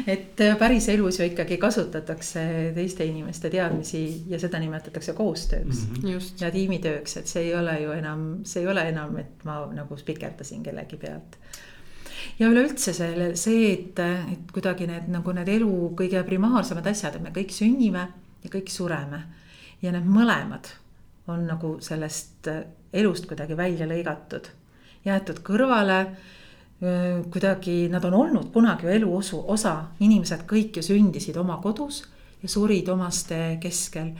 et 0.05 0.43
äh, 0.45 0.57
päris 0.59 0.89
elus 0.93 1.19
ju 1.19 1.25
ikkagi 1.29 1.57
kasutatakse 1.61 2.45
teiste 2.77 3.07
inimeste 3.07 3.49
teadmisi 3.53 4.03
ja 4.29 4.39
seda 4.41 4.61
nimetatakse 4.61 5.15
koostööks 5.17 5.85
mm. 5.87 5.97
-hmm. 6.03 6.29
ja 6.43 6.53
tiimitööks, 6.53 7.17
et 7.17 7.27
see 7.27 7.49
ei 7.49 7.55
ole 7.55 7.79
ju 7.81 7.97
enam, 7.97 8.29
see 8.45 8.61
ei 8.61 8.71
ole 8.71 8.85
enam, 8.93 9.17
et 9.17 9.45
ma 9.47 9.63
nagu 9.73 9.97
spikerdasin 9.97 10.63
kellegi 10.63 11.01
pealt 11.01 11.37
ja 12.39 12.47
üleüldse 12.49 12.93
selle, 12.93 13.33
see, 13.35 13.73
et, 13.73 13.99
et 13.99 14.53
kuidagi 14.53 14.85
need 14.89 15.09
nagu 15.09 15.33
need 15.33 15.49
elu 15.57 15.75
kõige 15.97 16.21
primaarsemad 16.27 16.85
asjad, 16.93 17.17
et 17.17 17.23
me 17.25 17.33
kõik 17.33 17.53
sünnime 17.55 18.07
ja 18.43 18.49
kõik 18.49 18.69
sureme 18.69 19.40
ja 19.81 19.91
need 19.93 20.07
mõlemad 20.07 20.69
on 21.31 21.45
nagu 21.49 21.75
sellest 21.83 22.47
äh, 22.51 22.63
elust 22.93 23.27
kuidagi 23.29 23.57
välja 23.57 23.87
lõigatud, 23.89 24.49
jäetud 25.05 25.41
kõrvale. 25.45 25.99
Äh, 26.81 27.21
kuidagi 27.31 27.85
nad 27.91 28.05
on 28.09 28.17
olnud 28.17 28.51
kunagi 28.53 28.87
ju 28.87 28.95
elu 28.95 29.15
osu, 29.17 29.41
osa, 29.47 29.75
inimesed 29.99 30.45
kõik 30.49 30.79
ju 30.79 30.85
sündisid 30.85 31.37
oma 31.37 31.59
kodus 31.63 32.03
ja 32.41 32.49
surid 32.49 32.89
omaste 32.89 33.57
keskel 33.61 34.13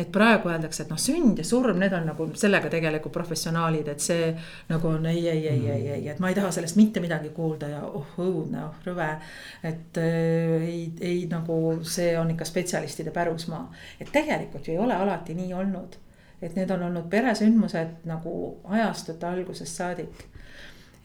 et 0.00 0.10
praegu 0.12 0.50
öeldakse, 0.50 0.84
et 0.84 0.92
noh, 0.92 0.98
sünd 1.00 1.40
ja 1.40 1.44
surm, 1.46 1.78
need 1.80 1.94
on 1.96 2.06
nagu 2.10 2.26
sellega 2.38 2.70
tegelikult 2.72 3.14
professionaalid, 3.14 3.88
et 3.92 4.04
see 4.04 4.30
nagu 4.70 4.88
on 4.90 5.06
ei, 5.10 5.22
ei, 5.28 5.42
ei, 5.50 5.64
ei, 5.74 5.88
ei, 5.96 6.08
et 6.12 6.20
ma 6.22 6.30
ei 6.30 6.38
taha 6.38 6.52
sellest 6.56 6.78
mitte 6.80 7.02
midagi 7.04 7.32
kuulda 7.36 7.70
ja 7.72 7.82
oh 7.86 8.14
õudne, 8.22 8.64
oh 8.68 8.86
rõve. 8.86 9.10
et 9.66 10.00
äh, 10.00 10.56
ei, 10.60 10.84
ei 11.12 11.24
nagu 11.30 11.80
see 11.82 12.12
on 12.18 12.32
ikka 12.34 12.48
spetsialistide 12.48 13.12
pärusmaa, 13.14 13.66
et 14.00 14.12
tegelikult 14.12 14.68
ju 14.68 14.76
ei 14.76 14.82
ole 14.86 14.96
alati 14.96 15.36
nii 15.38 15.52
olnud. 15.54 15.98
et 16.40 16.54
need 16.56 16.70
on 16.72 16.82
olnud 16.86 17.08
peresündmused 17.12 18.06
nagu 18.08 18.30
ajastute 18.72 19.26
algusest 19.28 19.76
saadik 19.76 20.22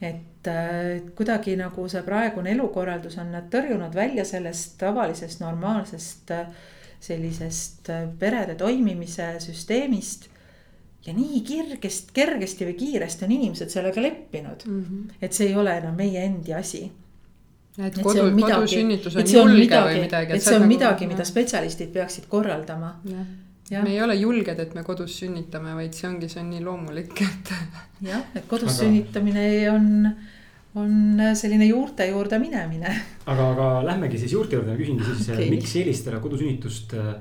et 0.00 0.48
äh, 0.48 1.02
kuidagi 1.16 1.56
nagu 1.56 1.88
see 1.88 2.02
praegune 2.04 2.52
elukorraldus 2.52 3.18
on 3.20 3.32
nad 3.32 3.50
tõrjunud 3.52 3.94
välja 3.96 4.24
sellest 4.24 4.78
tavalisest 4.80 5.40
normaalsest 5.40 6.32
äh, 6.36 6.48
sellisest 7.00 7.90
äh, 7.90 8.08
perede 8.18 8.54
toimimise 8.54 9.36
süsteemist. 9.40 10.28
ja 11.06 11.12
nii 11.14 11.40
kirgest, 11.46 12.10
kergesti 12.12 12.66
või 12.66 12.74
kiiresti 12.74 13.24
on 13.24 13.32
inimesed 13.32 13.70
sellega 13.70 14.02
leppinud 14.02 14.64
mm, 14.66 14.84
-hmm. 14.84 15.18
et 15.22 15.32
see 15.32 15.48
ei 15.48 15.56
ole 15.56 15.76
enam 15.78 15.94
meie 15.94 16.24
endi 16.24 16.54
asi 16.54 16.86
et 17.84 17.98
kodu, 18.02 18.28
kodusünnitus 18.40 19.16
on 19.16 19.26
julge 19.28 19.58
midagi, 19.58 19.90
või 19.90 20.04
midagi. 20.06 20.36
et 20.36 20.44
see 20.44 20.56
on 20.56 20.68
midagi, 20.68 21.08
mida 21.10 21.26
spetsialistid 21.28 21.92
peaksid 21.92 22.28
korraldama. 22.32 22.94
Ja. 23.70 23.82
me 23.82 23.90
ei 23.90 24.00
ole 24.02 24.14
julged, 24.14 24.60
et 24.62 24.74
me 24.74 24.84
kodus 24.86 25.18
sünnitame, 25.20 25.74
vaid 25.74 25.96
see 25.96 26.08
ongi, 26.08 26.28
see 26.30 26.40
on 26.40 26.50
nii 26.54 26.62
loomulik, 26.64 27.20
et. 27.26 27.52
jah, 28.06 28.22
et 28.34 28.46
kodus 28.48 28.70
Aga... 28.70 28.78
sünnitamine 28.78 29.46
on 29.72 29.88
on 30.76 31.22
selline 31.38 31.68
juurte 31.70 32.06
juurde 32.10 32.38
minemine. 32.42 32.92
aga, 33.32 33.50
aga 33.54 33.68
lähmegi 33.86 34.20
siis 34.20 34.36
juurte 34.36 34.58
juurde 34.58 34.74
ja 34.74 34.80
küsingi 34.80 35.06
siis 35.08 35.30
okay., 35.32 35.50
miks 35.52 35.74
eelistada 35.80 36.20
kodusünnitust 36.24 36.96
äh, 37.00 37.12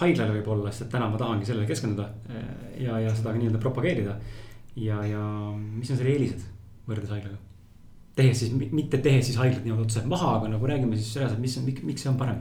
haiglale 0.00 0.38
võib-olla, 0.38 0.72
sest 0.72 0.86
et 0.86 0.94
täna 0.96 1.08
ma 1.12 1.20
tahangi 1.20 1.48
sellele 1.48 1.68
keskenduda 1.68 2.08
äh, 2.32 2.46
ja, 2.86 3.00
ja 3.04 3.14
seda 3.16 3.32
ka 3.32 3.40
nii-öelda 3.40 3.62
propageerida. 3.62 4.16
ja, 4.76 5.02
ja 5.08 5.22
mis 5.56 5.90
on 5.92 6.00
selle 6.00 6.14
eelised 6.14 6.44
võrreldes 6.88 7.14
haiglaga? 7.16 7.40
tehes 8.16 8.38
siis, 8.40 8.52
mitte 8.72 8.98
tehes 9.04 9.26
siis 9.28 9.36
haiglat 9.36 9.64
niimoodi 9.64 9.90
otse 9.90 10.04
maha, 10.08 10.38
aga 10.38 10.52
nagu 10.54 10.68
räägime 10.68 10.96
siis 10.96 11.18
reaalselt, 11.20 11.40
mis 11.40 11.56
on, 11.60 11.66
miks 11.84 12.04
see 12.04 12.12
on 12.12 12.20
parem 12.20 12.40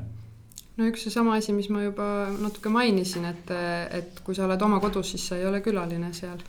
no 0.78 0.88
üks 0.88 1.03
seesama 1.08 1.36
asi, 1.39 1.56
mis 1.56 1.68
ma 1.72 1.84
juba 1.84 2.08
natuke 2.39 2.72
mainisin, 2.72 3.28
et, 3.28 3.51
et 3.99 4.24
kui 4.24 4.36
sa 4.38 4.47
oled 4.47 4.62
oma 4.64 4.80
kodus, 4.84 5.12
siis 5.16 5.28
sa 5.28 5.39
ei 5.39 5.47
ole 5.47 5.60
külaline 5.66 6.14
seal 6.16 6.39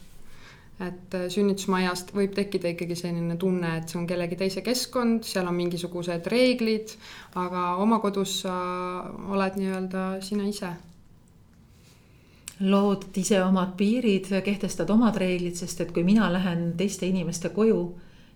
et 0.81 1.15
äh, 1.17 1.29
sünnitusmajast 1.33 2.13
võib 2.17 2.35
tekkida 2.37 2.69
ikkagi 2.75 2.97
selline 2.99 3.39
tunne, 3.41 3.77
et 3.79 3.89
see 3.89 4.01
on 4.01 4.09
kellegi 4.09 4.37
teise 4.37 4.63
keskkond, 4.65 5.25
seal 5.25 5.49
on 5.49 5.57
mingisugused 5.57 6.29
reeglid, 6.33 6.93
aga 7.41 7.69
oma 7.83 8.01
kodus 8.03 8.43
sa 8.43 8.57
oled 9.33 9.57
nii-öelda 9.61 10.09
sina 10.25 10.49
ise. 10.49 10.75
lood 12.61 13.03
ise 13.21 13.43
omad 13.45 13.75
piirid, 13.77 14.31
kehtestad 14.45 14.91
omad 14.91 15.17
reeglid, 15.21 15.57
sest 15.57 15.81
et 15.81 15.91
kui 15.93 16.05
mina 16.05 16.29
lähen 16.33 16.71
teiste 16.77 17.07
inimeste 17.07 17.51
koju, 17.57 17.81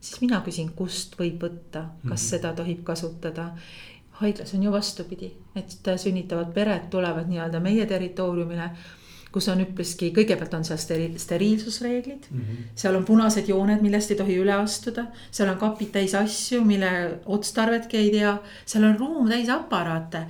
siis 0.00 0.20
mina 0.20 0.40
küsin, 0.44 0.72
kust 0.76 1.16
võib 1.20 1.40
võtta, 1.44 1.84
kas 1.84 2.04
mm 2.04 2.10
-hmm. 2.10 2.26
seda 2.26 2.52
tohib 2.56 2.84
kasutada 2.84 3.54
haiglas 4.20 4.54
on 4.54 4.62
ju 4.62 4.72
vastupidi, 4.72 5.32
et 5.56 5.88
sünnitavad 5.96 6.52
pered 6.52 6.88
tulevad 6.90 7.28
nii-öelda 7.28 7.60
meie 7.60 7.86
territooriumile 7.86 8.70
kus 9.32 9.48
on 9.52 9.62
üpriski, 9.62 10.10
kõigepealt 10.14 10.54
on 10.58 10.64
seal 10.66 10.80
steri-, 10.80 11.18
steriilsusreeglid 11.18 12.30
mm. 12.30 12.40
-hmm. 12.40 12.70
seal 12.74 12.96
on 12.98 13.04
punased 13.04 13.48
jooned, 13.48 13.82
millest 13.82 14.10
ei 14.10 14.18
tohi 14.18 14.38
üle 14.42 14.56
astuda, 14.56 15.06
seal 15.30 15.52
on 15.52 15.60
kapid 15.60 15.92
täis 15.94 16.14
asju, 16.18 16.64
mille 16.64 17.20
otstarvetki 17.26 17.96
ei 17.96 18.10
tea, 18.16 18.38
seal 18.66 18.88
on 18.90 18.98
ruum 18.98 19.30
täis 19.30 19.48
aparaate 19.48 20.26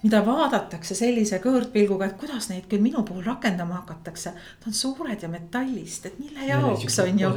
mida 0.00 0.22
vaadatakse 0.24 0.94
sellise 0.96 1.38
kõõrdpilguga, 1.44 2.08
et 2.08 2.16
kuidas 2.20 2.48
neid 2.48 2.64
küll 2.70 2.80
minu 2.80 3.02
puhul 3.04 3.24
rakendama 3.24 3.82
hakatakse. 3.82 4.32
Nad 4.32 4.70
on 4.70 4.76
suured 4.76 5.22
ja 5.22 5.28
metallist, 5.28 6.06
et 6.08 6.18
mille 6.20 6.46
jaoks 6.48 6.98
on 7.04 7.20
ju. 7.20 7.32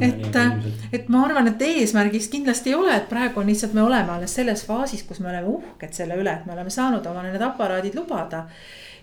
et, 0.00 0.40
et 0.98 1.08
ma 1.08 1.24
arvan, 1.28 1.52
et 1.52 1.62
eesmärgiks 1.62 2.26
kindlasti 2.32 2.74
ei 2.74 2.78
ole, 2.78 2.96
et 2.96 3.08
praegu 3.08 3.42
on 3.42 3.50
lihtsalt, 3.50 3.76
me 3.78 3.86
oleme 3.86 4.16
alles 4.16 4.34
selles 4.34 4.64
faasis, 4.66 5.06
kus 5.06 5.22
me 5.22 5.30
oleme 5.30 5.54
uhked 5.54 5.94
selle 5.94 6.18
üle, 6.18 6.34
et 6.40 6.46
me 6.46 6.56
oleme 6.58 6.74
saanud 6.74 7.06
omale 7.06 7.30
need 7.30 7.46
aparaadid 7.52 7.94
lubada 7.98 8.48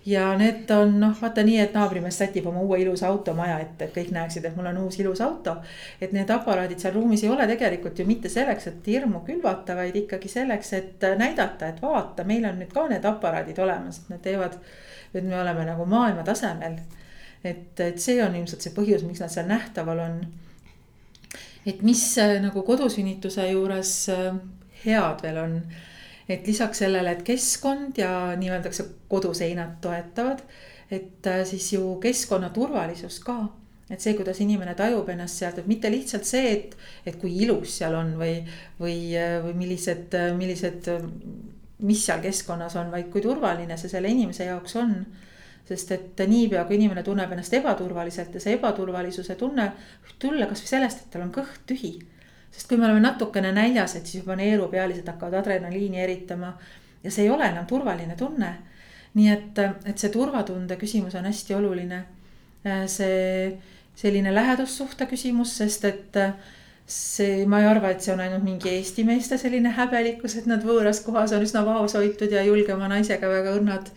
ja 0.08 0.38
need 0.39 0.70
on 0.72 0.93
noh, 1.01 1.16
vaata 1.22 1.43
nii, 1.43 1.58
et 1.60 1.74
naabrimees 1.76 2.18
sätib 2.22 2.45
oma 2.47 2.62
uue 2.64 2.80
ilusa 2.80 3.10
automaja 3.12 3.58
ette, 3.60 3.89
et 3.89 3.95
kõik 3.95 4.14
näeksid, 4.16 4.45
et 4.47 4.55
mul 4.55 4.70
on 4.70 4.80
uus 4.86 4.99
ilus 5.01 5.22
auto. 5.22 5.58
et 6.01 6.14
need 6.16 6.30
aparaadid 6.32 6.80
seal 6.80 6.95
ruumis 6.95 7.24
ei 7.24 7.30
ole 7.30 7.47
tegelikult 7.47 7.99
ju 7.99 8.05
mitte 8.08 8.32
selleks, 8.32 8.68
et 8.72 8.88
hirmu 8.88 9.26
külvata, 9.28 9.76
vaid 9.76 9.95
ikkagi 9.99 10.32
selleks, 10.32 10.74
et 10.74 11.08
näidata, 11.20 11.68
et 11.68 11.82
vaata, 11.82 12.24
meil 12.24 12.47
on 12.47 12.55
nüüd 12.62 12.72
ka 12.72 12.88
need 12.88 13.05
aparaadid 13.05 13.60
olemas, 13.60 13.99
et 13.99 14.16
nad 14.16 14.24
teevad. 14.24 14.60
et 15.14 15.24
me 15.24 15.41
oleme 15.41 15.66
nagu 15.66 15.86
maailma 15.86 16.24
tasemel. 16.24 16.80
et, 17.43 17.80
et 17.80 17.99
see 17.99 18.24
on 18.24 18.36
ilmselt 18.36 18.62
see 18.62 18.76
põhjus, 18.76 19.03
miks 19.03 19.20
nad 19.20 19.34
seal 19.34 19.47
nähtaval 19.47 19.99
on 19.99 20.20
et 21.68 21.82
mis 21.84 22.01
äh, 22.18 22.38
nagu 22.41 22.64
kodusünnituse 22.64 23.49
juures 23.51 23.93
äh, 24.14 24.32
head 24.86 25.24
veel 25.24 25.38
on, 25.41 25.60
et 26.30 26.48
lisaks 26.48 26.84
sellele, 26.84 27.12
et 27.12 27.24
keskkond 27.24 27.98
ja 27.98 28.34
nii-öelda 28.40 28.72
see 28.76 28.90
koduseinad 29.08 29.78
toetavad, 29.82 30.44
et 30.92 31.28
äh, 31.28 31.46
siis 31.48 31.72
ju 31.74 31.96
keskkonna 32.04 32.50
turvalisus 32.56 33.22
ka 33.24 33.42
et 33.90 34.04
see, 34.04 34.16
kuidas 34.18 34.40
inimene 34.44 34.74
tajub 34.76 35.08
ennast 35.14 35.40
sealt, 35.40 35.62
et 35.62 35.70
mitte 35.70 35.92
lihtsalt 35.92 36.28
see, 36.28 36.50
et, 36.52 36.74
et 37.08 37.16
kui 37.20 37.32
ilus 37.44 37.78
seal 37.80 37.96
on 37.96 38.14
või, 38.20 38.34
või, 38.82 38.98
või 39.46 39.54
millised, 39.62 40.18
millised, 40.36 40.90
mis 41.88 42.04
seal 42.04 42.20
keskkonnas 42.24 42.76
on, 42.82 42.92
vaid 42.92 43.08
kui 43.14 43.24
turvaline 43.24 43.78
see 43.80 43.92
selle 43.92 44.12
inimese 44.12 44.50
jaoks 44.50 44.76
on. 44.82 45.00
sest 45.68 45.90
et 45.92 46.22
niipea, 46.32 46.62
kui 46.64 46.78
inimene 46.78 47.02
tunneb 47.04 47.32
ennast 47.36 47.54
ebaturvaliselt 47.58 48.36
ja 48.36 48.40
see 48.40 48.54
ebaturvalisuse 48.56 49.36
tunne 49.36 49.66
võib 50.04 50.14
tulla 50.20 50.46
kasvõi 50.48 50.70
sellest, 50.70 51.02
et 51.02 51.10
tal 51.12 51.26
on 51.26 51.34
kõht 51.36 51.66
tühi. 51.68 51.98
Sest 52.52 52.68
kui 52.70 52.78
me 52.78 52.86
oleme 52.86 53.00
natukene 53.00 53.52
näljas, 53.52 53.95
et 53.95 54.06
siis 54.06 54.24
juba 54.24 54.36
neerupealised 54.36 55.08
hakkavad 55.08 55.39
adrenaliini 55.41 56.02
eritama 56.02 56.54
ja 57.04 57.12
see 57.12 57.26
ei 57.26 57.30
ole 57.30 57.45
enam 57.45 57.66
turvaline 57.66 58.16
tunne. 58.16 58.56
nii 59.18 59.30
et, 59.32 59.60
et 59.86 59.98
see 59.98 60.10
turvatunde 60.14 60.76
küsimus 60.78 61.16
on 61.16 61.26
hästi 61.26 61.56
oluline. 61.56 62.04
see 62.86 63.58
selline 63.95 64.34
lähedussuhte 64.36 65.06
küsimus, 65.10 65.58
sest 65.58 65.86
et 65.86 66.18
äh, 66.18 66.34
see, 66.88 67.45
ma 67.45 67.60
ei 67.62 67.68
arva, 67.68 67.91
et 67.91 68.02
see 68.02 68.14
on 68.14 68.22
ainult 68.24 68.45
mingi 68.45 68.70
Eesti 68.72 69.04
meeste 69.08 69.38
selline 69.41 69.74
häbelikkus, 69.76 70.38
et 70.39 70.48
nad 70.48 70.64
võõras 70.64 71.02
kohas 71.06 71.34
on 71.36 71.43
üsna 71.43 71.64
vaoshoitud 71.68 72.32
ja 72.32 72.45
julge 72.48 72.74
oma 72.74 72.88
naisega 72.91 73.30
väga 73.32 73.56
õrnad 73.60 73.91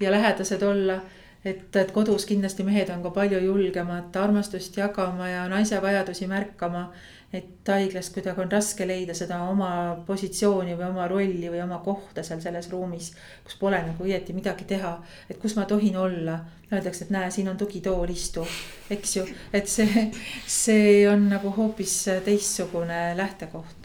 ja 0.00 0.12
lähedased 0.12 0.62
olla. 0.62 1.00
et, 1.44 1.76
et 1.76 1.90
kodus 1.92 2.24
kindlasti 2.24 2.64
mehed 2.64 2.88
on 2.88 3.02
ka 3.04 3.10
palju 3.12 3.38
julgemad 3.44 4.16
armastust 4.16 4.76
jagama 4.76 5.28
ja 5.28 5.42
naise 5.48 5.76
vajadusi 5.82 6.26
märkama 6.26 6.86
et 7.34 7.68
haiglas 7.68 8.10
kuidagi 8.14 8.40
on 8.44 8.50
raske 8.52 8.86
leida 8.86 9.14
seda 9.16 9.40
oma 9.50 9.70
positsiooni 10.06 10.76
või 10.78 10.86
oma 10.86 11.06
rolli 11.10 11.50
või 11.50 11.62
oma 11.64 11.80
kohta 11.84 12.22
seal 12.22 12.42
selles 12.44 12.68
ruumis, 12.70 13.10
kus 13.44 13.56
pole 13.60 13.80
nagu 13.82 14.06
õieti 14.06 14.36
midagi 14.36 14.66
teha. 14.70 14.94
et 15.30 15.40
kus 15.42 15.56
ma 15.58 15.64
tohin 15.66 15.96
olla, 15.96 16.38
öeldakse, 16.72 17.04
et 17.04 17.14
näe, 17.14 17.30
siin 17.30 17.48
on 17.50 17.58
tugitool, 17.58 18.08
istu, 18.10 18.46
eks 18.90 19.16
ju, 19.16 19.26
et 19.52 19.68
see, 19.68 20.10
see 20.46 21.08
on 21.10 21.28
nagu 21.32 21.50
hoopis 21.56 21.96
teistsugune 22.24 23.16
lähtekoht 23.16 23.83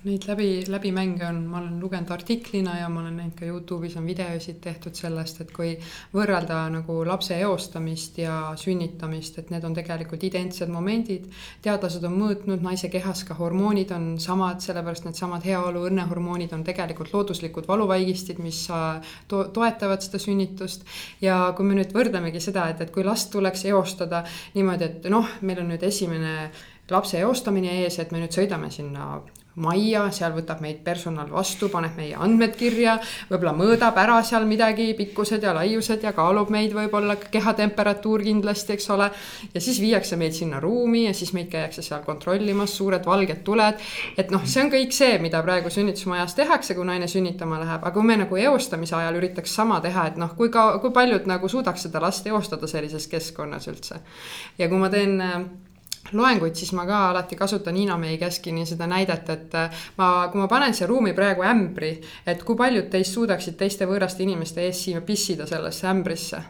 Neid 0.00 0.24
läbi, 0.24 0.64
läbimänge 0.64 1.26
on, 1.28 1.42
ma 1.44 1.58
olen 1.58 1.74
lugenud 1.76 2.08
artiklina 2.14 2.78
ja 2.78 2.86
ma 2.88 3.02
olen 3.02 3.18
näinud 3.20 3.34
ka 3.36 3.44
Youtube'is 3.44 3.98
on 4.00 4.06
videosid 4.08 4.56
tehtud 4.64 4.94
sellest, 4.96 5.42
et 5.42 5.50
kui 5.52 5.74
võrrelda 6.14 6.62
nagu 6.72 6.94
lapse 7.04 7.36
eostamist 7.36 8.16
ja 8.22 8.54
sünnitamist, 8.56 9.36
et 9.42 9.50
need 9.52 9.66
on 9.68 9.74
tegelikult 9.76 10.22
identsed 10.24 10.72
momendid. 10.72 11.26
teadlased 11.60 12.06
on 12.08 12.16
mõõtnud 12.16 12.64
naise 12.64 12.88
kehas 12.88 13.26
ka 13.28 13.36
hormoonid 13.36 13.92
on 13.92 14.06
samad, 14.24 14.62
sellepärast 14.64 15.04
needsamad 15.04 15.44
heaolu 15.44 15.82
õnnehormoonid 15.90 16.54
on 16.56 16.64
tegelikult 16.64 17.12
looduslikud 17.12 17.68
valuvaigistid, 17.68 18.40
mis 18.40 18.62
to 19.28 19.42
toetavad 19.52 20.00
seda 20.00 20.18
sünnitust. 20.18 20.88
ja 21.20 21.52
kui 21.56 21.68
me 21.68 21.76
nüüd 21.76 21.92
võrdlemegi 21.92 22.40
seda, 22.40 22.70
et, 22.72 22.80
et 22.80 22.94
kui 22.94 23.04
last 23.04 23.28
tuleks 23.36 23.66
eostada 23.68 24.24
niimoodi, 24.54 24.88
et 24.88 25.10
noh, 25.12 25.28
meil 25.42 25.60
on 25.60 25.68
nüüd 25.74 25.84
esimene 25.84 26.48
lapse 26.88 27.20
eostamine 27.20 27.82
ees, 27.82 27.98
et 27.98 28.16
me 28.16 28.24
nüüd 28.24 28.32
sõidame 28.32 28.72
sinna 28.72 29.20
majja, 29.58 30.04
seal 30.14 30.34
võtab 30.36 30.60
meid 30.62 30.80
personal 30.84 31.30
vastu, 31.32 31.68
paneb 31.72 31.96
meie 31.98 32.14
andmed 32.18 32.54
kirja, 32.58 32.96
võib-olla 33.30 33.52
mõõdab 33.56 33.98
ära 33.98 34.20
seal 34.26 34.46
midagi, 34.48 34.92
pikkused 34.98 35.42
ja 35.42 35.54
laiused 35.56 36.04
ja 36.06 36.12
kaalub 36.16 36.52
meid 36.54 36.74
võib-olla 36.76 37.16
kehatemperatuur 37.20 38.22
kindlasti, 38.26 38.76
eks 38.76 38.90
ole. 38.94 39.10
ja 39.54 39.60
siis 39.60 39.80
viiakse 39.82 40.16
meid 40.20 40.36
sinna 40.36 40.60
ruumi 40.60 41.06
ja 41.06 41.14
siis 41.14 41.32
meid 41.34 41.50
käiakse 41.50 41.82
seal 41.82 42.04
kontrollimas, 42.06 42.76
suured 42.76 43.06
valged 43.06 43.42
tuled. 43.44 43.80
et 44.16 44.30
noh, 44.30 44.44
see 44.46 44.64
on 44.64 44.70
kõik 44.72 44.94
see, 44.94 45.18
mida 45.18 45.42
praegu 45.42 45.70
sünnitusmajas 45.70 46.36
tehakse, 46.38 46.74
kui 46.74 46.86
naine 46.86 47.08
sünnitama 47.10 47.58
läheb, 47.60 47.80
aga 47.82 47.94
kui 47.96 48.06
me 48.06 48.20
nagu 48.22 48.36
eostamise 48.36 48.96
ajal 48.96 49.18
üritaks 49.18 49.54
sama 49.54 49.80
teha, 49.80 50.06
et 50.12 50.20
noh, 50.20 50.36
kui 50.38 50.52
ka, 50.52 50.78
kui 50.78 50.94
paljud 50.94 51.26
nagu 51.26 51.48
suudaks 51.48 51.88
seda 51.88 52.02
last 52.02 52.26
eostada 52.30 52.70
sellises 52.70 53.08
keskkonnas 53.10 53.66
üldse. 53.72 54.00
ja 54.58 54.68
kui 54.68 54.78
ma 54.78 54.90
teen 54.92 55.18
loenguid, 56.12 56.54
siis 56.58 56.72
ma 56.76 56.86
ka 56.88 57.02
alati 57.10 57.36
kasutan 57.38 57.76
Hiina 57.76 57.96
Mei 58.00 58.18
Käskini 58.18 58.66
seda 58.66 58.86
näidet, 58.90 59.28
et 59.30 59.54
äh, 59.58 59.82
ma, 59.98 60.28
kui 60.32 60.40
ma 60.40 60.48
panen 60.50 60.74
siia 60.74 60.88
ruumi 60.90 61.14
praegu 61.16 61.44
ämbri, 61.46 61.92
et 62.26 62.42
kui 62.46 62.58
paljud 62.58 62.90
teist 62.92 63.16
suudaksid 63.16 63.58
teiste 63.60 63.88
võõraste 63.90 64.24
inimeste 64.26 64.64
ees 64.66 64.84
siia 64.86 65.04
pissida 65.04 65.46
sellesse 65.50 65.88
ämbrisse. 65.90 66.42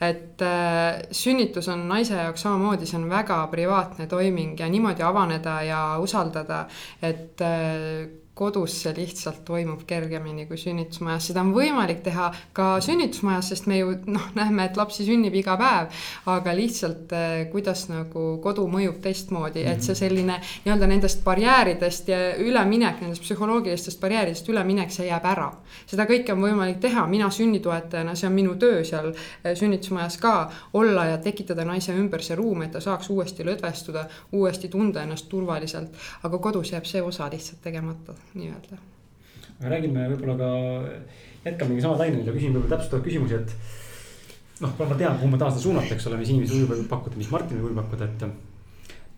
Et 0.00 0.40
äh, 0.40 1.02
sünnitus 1.12 1.68
on 1.68 1.84
naise 1.88 2.16
jaoks 2.16 2.46
samamoodi, 2.46 2.86
see 2.88 2.96
on 2.96 3.10
väga 3.10 3.42
privaatne 3.52 4.06
toiming 4.08 4.56
ja 4.60 4.68
niimoodi 4.72 5.04
avaneda 5.04 5.58
ja 5.66 5.80
usaldada, 6.00 6.62
et 7.04 7.44
äh, 7.44 8.19
kodus 8.40 8.74
see 8.82 8.92
lihtsalt 8.96 9.42
toimub 9.44 9.82
kergemini 9.88 10.46
kui 10.48 10.56
sünnitusmajas, 10.60 11.26
seda 11.28 11.42
on 11.44 11.52
võimalik 11.52 12.00
teha 12.04 12.30
ka 12.56 12.68
sünnitusmajas, 12.84 13.50
sest 13.52 13.66
me 13.68 13.80
ju 13.80 13.92
noh, 14.08 14.30
näeme, 14.38 14.64
et 14.70 14.78
lapsi 14.80 15.04
sünnib 15.04 15.34
iga 15.36 15.58
päev. 15.60 15.90
aga 16.30 16.54
lihtsalt 16.56 17.12
eh, 17.16 17.42
kuidas 17.52 17.86
nagu 17.90 18.22
kodu 18.42 18.64
mõjub 18.70 19.00
teistmoodi, 19.04 19.64
et 19.68 19.84
see 19.84 19.92
mhm. 19.92 19.98
selline 20.00 20.38
nii-öelda 20.64 20.88
nendest 20.88 21.24
barjääridest 21.24 22.08
ja 22.08 22.20
üleminek, 22.40 23.02
nendest 23.04 23.26
psühholoogilistest 23.26 24.00
barjääridest 24.00 24.48
üleminek, 24.48 24.92
see 24.94 25.10
jääb 25.10 25.28
ära. 25.28 25.50
seda 25.90 26.08
kõike 26.08 26.32
on 26.32 26.40
võimalik 26.46 26.80
teha, 26.80 27.04
mina 27.10 27.28
sünnitoetajana, 27.34 28.16
see 28.16 28.30
on 28.30 28.36
minu 28.38 28.56
töö 28.62 28.80
seal 28.88 29.12
eh, 29.12 29.52
sünnitusmajas 29.52 30.16
ka, 30.22 30.34
olla 30.80 31.10
ja 31.12 31.20
tekitada 31.20 31.68
naise 31.68 31.92
ümber 31.92 32.24
see 32.24 32.40
ruum, 32.40 32.64
et 32.64 32.72
ta 32.72 32.80
saaks 32.80 33.12
uuesti 33.12 33.44
lõdvestuda, 33.44 34.06
uuesti 34.32 34.72
tunda 34.72 35.04
ennast 35.04 35.28
turvaliselt. 35.28 35.92
aga 36.22 36.38
kodus 36.38 36.72
jääb 36.72 36.88
see 36.88 37.02
osa 37.02 37.28
lihtsalt 37.30 37.60
tegemata 37.62 38.16
nii-öelda. 38.36 38.78
aga 39.58 39.72
räägime 39.74 40.06
võib-olla 40.12 40.36
ka, 40.38 40.50
jätkamegi 41.44 41.84
sama 41.84 41.98
lainel 42.00 42.26
ja 42.26 42.34
küsin 42.34 42.54
võib-olla 42.54 42.76
täpsustavaid 42.76 43.06
küsimusi, 43.06 43.40
et 43.40 44.60
noh, 44.60 44.76
ma 44.78 44.98
tean, 44.98 45.18
kuhu 45.18 45.32
ma 45.32 45.40
tahan 45.40 45.56
seda 45.56 45.64
suunata, 45.64 45.96
eks 45.96 46.08
ole, 46.10 46.20
mis 46.20 46.32
inimesed 46.32 46.70
võib 46.70 46.86
pakkuda, 46.90 47.18
mis 47.20 47.30
Martinil 47.32 47.66
võib 47.66 47.80
pakkuda, 47.80 48.08
et 48.08 48.24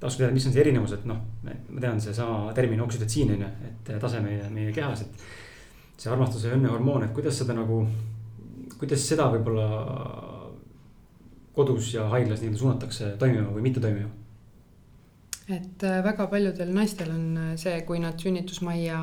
tahaks 0.02 0.18
teada, 0.18 0.32
mis 0.34 0.46
on 0.48 0.54
see 0.54 0.62
erinevus, 0.64 0.96
et 0.96 1.04
noh, 1.08 1.20
ma 1.46 1.82
tean, 1.82 2.00
seesama 2.02 2.54
termin 2.56 2.82
oksüdotsiin 2.86 3.34
on 3.36 3.44
ju, 3.46 3.50
et 3.70 3.92
tase 4.02 4.22
meie, 4.24 4.48
meie 4.54 4.74
kehas, 4.74 5.04
et. 5.06 5.28
see 6.02 6.10
armastuse 6.10 6.48
ja 6.48 6.56
õnne 6.56 6.70
hormoon, 6.72 7.04
et 7.06 7.12
kuidas 7.14 7.36
seda 7.38 7.54
nagu, 7.54 7.84
kuidas 8.80 9.04
seda 9.06 9.28
võib-olla 9.30 9.66
kodus 11.54 11.92
ja 11.94 12.08
haiglas 12.10 12.40
nii-öelda 12.40 12.58
suunatakse 12.58 13.12
toimima 13.20 13.52
või 13.52 13.68
mitte 13.68 13.82
toimima 13.84 14.21
et 15.52 15.84
äh, 15.84 16.00
väga 16.04 16.26
paljudel 16.30 16.70
naistel 16.72 17.10
on 17.12 17.24
äh, 17.36 17.48
see, 17.60 17.74
kui 17.86 17.98
nad 18.00 18.20
sünnitusmajja 18.20 18.98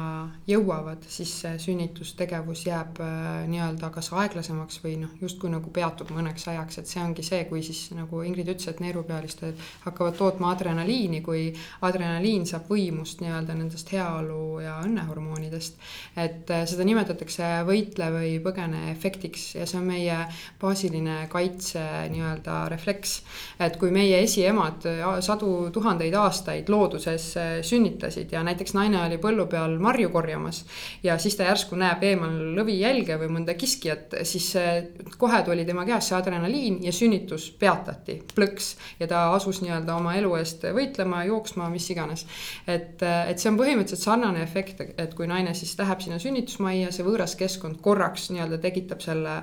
jõuavad, 0.49 1.03
siis 1.11 1.31
see 1.43 1.59
sünnitustegevus 1.61 2.63
jääb 2.65 2.99
äh, 3.03 3.45
nii-öelda 3.49 3.91
kas 3.93 4.09
aeglasemaks 4.17 4.79
või 4.83 4.95
noh, 5.03 5.13
justkui 5.21 5.51
nagu 5.53 5.69
peatub 5.73 6.11
mõneks 6.15 6.47
ajaks, 6.49 6.79
et 6.81 6.89
see 6.89 7.03
ongi 7.03 7.25
see, 7.25 7.43
kui 7.49 7.61
siis 7.65 7.91
nagu 7.97 8.23
Ingrid 8.25 8.49
ütles, 8.53 8.69
et 8.71 8.81
neerupealised 8.83 9.61
hakkavad 9.85 10.17
tootma 10.17 10.53
adrenaliini, 10.55 11.21
kui 11.25 11.49
adrenaliin 11.85 12.47
saab 12.49 12.69
võimust 12.71 13.21
nii-öelda 13.23 13.57
nendest 13.59 13.93
heaolu 13.93 14.63
ja 14.63 14.79
õnnehormoonidest. 14.85 15.77
et 16.19 16.49
seda 16.69 16.85
nimetatakse 16.87 17.49
võitle 17.67 18.09
või 18.15 18.33
põgene 18.43 18.89
efektiks 18.93 19.53
ja 19.59 19.67
see 19.69 19.79
on 19.79 19.87
meie 19.91 20.17
baasiline 20.61 21.21
kaitse 21.29 21.83
nii-öelda 22.13 22.61
refleks. 22.73 23.19
et 23.59 23.77
kui 23.77 23.91
meie 23.91 24.23
esiemad 24.23 24.87
sadu 25.25 25.69
tuhandeid 25.73 26.15
aastaid 26.15 26.38
aastaid 26.39 26.69
looduses 26.71 27.25
äh, 27.37 27.59
sünnitasid 27.61 28.31
ja 28.31 28.43
näiteks 28.43 28.73
naine 28.73 29.01
oli 29.03 29.17
põllu 29.21 29.45
peal 29.51 29.77
marju 29.81 30.09
korjamas. 30.09 30.63
ja 31.03 31.17
siis 31.17 31.35
ta 31.35 31.43
järsku 31.43 31.75
näeb 31.79 32.03
eemal 32.03 32.35
lõvijälge 32.55 33.17
või 33.19 33.29
mõnda 33.39 33.55
kiskjat, 33.59 34.15
siis 34.23 34.47
äh, 34.55 34.87
kohe 35.17 35.41
tuli 35.43 35.65
tema 35.65 35.85
käest 35.85 36.09
see 36.09 36.17
adrenaliin 36.17 36.79
ja 36.83 36.93
sünnitus 36.95 37.49
peatati, 37.59 38.21
plõks. 38.35 38.75
ja 38.99 39.07
ta 39.07 39.25
asus 39.33 39.61
nii-öelda 39.63 39.95
oma 39.95 40.15
elu 40.15 40.35
eest 40.39 40.63
võitlema, 40.75 41.23
jooksma, 41.27 41.69
mis 41.73 41.89
iganes. 41.91 42.25
et, 42.67 43.03
äh, 43.03 43.29
et 43.31 43.39
see 43.39 43.51
on 43.51 43.59
põhimõtteliselt 43.59 44.05
sarnane 44.05 44.43
efekt, 44.43 44.81
et 44.97 45.13
kui 45.15 45.27
naine 45.27 45.53
siis 45.53 45.75
läheb 45.79 46.01
sinna 46.01 46.19
sünnitusmajja, 46.19 46.93
see 46.95 47.07
võõras 47.07 47.35
keskkond 47.39 47.81
korraks 47.83 48.29
nii-öelda 48.33 48.61
tekitab 48.63 49.01
selle 49.03 49.39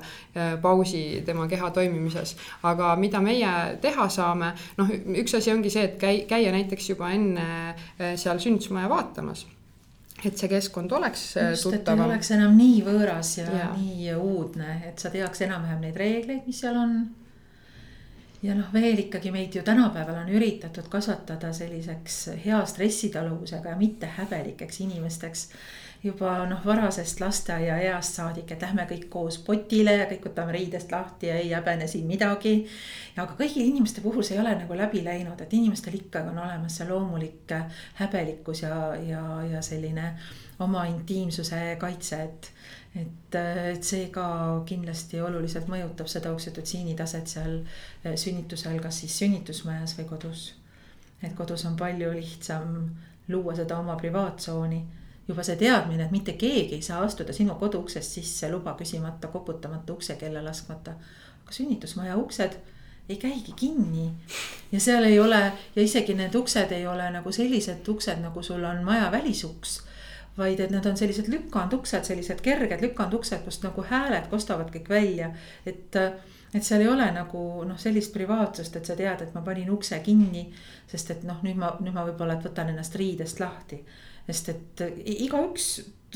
pausi 0.63 1.23
tema 1.27 1.47
keha 1.49 1.71
toimimises. 1.71 2.37
aga 2.63 2.95
mida 2.97 3.21
meie 3.21 3.53
teha 3.83 4.09
saame, 4.13 4.53
noh, 4.79 4.91
üks 5.21 5.35
asi 5.37 5.53
ongi 5.53 5.71
see, 5.73 5.85
et 5.85 5.97
käi-, 6.01 6.25
käia 6.29 6.53
näiteks 6.55 6.76
näiteks 6.77 6.91
juba 6.91 7.11
enne 7.11 7.75
äh, 8.01 8.17
seal 8.17 8.39
sünnitusmaja 8.39 8.89
vaatamas 8.89 9.47
et 10.25 10.37
see 10.37 10.49
keskkond 10.49 10.93
oleks 10.93 11.37
äh, 11.37 11.51
Just, 11.51 11.69
tuttavam. 11.71 12.07
oleks 12.11 12.31
enam 12.37 12.57
nii 12.57 12.83
võõras 12.85 13.37
ja, 13.39 13.47
ja 13.53 13.69
nii 13.77 14.13
uudne, 14.17 14.83
et 14.89 14.99
sa 14.99 15.11
teaks 15.11 15.45
enam-vähem 15.47 15.81
neid 15.85 15.97
reegleid, 15.97 16.45
mis 16.47 16.61
seal 16.61 16.77
on. 16.77 16.99
ja 18.43 18.55
noh, 18.57 18.69
veel 18.73 18.99
ikkagi 19.07 19.33
meid 19.33 19.57
ju 19.57 19.63
tänapäeval 19.65 20.23
on 20.23 20.33
üritatud 20.33 20.89
kasvatada 20.93 21.53
selliseks 21.53 22.31
hea 22.45 22.61
stressitaluvusega 22.67 23.73
ja 23.73 23.77
mitte 23.77 24.13
häbelikeks 24.19 24.81
inimesteks. 24.81 25.49
Juba 26.07 26.33
noh, 26.49 26.63
varasest 26.65 27.21
lasteaiaeast 27.21 28.21
saadik, 28.21 28.53
et 28.55 28.63
lähme 28.63 28.87
kõik 28.91 29.09
koos 29.13 29.39
potile 29.45 29.97
ja 29.99 30.07
kõik 30.11 30.29
võtame 30.29 30.55
riidest 30.57 30.93
lahti 30.95 31.31
ja 31.31 31.39
ei 31.43 31.53
häbene 31.53 31.89
siin 31.91 32.07
midagi. 32.09 32.57
aga 33.17 33.35
kõigi 33.39 33.65
inimeste 33.67 34.03
puhul 34.05 34.25
see 34.27 34.37
ei 34.37 34.43
ole 34.43 34.55
nagu 34.59 34.77
läbi 34.79 35.03
läinud, 35.05 35.41
et 35.41 35.53
inimestel 35.57 35.97
ikkagi 35.99 36.33
on 36.33 36.39
olemas 36.39 36.77
see 36.79 36.89
loomulik 36.89 37.55
häbelikkus 38.01 38.63
ja, 38.63 38.77
ja, 39.01 39.23
ja 39.51 39.63
selline 39.63 40.13
oma 40.61 40.85
intiimsuse 40.91 41.77
kaitse, 41.81 42.23
et 42.23 42.53
et, 42.97 43.35
et 43.37 43.85
see 43.85 44.07
ka 44.09 44.27
kindlasti 44.69 45.21
oluliselt 45.21 45.67
mõjutab 45.69 46.09
seda 46.09 46.31
oksütotsiini 46.33 46.95
taset 46.97 47.29
seal 47.29 47.59
sünnitusel, 48.17 48.79
kas 48.81 49.03
siis 49.03 49.19
sünnitusmajas 49.21 49.99
või 49.99 50.07
kodus. 50.15 50.47
et 51.23 51.35
kodus 51.37 51.65
on 51.69 51.77
palju 51.77 52.13
lihtsam 52.13 52.79
luua 53.29 53.55
seda 53.57 53.79
oma 53.79 53.97
privaattsooni 54.01 54.81
juba 55.29 55.43
see 55.43 55.57
teadmine, 55.59 56.05
et 56.05 56.15
mitte 56.15 56.37
keegi 56.39 56.79
ei 56.79 56.83
saa 56.83 57.03
astuda 57.03 57.35
sinu 57.35 57.55
koduuksest 57.59 58.19
sisse 58.19 58.51
luba 58.51 58.77
küsimata, 58.79 59.29
koputamata 59.29 59.93
uksekella 59.93 60.45
laskmata. 60.45 60.95
aga 61.43 61.53
sünnitusmaja 61.53 62.17
uksed 62.17 62.57
ei 63.09 63.17
käigi 63.17 63.53
kinni 63.57 64.11
ja 64.73 64.81
seal 64.81 65.05
ei 65.05 65.19
ole 65.21 65.41
ja 65.77 65.83
isegi 65.83 66.15
need 66.15 66.35
uksed 66.35 66.73
ei 66.73 66.87
ole 66.87 67.11
nagu 67.11 67.33
sellised 67.33 67.89
uksed, 67.89 68.23
nagu 68.23 68.43
sul 68.43 68.65
on 68.65 68.85
maja 68.85 69.11
välisuks. 69.13 69.83
vaid 70.39 70.61
et 70.61 70.71
need 70.71 70.87
on 70.87 70.97
sellised 70.97 71.29
lükanduksed, 71.33 72.05
sellised 72.05 72.41
kerged 72.45 72.81
lükanduksed, 72.81 73.45
kust 73.45 73.63
nagu 73.65 73.83
hääled 73.83 74.27
kostavad 74.31 74.71
kõik 74.71 74.89
välja, 74.89 75.31
et 75.67 75.97
et 76.55 76.65
seal 76.65 76.81
ei 76.81 76.89
ole 76.89 77.07
nagu 77.13 77.65
noh, 77.65 77.79
sellist 77.79 78.13
privaatsust, 78.13 78.77
et 78.77 78.87
sa 78.87 78.95
tead, 78.97 79.23
et 79.23 79.35
ma 79.35 79.41
panin 79.43 79.71
ukse 79.71 79.99
kinni. 80.01 80.53
sest 80.87 81.11
et 81.11 81.25
noh, 81.25 81.41
nüüd 81.43 81.57
ma, 81.57 81.77
nüüd 81.81 81.95
ma 81.95 82.05
võib-olla, 82.07 82.37
et 82.37 82.45
võtan 82.47 82.69
ennast 82.71 82.95
riidest 82.95 83.41
lahti 83.41 83.83
sest 84.27 84.49
et 84.53 84.83
igaüks 85.05 85.69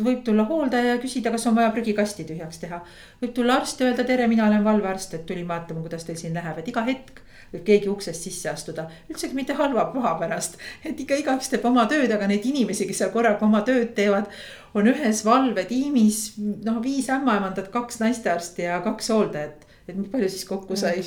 võib 0.04 0.22
tulla 0.24 0.44
hooldaja 0.48 0.94
ja 0.94 1.00
küsida, 1.02 1.32
kas 1.34 1.46
on 1.50 1.56
vaja 1.56 1.70
prügikasti 1.74 2.24
tühjaks 2.28 2.60
teha. 2.62 2.80
võib 3.22 3.32
tulla 3.34 3.58
arst 3.60 3.80
ja 3.80 3.90
öelda 3.90 4.04
tere, 4.06 4.26
mina 4.30 4.46
olen 4.46 4.64
valvearst, 4.64 5.14
et 5.14 5.26
tulin 5.26 5.48
vaatama, 5.48 5.82
kuidas 5.84 6.06
teil 6.06 6.18
siin 6.18 6.34
läheb, 6.34 6.58
et 6.58 6.68
iga 6.68 6.84
hetk 6.86 7.22
võib 7.52 7.64
keegi 7.66 7.88
uksest 7.90 8.26
sisse 8.28 8.50
astuda. 8.50 8.86
üldsegi 9.10 9.34
mitte 9.34 9.56
halva 9.58 9.88
paha 9.94 10.14
pärast, 10.20 10.58
et 10.84 11.00
ikka 11.00 11.18
igaüks 11.22 11.50
teeb 11.50 11.66
oma 11.66 11.86
tööd, 11.90 12.12
aga 12.14 12.28
neid 12.30 12.46
inimesi, 12.46 12.86
kes 12.86 13.02
seal 13.02 13.10
korraga 13.14 13.46
oma 13.46 13.64
tööd 13.66 13.94
teevad. 13.94 14.30
on 14.74 14.86
ühes 14.86 15.24
valvetiimis 15.24 16.38
noh, 16.38 16.78
viis 16.82 17.10
ämmaemandat, 17.10 17.72
kaks 17.74 18.00
naistearsti 18.00 18.68
ja 18.68 18.80
kaks 18.80 19.10
hooldajat 19.10 19.66
et 19.90 19.96
palju 20.12 20.28
siis 20.30 20.44
kokku 20.46 20.76
sai. 20.76 21.02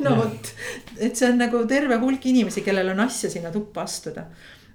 no 0.00 0.16
vot, 0.22 0.52
et 0.96 1.16
see 1.16 1.28
on 1.28 1.38
nagu 1.38 1.66
terve 1.68 2.00
hulk 2.00 2.26
inimesi, 2.26 2.64
kellel 2.64 2.94
on 2.94 3.04
asja 3.04 3.30
sinna 3.30 3.52
tuppa 3.52 3.84
astuda 3.84 4.30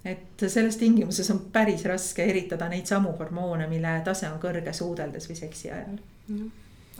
et 0.05 0.47
selles 0.47 0.77
tingimuses 0.77 1.29
on 1.31 1.39
päris 1.51 1.83
raske 1.85 2.23
eritada 2.23 2.69
neid 2.69 2.87
samu 2.87 3.11
hormoone, 3.19 3.67
mille 3.67 4.01
tase 4.05 4.29
on 4.29 4.39
kõrge 4.39 4.73
suudeldes 4.73 5.29
või 5.29 5.35
seksi 5.35 5.71
ajal 5.71 5.99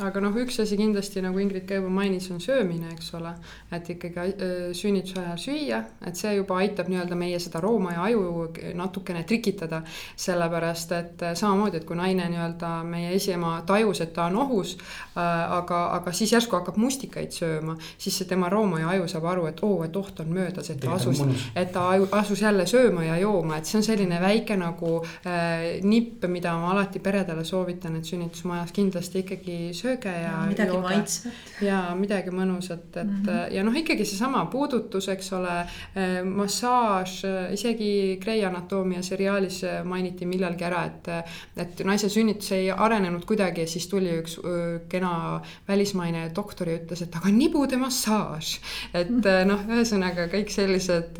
aga 0.04 0.22
noh, 0.24 0.36
üks 0.40 0.60
asi 0.64 0.78
kindlasti 0.80 1.22
nagu 1.24 1.40
Ingrid 1.42 1.66
ka 1.68 1.78
juba 1.80 1.90
mainis, 1.92 2.30
on 2.32 2.40
söömine, 2.44 2.92
eks 2.94 3.12
ole. 3.18 3.34
et 3.76 3.90
ikkagi 3.94 4.34
äh, 4.34 4.54
sünnituse 4.76 5.20
ajal 5.22 5.40
süüa, 5.42 5.80
et 6.08 6.20
see 6.20 6.34
juba 6.38 6.60
aitab 6.64 6.90
nii-öelda 6.92 7.18
meie 7.20 7.40
seda 7.42 7.62
rooma 7.64 7.94
ja 7.94 8.06
aju 8.08 8.48
natukene 8.80 9.24
trikitada. 9.28 9.82
sellepärast, 10.16 10.92
et 10.92 11.24
äh, 11.24 11.34
samamoodi, 11.36 11.82
et 11.82 11.88
kui 11.88 11.98
naine 12.00 12.30
nii-öelda 12.32 12.72
meie 12.88 13.14
esiema 13.16 13.58
tajus, 13.68 14.02
et 14.06 14.14
ta 14.14 14.30
on 14.30 14.40
ohus 14.46 14.78
äh,. 14.78 15.52
aga, 15.60 15.86
aga 16.00 16.12
siis 16.16 16.34
järsku 16.34 16.56
hakkab 16.56 16.78
mustikaid 16.80 17.36
sööma, 17.36 17.76
siis 17.98 18.18
see 18.18 18.30
tema 18.30 18.50
rooma 18.50 18.80
ja 18.80 18.94
aju 18.96 19.08
saab 19.12 19.28
aru, 19.34 19.48
et 19.52 19.64
oo 19.64 19.80
oh,, 19.80 19.86
et 19.86 19.96
oht 19.96 20.24
on 20.24 20.32
möödas, 20.34 20.70
et 20.70 20.80
ta 20.80 20.94
asus, 20.96 21.24
et 21.56 21.72
ta 21.74 21.90
asus 22.20 22.42
jälle 22.42 22.66
sööma 22.70 23.04
ja 23.06 23.20
jooma, 23.20 23.60
et 23.60 23.68
see 23.68 23.80
on 23.82 23.88
selline 23.88 24.22
väike 24.22 24.58
nagu 24.60 24.96
äh, 25.04 25.84
nipp, 25.84 26.26
mida 26.28 26.56
ma 26.60 26.72
alati 26.74 27.04
peredele 27.04 27.44
soovitan, 27.46 28.00
et 28.00 28.08
sünnitusmajas 28.08 28.72
kindlasti 28.76 29.26
ikkagi 29.26 29.60
sööma 29.74 29.89
sööge 29.90 30.12
ja, 30.14 30.32
ja 30.32 30.46
midagi 30.48 30.74
jooge. 30.74 30.90
maitsvat. 30.90 31.52
ja 31.66 31.80
midagi 31.98 32.34
mõnusat, 32.34 32.88
et 32.94 33.04
mm 33.04 33.24
-hmm. 33.26 33.54
ja 33.56 33.64
noh, 33.64 33.76
ikkagi 33.76 34.06
seesama 34.06 34.46
puudutus, 34.52 35.08
eks 35.10 35.34
ole, 35.34 35.56
eh, 35.96 36.20
massaaž, 36.24 37.24
eh, 37.26 37.54
isegi 37.54 38.20
Grey 38.22 38.46
Anatomia 38.46 39.02
seriaalis 39.02 39.62
mainiti 39.84 40.26
millalgi 40.26 40.66
ära, 40.66 40.86
et, 40.86 41.08
et 41.58 41.86
naise 41.86 42.10
sünnitus 42.10 42.52
ei 42.52 42.72
arenenud 42.72 43.26
kuidagi 43.26 43.62
ja 43.62 43.68
siis 43.68 43.88
tuli 43.88 44.20
üks 44.20 44.40
kena 44.90 45.42
välismaine 45.68 46.30
doktor 46.36 46.70
ja 46.70 46.78
ütles, 46.78 47.02
et 47.04 47.16
aga 47.16 47.30
nibude 47.30 47.78
massaaž. 47.78 48.60
et 48.94 49.26
noh, 49.46 49.66
ühesõnaga 49.68 50.28
kõik 50.28 50.50
sellised, 50.50 51.20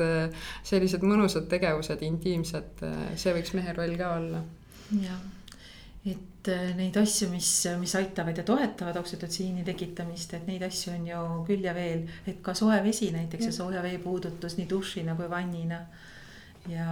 sellised 0.62 1.02
mõnusad 1.02 1.48
tegevused, 1.48 2.02
intiimsed, 2.02 2.86
see 3.16 3.34
võiks 3.34 3.54
mehe 3.54 3.72
roll 3.72 3.96
ka 3.96 4.14
olla. 4.16 4.42
jah 5.02 5.39
et 6.04 6.48
äh, 6.48 6.70
neid 6.76 6.96
asju, 6.96 7.28
mis, 7.28 7.48
mis 7.80 7.94
aitavad 7.98 8.38
ja 8.40 8.44
toetavad 8.46 8.96
oksüdotsiini 9.02 9.64
tekitamist, 9.66 10.32
et 10.38 10.46
neid 10.48 10.62
asju 10.64 10.94
on 10.94 11.08
ju 11.10 11.24
küll 11.48 11.66
ja 11.66 11.74
veel, 11.76 12.06
et 12.26 12.38
ka 12.44 12.54
soe 12.56 12.78
vesi 12.84 13.10
näiteks 13.12 13.44
ja, 13.44 13.50
ja 13.52 13.56
sooja 13.58 13.82
vee 13.84 13.98
puudutus 14.00 14.56
nii 14.56 14.68
dušina 14.70 15.16
kui 15.18 15.28
vannina 15.28 15.82
ja. 16.68 16.86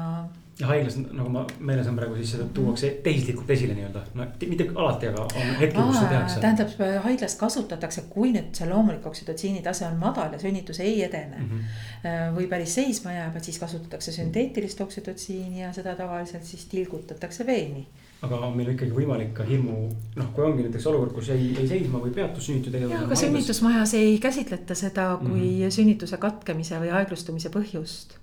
ja 0.61 0.69
haiglas, 0.69 0.99
nagu 1.01 1.31
ma 1.33 1.47
meeles 1.57 1.89
on 1.89 1.97
praegu, 1.97 2.19
siis 2.19 2.35
seda 2.35 2.45
tuuakse 2.53 2.91
tehislikult 3.05 3.49
esile 3.55 3.79
nii-öelda, 3.79 4.03
no 4.19 4.27
mitte 4.51 4.67
alati, 4.75 5.09
aga 5.15 5.25
on 5.25 5.55
hetki, 5.63 5.79
kus 5.79 5.97
seda 5.97 6.11
tehakse. 6.13 6.43
tähendab, 6.45 6.75
haiglas 7.07 7.37
kasutatakse, 7.41 8.05
kui 8.13 8.35
nüüd 8.37 8.51
see 8.61 8.69
loomulik 8.69 9.07
oksüdotsiini 9.09 9.65
tase 9.65 9.87
on 9.89 9.97
madal 10.03 10.37
ja 10.37 10.43
sünnitus 10.43 10.83
ei 10.85 11.01
edene 11.07 11.41
mm. 11.41 11.49
-hmm. 11.49 12.37
või 12.37 12.51
päris 12.53 12.77
seisma 12.77 13.17
jääb, 13.17 13.41
et 13.41 13.49
siis 13.49 13.57
kasutatakse 13.65 14.13
sünteetilist 14.13 14.85
oksüdotsiini 14.85 15.65
ja 15.65 15.73
seda 15.73 15.97
tavaliselt 15.97 16.45
siis 16.45 16.69
tilgutatakse 16.69 17.49
veeni 17.49 17.87
aga 18.27 18.39
on 18.49 18.57
meil 18.59 18.73
ikkagi 18.73 18.95
võimalik 18.95 19.31
ka 19.37 19.47
hirmu, 19.47 19.77
noh, 20.19 20.31
kui 20.35 20.47
ongi 20.47 20.64
näiteks 20.66 20.87
olukord, 20.91 21.12
kus 21.14 21.31
jäi, 21.31 21.53
jäi 21.55 21.66
seisma 21.71 22.01
või 22.03 22.11
peatus 22.14 22.49
sünnituse 22.49 22.75
tegevus. 22.75 23.05
aga 23.07 23.19
sünnitusmajas 23.21 23.95
ei 23.99 24.16
käsitleta 24.23 24.75
seda 24.79 25.11
kui 25.21 25.29
mm 25.31 25.51
-hmm. 25.51 25.75
sünnituse 25.77 26.16
katkemise 26.16 26.81
või 26.83 26.91
aeglustumise 26.91 27.53
põhjust. 27.55 28.19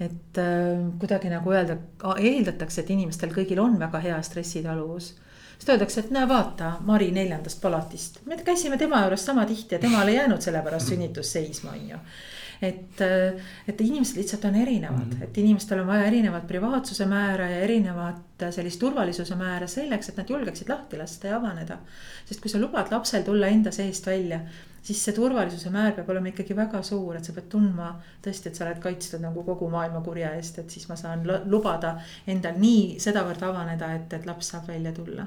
et 0.00 0.38
äh, 0.38 0.90
kuidagi 0.98 1.28
nagu 1.32 1.50
öelda, 1.50 1.76
eeldatakse, 2.18 2.80
et 2.80 2.90
inimestel 2.90 3.30
kõigil 3.30 3.58
on 3.58 3.78
väga 3.78 3.98
hea 3.98 4.22
stressitaluvus 4.22 5.14
siis 5.58 5.68
öeldakse, 5.68 6.00
et 6.00 6.10
näe, 6.10 6.28
vaata 6.28 6.76
Mari 6.80 7.10
neljandast 7.10 7.60
palatist, 7.62 8.20
me 8.26 8.36
käisime 8.36 8.78
tema 8.78 9.00
juures 9.00 9.24
sama 9.24 9.46
tihti 9.46 9.74
ja 9.74 9.78
temal 9.78 10.08
ei 10.08 10.16
jäänud 10.16 10.40
sellepärast 10.40 10.88
sünnitus 10.88 11.32
seisma, 11.32 11.70
on 11.70 11.88
ju 11.88 11.98
et, 12.62 13.00
et 13.68 13.80
inimesed 13.80 14.16
lihtsalt 14.16 14.44
on 14.48 14.54
erinevad 14.54 15.04
mm, 15.04 15.10
-hmm. 15.12 15.24
et 15.24 15.38
inimestel 15.38 15.80
on 15.80 15.86
vaja 15.86 16.04
erinevat 16.04 16.46
privaatsuse 16.46 17.06
määra 17.06 17.50
ja 17.50 17.60
erinevat 17.60 18.44
sellist 18.50 18.80
turvalisuse 18.80 19.34
määra 19.34 19.66
selleks, 19.66 20.08
et 20.08 20.16
nad 20.16 20.30
julgeksid 20.30 20.68
lahti 20.68 20.98
lasta 20.98 21.26
ja 21.26 21.36
avaneda. 21.36 21.78
sest 22.24 22.40
kui 22.40 22.50
sa 22.50 22.58
lubad 22.58 22.90
lapsel 22.90 23.22
tulla 23.22 23.46
enda 23.46 23.70
seest 23.70 24.06
välja, 24.06 24.40
siis 24.82 25.04
see 25.04 25.14
turvalisuse 25.14 25.70
määr 25.70 25.92
peab 25.92 26.08
olema 26.08 26.28
ikkagi 26.28 26.56
väga 26.56 26.82
suur, 26.82 27.16
et 27.16 27.24
sa 27.24 27.32
pead 27.32 27.48
tundma 27.48 27.88
tõesti, 28.26 28.48
et 28.48 28.54
sa 28.54 28.66
oled 28.66 28.78
kaitstud 28.82 29.20
nagu 29.20 29.42
kogu 29.42 29.70
maailma 29.70 30.00
kurja 30.00 30.34
eest, 30.34 30.58
et 30.58 30.70
siis 30.70 30.88
ma 30.88 30.96
saan 30.96 31.26
lubada 31.44 31.96
endal 32.26 32.60
nii 32.60 33.00
sedavõrd 33.00 33.42
avaneda, 33.42 33.94
et, 33.94 34.12
et 34.12 34.26
laps 34.26 34.54
saab 34.54 34.68
välja 34.68 34.92
tulla 34.92 35.26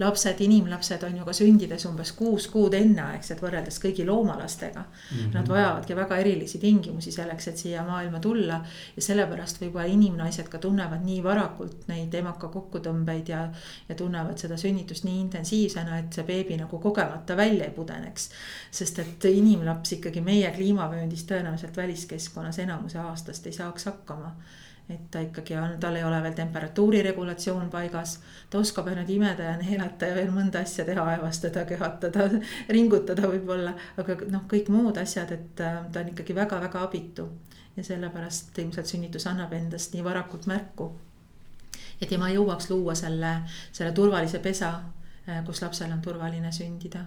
lapsed, 0.00 0.40
inimlapsed 0.40 1.02
on 1.04 1.16
ju 1.16 1.24
ka 1.24 1.32
sündides 1.36 1.84
umbes 1.88 2.12
kuus 2.16 2.46
kuud 2.52 2.74
enneaegselt 2.76 3.42
võrreldes 3.44 3.80
kõigi 3.82 4.06
loomalastega 4.08 4.80
mm. 4.80 5.16
-hmm. 5.16 5.34
Nad 5.34 5.48
vajavadki 5.48 5.96
väga 5.96 6.16
erilisi 6.22 6.58
tingimusi 6.58 7.12
selleks, 7.12 7.48
et 7.48 7.56
siia 7.56 7.84
maailma 7.84 8.20
tulla. 8.20 8.60
ja 8.96 9.02
sellepärast 9.02 9.60
võib-olla 9.60 9.86
inimnaised 9.86 10.48
ka 10.48 10.58
tunnevad 10.58 11.04
nii 11.04 11.22
varakult 11.22 11.88
neid 11.88 12.14
emaka 12.14 12.48
kokkutõmbeid 12.48 13.28
ja, 13.28 13.48
ja 13.88 13.94
tunnevad 13.94 14.38
seda 14.38 14.56
sünnitust 14.56 15.04
nii 15.04 15.20
intensiivsena, 15.20 15.98
et 15.98 16.12
see 16.12 16.24
beebi 16.24 16.56
nagu 16.56 16.78
kogemata 16.78 17.36
välja 17.36 17.64
ei 17.64 17.70
pudeneks. 17.70 18.30
sest 18.70 18.98
et 18.98 19.24
inimlaps 19.24 19.92
ikkagi 19.92 20.20
meie 20.20 20.50
kliimavööndis 20.50 21.24
tõenäoliselt 21.24 21.76
väliskeskkonnas 21.76 22.58
enamuse 22.58 22.98
aastast 22.98 23.46
ei 23.46 23.52
saaks 23.52 23.84
hakkama 23.84 24.36
et 24.90 25.10
ta 25.10 25.20
ikkagi 25.22 25.54
on, 25.56 25.76
tal 25.80 25.96
ei 25.96 26.04
ole 26.04 26.18
veel 26.22 26.34
temperatuuri 26.34 27.02
regulatsioon 27.02 27.68
paigas. 27.70 28.18
ta 28.50 28.58
oskab 28.58 28.88
ainult 28.90 29.10
imeda 29.10 29.50
ja 29.50 29.56
neelata 29.60 30.10
ja 30.10 30.14
veel 30.14 30.32
mõnda 30.34 30.64
asja 30.64 30.84
teha, 30.84 31.04
aevastada, 31.14 31.64
köhatada, 31.64 32.26
ringutada 32.76 33.28
võib-olla. 33.30 33.74
aga 33.96 34.16
noh, 34.30 34.46
kõik 34.50 34.72
muud 34.74 34.98
asjad, 34.98 35.32
et 35.36 35.62
äh, 35.64 35.78
ta 35.92 36.02
on 36.02 36.10
ikkagi 36.14 36.34
väga-väga 36.34 36.82
abitu. 36.88 37.28
ja 37.76 37.84
sellepärast 37.86 38.58
ilmselt 38.58 38.86
sünnitus 38.86 39.26
annab 39.30 39.52
endast 39.52 39.94
nii 39.94 40.04
varakult 40.04 40.46
märku. 40.50 40.90
et 42.00 42.12
ema 42.12 42.30
jõuaks 42.34 42.70
luua 42.70 42.94
selle, 42.94 43.36
selle 43.72 43.92
turvalise 43.92 44.38
pesa, 44.38 44.74
äh, 45.28 45.44
kus 45.46 45.62
lapsel 45.62 45.92
on 45.92 46.02
turvaline 46.02 46.52
sündida 46.52 47.06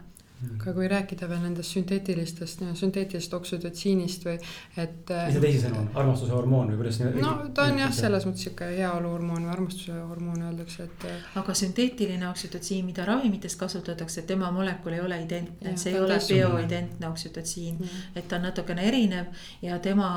aga 0.52 0.74
kui 0.76 0.88
rääkida 0.92 1.28
veel 1.30 1.42
nendest 1.44 1.76
sünteetilistest, 1.76 2.64
sünteetilisest 2.80 3.34
oksüdotsiinist 3.38 4.28
või 4.28 4.36
et. 4.38 5.12
mis 5.12 5.36
see 5.36 5.44
teisisõnu 5.44 5.82
on, 5.82 5.90
armastuse 6.04 6.34
hormoon 6.36 6.72
või 6.74 6.80
kuidas? 6.82 7.00
no 7.18 7.34
ta 7.56 7.68
on 7.72 7.82
jah, 7.82 7.94
selles 7.96 8.28
mõttes 8.28 8.48
sihuke 8.48 8.70
heaoluhormoon 8.78 9.48
või 9.48 9.54
armastuse 9.56 9.98
hormoon 9.98 10.48
öeldakse, 10.50 10.88
et. 10.90 11.08
aga 11.42 11.58
sünteetiline 11.64 12.30
oksüdotsiin, 12.30 12.86
mida 12.88 13.08
ravimites 13.10 13.58
kasutatakse, 13.60 14.26
tema 14.30 14.52
molekul 14.56 14.98
ei 14.98 15.04
ole 15.04 15.22
identne, 15.26 15.76
see 15.78 15.94
ei 15.94 16.02
ole 16.02 16.20
bioidentne 16.28 17.10
oksüdotsiin, 17.10 17.84
et 18.16 18.28
ta 18.28 18.40
on 18.40 18.50
natukene 18.50 18.88
erinev 18.88 19.46
ja 19.62 19.80
tema 19.84 20.14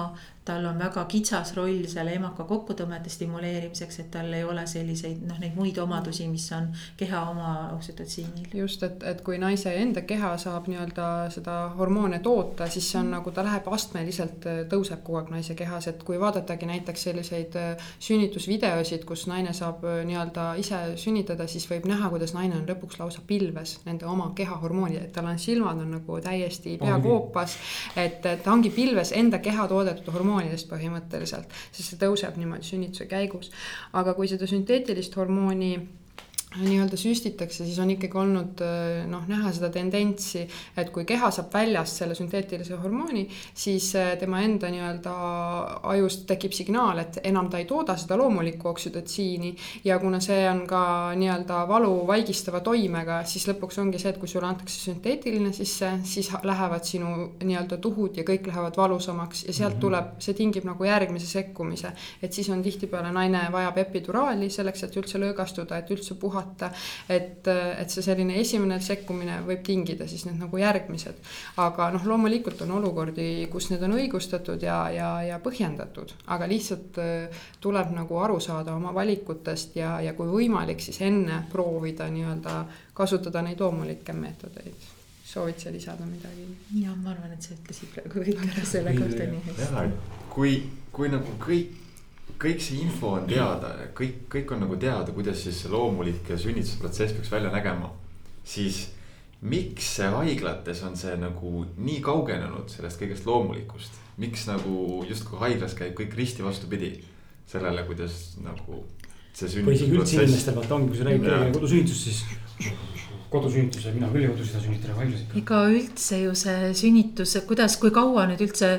tal 0.46 0.64
on 0.64 0.78
väga 0.78 1.04
kitsas 1.10 1.52
roll 1.56 1.86
selle 1.90 2.14
emaka 2.14 2.44
kokkutõmmete 2.46 3.10
stimuleerimiseks, 3.10 3.98
et 4.02 4.10
tal 4.14 4.30
ei 4.34 4.44
ole 4.46 4.62
selliseid 4.70 5.24
noh, 5.26 5.38
neid 5.42 5.56
muid 5.58 5.78
omadusi, 5.82 6.28
mis 6.30 6.46
on 6.54 6.68
keha 6.96 7.22
oma 7.32 7.52
oksütotsiinil. 7.74 8.52
just, 8.54 8.82
et, 8.86 9.02
et 9.02 9.22
kui 9.26 9.40
naise 9.42 9.72
enda 9.74 10.04
keha 10.06 10.36
saab 10.38 10.68
nii-öelda 10.70 11.08
seda 11.34 11.56
hormoone 11.78 12.20
toota, 12.22 12.68
siis 12.70 12.90
see 12.92 13.00
on 13.00 13.10
nagu 13.16 13.32
ta 13.34 13.42
läheb 13.46 13.66
astmeliselt, 13.74 14.46
tõuseb 14.70 15.02
kogu 15.06 15.18
aeg 15.20 15.32
naise 15.34 15.56
kehas, 15.58 15.90
et 15.90 16.04
kui 16.06 16.20
vaadatagi 16.22 16.70
näiteks 16.70 17.08
selliseid 17.08 17.58
äh, 17.58 17.90
sünnitusvideosid, 17.98 19.02
kus 19.08 19.26
naine 19.30 19.54
saab 19.56 19.82
äh, 19.82 19.98
nii-öelda 20.06 20.46
ise 20.62 20.80
sünnitada, 21.02 21.48
siis 21.50 21.66
võib 21.70 21.90
näha, 21.90 22.12
kuidas 22.14 22.36
naine 22.38 22.60
on 22.60 22.70
lõpuks 22.70 23.00
lausa 23.02 23.24
pilves 23.26 23.80
nende 23.88 24.06
oma 24.06 24.30
kehahormooni, 24.38 25.02
et 25.08 25.12
tal 25.16 25.26
on 25.26 25.42
silmad 25.42 25.82
on 25.82 25.90
nagu 25.98 26.22
täiesti 26.22 26.78
peakoopas, 26.78 27.58
et 27.98 28.22
ta 28.22 28.54
ongi 28.54 28.70
pilves 28.70 29.10
enda 29.16 29.42
keha 29.42 29.66
toodetud 29.74 30.14
hormooni 30.14 30.35
hormoonidest 30.36 30.68
põhimõtteliselt, 30.70 31.52
sest 31.72 31.92
see 31.92 32.00
tõuseb 32.00 32.36
niimoodi 32.36 32.68
sünnituse 32.68 33.06
käigus. 33.10 33.50
aga 33.92 34.14
kui 34.14 34.28
seda 34.28 34.46
sünteetilist 34.46 35.16
hormooni 35.16 35.72
nii-öelda 36.60 36.96
süstitakse, 36.96 37.64
siis 37.64 37.78
on 37.82 37.90
ikkagi 37.94 38.18
olnud 38.18 38.62
äh, 38.64 39.04
noh, 39.10 39.24
näha 39.28 39.52
seda 39.54 39.70
tendentsi, 39.74 40.44
et 40.76 40.90
kui 40.94 41.04
keha 41.08 41.30
saab 41.34 41.52
väljast 41.54 42.00
selle 42.00 42.16
sünteetilise 42.18 42.78
hormooni, 42.80 43.26
siis 43.54 43.90
äh, 43.98 44.14
tema 44.20 44.40
enda 44.44 44.70
nii-öelda 44.72 45.14
ajust 45.92 46.26
tekib 46.30 46.54
signaal, 46.56 47.02
et 47.02 47.20
enam 47.26 47.50
ta 47.52 47.60
ei 47.60 47.68
tooda 47.68 47.96
seda 48.00 48.18
loomulikku 48.20 48.70
oksüdotsiini 48.70 49.52
ja 49.84 49.98
kuna 50.02 50.20
see 50.24 50.46
on 50.50 50.64
ka 50.68 50.82
nii-öelda 51.18 51.62
valu 51.68 51.92
vaigistava 52.08 52.62
toimega, 52.64 53.22
siis 53.28 53.46
lõpuks 53.50 53.80
ongi 53.82 54.00
see, 54.02 54.14
et 54.14 54.20
kui 54.22 54.30
sulle 54.30 54.48
antakse 54.48 54.80
sünteetiline 54.90 55.52
sisse, 55.56 55.92
siis 56.08 56.32
lähevad 56.46 56.88
sinu 56.88 57.12
nii-öelda 57.42 57.80
tuhud 57.82 58.16
ja 58.16 58.24
kõik 58.26 58.48
lähevad 58.50 58.76
valusamaks 58.80 59.44
ja 59.46 59.52
sealt 59.52 59.74
mm 59.74 59.76
-hmm. 59.76 59.80
tuleb, 59.80 60.12
see 60.18 60.34
tingib 60.34 60.64
nagu 60.64 60.84
järgmise 60.84 61.26
sekkumise, 61.26 61.92
et 62.22 62.32
siis 62.32 62.48
on 62.50 62.62
tihtipeale 62.62 63.12
naine 63.12 63.46
vajab 63.52 63.78
epiduraali 63.78 64.50
selleks, 64.50 64.82
et 64.82 64.96
üldse 64.96 65.18
lõõgastuda, 65.18 65.78
et 65.78 65.90
üldse 65.90 66.14
puhata 66.14 66.45
vaata. 66.46 66.70
et, 67.08 67.46
et 67.48 67.90
see 67.90 68.04
selline 68.04 68.38
esimene 68.40 68.78
sekkumine 68.80 69.40
võib 69.46 69.62
tingida 69.66 70.08
siis 70.08 70.26
need 70.28 70.38
nagu 70.40 70.58
järgmised. 70.60 71.20
aga 71.62 71.90
noh, 71.94 72.06
loomulikult 72.06 72.62
on 72.66 72.76
olukordi, 72.78 73.28
kus 73.52 73.70
need 73.72 73.82
on 73.86 73.96
õigustatud 73.98 74.62
ja, 74.62 74.78
ja, 74.94 75.10
ja 75.26 75.38
põhjendatud, 75.42 76.14
aga 76.32 76.48
lihtsalt 76.50 77.00
äh, 77.02 77.46
tuleb 77.60 77.94
nagu 77.96 78.20
aru 78.22 78.40
saada 78.40 78.74
oma 78.76 78.94
valikutest 78.94 79.76
ja, 79.76 79.96
ja 80.00 80.14
kui 80.18 80.28
võimalik, 80.30 80.82
siis 80.82 81.00
enne 81.06 81.44
proovida 81.52 82.08
nii-öelda 82.10 82.60
kasutada 82.96 83.42
neid 83.44 83.60
loomulikke 83.60 84.14
meetodeid 84.16 84.92
soovid 85.26 85.58
sa 85.58 85.70
lisada 85.70 86.06
midagi? 86.06 86.46
ja 86.80 86.94
ma 86.94 87.10
arvan, 87.10 87.32
et 87.34 87.42
sa 87.42 87.56
ütlesid 87.56 87.90
praegu 87.92 88.22
kõik 88.22 88.44
ära 88.46 88.62
selle 88.68 88.94
kohta 88.96 89.26
nii 89.32 89.42
hästi. 89.48 89.90
kui, 90.32 90.54
kui 90.94 91.10
nagu 91.12 91.34
kõik 91.42 91.85
kõik 92.40 92.60
see 92.62 92.82
info 92.84 93.14
on 93.16 93.28
teada, 93.28 93.72
kõik, 93.96 94.26
kõik 94.32 94.52
on 94.54 94.64
nagu 94.66 94.76
teada, 94.80 95.12
kuidas 95.16 95.40
siis 95.44 95.62
see 95.62 95.72
loomulik 95.72 96.28
sünnitusprotsess 96.36 97.16
peaks 97.16 97.32
välja 97.32 97.52
nägema. 97.54 97.92
siis 98.46 98.88
miks 99.42 99.88
see 99.98 100.08
haiglates 100.10 100.82
on 100.86 100.96
see 100.96 101.16
nagu 101.20 101.64
nii 101.76 102.00
kaugenenud 102.04 102.70
sellest 102.72 103.00
kõigest 103.00 103.26
loomulikust, 103.26 103.98
miks 104.22 104.46
nagu 104.48 105.04
justkui 105.08 105.40
haiglas 105.40 105.74
käib 105.74 105.96
kõik 105.98 106.14
risti 106.16 106.44
vastupidi 106.44 106.92
sellele, 107.46 107.84
kuidas 107.88 108.36
nagu 108.42 108.84
see 109.32 109.48
sünnitusprotsess. 109.48 109.66
või 109.66 109.78
isegi 109.80 109.98
üldse 110.00 110.20
inimeste 110.22 110.56
pealt 110.56 110.76
ongi, 110.76 110.92
kui 110.92 111.00
sa 111.00 111.08
räägid 111.08 111.26
kellelegi 111.26 111.56
kodusünnitusest, 111.58 112.04
siis 112.04 112.72
kodusünnituse, 113.30 113.92
mina 113.96 114.08
küll 114.12 114.24
ei 114.24 114.30
kodu 114.30 114.44
seda 114.46 114.62
sünnitada 114.64 114.94
haiglas 115.00 115.24
ikka. 115.24 115.40
ega 115.40 115.62
üldse 115.72 116.20
ju 116.20 116.36
see 116.38 116.70
sünnitus, 116.82 117.34
kuidas, 117.48 117.80
kui 117.80 117.90
kaua 117.94 118.28
nüüd 118.30 118.44
üldse, 118.46 118.70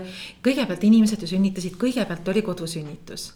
kõigepealt 0.45 0.87
inimesed 0.87 1.25
ju 1.25 1.29
sünnitasid, 1.33 1.75
kõigepealt 1.81 2.33
oli 2.33 2.45
kodusünnitus 2.45 3.27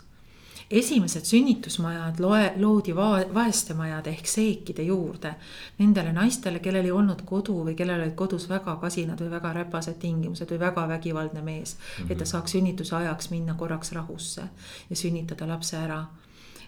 esimesed 0.72 1.26
sünnitusmajad 1.26 2.20
loe, 2.24 2.54
loodi 2.58 2.96
va-, 2.96 3.26
vaestemajade 3.34 4.12
ehk 4.14 4.28
seekide 4.28 4.84
juurde. 4.88 5.34
Nendele 5.80 6.14
naistele, 6.16 6.62
kellel 6.64 6.88
ei 6.88 6.94
olnud 6.96 7.26
kodu 7.28 7.58
või 7.68 7.76
kellel 7.78 8.04
olid 8.06 8.16
kodus 8.20 8.48
väga 8.50 8.78
kasinad 8.82 9.20
või 9.22 9.32
väga 9.34 9.54
räpased 9.60 10.00
tingimused 10.02 10.52
või 10.52 10.62
väga 10.62 10.88
vägivaldne 10.96 11.44
mees 11.44 11.76
mm. 11.76 11.82
-hmm. 11.82 12.12
et 12.12 12.18
ta 12.18 12.24
mhm. 12.24 12.32
saaks 12.34 12.58
sünnituse 12.58 12.96
ajaks 12.96 13.30
minna 13.30 13.54
korraks 13.60 13.92
rahusse 13.92 14.48
ja 14.90 14.96
sünnitada 14.96 15.48
lapse 15.48 15.78
ära. 15.78 16.06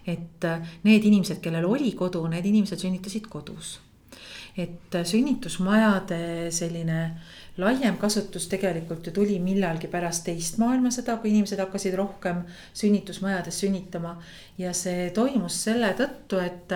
et 0.06 0.44
äh, 0.44 0.68
need 0.82 1.04
inimesed, 1.04 1.40
kellel 1.40 1.64
oli 1.64 1.92
kodu, 1.92 2.26
need 2.28 2.44
inimesed 2.44 2.78
sünnitasid 2.78 3.26
kodus. 3.28 3.80
et 4.56 4.94
äh, 4.94 5.04
sünnitusmajade 5.04 6.50
selline 6.50 7.20
laiem 7.56 7.96
kasutus 7.96 8.48
tegelikult 8.50 9.06
ju 9.06 9.12
tuli 9.14 9.36
millalgi 9.42 9.86
pärast 9.90 10.24
teist 10.26 10.58
maailmasõda, 10.58 11.18
kui 11.22 11.30
inimesed 11.30 11.60
hakkasid 11.62 11.94
rohkem 11.98 12.42
sünnitusmajades 12.74 13.60
sünnitama. 13.62 14.16
ja 14.58 14.72
see 14.74 15.10
toimus 15.10 15.56
selle 15.64 15.88
tõttu, 15.98 16.38
et, 16.38 16.72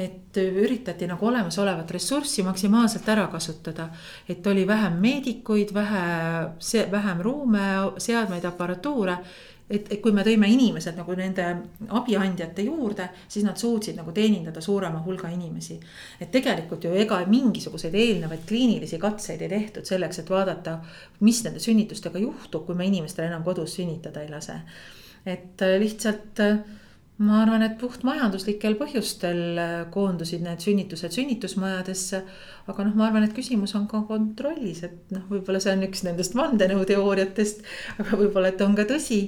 et 0.00 0.40
üritati 0.40 1.08
nagu 1.08 1.26
olemasolevat 1.26 1.90
ressurssi 1.90 2.42
maksimaalselt 2.42 3.08
ära 3.08 3.26
kasutada. 3.32 3.88
et 4.28 4.46
oli 4.46 4.66
vähem 4.66 5.00
meedikuid, 5.00 5.74
vähe, 5.74 6.04
vähem 6.90 7.20
ruume, 7.20 7.68
seadmeid, 7.98 8.44
aparatuure 8.44 9.18
et, 9.70 9.86
et 9.92 10.00
kui 10.02 10.12
me 10.12 10.24
tõime 10.26 10.48
inimesed 10.50 10.96
nagu 10.98 11.14
nende 11.18 11.46
abiandjate 12.00 12.64
juurde, 12.66 13.06
siis 13.28 13.44
nad 13.46 13.58
suutsid 13.60 13.98
nagu 13.98 14.12
teenindada 14.16 14.60
suurema 14.64 15.02
hulga 15.04 15.30
inimesi. 15.30 15.78
et 16.20 16.30
tegelikult 16.30 16.84
ju 16.84 16.94
ega 16.94 17.20
mingisuguseid 17.26 17.94
eelnevaid 17.94 18.44
kliinilisi 18.48 18.98
katseid 18.98 19.42
ei 19.42 19.48
tehtud 19.48 19.86
selleks, 19.86 20.18
et 20.18 20.30
vaadata, 20.30 20.78
mis 21.20 21.44
nende 21.44 21.62
sünnitustega 21.62 22.18
juhtub, 22.18 22.66
kui 22.66 22.74
me 22.74 22.86
inimestel 22.86 23.28
enam 23.28 23.44
kodus 23.46 23.78
sünnitada 23.78 24.22
ei 24.22 24.30
lase. 24.30 24.60
et 25.26 25.62
lihtsalt 25.78 26.40
ma 27.20 27.42
arvan, 27.42 27.62
et 27.62 27.76
puht 27.80 28.04
majanduslikel 28.06 28.78
põhjustel 28.80 29.60
koondusid 29.92 30.44
need 30.44 30.64
sünnitused 30.64 31.12
sünnitusmajadesse 31.12 32.24
aga 32.70 32.84
noh, 32.86 32.96
ma 32.98 33.06
arvan, 33.08 33.24
et 33.26 33.34
küsimus 33.36 33.74
on 33.78 33.86
ka 33.90 34.02
kontrollis, 34.08 34.82
et 34.86 35.14
noh, 35.14 35.24
võib-olla 35.30 35.60
see 35.62 35.72
on 35.76 35.86
üks 35.86 36.04
nendest 36.06 36.36
vandenõuteooriatest. 36.38 37.64
aga 38.02 38.20
võib-olla, 38.20 38.52
et 38.52 38.62
on 38.66 38.76
ka 38.78 38.86
tõsi, 38.90 39.22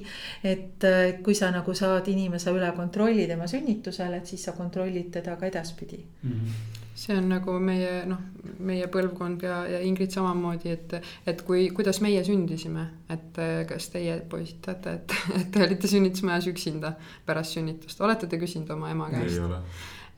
et 0.46 0.86
äh, 0.88 1.16
kui 1.24 1.36
sa 1.38 1.52
nagu 1.54 1.74
saad 1.78 2.10
inimese 2.12 2.54
üle 2.54 2.70
kontrolli 2.76 3.26
tema 3.30 3.48
sünnitusel, 3.50 4.18
et 4.18 4.30
siis 4.30 4.46
sa 4.48 4.56
kontrollid 4.56 5.12
teda 5.18 5.36
ka 5.40 5.50
edaspidi 5.50 6.02
mm. 6.02 6.38
-hmm 6.38 6.81
see 6.94 7.16
on 7.16 7.28
nagu 7.32 7.54
meie 7.62 8.02
noh, 8.08 8.20
meie 8.62 8.88
põlvkond 8.92 9.44
ja, 9.46 9.62
ja 9.70 9.80
Ingrid 9.86 10.12
samamoodi, 10.14 10.74
et, 10.74 10.94
et 11.28 11.42
kui, 11.46 11.68
kuidas 11.74 12.02
meie 12.04 12.20
sündisime, 12.26 12.86
et 13.12 13.40
äh, 13.40 13.62
kas 13.68 13.88
teie 13.94 14.18
poisid 14.28 14.60
teate, 14.66 14.98
et, 15.00 15.16
et 15.40 15.50
te 15.54 15.64
olite 15.66 15.90
sünnitusmajas 15.90 16.50
üksinda 16.52 16.94
pärast 17.26 17.58
sünnitust, 17.58 18.00
olete 18.04 18.28
te 18.28 18.40
küsinud 18.42 18.70
oma 18.76 18.92
ema 18.92 19.10
käest? 19.14 19.38
ei 19.38 19.44
ole 19.46 19.62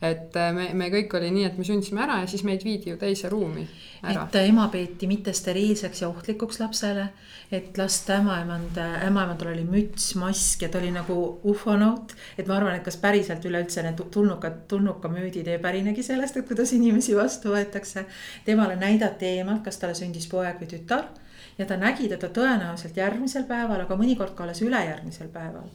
et 0.03 0.37
äh, 0.37 0.51
me, 0.55 0.69
me 0.75 0.89
kõik 0.93 1.15
oli 1.17 1.31
nii, 1.33 1.45
et 1.49 1.59
me 1.59 1.65
sündsime 1.67 2.03
ära 2.05 2.21
ja 2.23 2.29
siis 2.31 2.43
meid 2.47 2.65
viidi 2.67 2.91
ju 2.91 2.99
teise 3.01 3.31
ruumi 3.33 3.63
ära. 4.03 4.27
et 4.27 4.39
ema 4.43 4.67
peeti 4.73 5.07
mitte 5.11 5.33
steriilseks 5.33 6.03
ja 6.03 6.09
ohtlikuks 6.11 6.59
lapsele, 6.61 7.07
et 7.55 7.79
last 7.79 8.11
ämmaemand, 8.11 8.79
ämmaemandal 9.07 9.53
oli 9.53 9.65
müts, 9.69 10.11
mask 10.21 10.67
ja 10.67 10.69
ta 10.69 10.81
oli 10.83 10.91
nagu 10.95 11.19
ufonaut. 11.51 12.15
et 12.39 12.47
ma 12.47 12.59
arvan, 12.59 12.77
et 12.77 12.85
kas 12.85 12.99
päriselt 13.01 13.45
üleüldse 13.47 13.85
need 13.87 14.03
tulnukad, 14.11 14.65
tulnukamüüdid 14.69 15.49
ei 15.49 15.59
pärinegi 15.63 16.03
sellest, 16.03 16.37
et 16.37 16.49
kuidas 16.49 16.73
inimesi 16.77 17.17
vastu 17.17 17.55
võetakse. 17.55 18.05
temale 18.45 18.77
näidati 18.77 19.31
eemalt, 19.39 19.65
kas 19.65 19.79
talle 19.79 19.95
sündis 19.95 20.27
poeg 20.29 20.59
või 20.61 20.73
tütar 20.75 21.13
ja 21.59 21.67
ta 21.67 21.77
nägi 21.79 22.09
teda 22.11 22.29
tõenäoliselt 22.35 22.97
järgmisel 22.99 23.47
päeval, 23.47 23.87
aga 23.87 23.97
mõnikord 23.97 24.35
ka 24.35 24.45
alles 24.45 24.63
ülejärgmisel 24.63 25.31
päeval 25.31 25.71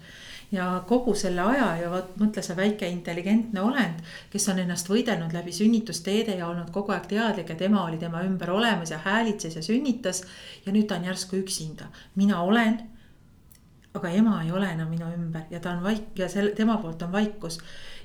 ja 0.52 0.84
kogu 0.88 1.14
selle 1.16 1.42
aja 1.42 1.68
ja 1.84 1.90
vot 1.92 2.16
mõtle 2.18 2.42
see 2.46 2.56
väike 2.58 2.88
intelligentne 2.90 3.62
olend, 3.62 4.02
kes 4.34 4.48
on 4.50 4.62
ennast 4.64 4.90
võidelnud 4.90 5.34
läbi 5.34 5.54
sünnitusteede 5.54 6.38
ja 6.40 6.48
olnud 6.48 6.72
kogu 6.74 6.94
aeg 6.96 7.06
teadlik, 7.10 7.52
et 7.54 7.62
ema 7.62 7.84
oli 7.86 8.00
tema 8.02 8.24
ümber 8.26 8.50
olemas 8.52 8.92
ja 8.92 8.98
häälitses 9.04 9.56
ja 9.56 9.64
sünnitas. 9.66 10.24
ja 10.66 10.72
nüüd 10.72 10.88
ta 10.88 10.96
on 10.96 11.06
järsku 11.06 11.36
üksinda, 11.36 11.92
mina 12.16 12.42
olen. 12.42 12.80
aga 13.94 14.10
ema 14.10 14.44
ei 14.44 14.52
ole 14.52 14.68
enam 14.70 14.90
minu 14.90 15.06
ümber 15.14 15.42
ja 15.50 15.60
ta 15.60 15.72
on 15.72 15.84
vaik- 15.84 16.20
ja 16.20 16.30
selle, 16.30 16.52
tema 16.56 16.78
poolt 16.78 17.02
on 17.02 17.12
vaikus 17.12 17.60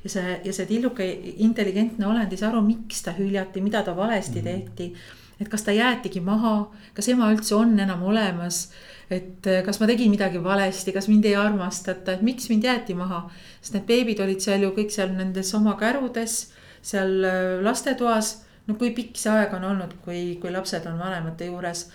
ja 0.05 0.11
see, 0.11 0.41
ja 0.45 0.53
see 0.53 0.67
tilluke 0.67 1.07
intelligentne 1.37 2.07
olend 2.07 2.33
ei 2.33 2.39
saa 2.41 2.51
aru, 2.51 2.63
miks 2.63 3.03
ta 3.03 3.13
hüljati, 3.13 3.61
mida 3.61 3.83
ta 3.83 3.97
valesti 3.97 4.41
mm 4.41 4.47
-hmm. 4.47 4.51
tehti. 4.51 4.95
et 5.41 5.49
kas 5.49 5.63
ta 5.63 5.73
jäetigi 5.73 6.21
maha, 6.21 6.71
kas 6.95 7.09
ema 7.09 7.33
üldse 7.33 7.55
on 7.55 7.79
enam 7.79 8.03
olemas 8.03 8.71
et 9.11 9.47
eh, 9.47 9.61
kas 9.67 9.81
ma 9.81 9.89
tegin 9.91 10.13
midagi 10.13 10.41
valesti, 10.43 10.93
kas 10.95 11.09
mind 11.11 11.29
ei 11.29 11.37
armastata, 11.39 12.15
et 12.15 12.25
miks 12.25 12.49
mind 12.51 12.65
jäeti 12.65 12.97
maha. 12.97 13.25
sest 13.61 13.77
need 13.77 13.87
beebid 13.89 14.21
olid 14.25 14.41
seal 14.41 14.65
ju 14.65 14.73
kõik 14.77 14.93
seal 14.95 15.13
nendes 15.17 15.53
oma 15.55 15.77
kärudes, 15.81 16.39
seal 16.83 17.25
eh, 17.25 17.61
lastetoas. 17.65 18.41
no 18.67 18.79
kui 18.81 18.95
pikk 18.97 19.19
see 19.21 19.33
aeg 19.33 19.53
on 19.55 19.65
olnud, 19.73 19.99
kui, 20.05 20.39
kui 20.41 20.53
lapsed 20.53 20.87
on 20.89 20.99
vanemate 20.99 21.51
juures 21.51 21.89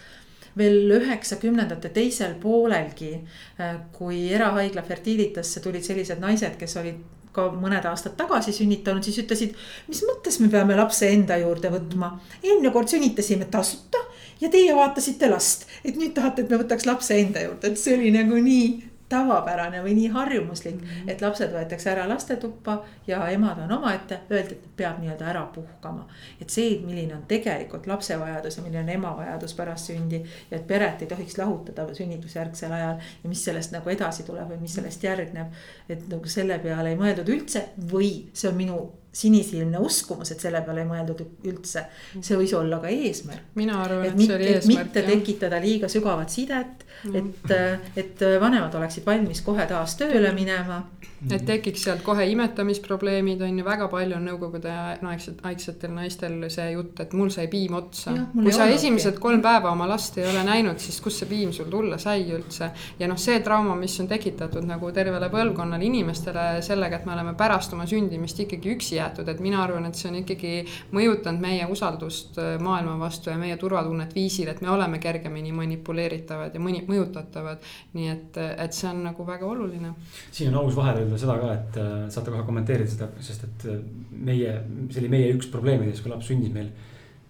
veel 0.58 0.92
üheksakümnendate 0.98 1.90
teisel 1.94 2.36
poolelgi, 2.42 3.14
eh, 3.60 3.80
kui 3.96 4.28
erahaigla 4.34 4.84
Fertilitasse 4.86 5.64
tulid 5.64 5.86
sellised 5.86 6.22
naised, 6.22 6.58
kes 6.60 6.78
olid 6.82 7.00
ka 7.34 7.50
mõned 7.54 7.86
aastad 7.86 8.16
tagasi 8.18 8.54
sünnitanud, 8.54 9.06
siis 9.06 9.20
ütlesid, 9.22 9.58
mis 9.88 10.02
mõttes 10.08 10.40
me 10.42 10.50
peame 10.50 10.78
lapse 10.78 11.10
enda 11.10 11.38
juurde 11.42 11.70
võtma. 11.74 12.16
eelmine 12.44 12.72
kord 12.74 12.90
sünnitasime 12.90 13.46
tasuta 13.46 14.02
ja 14.42 14.50
teie 14.50 14.76
vaatasite 14.76 15.30
last, 15.30 15.68
et 15.86 15.96
nüüd 15.96 16.14
tahate, 16.14 16.44
et 16.44 16.50
me 16.50 16.62
võtaks 16.64 16.86
lapse 16.86 17.18
enda 17.20 17.44
juurde, 17.44 17.74
et 17.74 17.82
see 17.82 17.98
oli 17.98 18.14
nagu 18.16 18.40
nii 18.44 18.90
tavapärane 19.10 19.82
või 19.84 19.96
nii 19.98 20.08
harjumuslik 20.14 20.76
mm, 20.76 20.88
-hmm. 20.88 21.12
et 21.12 21.22
lapsed 21.22 21.54
võetakse 21.54 21.90
ära 21.92 22.06
lastetuppa 22.10 22.84
ja 23.08 23.28
emad 23.30 23.58
on 23.64 23.72
omaette, 23.72 24.20
öeldi, 24.32 24.54
et 24.54 24.68
peab 24.78 25.00
nii-öelda 25.02 25.26
ära 25.32 25.46
puhkama. 25.56 26.08
et 26.42 26.50
see, 26.50 26.80
milline 26.86 27.16
on 27.16 27.24
tegelikult 27.28 27.88
lapse 27.88 28.20
vajadus 28.20 28.58
ja 28.58 28.64
milline 28.64 28.84
on 28.84 28.90
ema 28.90 29.18
vajadus 29.18 29.54
pärast 29.54 29.86
sündi 29.92 30.24
ja 30.52 30.58
et 30.58 30.68
peret 30.68 31.02
ei 31.02 31.08
tohiks 31.08 31.38
lahutada 31.38 31.94
sünnitusjärgsel 31.94 32.72
ajal 32.72 32.96
ja 33.24 33.30
mis 33.30 33.44
sellest 33.46 33.72
nagu 33.72 33.90
edasi 33.90 34.24
tuleb 34.24 34.50
või 34.50 34.62
mis 34.62 34.76
sellest 34.76 35.04
järgneb. 35.04 35.48
et 35.90 36.08
nagu 36.08 36.26
selle 36.26 36.60
peale 36.60 36.90
ei 36.90 36.96
mõeldud 36.96 37.30
üldse 37.30 37.66
või 37.92 38.30
see 38.34 38.50
on 38.50 38.58
minu 38.58 38.80
sinisilmne 39.12 39.80
uskumus, 39.82 40.32
et 40.32 40.44
selle 40.44 40.62
peale 40.66 40.84
ei 40.84 40.90
mõeldud 40.90 41.24
üldse. 41.50 41.86
see 42.22 42.38
võis 42.38 42.54
olla 42.58 42.80
ka 42.84 42.92
eesmärk. 42.94 43.50
mina 43.56 43.82
arvan, 43.84 44.06
et, 44.06 44.14
et 44.14 44.26
see 44.26 44.36
oli 44.36 44.52
eesmärk. 44.54 44.86
mitte 44.88 45.04
jah. 45.04 45.10
tekitada 45.12 45.62
liiga 45.64 45.90
sügavat 45.90 46.30
sidet 46.30 46.86
mm., 47.04 47.16
et, 47.16 47.98
et 48.04 48.26
vanemad 48.42 48.76
oleksid 48.76 49.06
valmis 49.06 49.42
kohe 49.42 49.66
taas 49.70 49.98
tööle 50.00 50.34
minema 50.38 50.84
et 51.28 51.44
tekiks 51.46 51.84
sealt 51.84 52.02
kohe 52.04 52.24
imetamisprobleemid 52.32 53.42
on 53.44 53.58
ju 53.60 53.66
väga 53.66 53.88
palju 53.92 54.16
on 54.16 54.26
nõukogude 54.30 54.72
aegset, 54.72 55.42
aegsetel 55.48 55.92
naistel 55.94 56.38
see 56.52 56.70
jutt, 56.74 57.00
et 57.04 57.14
mul 57.18 57.32
sai 57.34 57.50
piim 57.52 57.76
otsa. 57.80 58.14
kui 58.34 58.54
sa 58.56 58.70
esimesed 58.72 59.20
kolm 59.20 59.42
päeva 59.44 59.74
oma 59.74 59.88
last 59.90 60.18
ei 60.20 60.28
ole 60.30 60.44
näinud, 60.48 60.80
siis 60.80 61.00
kust 61.04 61.24
see 61.24 61.30
piim 61.30 61.52
sul 61.56 61.70
tulla 61.72 62.00
sai 62.00 62.24
üldse. 62.36 62.72
ja 63.00 63.10
noh, 63.12 63.20
see 63.20 63.40
trauma, 63.44 63.76
mis 63.80 64.00
on 64.00 64.08
tekitatud 64.12 64.68
nagu 64.70 64.92
tervele 64.96 65.30
põlvkonnale 65.34 65.90
inimestele 65.90 66.48
sellega, 66.66 67.02
et 67.02 67.10
me 67.10 67.16
oleme 67.18 67.36
pärast 67.40 67.76
oma 67.76 67.88
sündimist 67.90 68.40
ikkagi 68.46 68.76
üksi 68.78 68.99
jäetud, 69.00 69.30
et 69.32 69.40
mina 69.44 69.62
arvan, 69.64 69.88
et 69.90 69.98
see 69.98 70.10
on 70.10 70.18
ikkagi 70.22 70.52
mõjutanud 70.96 71.44
meie 71.44 71.66
usaldust 71.72 72.40
äh, 72.42 72.56
maailma 72.64 72.98
vastu 73.02 73.32
ja 73.32 73.38
meie 73.40 73.58
turvatunnet 73.60 74.14
viisil, 74.16 74.52
et 74.52 74.62
me 74.66 74.72
oleme 74.74 75.00
kergemini 75.02 75.54
manipuleeritavad 75.56 76.56
ja 76.56 76.64
mõni, 76.64 76.84
mõjutatavad. 76.90 77.66
nii 77.94 78.10
et, 78.12 78.38
et 78.66 78.76
see 78.76 78.90
on 78.90 79.04
nagu 79.08 79.26
väga 79.28 79.48
oluline. 79.48 79.94
siin 80.32 80.54
on 80.54 80.64
aus 80.64 80.76
vahele 80.78 81.06
öelda 81.06 81.18
seda 81.22 81.40
ka, 81.42 81.54
et 81.56 81.82
äh, 81.82 81.96
saate 82.14 82.34
kohe 82.34 82.46
kommenteerida 82.48 82.92
seda, 82.92 83.10
sest 83.26 83.48
et 83.48 83.68
äh, 83.72 83.82
meie, 84.12 84.56
see 84.90 85.04
oli 85.04 85.12
meie 85.16 85.34
üks 85.36 85.50
probleemidest, 85.52 86.04
kui 86.04 86.14
laps 86.14 86.32
sündis 86.32 86.54
meil. 86.54 86.72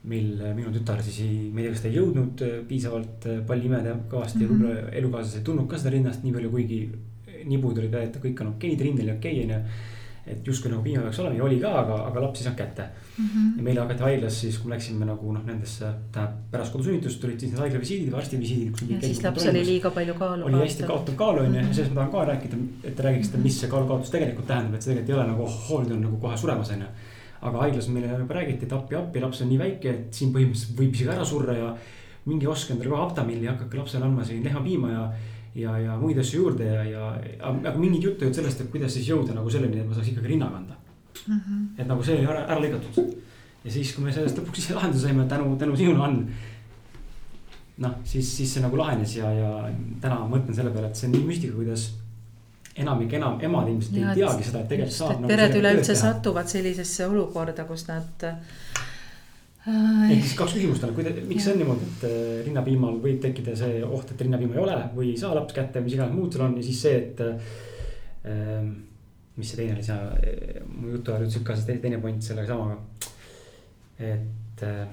mil 0.10 0.40
minu 0.56 0.70
tütar 0.72 1.02
siis 1.04 1.18
ei, 1.26 1.50
ma 1.52 1.60
ei 1.60 1.66
tea, 1.66 1.72
kas 1.74 1.82
ta 1.84 1.90
ei 1.90 1.98
jõudnud 1.98 2.42
piisavalt 2.70 3.26
palli 3.48 3.68
imeda 3.68 3.98
kõvasti 4.10 4.40
mm 4.40 4.46
-hmm. 4.46 4.62
ja 4.62 4.70
võib-olla 4.70 4.84
mhm. 4.86 4.94
elukaaslased 5.02 5.40
ei 5.42 5.44
tundnud 5.44 5.68
ka 5.70 5.78
seda 5.78 5.92
rinnast 5.92 6.24
nii 6.24 6.34
palju, 6.34 6.52
kuigi 6.54 6.78
nibud 7.46 7.78
olid, 7.78 7.94
et 8.00 8.16
kõik 8.24 8.42
on 8.42 8.54
okeid, 8.54 8.82
rindel 8.82 9.10
on 9.12 9.18
okei, 9.18 9.42
onju 9.44 9.60
et 10.30 10.48
justkui 10.48 10.72
nagu 10.72 10.84
piima 10.86 11.04
peaks 11.06 11.20
olema 11.24 11.38
ja 11.38 11.44
oli 11.46 11.58
ka, 11.62 11.72
aga, 11.82 11.98
aga 12.10 12.24
laps 12.24 12.42
ei 12.42 12.46
saanud 12.46 12.60
kätte 12.60 12.86
mm. 12.86 13.26
-hmm. 13.26 13.58
ja 13.58 13.64
meile 13.64 13.82
hakati 13.82 14.04
haiglas 14.06 14.40
siis, 14.42 14.58
kui 14.58 14.70
me 14.70 14.76
läksime 14.76 15.06
nagu 15.10 15.34
noh, 15.34 15.44
nendesse, 15.46 15.92
tähendab 16.12 16.36
pärast 16.52 16.74
kodusünnitust 16.74 17.22
tulid 17.22 17.40
siis 17.40 17.52
need 17.52 17.62
haiglavisiidid 17.64 18.14
arstivisiidid. 18.22 18.84
ja 18.90 19.02
siis 19.02 19.24
lapsel 19.24 19.56
oli 19.56 19.66
liiga 19.66 19.92
palju 19.92 20.14
kaalu. 20.14 20.46
oli 20.46 20.62
hästi 20.64 20.84
kaotanud 20.84 21.18
kaalu 21.24 21.46
on 21.46 21.56
ju, 21.56 21.62
ja 21.62 21.74
sellest 21.74 21.94
ma 21.94 22.02
tahan 22.02 22.12
ka 22.12 22.26
rääkida, 22.32 22.58
et 22.84 22.96
te 22.96 23.08
räägiksite, 23.08 23.38
mis 23.38 23.62
see 23.62 23.70
kaalukaotus 23.70 24.10
tegelikult 24.10 24.48
tähendab, 24.48 24.76
et 24.76 24.82
see 24.82 24.94
tegelikult 24.94 25.16
ei 25.16 25.22
ole 25.22 25.32
nagu 25.32 25.44
oh, 25.44 25.82
nüüd 25.84 25.96
on 25.98 26.06
nagu 26.08 26.22
kohe 26.26 26.38
suremas 26.38 26.72
on 26.76 26.86
ju. 26.86 26.92
aga 27.42 27.58
haiglas 27.64 27.88
meile 27.88 28.08
juba 28.20 28.34
räägiti, 28.36 28.66
et 28.66 28.74
appi, 28.74 28.96
appi, 28.96 29.20
laps 29.24 29.42
on 29.42 29.50
nii 29.50 29.60
väike, 29.60 29.90
et 29.90 30.14
siin 30.14 30.34
põhimõtteliselt 30.36 30.80
võib 30.80 30.96
isegi 30.96 31.14
ära 31.14 31.26
surra 31.26 31.54
ja 31.56 31.76
minge 32.26 32.48
ostke 32.52 32.74
endale 32.74 32.90
kohe 32.92 33.04
Aptamili 33.06 33.46
ja 33.46 33.54
hakake 33.54 33.78
lapsele 33.80 34.06
andma 34.06 34.26
siin 34.28 34.44
lehmapiima 34.44 34.92
ja 34.92 35.06
ja, 35.62 35.78
ja 35.80 35.96
muid 36.00 36.20
asju 36.22 36.44
juurde 36.44 36.68
ja, 36.68 36.84
ja 36.88 37.08
aga 37.42 37.76
mingit 37.78 38.04
juttu 38.04 38.24
ei 38.24 38.30
olnud 38.30 38.40
sellest, 38.42 38.62
et 38.64 38.72
kuidas 38.74 38.94
siis 38.96 39.10
jõuda 39.10 39.36
nagu 39.38 39.52
selleni, 39.52 39.82
et 39.82 39.90
ma 39.90 39.98
saaks 39.98 40.12
ikkagi 40.14 40.34
rinna 40.34 40.50
kanda 40.54 40.78
mm. 41.28 41.40
-hmm. 41.40 41.66
et 41.78 41.88
nagu 41.88 42.04
see 42.04 42.18
oli 42.18 42.28
ära, 42.28 42.46
ära 42.46 42.60
lõigatud. 42.64 43.16
ja 43.64 43.72
siis, 43.72 43.94
kui 43.96 44.04
me 44.04 44.14
sellest 44.14 44.40
lõpuks 44.40 44.64
ise 44.64 44.76
lahenduse 44.78 45.08
saime 45.08 45.28
tänu, 45.28 45.56
tänu 45.58 45.78
sinule 45.78 46.04
on. 46.04 46.20
noh, 47.78 47.96
siis, 48.04 48.36
siis 48.38 48.54
see 48.54 48.64
nagu 48.64 48.78
lahenes 48.78 49.16
ja, 49.16 49.32
ja 49.32 49.50
täna 50.02 50.20
ma 50.20 50.36
mõtlen 50.36 50.56
selle 50.56 50.72
peale, 50.72 50.88
et 50.88 50.96
see 50.96 51.08
on 51.08 51.16
nii 51.16 51.26
müstika, 51.28 51.56
kuidas 51.56 51.90
enamik 52.80 53.14
enam 53.14 53.40
emad 53.42 53.68
ilmselt 53.68 53.98
ei 53.98 54.06
teagi 54.16 54.44
seda, 54.44 54.62
et 54.64 54.70
tegelikult 54.72 54.96
saab. 54.96 55.18
Nagu 55.22 55.32
pered 55.32 55.56
üleüldse 55.60 55.96
satuvad 55.96 56.48
sellisesse 56.52 57.08
olukorda, 57.08 57.66
kus 57.68 57.88
nad 57.88 58.28
ehk 59.68 60.24
siis 60.24 60.36
kaks 60.40 60.56
küsimust 60.56 60.86
on, 60.88 60.94
kuida-, 60.96 61.14
miks 61.28 61.44
see 61.46 61.54
on 61.54 61.60
niimoodi, 61.60 61.88
et 61.90 62.04
äh, 62.08 62.20
rinnapiimal 62.46 63.00
võib 63.04 63.20
tekkida 63.24 63.56
see 63.60 63.82
oht, 63.84 64.14
et 64.14 64.22
rinnapiima 64.24 64.56
ei 64.56 64.62
ole 64.64 64.78
või 64.96 65.12
ei 65.14 65.20
saa 65.20 65.34
laps 65.36 65.56
kätte, 65.56 65.84
mis 65.84 65.98
iganes 65.98 66.16
muud 66.16 66.32
seal 66.34 66.46
on 66.48 66.56
ja 66.60 66.64
siis 66.66 66.84
see, 66.86 67.02
et 67.04 67.26
äh,. 67.26 68.70
mis 69.40 69.48
see 69.48 69.60
teine 69.62 69.76
oli, 69.78 69.84
sa, 69.84 69.98
äh, 70.20 70.62
mu 70.68 70.94
jutu 70.96 71.14
ajal 71.14 71.28
ütlesid 71.28 71.46
ka 71.48 71.58
see 71.60 71.80
teine 71.84 72.00
point 72.04 72.24
selle 72.24 72.46
samaga. 72.48 72.80
et 74.00 74.64
äh, 74.64 74.88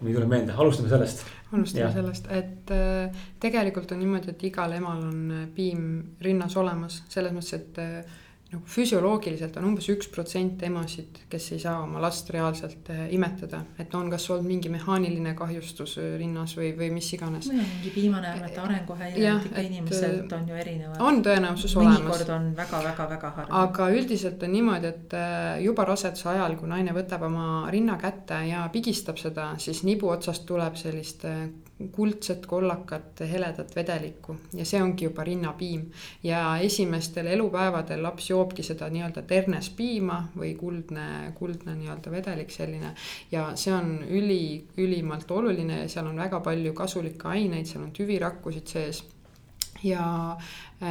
mul 0.00 0.10
ei 0.10 0.18
tule 0.18 0.26
meelde, 0.30 0.58
alustame 0.58 0.90
sellest. 0.90 1.24
alustame 1.52 1.84
ja. 1.84 1.92
sellest, 1.94 2.26
et 2.34 2.74
äh, 2.74 3.22
tegelikult 3.42 3.94
on 3.94 4.02
niimoodi, 4.02 4.34
et 4.34 4.44
igal 4.50 4.74
emal 4.78 5.06
on 5.06 5.48
piim 5.54 5.86
rinnas 6.26 6.58
olemas, 6.58 7.02
selles 7.12 7.34
mõttes, 7.34 7.54
et 7.60 7.82
äh, 7.82 8.20
nagu 8.52 8.68
füsioloogiliselt 8.68 9.56
on 9.56 9.66
umbes 9.70 9.86
üks 9.92 10.08
protsent 10.12 10.60
emasid, 10.66 11.22
kes 11.32 11.46
ei 11.54 11.60
saa 11.62 11.78
oma 11.84 12.02
last 12.02 12.28
reaalselt 12.34 12.90
äh, 12.92 13.06
imetada, 13.16 13.62
et 13.80 13.94
on 13.96 14.10
kas 14.12 14.26
olnud 14.30 14.48
mingi 14.48 14.68
mehaaniline 14.72 15.32
kahjustus 15.38 15.96
äh, 16.02 16.10
rinnas 16.20 16.52
või, 16.58 16.72
või 16.76 16.90
mis 16.92 17.08
iganes. 17.16 17.48
mingi 17.48 17.92
piimanäärmete 17.94 18.60
arenguhäired 18.60 19.48
ikka 19.48 19.64
inimeselt 19.64 20.36
on 20.36 20.48
ju 20.52 20.60
erinevad. 20.64 21.00
on 21.00 21.22
tõenäosus 21.24 21.76
olemas. 21.80 22.02
mõnikord 22.02 22.34
on 22.36 22.50
väga-väga-väga 22.60 23.32
harv. 23.38 23.56
aga 23.62 23.88
üldiselt 23.96 24.44
on 24.44 24.52
niimoodi, 24.58 24.92
et 24.92 25.18
juba 25.64 25.88
raseduse 25.88 26.28
ajal, 26.34 26.58
kui 26.60 26.68
naine 26.68 26.92
võtab 26.96 27.24
oma 27.30 27.48
rinna 27.72 27.96
kätte 28.00 28.42
ja 28.50 28.66
pigistab 28.72 29.20
seda, 29.22 29.52
siis 29.62 29.80
nibu 29.88 30.12
otsast 30.12 30.44
tuleb 30.48 30.76
sellist 30.76 31.24
kuldset, 31.92 32.46
kollakat, 32.46 33.22
heledat 33.30 33.74
vedelikku 33.76 34.36
ja 34.58 34.66
see 34.68 34.82
ongi 34.82 35.04
juba 35.08 35.24
rinnapiim. 35.24 35.86
ja 36.22 36.58
esimestel 36.58 37.26
elupäevadel 37.26 38.02
laps 38.02 38.30
joobki 38.30 38.62
seda 38.62 38.88
nii-öelda 38.90 39.22
ternespiima 39.22 40.18
või 40.36 40.54
kuldne, 40.58 41.32
kuldne 41.38 41.74
nii-öelda 41.78 42.10
vedelik 42.10 42.50
selline. 42.50 42.94
ja 43.30 43.50
see 43.56 43.74
on 43.74 43.98
üli, 44.08 44.64
ülimalt 44.76 45.30
oluline 45.30 45.82
ja 45.82 45.88
seal 45.88 46.06
on 46.06 46.16
väga 46.16 46.40
palju 46.40 46.72
kasulikke 46.74 47.28
aineid, 47.28 47.66
seal 47.66 47.84
on 47.84 47.92
tüvirakkusid 47.96 48.66
sees 48.76 49.04
ja 49.82 50.36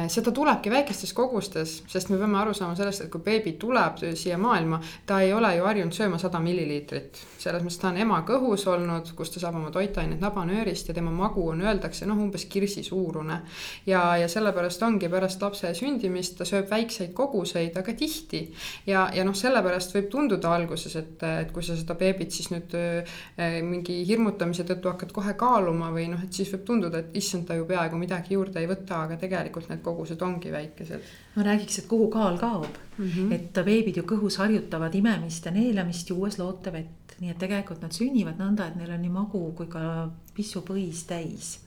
seda 0.08 0.32
tulebki 0.32 0.70
väikestes 0.70 1.12
kogustes, 1.16 1.74
sest 1.90 2.10
me 2.12 2.18
peame 2.20 2.38
aru 2.40 2.54
saama 2.56 2.76
sellest, 2.76 3.04
et 3.04 3.10
kui 3.12 3.22
beebi 3.24 3.54
tuleb 3.60 4.00
siia 4.18 4.38
maailma, 4.40 4.80
ta 5.06 5.20
ei 5.20 5.32
ole 5.36 5.54
ju 5.56 5.66
harjunud 5.66 5.96
sööma 5.96 6.18
sada 6.20 6.40
milliliitrit. 6.42 7.20
selles 7.42 7.62
mõttes 7.62 7.80
ta 7.80 7.88
on 7.88 7.96
ema 7.98 8.20
kõhus 8.26 8.66
olnud, 8.70 9.10
kus 9.18 9.32
ta 9.34 9.40
saab 9.42 9.56
oma 9.58 9.70
toitained 9.74 10.20
nabanöörist 10.22 10.88
ja 10.88 10.94
tema 10.94 11.10
magu 11.10 11.48
on, 11.50 11.62
öeldakse 11.62 12.06
noh, 12.06 12.18
umbes 12.18 12.44
kirsi 12.44 12.82
suurune. 12.82 13.40
ja, 13.86 14.16
ja 14.16 14.28
sellepärast 14.28 14.82
ongi 14.82 15.08
pärast 15.08 15.42
lapse 15.42 15.74
sündimist 15.74 16.38
ta 16.38 16.44
sööb 16.48 16.70
väikseid 16.70 17.12
koguseid, 17.12 17.76
aga 17.76 17.94
tihti. 17.94 18.44
ja, 18.86 19.08
ja 19.14 19.24
noh, 19.24 19.34
sellepärast 19.34 19.96
võib 19.96 20.08
tunduda 20.10 20.54
alguses, 20.54 20.96
et, 20.96 21.22
et 21.22 21.52
kui 21.52 21.62
sa 21.62 21.76
seda 21.76 21.94
beebit 21.98 22.32
siis 22.32 22.52
nüüd 22.54 22.76
äh, 22.78 23.18
mingi 23.62 24.02
hirmutamise 24.06 24.64
tõttu 24.68 24.92
hakkad 24.92 25.12
kohe 25.12 25.34
kaaluma 25.34 25.90
või 25.92 26.08
noh, 26.12 26.22
et 26.22 26.32
siis 26.32 26.52
võib 26.54 26.64
tunduda, 26.70 27.02
et 27.02 27.16
issand, 27.18 27.48
ta 27.48 27.58
ju 27.58 27.66
peaaegu 27.68 27.98
midagi 27.98 28.38
juurde 28.38 28.60
ei 28.60 28.70
võta 28.70 28.92
võta, 28.92 29.04
aga 29.06 29.18
tegelikult 29.20 29.68
need 29.70 29.81
kogused 29.82 30.22
ongi 30.22 30.52
väikesed. 30.52 31.10
ma 31.36 31.46
räägiks, 31.46 31.78
et 31.78 31.88
kuhu 31.90 32.08
kaal 32.10 32.38
kaob 32.38 32.68
mm, 32.98 33.08
-hmm. 33.08 33.32
et 33.32 33.64
beebid 33.64 33.96
ju 33.96 34.02
kõhus 34.02 34.38
harjutavad 34.38 34.94
imemist 34.94 35.46
ja 35.46 35.52
neelamist, 35.52 36.10
juues 36.10 36.38
lootevett, 36.38 37.18
nii 37.20 37.30
et 37.30 37.38
tegelikult 37.38 37.82
nad 37.82 37.92
sünnivad 37.92 38.38
nõnda, 38.38 38.68
et 38.68 38.76
neil 38.76 38.90
on 38.90 39.02
nii 39.02 39.10
magu 39.10 39.52
kui 39.56 39.66
ka 39.66 40.10
pissupõis 40.34 41.04
täis 41.06 41.58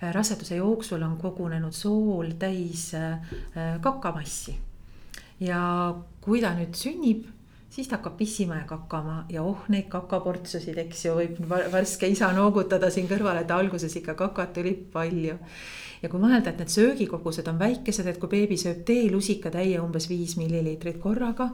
raseduse 0.00 0.56
jooksul 0.56 1.02
on 1.02 1.16
kogunenud 1.20 1.72
sool 1.72 2.32
täis 2.38 2.94
äh, 2.94 3.20
kakamassi. 3.80 4.56
ja 5.40 5.60
kui 6.20 6.40
ta 6.40 6.52
nüüd 6.56 6.76
sünnib, 6.76 7.24
siis 7.72 7.88
ta 7.88 7.96
hakkab 7.96 8.18
pissima 8.18 8.58
ja 8.58 8.64
kakama 8.68 9.24
ja 9.32 9.42
oh, 9.42 9.62
neid 9.72 9.88
kakaportsusid, 9.92 10.76
eks 10.84 11.04
ju, 11.06 11.14
võib 11.16 11.38
värske 11.72 12.08
isa 12.12 12.32
noogutada 12.36 12.90
siin 12.90 13.08
kõrval, 13.08 13.40
et 13.40 13.54
alguses 13.54 13.96
ikka 13.96 14.16
kakat 14.18 14.60
oli 14.60 14.74
palju 14.92 15.38
ja 16.02 16.08
kui 16.08 16.20
mõelda, 16.20 16.50
et 16.50 16.58
need 16.58 16.72
söögikogused 16.72 17.48
on 17.50 17.58
väikesed, 17.60 18.06
et 18.06 18.18
kui 18.18 18.32
beebi 18.32 18.56
sööb 18.60 18.82
teelusikatäie 18.88 19.80
umbes 19.80 20.08
viis 20.08 20.36
milliliitrit 20.40 20.98
korraga 21.02 21.50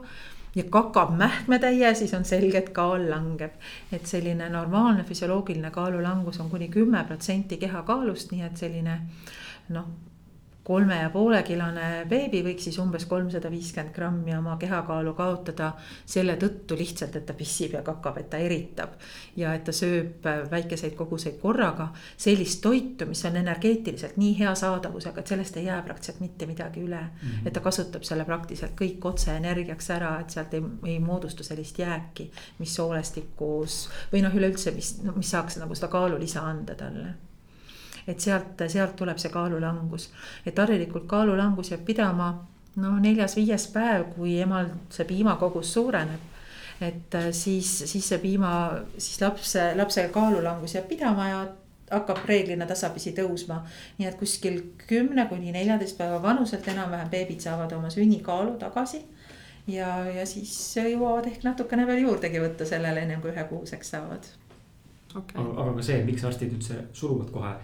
ja 0.55 0.63
kakab 0.71 1.13
mähkmetäie, 1.17 1.93
siis 1.95 2.13
on 2.17 2.25
selge, 2.25 2.57
et 2.57 2.69
kaal 2.73 3.09
langeb. 3.09 3.51
et 3.91 4.05
selline 4.05 4.49
normaalne 4.49 5.03
füsioloogiline 5.03 5.71
kaalulangus 5.71 6.39
on 6.39 6.49
kuni 6.49 6.69
kümme 6.69 7.03
protsenti 7.07 7.57
kehakaalust, 7.57 8.31
nii 8.31 8.41
et 8.41 8.57
selline 8.57 8.99
noh 9.69 10.06
kolme 10.67 10.97
ja 10.99 11.09
poole 11.09 11.39
kilone 11.47 12.05
beebi 12.09 12.41
võiks 12.43 12.65
siis 12.67 12.77
umbes 12.83 13.05
kolmsada 13.07 13.47
viiskümmend 13.51 13.93
grammi 13.95 14.33
oma 14.35 14.57
kehakaalu 14.59 15.13
kaotada 15.15 15.69
selle 16.05 16.35
tõttu 16.41 16.75
lihtsalt, 16.75 17.15
et 17.15 17.25
ta 17.27 17.35
pissib 17.37 17.77
ja 17.77 17.83
kakab, 17.87 18.17
et 18.19 18.29
ta 18.29 18.41
eritab. 18.43 18.97
ja 19.37 19.53
et 19.55 19.63
ta 19.63 19.71
sööb 19.71 20.25
väikeseid 20.51 20.95
koguseid 20.99 21.37
korraga, 21.39 21.87
sellist 22.17 22.61
toitu, 22.61 23.05
mis 23.07 23.23
on 23.29 23.37
energeetiliselt 23.39 24.17
nii 24.17 24.33
hea 24.39 24.55
saadavusega, 24.55 25.21
et 25.21 25.31
sellest 25.33 25.57
ei 25.57 25.69
jää 25.69 25.81
praktiliselt 25.85 26.19
mitte 26.19 26.45
midagi 26.49 26.83
üle 26.83 26.99
mm. 26.99 27.29
-hmm. 27.29 27.47
et 27.47 27.53
ta 27.53 27.63
kasutab 27.63 28.03
selle 28.03 28.25
praktiliselt 28.25 28.75
kõik 28.81 29.05
otse 29.07 29.37
energiaks 29.37 29.89
ära, 29.95 30.19
et 30.19 30.35
sealt 30.35 30.53
ei, 30.53 30.63
ei 30.85 30.99
moodustu 30.99 31.43
sellist 31.43 31.79
jääki, 31.79 32.31
mis 32.59 32.75
soolestikus 32.75 33.87
või 34.11 34.25
noh, 34.25 34.35
üleüldse, 34.35 34.71
mis, 34.75 34.97
no 35.03 35.15
mis 35.15 35.31
saaks 35.31 35.61
nagu 35.63 35.75
seda 35.75 35.87
kaalulisa 35.87 36.41
anda 36.41 36.75
talle 36.75 37.15
et 38.07 38.19
sealt, 38.19 38.63
sealt 38.67 38.95
tuleb 38.95 39.17
see 39.19 39.31
kaalulangus. 39.31 40.09
et 40.45 40.57
harilikult 40.57 41.07
kaalulangus 41.07 41.71
jääb 41.71 41.85
pidama 41.85 42.31
noh, 42.75 42.97
neljas-viies 43.01 43.67
päev, 43.73 44.09
kui 44.15 44.39
emal 44.41 44.71
see 44.89 45.05
piimakogus 45.05 45.73
suureneb 45.73 46.33
et 46.81 47.15
äh, 47.15 47.31
siis, 47.31 47.79
siis 47.85 48.09
see 48.09 48.19
piima, 48.21 48.51
siis 48.97 49.21
lapse, 49.21 49.71
lapse 49.75 50.09
kaalulangus 50.13 50.75
jääb 50.75 50.87
pidama 50.87 51.29
ja 51.29 51.39
hakkab 51.91 52.25
reeglina 52.27 52.65
tasapisi 52.67 53.13
tõusma. 53.17 53.61
nii 53.97 54.07
et 54.09 54.17
kuskil 54.19 54.59
kümne 54.87 55.25
kuni 55.29 55.53
neljateist 55.55 55.97
päeva 55.97 56.19
vanuselt 56.23 56.67
enam-vähem 56.67 57.09
beebid 57.09 57.39
saavad 57.41 57.71
oma 57.71 57.89
sünnikaalu 57.89 58.57
tagasi. 58.59 59.01
ja, 59.67 60.05
ja 60.05 60.25
siis 60.25 60.51
jõuavad 60.77 61.31
ehk 61.31 61.47
natukene 61.47 61.87
veel 61.87 62.03
juurdegi 62.03 62.43
võtta 62.43 62.65
sellele 62.65 63.01
ennem 63.07 63.21
kui 63.21 63.31
ühekuuseks 63.31 63.89
saavad 63.95 64.29
okay.. 65.15 65.41
aga, 65.41 65.61
aga 65.63 65.73
ka 65.79 65.87
see, 65.89 66.03
miks 66.05 66.23
arstid 66.27 66.53
üldse 66.59 66.83
suruvad 66.93 67.31
kohe 67.31 67.55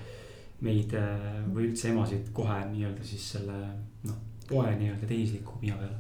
meid 0.64 0.96
äh, 0.98 1.44
või 1.54 1.70
üldse 1.70 1.92
emasid 1.92 2.32
kohe 2.36 2.60
nii-öelda 2.72 3.06
siis 3.08 3.34
selle 3.36 3.60
noh 4.08 4.20
poe 4.48 4.74
nii-öelda 4.78 5.08
tehisliku 5.08 5.60
piima 5.62 5.78
peale? 5.82 6.00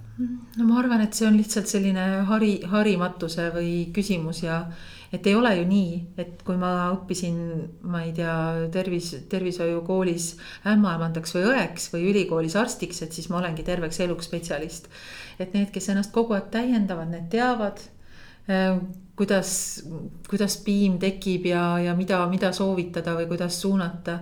no 0.57 0.65
ma 0.67 0.79
arvan, 0.81 1.01
et 1.05 1.15
see 1.17 1.27
on 1.27 1.37
lihtsalt 1.39 1.69
selline 1.71 2.03
hari, 2.29 2.57
harimatuse 2.69 3.47
või 3.55 3.71
küsimus 3.95 4.43
ja 4.43 4.59
et 5.13 5.27
ei 5.29 5.35
ole 5.37 5.51
ju 5.59 5.65
nii, 5.69 5.97
et 6.17 6.41
kui 6.45 6.57
ma 6.57 6.71
õppisin, 6.93 7.37
ma 7.89 8.01
ei 8.05 8.13
tea, 8.17 8.33
tervis, 8.73 9.11
tervishoiukoolis 9.29 10.31
ämmaemandaks 10.69 11.35
või 11.37 11.47
õeks 11.51 11.91
või 11.93 12.07
ülikoolis 12.11 12.57
arstiks, 12.57 13.03
et 13.05 13.13
siis 13.13 13.29
ma 13.29 13.39
olengi 13.41 13.65
terveks 13.65 14.01
eluks 14.05 14.29
spetsialist. 14.29 14.89
et 15.39 15.53
need, 15.53 15.69
kes 15.73 15.89
ennast 15.89 16.13
kogu 16.13 16.37
aeg 16.37 16.49
täiendavad, 16.53 17.09
need 17.13 17.29
teavad 17.33 17.81
äh, 18.49 18.81
kuidas, 19.15 19.83
kuidas 20.29 20.57
piim 20.65 20.97
tekib 21.01 21.45
ja, 21.49 21.63
ja 21.79 21.93
mida, 21.97 22.23
mida 22.29 22.51
soovitada 22.53 23.15
või 23.17 23.29
kuidas 23.29 23.61
suunata. 23.61 24.19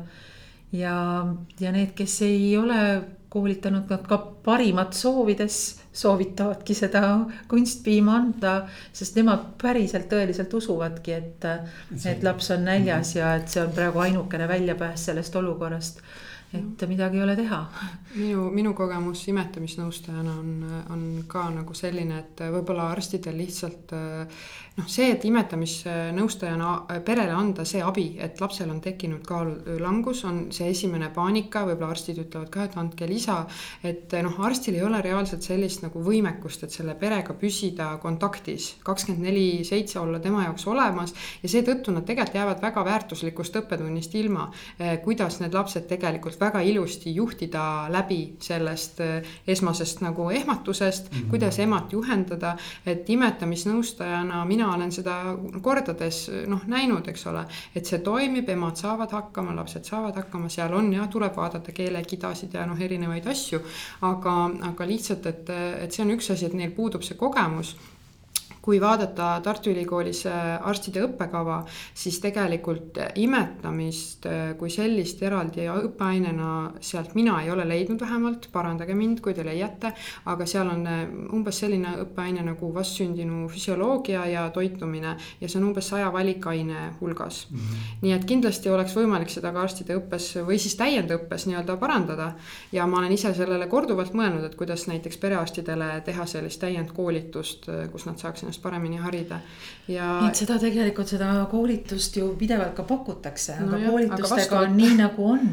Ja, 0.72 1.26
ja 1.60 1.72
need, 1.72 1.94
kes 1.96 2.22
ei 2.28 2.58
ole 2.58 2.82
koolitanud 3.32 3.88
nad 3.90 4.04
ka 4.08 4.18
parimat 4.44 4.94
soovides 4.94 5.58
soovitavadki 5.96 6.76
seda 6.76 7.04
kunstpiima 7.52 8.16
anda, 8.18 8.56
sest 8.94 9.16
nemad 9.20 9.54
päriselt 9.62 10.10
tõeliselt 10.12 10.54
usuvadki, 10.60 11.16
et, 11.16 11.48
et 12.12 12.26
laps 12.28 12.52
on 12.56 12.66
näljas 12.68 13.16
ja 13.16 13.36
et 13.40 13.48
see 13.52 13.64
on 13.64 13.72
praegu 13.76 14.04
ainukene 14.04 14.48
väljapääs 14.52 15.08
sellest 15.12 15.36
olukorrast 15.40 16.04
et 16.54 16.84
midagi 16.88 17.18
ei 17.18 17.24
ole 17.24 17.36
teha. 17.36 17.62
minu, 18.16 18.50
minu 18.52 18.74
kogemus 18.76 19.24
imetamisnõustajana 19.32 20.34
on, 20.40 20.50
on 20.92 21.06
ka 21.28 21.46
nagu 21.54 21.76
selline, 21.78 22.20
et 22.20 22.44
võib-olla 22.52 22.90
arstidel 22.92 23.38
lihtsalt 23.40 23.94
noh, 24.78 24.88
see, 24.88 25.10
et 25.14 25.26
imetamisnõustajana 25.28 27.00
perele 27.06 27.34
anda 27.36 27.66
see 27.68 27.82
abi, 27.84 28.06
et 28.24 28.40
lapsel 28.42 28.72
on 28.72 28.82
tekkinud 28.84 29.24
kaalulangus, 29.28 30.24
on 30.28 30.42
see 30.56 30.70
esimene 30.72 31.12
paanika, 31.16 31.64
võib-olla 31.68 31.92
arstid 31.96 32.22
ütlevad 32.24 32.52
ka, 32.54 32.68
et 32.68 32.78
andke 32.80 33.08
lisa. 33.10 33.42
et 33.84 34.12
noh, 34.24 34.40
arstil 34.46 34.76
ei 34.76 34.84
ole 34.86 35.02
reaalselt 35.04 35.44
sellist 35.46 35.86
nagu 35.86 36.04
võimekust, 36.04 36.66
et 36.66 36.76
selle 36.76 36.96
perega 37.00 37.36
püsida 37.38 37.94
kontaktis, 38.04 38.76
kakskümmend 38.84 39.28
neli 39.28 39.64
seitse 39.68 40.00
olla 40.00 40.20
tema 40.20 40.46
jaoks 40.46 40.68
olemas 40.68 41.16
ja 41.44 41.50
seetõttu 41.52 41.96
nad 41.96 42.08
tegelikult 42.08 42.36
jäävad 42.36 42.62
väga 42.62 42.86
väärtuslikust 42.86 43.56
õppetunnist 43.62 44.16
ilma, 44.20 44.50
kuidas 45.04 45.40
need 45.42 45.56
lapsed 45.56 45.88
tegelikult 45.90 46.40
väga 46.42 46.62
ilusti 46.66 47.14
juhtida 47.16 47.64
läbi 47.94 48.36
sellest 48.42 49.00
eh, 49.00 49.30
esmasest 49.48 50.02
nagu 50.02 50.30
ehmatusest 50.30 51.12
mm, 51.12 51.18
-hmm. 51.18 51.30
kuidas 51.30 51.60
emat 51.60 51.94
juhendada. 51.94 52.56
et 52.86 53.10
imetamisnõustajana 53.10 54.46
mina 54.46 54.74
olen 54.74 54.92
seda 54.92 55.38
kordades 55.62 56.32
noh 56.48 56.66
näinud, 56.68 57.08
eks 57.08 57.28
ole, 57.28 57.46
et 57.76 57.86
see 57.86 58.00
toimib, 58.00 58.50
emad 58.50 58.76
saavad 58.76 59.12
hakkama, 59.12 59.56
lapsed 59.56 59.84
saavad 59.84 60.16
hakkama, 60.16 60.50
seal 60.50 60.74
on 60.74 60.94
ja 60.94 61.08
tuleb 61.08 61.36
vaadata 61.36 61.72
keelekidasid 61.72 62.54
ja 62.54 62.66
noh, 62.66 62.82
erinevaid 62.82 63.28
asju. 63.28 63.62
aga, 64.02 64.52
aga 64.62 64.88
lihtsalt, 64.88 65.26
et, 65.26 65.50
et 65.84 65.92
see 65.92 66.06
on 66.06 66.12
üks 66.18 66.32
asi, 66.34 66.46
et 66.46 66.54
neil 66.54 66.72
puudub 66.72 67.04
see 67.04 67.18
kogemus 67.18 67.76
kui 68.62 68.82
vaadata 68.82 69.40
Tartu 69.44 69.72
Ülikoolis 69.72 70.26
äh, 70.30 70.68
arstide 70.68 71.02
õppekava, 71.08 71.62
siis 71.98 72.20
tegelikult 72.22 73.00
imetamist 73.18 74.28
äh, 74.30 74.52
kui 74.60 74.70
sellist 74.74 75.22
eraldi 75.26 75.66
õppeainena 75.72 76.52
sealt 76.84 77.16
mina 77.18 77.40
ei 77.42 77.50
ole 77.52 77.66
leidnud 77.68 78.02
vähemalt, 78.02 78.48
parandage 78.54 78.94
mind, 78.98 79.22
kui 79.26 79.34
te 79.34 79.46
leiate, 79.46 79.94
aga 80.30 80.46
seal 80.50 80.70
on 80.70 80.86
äh, 80.90 81.02
umbes 81.34 81.62
selline 81.64 81.96
õppeaine 82.06 82.46
nagu 82.46 82.70
vastsündinu 82.76 83.48
füsioloogia 83.52 84.28
ja 84.30 84.46
toitumine 84.54 85.16
ja 85.42 85.50
see 85.50 85.58
on 85.62 85.72
umbes 85.72 85.90
saja 85.90 86.12
valikaine 86.14 86.92
hulgas 87.00 87.48
mm. 87.50 87.58
-hmm. 87.58 87.98
nii 88.06 88.14
et 88.14 88.30
kindlasti 88.30 88.70
oleks 88.70 88.96
võimalik 88.98 89.34
seda 89.34 89.52
ka 89.52 89.66
arstide 89.66 89.98
õppes 89.98 90.30
või 90.46 90.60
siis 90.62 90.78
täiendõppes 90.78 91.48
nii-öelda 91.50 91.78
parandada 91.82 92.34
ja 92.72 92.86
ma 92.88 93.02
olen 93.02 93.18
ise 93.18 93.34
sellele 93.34 93.68
korduvalt 93.68 94.14
mõelnud, 94.14 94.46
et 94.46 94.56
kuidas 94.56 94.86
näiteks 94.88 95.18
perearstidele 95.18 96.02
teha 96.06 96.26
sellist 96.26 96.62
täiendkoolitust, 96.62 97.66
kus 97.92 98.06
nad 98.06 98.22
saaks 98.22 98.44
ennast 98.44 98.51
paremini 98.60 98.98
harida 98.98 99.40
ja. 99.88 100.08
et 100.28 100.38
seda 100.38 100.58
tegelikult 100.62 101.10
seda 101.10 101.30
koolitust 101.52 102.18
ju 102.20 102.32
pidevalt 102.40 102.76
ka 102.78 102.86
pakutakse 102.88 103.58
no, 103.60 103.70
aga 103.70 103.80
jah, 103.82 103.92
koolitustega 103.92 104.58
aga 104.58 104.62
on 104.68 104.76
nii 104.78 104.98
nagu 105.00 105.28
on. 105.34 105.48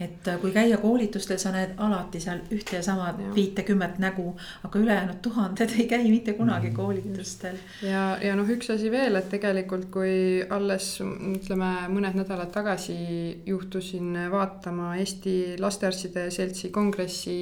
et 0.00 0.28
äh, 0.28 0.38
kui 0.42 0.52
käia 0.54 0.78
koolitustel, 0.82 1.38
sa 1.40 1.52
näed 1.54 1.76
alati 1.80 2.20
seal 2.22 2.42
ühte 2.54 2.78
ja 2.78 2.82
sama 2.84 3.12
viitekümmet 3.34 3.98
nägu, 4.02 4.34
aga 4.66 4.82
ülejäänud 4.82 5.20
tuhanded 5.22 5.74
ei 5.78 5.86
käi 5.90 6.10
mitte 6.10 6.34
kunagi 6.38 6.70
mm. 6.70 6.76
koolitustel. 6.76 7.58
ja, 7.86 8.04
ja 8.22 8.36
noh, 8.38 8.48
üks 8.48 8.72
asi 8.74 8.90
veel, 8.92 9.16
et 9.20 9.30
tegelikult 9.32 9.88
kui 9.92 10.42
alles 10.50 10.92
ütleme 11.00 11.70
mõned 11.92 12.18
nädalad 12.20 12.52
tagasi 12.54 12.96
juhtusin 13.46 14.16
vaatama 14.32 14.94
Eesti 15.00 15.56
Lastearstide 15.60 16.28
Seltsi 16.30 16.70
kongressi 16.74 17.38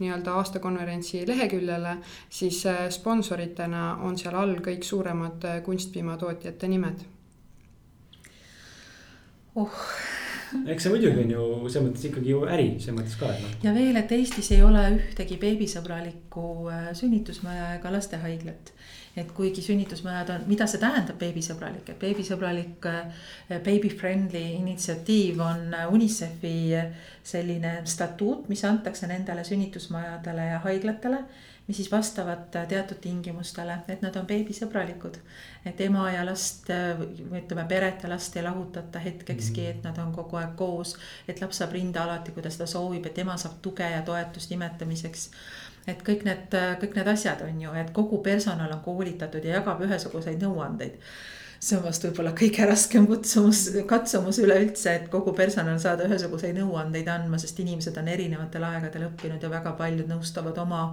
nii-öelda 0.00 0.36
aastakonverentsi 0.40 1.24
leheküljele, 1.28 1.96
siis 2.30 2.64
äh, 2.66 2.86
sponsoritena 2.90 3.96
on 4.02 4.18
seal 4.18 4.36
all 4.42 4.58
kõik 4.64 4.86
suuremad 4.86 5.48
äh, 5.48 5.62
kunstpiimatootjate 5.66 6.68
nimed 6.72 7.06
oh 9.62 9.78
eks 10.68 10.84
see 10.84 10.92
muidugi 10.92 11.22
on 11.24 11.30
ju 11.32 11.44
selles 11.72 11.86
mõttes 11.86 12.06
ikkagi 12.08 12.32
ju 12.32 12.40
äri, 12.48 12.66
selles 12.80 12.96
mõttes 12.98 13.18
ka, 13.20 13.30
et 13.32 13.44
noh. 13.44 13.52
ja 13.66 13.74
veel, 13.76 13.98
et 13.98 14.14
Eestis 14.16 14.50
ei 14.54 14.62
ole 14.64 14.82
ühtegi 14.96 15.38
beebisõbralikku 15.40 16.48
äh, 16.72 16.90
sünnitusmaja 16.98 17.76
ega 17.78 17.92
lastehaiglat. 17.94 18.72
et 19.16 19.28
kuigi 19.36 19.60
sünnitusmajad 19.60 20.30
on, 20.32 20.44
mida 20.48 20.66
see 20.70 20.80
tähendab 20.80 21.18
beebisõbralik, 21.20 21.88
et 21.92 21.98
beebisõbralik 22.00 22.88
äh, 22.88 23.24
baby 23.64 23.90
friendly 23.92 24.44
initsiatiiv 24.58 25.40
on 25.44 25.76
UNICEF-i 25.92 26.54
selline 27.22 27.74
statuut, 27.84 28.48
mis 28.48 28.64
antakse 28.64 29.08
nendele 29.10 29.44
sünnitusmajadele 29.44 30.52
ja 30.54 30.60
haiglatele 30.64 31.24
mis 31.66 31.76
siis 31.76 31.90
vastavad 31.92 32.50
teatud 32.68 32.98
tingimustele, 33.00 33.76
et 33.88 34.02
nad 34.02 34.16
on 34.16 34.26
beebisõbralikud. 34.26 35.18
et 35.64 35.80
ema 35.80 36.10
ja 36.10 36.24
last, 36.26 36.68
või 36.98 37.42
ütleme, 37.42 37.64
peret 37.68 38.02
ja 38.02 38.08
last 38.08 38.36
ei 38.36 38.42
lahutata 38.42 38.98
hetkekski, 38.98 39.60
mhm. 39.60 39.70
et 39.70 39.84
nad 39.84 39.98
on 39.98 40.12
kogu 40.12 40.36
aeg 40.36 40.56
koos. 40.56 40.96
et 41.28 41.40
laps 41.40 41.62
saab 41.62 41.72
rinda 41.72 42.02
alati, 42.02 42.32
kui 42.32 42.42
ta 42.42 42.50
seda 42.50 42.66
soovib, 42.66 43.06
et 43.06 43.18
ema 43.18 43.36
saab 43.36 43.60
tuge 43.62 43.90
ja 43.90 44.02
toetust 44.02 44.50
imetamiseks 44.50 45.30
et 45.86 46.02
kõik 46.06 46.24
need, 46.24 46.54
kõik 46.80 46.94
need 46.94 47.08
asjad 47.08 47.40
on 47.42 47.62
ju, 47.62 47.70
et 47.74 47.90
kogu 47.90 48.18
personal 48.22 48.72
on 48.72 48.82
koolitatud 48.84 49.44
ja 49.44 49.58
jagab 49.58 49.80
ühesuguseid 49.82 50.42
nõuandeid 50.42 50.98
see 51.62 51.76
on 51.78 51.84
vast 51.84 52.02
võib-olla 52.02 52.32
kõige 52.34 52.64
raskem 52.66 53.04
kutsumus, 53.06 53.68
katsumus 53.86 54.40
üleüldse, 54.42 54.96
et 54.98 55.04
kogu 55.12 55.30
personal 55.36 55.78
saada 55.82 56.08
ühesuguseid 56.08 56.56
nõuandeid 56.58 57.06
andma, 57.12 57.38
sest 57.38 57.60
inimesed 57.62 57.98
on 58.02 58.10
erinevatel 58.10 58.66
aegadel 58.66 59.06
õppinud 59.12 59.42
ja 59.42 59.50
väga 59.52 59.76
paljud 59.78 60.10
nõustavad 60.10 60.58
oma 60.58 60.88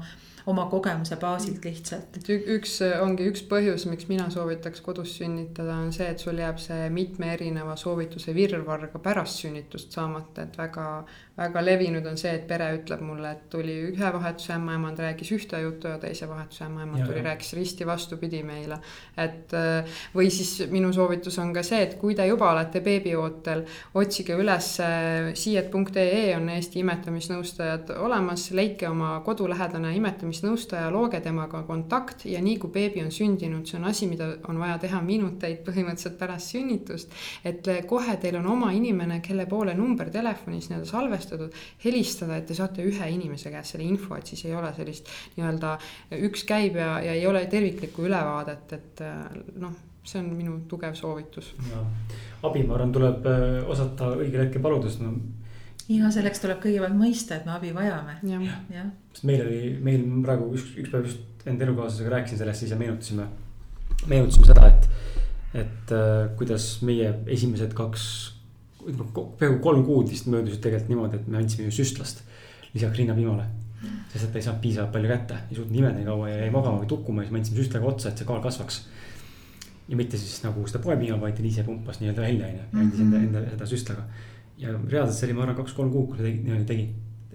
oma 0.48 0.66
kogemuse 0.72 1.18
baasilt 1.20 1.66
lihtsalt. 1.66 2.18
et 2.18 2.30
üks 2.58 2.80
ongi 3.02 3.30
üks 3.32 3.44
põhjus, 3.50 3.86
miks 3.90 4.08
mina 4.12 4.30
soovitaks 4.34 4.82
kodus 4.86 5.18
sünnitada, 5.20 5.80
on 5.84 5.94
see, 5.96 6.10
et 6.10 6.20
sul 6.20 6.40
jääb 6.40 6.60
see 6.62 6.90
mitme 6.94 7.34
erineva 7.34 7.76
soovituse 7.80 8.36
virvarr 8.36 8.90
ka 8.94 9.02
pärast 9.04 9.44
sünnitust 9.44 9.96
saamata, 9.96 10.48
et 10.48 10.58
väga 10.58 10.90
väga 11.40 11.62
levinud 11.64 12.08
on 12.10 12.18
see, 12.20 12.32
et 12.36 12.46
pere 12.48 12.68
ütleb 12.76 13.02
mulle, 13.06 13.32
et 13.32 13.46
tuli 13.52 13.76
ühe 13.90 14.12
vahetuse 14.14 14.54
ämmaemand 14.56 15.00
rääkis 15.00 15.32
ühte 15.36 15.62
juttu 15.64 15.88
ja 15.92 16.00
teise 16.02 16.28
vahetuse 16.28 16.66
ämmaemand 16.66 17.06
tuli, 17.08 17.22
rääkis 17.24 17.54
risti 17.56 17.88
vastupidi 17.88 18.42
meile. 18.44 18.80
et 19.18 19.54
äh, 19.56 20.00
või 20.16 20.30
siis 20.34 20.70
minu 20.72 20.92
soovitus 20.94 21.40
on 21.40 21.54
ka 21.56 21.64
see, 21.64 21.82
et 21.86 21.96
kui 22.02 22.16
te 22.16 22.28
juba 22.28 22.52
olete 22.52 22.82
beebiootel, 22.84 23.64
otsige 24.02 24.36
üles 24.40 24.72
äh, 24.84 25.32
siiet.ee 25.34 26.36
on 26.36 26.50
Eesti 26.56 26.84
imetamisnõustajad 26.84 27.94
olemas, 27.98 28.50
leidke 28.52 28.90
oma 28.90 29.20
kodulähedane 29.26 29.96
imetamisnõustaja, 30.30 30.90
looge 30.94 31.20
temaga 31.24 31.64
kontakt 31.68 32.26
ja 32.30 32.40
nii 32.42 32.58
kui 32.62 32.72
beebi 32.74 33.02
on 33.04 33.12
sündinud, 33.12 33.66
see 33.68 33.80
on 33.80 33.88
asi, 33.90 34.08
mida 34.08 34.28
on 34.50 34.60
vaja 34.62 34.78
teha 34.80 35.02
minuteid 35.02 35.64
põhimõtteliselt 35.66 36.18
pärast 36.20 36.54
sünnitust. 36.54 37.12
et 37.44 37.66
kohe 37.88 38.18
teil 38.18 38.38
on 38.40 38.46
oma 38.48 38.72
inimene, 38.72 39.20
kelle 39.22 39.46
poole 39.46 39.74
number 39.74 40.10
telefonis 40.10 40.70
nii-öelda 40.70 40.90
salvestatud 40.90 41.54
helistada, 41.84 42.38
et 42.38 42.46
te 42.46 42.54
saate 42.54 42.86
ühe 42.86 43.10
inimese 43.10 43.52
käest 43.52 43.76
selle 43.76 43.86
info, 43.86 44.16
et 44.16 44.28
siis 44.28 44.46
ei 44.46 44.56
ole 44.56 44.72
sellist 44.76 45.10
nii-öelda 45.38 45.78
üks 46.20 46.46
käib 46.46 46.76
ja, 46.76 47.00
ja 47.02 47.14
ei 47.14 47.26
ole 47.28 47.46
terviklikku 47.46 48.06
ülevaadet, 48.06 48.74
et 48.74 49.06
noh 49.60 49.86
see 50.10 50.22
on 50.22 50.30
minu 50.34 50.62
tugev 50.68 50.96
soovitus. 50.98 51.54
abi, 52.44 52.64
ma 52.64 52.74
arvan, 52.76 52.92
tuleb 52.96 53.28
äh, 53.30 53.60
osata 53.70 54.16
õigel 54.16 54.46
hetkel 54.46 54.64
paluda, 54.64 54.90
sest 54.90 55.04
no. 55.04 55.12
ja 55.92 56.10
selleks 56.14 56.42
tuleb 56.42 56.62
kõigepealt 56.64 56.98
mõista, 56.98 57.38
et 57.38 57.46
me 57.46 57.54
abi 57.58 57.74
vajame. 57.76 58.18
jah, 58.24 58.90
sest 59.20 59.28
meil 59.28 59.44
oli, 59.46 59.62
meil 59.84 60.08
praegu 60.24 60.50
üks, 60.56 60.72
üks 60.80 60.92
päev 60.94 61.06
just 61.10 61.48
enda 61.50 61.68
elukaaslasega 61.68 62.16
rääkisin 62.16 62.40
sellest 62.42 62.64
siis 62.64 62.74
ja 62.74 62.80
meenutasime, 62.80 63.28
meenutasime 64.08 64.50
seda, 64.50 64.68
et, 64.72 64.90
et 65.64 65.96
äh, 65.96 66.26
kuidas 66.40 66.68
meie 66.88 67.14
esimesed 67.36 67.76
kaks, 67.78 68.04
peaaegu 68.80 69.60
kolm 69.64 69.84
kuud 69.88 70.12
vist 70.12 70.30
möödusid 70.32 70.64
tegelikult 70.64 70.94
niimoodi, 70.94 71.20
et 71.20 71.32
me 71.32 71.42
andsime 71.42 71.68
ju 71.68 71.80
süstlast 71.82 72.24
lisaks 72.74 72.98
rinnapiimale 73.02 73.48
sest 74.10 74.26
et 74.26 74.32
ta 74.34 74.40
ei 74.40 74.46
saanud 74.46 74.62
piisavalt 74.64 74.92
palju 74.94 75.10
kätte, 75.12 75.38
ei 75.50 75.58
suutnud 75.58 75.78
imeda 75.80 75.96
nii 75.96 76.08
kaua 76.08 76.30
ja 76.32 76.40
jäi 76.42 76.54
magama 76.54 76.82
või 76.82 76.90
tukkuma 76.92 77.22
ja 77.22 77.28
siis 77.28 77.34
me 77.34 77.40
andsime 77.40 77.62
süstlaga 77.62 77.88
otsa, 77.92 78.10
et 78.10 78.20
see 78.20 78.28
kaal 78.28 78.42
kasvaks 78.44 78.80
ja 79.90 80.00
mitte 80.00 80.20
siis 80.20 80.42
nagu 80.44 80.66
seda 80.70 80.82
poepiima, 80.84 81.18
vaid 81.22 81.38
ta 81.38 81.46
ise 81.48 81.64
pumpas 81.66 82.02
nii-öelda 82.02 82.26
välja, 82.26 82.50
onju, 82.50 82.66
ja 82.66 82.82
andis 82.84 83.04
enda, 83.06 83.22
enda 83.26 83.44
seda 83.54 83.70
süstlaga. 83.70 84.04
ja 84.60 84.74
reaalselt 84.76 85.18
see 85.18 85.30
oli, 85.30 85.38
ma 85.38 85.46
arvan, 85.46 85.58
kaks-kolm 85.62 85.94
kuud, 85.94 86.10
kui 86.12 86.20
ta 86.20 86.26
tegi, 86.28 86.42
niimoodi 86.44 86.68
tegi. 86.70 86.90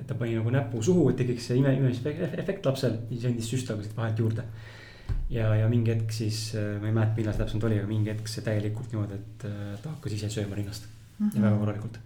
Et 0.04 0.10
ta 0.10 0.16
pani 0.20 0.36
nagu 0.36 0.52
näpu 0.52 0.82
suhu, 0.84 1.08
et 1.08 1.16
tekiks 1.16 1.48
see 1.48 1.58
ime, 1.60 1.72
imemisefekt 1.78 2.66
lapsel 2.68 2.98
ja 2.98 3.14
siis 3.14 3.24
andis 3.30 3.48
süstlaga 3.48 3.84
siit 3.84 3.96
vahelt 3.96 4.20
juurde. 4.20 4.44
ja, 5.30 5.54
ja 5.56 5.68
mingi 5.68 5.94
hetk 5.94 6.12
siis, 6.12 6.52
äh, 6.60 6.76
ma 6.80 6.90
ei 6.90 6.92
mäleta, 6.92 7.16
millal 7.16 7.32
see 7.32 7.44
täpsemalt 7.44 7.66
oli, 7.70 7.80
aga 7.80 7.88
mingi 7.88 8.12
hetk 8.12 8.28
see 8.28 8.44
täielikult 8.44 8.92
niimoodi, 8.92 9.18
et 9.20 9.48
äh, 9.48 9.74
ta 9.82 9.96
hakkas 9.96 10.18
ise 10.18 10.30
sööma 10.30 10.60
rinnast 10.60 10.86
mm. 10.86 11.28
-hmm. 11.28 11.36
ja 11.36 11.42
väga 11.48 11.58
korralikult. 11.64 11.98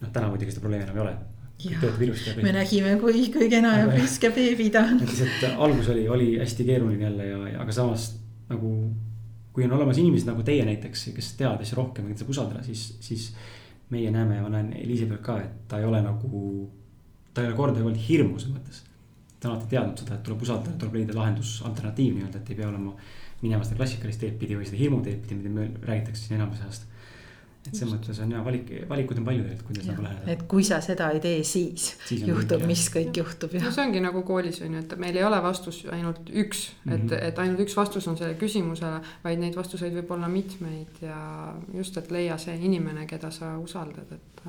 noh, 0.00 0.10
täna 0.10 0.28
muidugi 0.32 0.56
seda 0.56 0.64
probleemi 0.64 0.88
enam 0.88 0.96
ei 0.96 1.06
ole 1.06 1.16
töötab 1.64 2.02
ilusti. 2.02 2.42
me 2.42 2.52
nägime, 2.52 2.96
kui, 3.00 3.26
kui 3.32 3.48
kena 3.48 3.78
ja 3.78 3.88
priske 3.92 4.30
beebi 4.34 4.70
ta 4.70 4.86
on. 4.88 5.00
lihtsalt 5.00 5.58
algus 5.58 5.88
oli, 5.88 6.08
oli 6.08 6.38
hästi 6.38 6.64
keeruline 6.64 7.04
jälle 7.04 7.26
ja, 7.26 7.48
ja 7.48 7.60
aga 7.62 7.72
samas 7.72 8.14
nagu 8.48 8.72
kui 9.54 9.64
on 9.64 9.72
olemas 9.72 9.98
inimesed 10.02 10.26
nagu 10.26 10.42
teie 10.42 10.64
näiteks, 10.66 11.08
kes 11.14 11.34
teavad 11.38 11.62
asja 11.62 11.78
rohkem 11.78 12.08
ja 12.08 12.12
keda 12.12 12.24
saab 12.24 12.32
usaldada, 12.34 12.62
siis, 12.66 12.96
siis 13.00 13.28
meie 13.94 14.10
näeme 14.10 14.40
ja 14.40 14.42
ma 14.42 14.50
näen 14.50 14.72
pealt 14.74 15.22
ka, 15.22 15.36
et 15.44 15.68
ta 15.70 15.78
ei 15.78 15.86
ole 15.86 16.00
nagu, 16.02 16.40
ta 17.34 17.42
ei 17.42 17.50
ole 17.50 17.58
kordagi 17.58 17.86
olnud 17.86 18.08
hirmus 18.08 18.48
mõttes. 18.50 18.82
ta 19.40 19.50
on 19.50 19.56
alati 19.56 19.70
teadnud 19.74 20.00
seda, 20.00 20.16
et 20.16 20.24
tuleb 20.24 20.42
usaldada, 20.46 20.78
tuleb 20.80 20.94
leida 21.00 21.14
lahendus, 21.16 21.58
alternatiiv 21.68 22.14
nii-öelda, 22.16 22.40
et 22.40 22.50
ei 22.50 22.58
pea 22.60 22.68
olema 22.68 22.94
minema 23.42 23.64
seda 23.66 23.76
klassikalist 23.76 24.22
teed 24.22 24.38
pidi 24.40 24.56
või 24.56 24.68
seda 24.68 24.80
hirmu 24.80 25.02
teed 25.04 25.20
pidi, 25.26 25.50
mida 25.52 25.66
räägitakse 25.84 26.28
siin 26.28 26.38
enamuse 26.40 26.64
ajast 26.64 26.86
et 27.64 27.78
selles 27.78 27.94
mõttes 27.94 28.18
on 28.20 28.32
ja 28.34 28.42
valik, 28.44 28.68
valikuid 28.88 29.20
on 29.20 29.26
palju 29.26 29.44
tegelikult, 29.46 29.68
kuidas 29.70 29.86
ja, 29.86 29.94
nagu 29.94 30.04
läheneda. 30.04 30.32
et 30.34 30.42
kui 30.52 30.64
sa 30.68 30.80
seda 30.84 31.06
ei 31.14 31.20
tee, 31.24 31.38
siis, 31.48 31.86
siis 32.04 32.24
juhtub, 32.28 32.64
mis 32.68 32.82
kõik 32.92 33.20
juhtub. 33.22 33.54
no 33.56 33.72
see 33.72 33.86
ongi 33.86 34.02
nagu 34.04 34.20
koolis 34.28 34.60
on 34.66 34.76
ju, 34.76 34.82
et 34.84 34.92
meil 35.00 35.16
ei 35.16 35.24
ole 35.24 35.38
vastus 35.44 35.80
ainult 35.94 36.28
üks 36.28 36.66
mm, 36.68 36.90
-hmm. 36.90 36.94
et, 36.94 37.06
mhm. 37.06 37.24
et 37.30 37.40
ainult 37.44 37.64
üks 37.64 37.76
vastus 37.78 38.08
on 38.08 38.20
sellele 38.20 38.36
küsimusele, 38.40 39.00
vaid 39.24 39.40
neid 39.40 39.56
vastuseid 39.56 39.96
võib 39.96 40.12
olla 40.16 40.28
mitmeid 40.28 41.00
ja 41.06 41.18
just, 41.72 41.96
et 41.96 42.10
leia 42.12 42.36
see 42.38 42.56
inimene, 42.60 43.06
keda 43.08 43.32
sa 43.32 43.56
usaldad, 43.58 44.12
et 44.12 44.46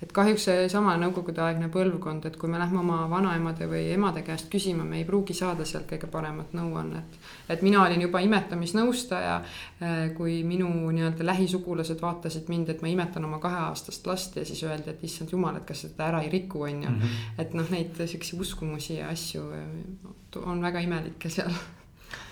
et 0.00 0.12
kahjuks 0.16 0.46
seesama 0.48 0.94
nõukogudeaegne 1.00 1.68
põlvkond, 1.72 2.24
et 2.28 2.36
kui 2.40 2.48
me 2.50 2.58
lähme 2.60 2.80
oma 2.80 3.02
vanaemade 3.10 3.66
või 3.68 3.82
emade 3.92 4.22
käest 4.24 4.48
küsima, 4.52 4.84
me 4.88 5.00
ei 5.00 5.06
pruugi 5.08 5.36
saada 5.36 5.66
sealt 5.68 5.90
kõige 5.90 6.08
paremat 6.10 6.54
nõuannet. 6.56 7.18
et 7.48 7.62
mina 7.62 7.82
olin 7.84 8.00
juba 8.00 8.20
imetamisnõustaja, 8.24 9.34
eh, 9.80 10.14
kui 10.16 10.42
minu 10.44 10.68
nii-öelda 10.90 11.26
lähisugulased 11.26 12.00
vaatasid 12.00 12.48
mind, 12.48 12.68
et 12.68 12.82
ma 12.82 12.88
imetan 12.88 13.24
oma 13.24 13.38
kaheaastast 13.38 14.06
last 14.06 14.36
ja 14.36 14.44
siis 14.44 14.62
öeldi, 14.62 14.90
et 14.90 15.04
issand 15.04 15.32
jumal, 15.32 15.56
et 15.56 15.66
kas 15.66 15.82
seda 15.82 16.08
ära 16.08 16.22
ei 16.22 16.30
riku, 16.30 16.62
on 16.62 16.82
ju. 16.82 16.90
Mhm. 16.90 17.18
et 17.38 17.54
noh, 17.54 17.70
neid 17.70 18.00
siukseid 18.06 18.40
uskumusi 18.40 18.94
ja 18.94 19.08
asju 19.08 19.52
eh, 19.52 20.40
on 20.44 20.62
väga 20.62 20.80
imelikke 20.80 21.28
seal 21.28 21.52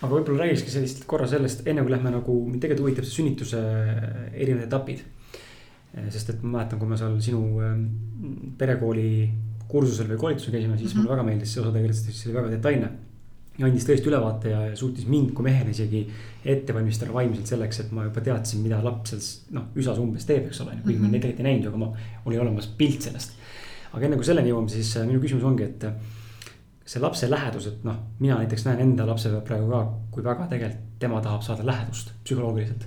aga 0.03 0.09
võib-olla 0.12 0.45
räägikski 0.45 0.71
sellist 0.71 1.05
korra 1.07 1.27
sellest, 1.27 1.66
enne 1.66 1.83
kui 1.83 1.93
lähme 1.93 2.11
nagu, 2.11 2.35
mind 2.47 2.62
tegelikult 2.62 2.89
huvitab 2.89 3.05
see 3.05 3.21
sünnituse 3.21 3.62
erinevad 4.33 4.66
etapid 4.66 5.05
sest 6.12 6.34
et 6.34 6.43
ma 6.45 6.59
mäletan, 6.59 6.80
kui 6.80 6.89
me 6.89 6.97
seal 7.01 7.18
sinu 7.24 7.43
ehm, 7.64 7.84
perekooli 8.61 9.11
kursusel 9.68 10.09
või 10.12 10.20
koolitusel 10.22 10.55
käisime, 10.55 10.78
siis 10.78 10.93
mm 10.93 10.99
-hmm. 10.99 11.03
mulle 11.03 11.16
väga 11.16 11.26
meeldis 11.28 11.53
see 11.53 11.62
osa 11.62 11.72
tegelikult, 11.72 12.01
sest 12.01 12.18
see 12.22 12.30
oli 12.30 12.39
väga 12.39 12.51
detailne. 12.57 12.91
ja 13.59 13.66
andis 13.66 13.86
tõesti 13.89 14.07
ülevaate 14.07 14.51
ja 14.51 14.76
suutis 14.76 15.07
mind 15.11 15.32
kui 15.34 15.43
mehele 15.43 15.70
isegi 15.70 16.05
ette 16.45 16.74
valmistada 16.74 17.12
vaimselt 17.12 17.47
selleks, 17.47 17.80
et 17.80 17.91
ma 17.91 18.05
juba 18.05 18.20
teadsin, 18.20 18.61
mida 18.62 18.78
laps 18.84 19.11
seal 19.11 19.57
noh, 19.57 19.64
üsas 19.74 19.99
umbes 19.99 20.26
teeb, 20.26 20.47
eks 20.47 20.61
ole, 20.61 20.76
kuigi 20.84 20.99
ma 20.99 21.09
neid 21.09 21.22
tegelikult 21.22 21.41
ei 21.41 21.49
näinud, 21.49 21.66
aga 21.66 21.76
ma, 21.76 21.89
oli 22.24 22.39
olemas 22.39 22.68
pilt 22.78 23.03
sellest. 23.03 23.34
aga 23.93 24.07
enne 24.07 24.16
kui 24.16 24.24
selleni 24.24 24.53
jõuame, 24.53 24.68
siis 24.68 24.97
äh, 24.97 25.07
minu 25.07 25.20
küsimus 25.20 25.45
ongi, 25.45 25.64
et 25.64 25.84
see 26.84 27.01
lapse 27.03 27.30
lähedus, 27.30 27.66
et 27.66 27.84
noh, 27.84 27.97
mina 28.20 28.39
näiteks 28.39 28.64
näen 28.64 28.80
enda 28.80 29.07
lapse 29.07 29.28
pealt 29.28 29.45
praegu 29.45 29.68
ka, 29.70 29.82
kui 30.11 30.24
väga 30.24 30.47
tegelikult 30.47 30.86
tema 30.99 31.20
tahab 31.20 31.43
saada 31.43 31.66
lähedust 31.66 32.12
psühholoogiliselt 32.24 32.86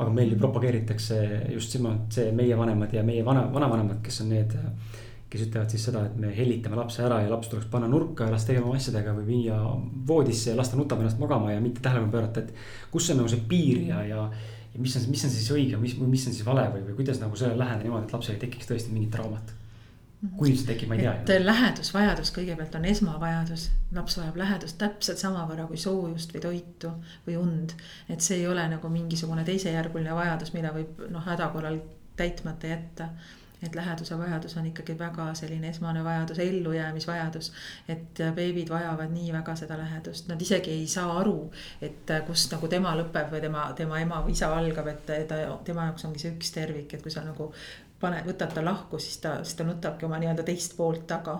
aga 0.00 0.10
meil 0.14 0.32
ju 0.32 0.40
propageeritakse 0.40 1.20
just 1.54 1.76
silmalt 1.76 2.16
see 2.16 2.32
meie 2.36 2.56
vanemad 2.58 2.92
ja 2.96 3.04
meie 3.06 3.24
vana, 3.26 3.46
vanavanemad, 3.52 4.00
kes 4.04 4.22
on 4.24 4.30
need, 4.32 4.54
kes 5.30 5.44
ütlevad 5.46 5.72
siis 5.72 5.84
seda, 5.88 6.06
et 6.08 6.16
me 6.20 6.32
hellitame 6.34 6.78
lapse 6.78 7.04
ära 7.04 7.20
ja 7.22 7.30
laps 7.30 7.52
tuleks 7.52 7.68
panna 7.70 7.90
nurka 7.90 8.26
ja 8.26 8.34
las 8.34 8.48
tegelema 8.48 8.74
asjadega 8.78 9.14
või 9.18 9.26
viia 9.28 9.58
voodisse 10.08 10.50
ja 10.52 10.56
las 10.58 10.72
ta 10.72 10.80
nutab 10.80 11.02
ennast 11.04 11.20
magama 11.22 11.52
ja 11.52 11.60
mitte 11.62 11.84
tähelepanu 11.84 12.14
pöörata, 12.16 12.46
et 12.46 12.90
kus 12.90 13.12
on 13.12 13.22
nagu 13.22 13.30
see 13.30 13.44
piir 13.50 13.84
ja, 13.92 14.02
ja 14.08 14.26
ja 14.70 14.80
mis 14.80 14.94
on, 14.96 15.08
mis 15.10 15.24
on 15.26 15.32
siis 15.34 15.48
õige, 15.50 15.78
mis, 15.82 15.96
mis 15.98 16.26
on 16.30 16.34
siis 16.34 16.46
vale 16.46 16.68
või, 16.74 16.84
või 16.88 17.00
kuidas 17.00 17.18
nagu 17.22 17.36
sellele 17.36 17.58
läheneda 17.58 17.86
niimoodi, 17.86 18.06
et 18.06 18.14
lapsel 18.14 18.36
ei 18.36 18.44
tekiks 18.44 18.70
tõesti 18.70 18.94
mingit 18.94 19.10
traumat 19.16 19.50
kui 20.36 20.50
üldse 20.50 20.66
tekib, 20.68 20.90
ma 20.90 20.98
ei 20.98 21.04
tea. 21.06 21.14
et 21.24 21.44
lähedusvajadus 21.44 22.32
kõigepealt 22.36 22.74
on 22.76 22.84
esmavajadus, 22.90 23.66
laps 23.96 24.18
vajab 24.20 24.36
lähedust 24.42 24.76
täpselt 24.80 25.22
samavõrra 25.22 25.64
kui 25.70 25.80
soojust 25.80 26.34
või 26.36 26.44
toitu 26.44 26.92
või 27.26 27.38
und. 27.40 27.74
et 28.08 28.20
see 28.20 28.42
ei 28.42 28.46
ole 28.48 28.66
nagu 28.68 28.92
mingisugune 28.92 29.44
teisejärguline 29.48 30.14
vajadus, 30.14 30.52
mida 30.56 30.74
võib 30.76 31.00
noh, 31.08 31.24
häda 31.24 31.48
korral 31.54 31.80
täitmata 32.20 32.74
jätta 32.74 33.08
et 33.62 33.74
läheduse 33.76 34.16
vajadus 34.18 34.56
on 34.56 34.66
ikkagi 34.66 34.94
väga 34.98 35.26
selline 35.36 35.68
esmane 35.68 36.04
vajadus, 36.04 36.38
ellujäämisvajadus. 36.38 37.52
et 37.88 38.22
beebid 38.34 38.68
vajavad 38.68 39.12
nii 39.12 39.32
väga 39.32 39.54
seda 39.56 39.76
lähedust, 39.78 40.28
nad 40.28 40.40
isegi 40.40 40.70
ei 40.70 40.86
saa 40.88 41.18
aru, 41.18 41.50
et 41.80 42.12
kust 42.26 42.52
nagu 42.52 42.68
tema 42.68 42.94
lõpeb 42.96 43.28
või 43.32 43.40
tema, 43.40 43.66
tema 43.76 44.00
ema 44.00 44.24
isa 44.28 44.48
algab, 44.56 44.86
et 44.86 45.06
ta, 45.28 45.40
tema 45.64 45.90
jaoks 45.90 46.08
ongi 46.08 46.24
see 46.24 46.32
üks 46.32 46.52
tervik, 46.56 46.94
et 46.94 47.02
kui 47.02 47.12
sa 47.12 47.24
nagu 47.24 47.52
pane, 48.00 48.22
võtad 48.26 48.52
ta 48.54 48.64
lahku, 48.64 48.98
siis 49.02 49.18
ta, 49.22 49.34
siis 49.44 49.58
ta 49.58 49.64
nutabki 49.68 50.06
oma 50.08 50.18
nii-öelda 50.20 50.44
teist 50.46 50.76
poolt 50.76 51.06
taga. 51.10 51.36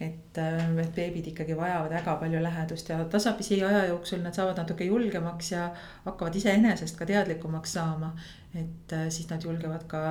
et, 0.00 0.38
äh, 0.38 0.78
et 0.84 0.94
beebid 0.94 1.26
ikkagi 1.32 1.56
vajavad 1.56 1.92
väga 1.92 2.16
palju 2.22 2.42
lähedust 2.42 2.88
ja 2.88 3.04
tasapisi 3.04 3.62
aja 3.64 3.84
jooksul 3.92 4.22
nad 4.24 4.34
saavad 4.34 4.56
natuke 4.62 4.84
julgemaks 4.84 5.52
ja 5.52 5.70
hakkavad 6.04 6.36
iseenesest 6.36 6.96
ka 6.96 7.06
teadlikumaks 7.06 7.72
saama. 7.72 8.14
et 8.54 8.92
äh, 8.92 9.08
siis 9.08 9.28
nad 9.30 9.44
julgevad 9.44 9.84
ka 9.86 10.02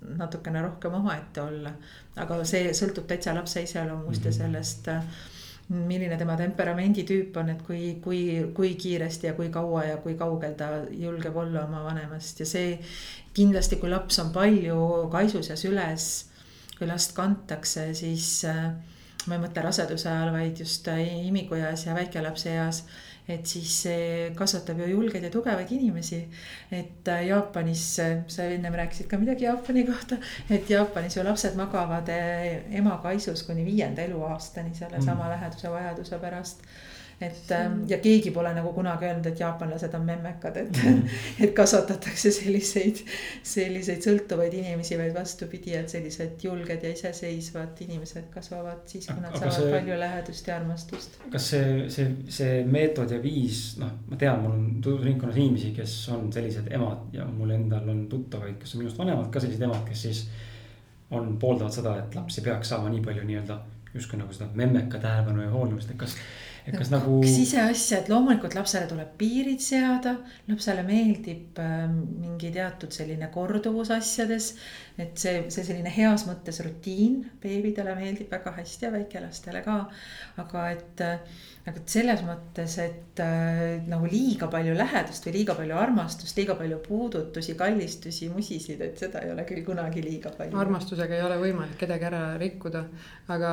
natukene 0.00 0.62
rohkem 0.62 0.94
omaette 0.94 1.42
olla. 1.42 1.72
aga 2.16 2.44
see 2.44 2.72
sõltub 2.72 3.06
täitsa 3.10 3.34
lapse 3.34 3.62
iseloomust 3.62 4.24
mm 4.24 4.30
-hmm. 4.30 4.40
ja 4.40 4.48
mhm. 4.48 4.54
sellest 4.54 4.88
äh, 4.88 5.04
milline 5.70 6.16
tema 6.18 6.34
temperamenditüüp 6.38 7.36
on, 7.38 7.52
et 7.52 7.60
kui, 7.62 7.82
kui, 8.02 8.20
kui 8.54 8.74
kiiresti 8.74 9.28
ja 9.28 9.34
kui 9.36 9.50
kaua 9.54 9.84
ja 9.86 9.98
kui 10.02 10.16
kaugel 10.18 10.56
ta 10.58 10.70
julgeb 10.90 11.36
olla 11.38 11.64
oma 11.68 11.84
vanemast 11.84 12.42
ja 12.42 12.46
see. 12.46 12.78
kindlasti, 13.34 13.78
kui 13.78 13.90
laps 13.90 14.18
on 14.18 14.32
palju 14.34 14.76
kaisus 15.12 15.52
ja 15.52 15.56
süles, 15.56 16.06
kui 16.78 16.88
last 16.90 17.14
kantakse, 17.14 17.92
siis 17.94 18.44
äh, 18.50 18.72
ma 19.30 19.36
ei 19.36 19.44
mõtle 19.44 19.62
raseduse 19.62 20.08
ajal, 20.10 20.32
vaid 20.34 20.58
just 20.58 20.88
äh, 20.90 21.04
imikueas 21.28 21.86
ja 21.86 21.94
väikelapse 21.94 22.56
eas 22.56 22.82
et 23.28 23.46
siis 23.46 23.74
see 23.84 24.30
kasvatab 24.36 24.80
ju 24.82 24.90
julgeid 24.90 25.24
ja 25.24 25.30
tugevaid 25.30 25.72
inimesi. 25.72 26.20
et 26.70 27.08
äh, 27.08 27.26
Jaapanis, 27.26 27.98
äh, 27.98 28.22
sa 28.26 28.44
ennem 28.44 28.74
rääkisid 28.74 29.06
ka 29.06 29.18
midagi 29.18 29.44
Jaapani 29.44 29.84
kohta, 29.86 30.16
et 30.50 30.70
Jaapanis 30.70 31.16
ju 31.16 31.24
lapsed 31.24 31.56
magavad 31.56 32.08
äh, 32.08 32.74
ema 32.76 32.98
kaisus 33.02 33.42
kuni 33.42 33.64
viienda 33.64 34.02
eluaastani 34.02 34.74
sellesama 34.74 35.24
mm. 35.24 35.30
läheduse 35.30 35.70
vajaduse 35.70 36.18
pärast 36.18 36.64
et 37.20 37.50
ähm, 37.52 37.82
ja 37.88 37.98
keegi 38.00 38.30
pole 38.32 38.48
nagu 38.56 38.72
kunagi 38.72 39.04
öelnud, 39.04 39.26
et 39.28 39.40
jaapanlased 39.40 39.92
on 39.94 40.06
memmekad, 40.08 40.56
et 40.56 40.78
mm., 40.80 41.02
et 41.44 41.52
kasvatatakse 41.56 42.32
selliseid, 42.32 43.02
selliseid 43.44 44.00
sõltuvaid 44.06 44.56
inimesi, 44.56 44.96
vaid 44.98 45.12
vastupidi, 45.14 45.74
et 45.76 45.92
sellised 45.92 46.40
julged 46.44 46.86
ja 46.86 46.92
iseseisvad 46.96 47.82
inimesed 47.84 48.30
kasvavad 48.32 48.86
siis, 48.88 49.10
kui 49.10 49.20
nad 49.20 49.34
aga 49.34 49.42
saavad 49.42 49.58
see, 49.58 49.74
palju 49.76 50.00
lähedust 50.00 50.48
ja 50.48 50.56
armastust. 50.56 51.20
kas 51.30 51.50
see, 51.52 51.88
see, 51.92 52.08
see 52.40 52.60
meetod 52.64 53.12
ja 53.12 53.20
viis, 53.22 53.62
noh, 53.82 53.92
ma 54.08 54.20
tean, 54.20 54.40
mul 54.40 54.56
on 54.56 54.68
tutvusringkonnas 54.80 55.40
inimesi, 55.44 55.74
kes 55.76 55.96
on 56.16 56.32
sellised 56.32 56.72
emad 56.72 57.12
ja 57.16 57.28
mul 57.28 57.52
endal 57.58 57.88
on 57.92 58.06
tuttavaid, 58.08 58.56
kes 58.62 58.74
on 58.76 58.86
minust 58.86 59.00
vanemad 59.00 59.28
ka 59.34 59.44
sellised 59.44 59.68
emad, 59.68 59.84
kes 59.88 60.08
siis 60.08 60.24
on, 61.10 61.34
pooldavad 61.42 61.74
seda, 61.74 61.98
et 62.00 62.16
laps 62.16 62.40
ei 62.40 62.48
peaks 62.48 62.72
saama 62.72 62.88
nii 62.88 63.04
palju 63.04 63.28
nii-öelda 63.28 63.60
justkui 63.94 64.20
nagu 64.20 64.32
seda 64.32 64.48
memmeka 64.54 64.98
tähelepanu 65.02 65.42
ja 65.42 65.50
hoolimist, 65.50 65.90
et 65.90 65.98
kas 66.00 66.14
et 66.66 66.76
kas 66.76 66.90
nagu. 66.92 67.20
siseasja, 67.24 68.00
et 68.00 68.10
loomulikult 68.12 68.54
lapsele 68.58 68.88
tuleb 68.90 69.14
piirid 69.20 69.62
seada, 69.64 70.16
lapsele 70.48 70.84
meeldib 70.86 71.60
äh, 71.62 71.86
mingi 71.90 72.52
teatud 72.54 72.92
selline 72.94 73.30
korduvus 73.34 73.92
asjades. 73.94 74.54
et 75.00 75.16
see, 75.18 75.46
see 75.48 75.64
selline 75.64 75.92
heas 75.94 76.26
mõttes 76.28 76.60
rutiin 76.64 77.22
beebidele 77.42 77.94
meeldib 77.96 78.32
väga 78.32 78.52
hästi 78.58 78.88
ja 78.88 78.92
väikelastele 78.96 79.62
ka. 79.64 79.78
aga 80.44 80.66
et 80.76 81.06
et 81.68 81.80
selles 81.92 82.22
mõttes, 82.24 82.74
et 82.80 83.20
äh, 83.20 83.82
nagu 83.88 84.08
liiga 84.08 84.48
palju 84.50 84.72
lähedust 84.78 85.26
või 85.26 85.34
liiga 85.34 85.54
palju 85.58 85.76
armastust, 85.76 86.38
liiga 86.38 86.54
palju 86.56 86.78
puudutusi, 86.86 87.54
kallistusi, 87.58 88.30
musisid, 88.32 88.80
et 88.84 88.96
seda 89.00 89.20
ei 89.20 89.32
ole 89.34 89.44
küll 89.48 89.60
kunagi 89.66 90.00
liiga 90.04 90.32
palju. 90.36 90.56
armastusega 90.56 91.18
ei 91.18 91.24
ole 91.26 91.36
võimalik 91.42 91.76
kedagi 91.80 92.08
ära 92.08 92.22
rikkuda. 92.40 92.84
aga 93.30 93.50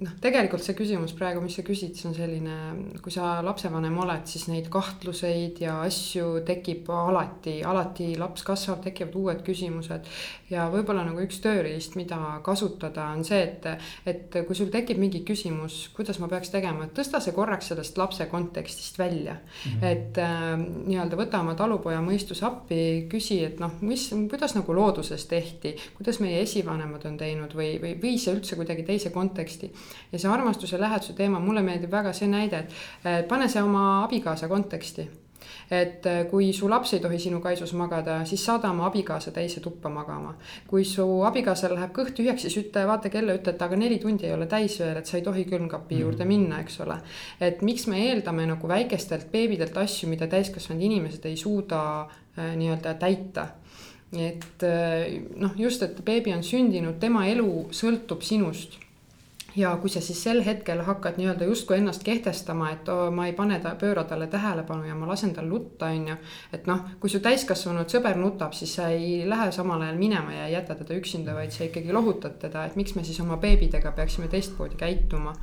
noh, 0.00 0.14
tegelikult 0.24 0.64
see 0.64 0.76
küsimus 0.78 1.12
praegu, 1.18 1.42
mis 1.44 1.58
sa 1.58 1.64
küsid, 1.66 1.92
see 1.98 2.08
on 2.08 2.16
selline, 2.16 2.56
kui 3.04 3.12
sa 3.12 3.34
lapsevanem 3.44 4.00
oled, 4.00 4.24
siis 4.32 4.48
neid 4.48 4.70
kahtluseid 4.72 5.60
ja 5.62 5.76
asju 5.84 6.40
tekib 6.48 6.88
alati, 6.88 7.58
alati 7.68 8.14
laps 8.20 8.46
kasvab, 8.48 8.80
tekivad 8.88 9.18
uued 9.20 9.44
küsimused. 9.44 10.08
ja 10.50 10.70
võib-olla 10.72 11.04
nagu 11.04 11.20
üks 11.20 11.42
tööriist, 11.44 12.00
mida 12.00 12.18
kasutada, 12.44 13.10
on 13.12 13.28
see, 13.28 13.44
et, 13.44 13.68
et 14.08 14.40
kui 14.48 14.56
sul 14.56 14.72
tekib 14.72 14.98
mingi 15.00 15.20
küsimus, 15.28 15.90
kuidas 15.92 16.18
ma 16.22 16.32
peaks 16.32 16.48
tegema, 16.52 16.88
et 16.88 16.96
tõsta 16.96 17.20
see 17.20 17.36
korraks 17.42 17.72
sellest 17.72 17.98
lapse 18.00 18.26
kontekstist 18.30 18.98
välja 18.98 19.34
mm. 19.34 19.72
-hmm. 19.72 19.86
et 19.86 20.18
äh, 20.18 20.46
nii-öelda 20.86 21.18
võta 21.18 21.40
oma 21.42 21.54
talupoja 21.58 22.00
mõistus 22.04 22.42
appi, 22.46 23.06
küsi, 23.10 23.42
et 23.44 23.60
noh, 23.60 23.74
mis, 23.80 24.08
kuidas 24.30 24.56
nagu 24.58 24.74
looduses 24.74 25.26
tehti, 25.26 25.74
kuidas 25.96 26.20
meie 26.24 26.42
esivanemad 26.42 27.06
on 27.10 27.18
teinud 27.18 27.56
või, 27.58 27.74
või 27.82 27.96
vii 28.02 28.18
see 28.18 28.36
üldse 28.36 28.56
kuidagi 28.56 28.86
teise 28.86 29.10
konteksti. 29.10 29.72
ja 30.12 30.18
see 30.18 30.30
armastuse 30.30 30.80
läheduse 30.80 31.12
teema, 31.18 31.40
mulle 31.40 31.62
meeldib 31.62 31.90
väga 31.90 32.12
see 32.12 32.28
näide, 32.28 32.66
et 33.04 33.28
pane 33.28 33.48
see 33.48 33.62
oma 33.62 34.04
abikaasa 34.04 34.48
konteksti 34.48 35.08
et 35.72 36.06
äh, 36.06 36.24
kui 36.28 36.50
su 36.52 36.68
laps 36.68 36.92
ei 36.92 37.00
tohi 37.00 37.18
sinu 37.20 37.38
kaisus 37.40 37.72
magada, 37.78 38.18
siis 38.28 38.42
saada 38.44 38.68
oma 38.70 38.84
abikaasa 38.90 39.32
teise 39.32 39.62
tuppa 39.64 39.88
magama. 39.88 40.34
kui 40.68 40.84
su 40.84 41.06
abikaasal 41.24 41.72
läheb 41.76 41.94
kõht 41.96 42.12
tühjaks, 42.18 42.44
siis 42.44 42.58
ütle, 42.60 42.84
vaata 42.88 43.08
kella, 43.12 43.36
ütle, 43.38 43.54
et 43.54 43.64
aga 43.64 43.78
neli 43.80 43.98
tundi 44.02 44.28
ei 44.28 44.34
ole 44.36 44.46
täis 44.50 44.76
veel, 44.80 45.00
et 45.00 45.08
sa 45.08 45.16
ei 45.16 45.24
tohi 45.24 45.46
külmkapi 45.48 45.96
mm. 45.96 46.02
juurde 46.04 46.28
minna, 46.28 46.60
eks 46.60 46.78
ole. 46.84 46.98
et 47.40 47.64
miks 47.64 47.88
me 47.88 48.04
eeldame 48.10 48.46
nagu 48.52 48.68
väikestelt 48.68 49.32
beebidelt 49.32 49.76
asju, 49.80 50.10
mida 50.12 50.28
täiskasvanud 50.28 50.84
inimesed 50.90 51.24
ei 51.30 51.40
suuda 51.40 51.82
äh, 52.02 52.52
nii-öelda 52.60 52.94
täita 53.00 53.48
et 54.12 54.64
äh, 54.68 55.22
noh, 55.40 55.56
just, 55.56 55.82
et 55.82 56.04
beebi 56.04 56.34
on 56.36 56.44
sündinud, 56.44 57.00
tema 57.00 57.24
elu 57.32 57.68
sõltub 57.72 58.20
sinust 58.26 58.81
ja 59.56 59.74
kui 59.80 59.90
sa 59.92 60.00
siis 60.00 60.22
sel 60.22 60.42
hetkel 60.44 60.82
hakkad 60.86 61.18
nii-öelda 61.20 61.48
justkui 61.48 61.78
ennast 61.78 62.04
kehtestama, 62.06 62.70
et 62.72 62.88
oo, 62.88 63.10
ma 63.14 63.26
ei 63.28 63.34
pane 63.36 63.58
ta, 63.62 63.74
pööra 63.80 64.04
talle 64.08 64.26
tähelepanu 64.32 64.88
ja 64.88 64.96
ma 64.98 65.08
lasen 65.10 65.34
tal 65.36 65.48
nutta, 65.50 65.90
on 65.92 66.08
ju. 66.12 66.16
et 66.52 66.66
noh, 66.70 66.84
kui 67.00 67.12
su 67.12 67.20
täiskasvanud 67.24 67.92
sõber 67.92 68.18
nutab, 68.20 68.56
siis 68.56 68.74
sa 68.78 68.88
ei 68.94 69.22
lähe 69.28 69.50
samal 69.52 69.82
ajal 69.82 70.00
minema 70.00 70.34
ja 70.36 70.48
ei 70.48 70.56
jäta 70.56 70.76
teda 70.78 70.96
üksinda, 70.98 71.36
vaid 71.36 71.54
sa 71.54 71.66
ikkagi 71.68 71.92
lohutad 71.92 72.38
teda, 72.42 72.66
et 72.66 72.76
miks 72.80 72.96
me 72.96 73.04
siis 73.04 73.20
oma 73.24 73.36
beebidega 73.42 73.92
peaksime 73.96 74.30
teistmoodi 74.32 74.80
käituma 74.80 75.36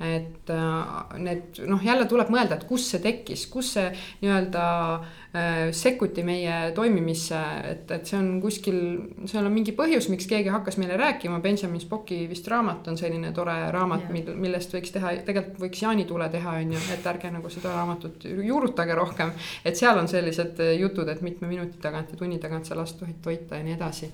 et 0.00 0.50
äh, 0.50 1.18
need 1.22 1.60
noh, 1.70 1.82
jälle 1.84 2.06
tuleb 2.10 2.30
mõelda, 2.34 2.58
et 2.58 2.66
kust 2.66 2.90
see 2.90 3.02
tekkis, 3.02 3.46
kus 3.52 3.74
see 3.76 3.92
nii-öelda 4.24 4.64
äh, 4.96 5.20
sekkuti 5.74 6.22
meie 6.22 6.70
toimimisse, 6.74 7.38
et, 7.66 7.90
et 7.90 8.06
see 8.06 8.18
on 8.20 8.28
kuskil, 8.42 8.76
seal 9.26 9.42
on 9.42 9.50
mingi 9.54 9.72
põhjus, 9.74 10.06
miks 10.12 10.28
keegi 10.30 10.52
hakkas 10.54 10.76
meile 10.78 10.94
rääkima, 11.00 11.40
Benjamin 11.42 11.82
Spocki 11.82 12.20
vist 12.30 12.46
raamat 12.50 12.86
on 12.92 12.98
selline 13.00 13.32
tore 13.34 13.56
raamat, 13.74 14.06
mil, 14.14 14.30
millest 14.38 14.76
võiks 14.76 14.94
teha, 14.94 15.10
tegelikult 15.26 15.58
võiks 15.64 15.82
jaanitule 15.82 16.28
teha, 16.30 16.54
on 16.62 16.76
ju, 16.76 16.82
et 16.94 17.08
ärge 17.10 17.32
nagu 17.34 17.50
seda 17.50 17.72
raamatut 17.74 18.28
juurutage 18.30 18.94
rohkem. 18.94 19.32
et 19.64 19.74
seal 19.76 19.98
on 19.98 20.08
sellised 20.08 20.62
jutud, 20.78 21.10
et 21.10 21.24
mitme 21.26 21.50
minuti 21.50 21.82
tagant 21.82 22.14
ja 22.14 22.20
tunni 22.20 22.38
tagant 22.38 22.70
sa 22.70 22.78
last 22.78 23.00
tohid 23.00 23.18
toita 23.24 23.58
ja 23.58 23.66
nii 23.66 23.74
edasi. 23.74 24.12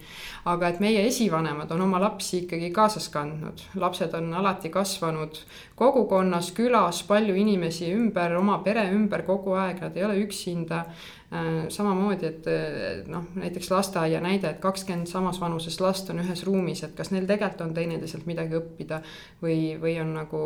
aga 0.49 0.73
et 0.73 0.81
meie 0.81 1.05
esivanemad 1.07 1.71
on 1.77 1.85
oma 1.85 2.01
lapsi 2.01 2.47
ikkagi 2.47 2.73
kaasas 2.73 3.11
kandnud, 3.13 3.61
lapsed 3.77 4.17
on 4.17 4.33
alati 4.41 4.73
kasvanud 4.73 5.45
kogukonnas, 5.81 6.53
külas 6.57 7.01
palju 7.09 7.35
inimesi 7.41 7.89
ümber, 7.97 8.37
oma 8.39 8.59
pere 8.65 8.85
ümber 8.93 9.25
kogu 9.27 9.57
aeg, 9.59 9.81
nad 9.81 9.97
ei 9.97 10.05
ole 10.07 10.19
üksinda. 10.25 10.85
Äh, 11.31 11.49
samamoodi, 11.71 12.27
et 12.27 13.07
noh, 13.09 13.29
näiteks 13.39 13.71
lasteaia 13.71 14.21
näide, 14.23 14.51
et 14.51 14.61
kakskümmend 14.63 15.09
samas 15.09 15.39
vanuses 15.41 15.79
last 15.81 16.11
on 16.11 16.25
ühes 16.25 16.43
ruumis, 16.49 16.83
et 16.85 16.97
kas 16.99 17.13
neil 17.15 17.29
tegelikult 17.29 17.69
on 17.69 17.75
teineteiselt 17.77 18.27
midagi 18.27 18.59
õppida 18.59 18.99
või, 19.43 19.77
või 19.81 19.95
on 20.03 20.15
nagu 20.19 20.43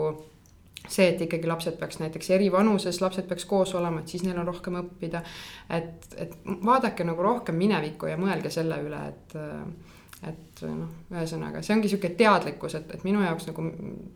see, 0.89 1.09
et 1.09 1.23
ikkagi 1.25 1.49
lapsed 1.49 1.79
peaks 1.81 1.99
näiteks 2.03 2.31
eri 2.37 2.51
vanuses, 2.53 3.01
lapsed 3.01 3.29
peaks 3.29 3.47
koos 3.49 3.75
olema, 3.79 4.03
et 4.03 4.13
siis 4.13 4.25
neil 4.27 4.39
on 4.41 4.49
rohkem 4.49 4.77
õppida. 4.83 5.23
et, 5.73 6.09
et 6.21 6.37
vaadake 6.45 7.07
nagu 7.09 7.23
rohkem 7.23 7.57
minevikku 7.59 8.11
ja 8.11 8.21
mõelge 8.21 8.53
selle 8.53 8.81
üle, 8.85 9.01
et 9.09 9.39
et 10.29 10.63
noh, 10.69 10.91
ühesõnaga 11.13 11.63
see 11.65 11.75
ongi 11.77 11.91
sihuke 11.91 12.13
teadlikkus, 12.19 12.77
et, 12.79 12.91
et 12.97 13.05
minu 13.07 13.23
jaoks 13.25 13.49
nagu, 13.51 13.67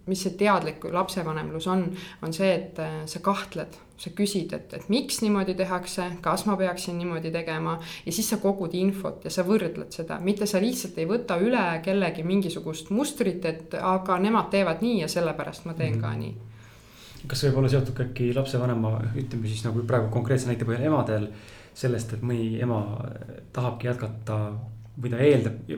mis 0.08 0.22
see 0.24 0.36
teadlik 0.38 0.84
lapsevanemlus 0.92 1.68
on, 1.70 1.84
on 2.22 2.34
see, 2.34 2.50
et 2.54 2.80
äh, 2.82 2.98
sa 3.10 3.22
kahtled, 3.24 3.78
sa 3.98 4.12
küsid, 4.14 4.52
et, 4.54 4.74
et 4.78 4.90
miks 4.92 5.20
niimoodi 5.24 5.56
tehakse, 5.58 6.06
kas 6.22 6.46
ma 6.46 6.56
peaksin 6.60 6.98
niimoodi 7.00 7.32
tegema 7.34 7.78
ja 8.06 8.14
siis 8.14 8.28
sa 8.30 8.38
kogud 8.42 8.74
infot 8.78 9.26
ja 9.26 9.32
sa 9.34 9.44
võrdled 9.46 9.90
seda, 9.94 10.20
mitte 10.22 10.46
sa 10.46 10.62
lihtsalt 10.62 10.98
ei 10.98 11.08
võta 11.10 11.40
üle 11.42 11.64
kellegi 11.84 12.26
mingisugust 12.26 12.92
mustrit, 12.94 13.44
et 13.48 13.74
aga 13.78 14.20
nemad 14.22 14.52
teevad 14.54 14.84
nii 14.86 15.02
ja 15.02 15.10
sellepärast 15.10 15.66
ma 15.66 15.74
teen 15.74 15.98
mm 15.98 15.98
-hmm. 15.98 16.06
ka 16.06 16.16
nii 16.22 16.36
kas 17.26 17.40
see 17.40 17.50
võib 17.50 17.62
olla 17.62 17.68
seotud 17.72 17.96
ka 17.96 18.04
äkki 18.06 18.32
lapsevanema, 18.36 18.92
ütleme 19.18 19.50
siis 19.50 19.64
nagu 19.66 19.82
praegu 19.88 20.10
konkreetse 20.14 20.46
näite 20.46 20.64
põhjal 20.68 20.86
emadel 20.86 21.28
sellest, 21.74 22.12
et 22.12 22.22
mõni 22.22 22.60
ema 22.62 22.80
tahabki 23.52 23.88
jätkata 23.90 24.38
või 24.98 25.12
ta 25.12 25.22
eeldab 25.22 25.70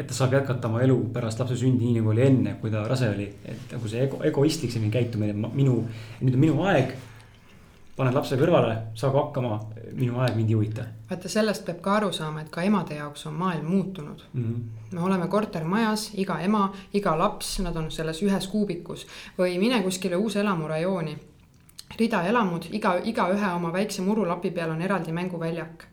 et 0.00 0.06
ta 0.08 0.16
saab 0.16 0.32
jätkata 0.32 0.68
oma 0.68 0.80
elu 0.84 0.96
pärast 1.12 1.40
lapse 1.42 1.56
sündi 1.60 1.84
nii 1.84 1.98
nagu 1.98 2.10
oli 2.14 2.24
enne, 2.24 2.56
kui 2.60 2.72
ta 2.72 2.86
rase 2.88 3.08
oli. 3.10 3.28
et 3.44 3.72
nagu 3.74 3.88
see 3.88 4.02
ego, 4.06 4.22
egoistlik 4.24 4.72
selline 4.72 4.92
käitumine, 4.92 5.34
minu, 5.52 5.76
nüüd 6.20 6.36
on 6.36 6.44
minu 6.46 6.66
aeg. 6.70 6.94
panen 7.96 8.14
lapse 8.16 8.36
kõrvale, 8.40 8.76
saagu 8.96 9.18
hakkama, 9.18 9.58
minu 9.92 10.22
aeg 10.24 10.36
mind 10.36 10.48
ei 10.48 10.56
huvita. 10.56 10.86
vaata, 11.10 11.28
sellest 11.28 11.66
peab 11.66 11.82
ka 11.84 11.96
aru 11.98 12.12
saama, 12.16 12.46
et 12.46 12.52
ka 12.54 12.64
emade 12.64 12.96
jaoks 12.96 13.26
on 13.28 13.34
maailm 13.34 13.66
muutunud 13.66 14.24
mm. 14.32 14.44
-hmm. 14.44 14.94
me 14.94 15.00
oleme 15.00 15.28
kortermajas, 15.28 16.10
iga 16.14 16.40
ema, 16.40 16.72
iga 16.94 17.18
laps, 17.18 17.58
nad 17.60 17.76
on 17.76 17.90
selles 17.90 18.22
ühes 18.22 18.48
kuubikus 18.48 19.06
või 19.38 19.58
mine 19.58 19.82
kuskile 19.82 20.16
uuselamurajooni 20.16 21.18
rida 21.98 22.22
elamud, 22.22 22.66
iga, 22.72 22.96
igaühe 23.04 23.52
oma 23.54 23.72
väikse 23.72 24.02
murulapi 24.02 24.50
peal 24.50 24.70
on 24.70 24.82
eraldi 24.82 25.12
mänguväljak 25.12 25.89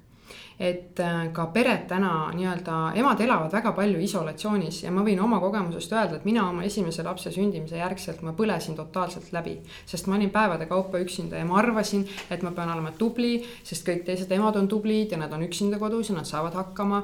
et 0.59 0.99
äh, 0.99 1.27
ka 1.34 1.47
pered 1.53 1.85
täna 1.89 2.31
nii-öelda, 2.34 2.77
emad 2.97 3.21
elavad 3.21 3.53
väga 3.53 3.71
palju 3.77 4.01
isolatsioonis 4.01 4.81
ja 4.84 4.91
ma 4.91 5.03
võin 5.05 5.21
oma 5.21 5.39
kogemusest 5.43 5.93
öelda, 5.93 6.17
et 6.17 6.25
mina 6.25 6.47
oma 6.49 6.65
esimese 6.65 7.05
lapse 7.05 7.31
sündimise 7.34 7.77
järgselt 7.77 8.23
ma 8.25 8.34
põlesin 8.38 8.75
totaalselt 8.75 9.31
läbi. 9.34 9.59
sest 9.85 10.07
ma 10.07 10.15
olin 10.15 10.34
päevade 10.34 10.65
kaupa 10.65 10.99
üksinda 10.99 11.38
ja 11.38 11.45
ma 11.45 11.59
arvasin, 11.61 12.07
et 12.31 12.41
ma 12.43 12.51
pean 12.51 12.73
olema 12.73 12.91
tubli, 12.97 13.43
sest 13.63 13.85
kõik 13.88 14.05
teised 14.05 14.31
emad 14.31 14.55
on 14.55 14.67
tublid 14.67 15.11
ja 15.11 15.17
nad 15.17 15.34
on 15.34 15.45
üksinda 15.45 15.79
kodus 15.79 16.09
ja 16.09 16.15
nad 16.15 16.25
saavad 16.25 16.57
hakkama 16.57 17.03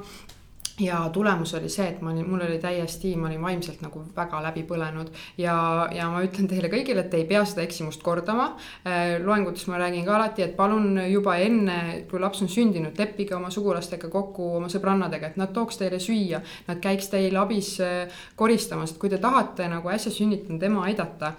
ja 0.79 1.09
tulemus 1.13 1.53
oli 1.53 1.69
see, 1.69 1.85
et 1.91 2.01
ma 2.01 2.11
olin, 2.11 2.25
mul 2.29 2.41
oli 2.41 2.57
täiesti, 2.59 3.13
ma 3.19 3.27
olin 3.27 3.41
vaimselt 3.41 3.83
nagu 3.85 4.01
väga 4.15 4.39
läbi 4.41 4.63
põlenud 4.69 5.11
ja, 5.37 5.55
ja 5.93 6.07
ma 6.09 6.23
ütlen 6.25 6.49
teile 6.49 6.71
kõigile, 6.71 7.03
et 7.03 7.11
te 7.13 7.19
ei 7.21 7.27
pea 7.29 7.43
seda 7.45 7.61
eksimust 7.65 8.01
kordama. 8.05 8.49
Äh, 8.87 9.15
loengutes 9.23 9.67
ma 9.69 9.77
räägin 9.81 10.05
ka 10.07 10.17
alati, 10.17 10.45
et 10.47 10.57
palun 10.57 10.97
juba 11.11 11.37
enne, 11.43 11.77
kui 12.09 12.21
laps 12.21 12.41
on 12.45 12.49
sündinud, 12.49 12.97
leppige 12.97 13.37
oma 13.37 13.53
sugulastega 13.53 14.09
kokku, 14.13 14.49
oma 14.57 14.71
sõbrannadega, 14.73 15.33
et 15.33 15.41
nad 15.41 15.53
tooks 15.53 15.77
teile 15.81 16.01
süüa. 16.01 16.41
Nad 16.67 16.81
käiks 16.83 17.11
teil 17.13 17.37
abis 17.37 17.75
äh, 17.83 18.21
koristamas, 18.39 18.95
et 18.95 19.01
kui 19.01 19.13
te 19.13 19.21
tahate 19.21 19.69
nagu 19.69 19.93
äsja 19.93 20.13
sünnitanud 20.13 20.69
ema 20.71 20.87
aidata, 20.89 21.35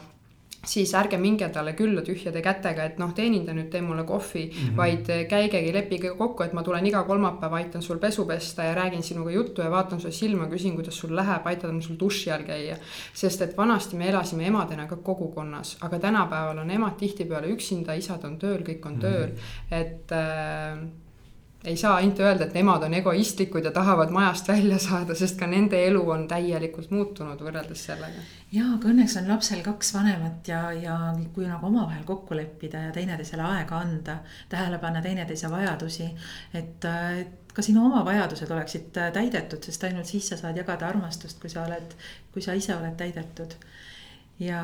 siis 0.64 0.94
ärge 0.94 1.18
minge 1.18 1.48
talle 1.52 1.72
külla 1.78 2.02
tühjade 2.04 2.42
kätega, 2.42 2.88
et 2.88 2.98
noh, 2.98 3.12
teeninda 3.14 3.54
nüüd, 3.56 3.70
tee 3.72 3.82
mulle 3.84 4.04
kohvi 4.08 4.44
mm, 4.46 4.56
-hmm. 4.56 4.76
vaid 4.76 5.10
käigegi, 5.28 5.72
leppige 5.72 6.14
kokku, 6.18 6.42
et 6.42 6.52
ma 6.52 6.62
tulen 6.62 6.86
iga 6.86 7.02
kolmapäev, 7.04 7.52
aitan 7.52 7.82
sul 7.82 7.98
pesu 7.98 8.26
pesta 8.26 8.64
ja 8.64 8.74
räägin 8.74 9.02
sinuga 9.02 9.30
juttu 9.30 9.62
ja 9.62 9.70
vaatan 9.70 10.00
sulle 10.00 10.12
silma, 10.12 10.46
küsin, 10.46 10.74
kuidas 10.74 10.98
sul 10.98 11.16
läheb, 11.16 11.46
aitan 11.46 11.82
sul 11.82 11.96
duši 12.00 12.30
all 12.30 12.42
käia. 12.42 12.76
sest 13.14 13.42
et 13.42 13.56
vanasti 13.56 13.96
me 13.96 14.08
elasime 14.08 14.46
emadena 14.46 14.86
ka 14.86 14.96
kogukonnas, 14.96 15.76
aga 15.80 15.98
tänapäeval 15.98 16.58
on 16.58 16.70
emad 16.70 16.96
tihtipeale 16.98 17.46
üksinda, 17.46 17.94
isad 17.94 18.24
on 18.24 18.38
tööl, 18.38 18.62
kõik 18.62 18.86
on 18.86 18.92
mm 18.92 18.98
-hmm. 18.98 19.00
tööl, 19.00 19.30
et 19.70 20.12
äh, 20.12 21.03
ei 21.64 21.76
saa 21.76 21.94
ainult 21.96 22.18
öelda, 22.20 22.44
et 22.44 22.54
nemad 22.54 22.82
on 22.84 22.94
egoistlikud 22.94 23.64
ja 23.64 23.70
tahavad 23.72 24.10
majast 24.12 24.48
välja 24.48 24.78
saada, 24.78 25.14
sest 25.16 25.38
ka 25.40 25.46
nende 25.48 25.80
elu 25.86 26.02
on 26.10 26.26
täielikult 26.28 26.90
muutunud 26.92 27.40
võrreldes 27.40 27.86
sellega. 27.88 28.24
ja, 28.52 28.66
aga 28.74 28.90
õnneks 28.90 29.16
on 29.20 29.30
lapsel 29.32 29.62
kaks 29.64 29.94
vanemat 29.94 30.48
ja, 30.48 30.60
ja 30.72 30.98
kui 31.34 31.48
nagu 31.48 31.66
omavahel 31.66 32.04
kokku 32.04 32.36
leppida 32.36 32.84
ja 32.88 32.92
teineteisele 32.92 33.46
aega 33.46 33.80
anda, 33.80 34.18
tähele 34.52 34.78
panna 34.82 35.02
teineteise 35.02 35.50
vajadusi, 35.50 36.10
et, 36.52 36.84
et 37.20 37.54
ka 37.54 37.64
sinu 37.64 37.86
oma 37.86 38.04
vajadused 38.04 38.50
oleksid 38.50 38.92
täidetud, 39.16 39.64
sest 39.64 39.88
ainult 39.88 40.10
siis 40.10 40.28
sa 40.28 40.40
saad 40.40 40.60
jagada 40.60 40.88
armastust, 40.90 41.40
kui 41.40 41.52
sa 41.52 41.64
oled, 41.64 41.96
kui 42.34 42.44
sa 42.44 42.52
ise 42.52 42.76
oled 42.76 42.96
täidetud. 43.00 43.56
ja, 44.38 44.62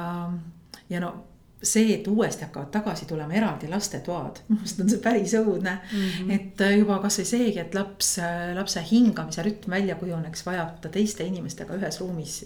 ja 0.91 1.01
no 1.01 1.15
see, 1.63 1.95
et 1.95 2.07
uuesti 2.09 2.45
hakkavad 2.47 2.71
tagasi 2.73 3.07
tulema 3.07 3.37
eraldi 3.37 3.69
lastetoad, 3.69 4.41
minu 4.49 4.61
meelest 4.61 4.81
on 4.81 4.91
see 4.91 5.03
päris 5.05 5.35
õudne 5.37 5.75
mm. 5.77 6.05
-hmm. 6.07 6.35
et 6.37 6.61
äh, 6.65 6.77
juba 6.79 6.99
kasvõi 7.03 7.27
seegi, 7.29 7.59
et 7.61 7.75
laps, 7.75 8.15
äh, 8.19 8.55
lapse 8.57 8.83
hingamise 8.91 9.43
rütm 9.45 9.71
välja 9.71 9.95
kujuneks, 10.01 10.47
vajab 10.47 10.81
ta 10.81 10.89
teiste 10.89 11.25
inimestega 11.25 11.77
ühes 11.77 12.01
ruumis 12.01 12.43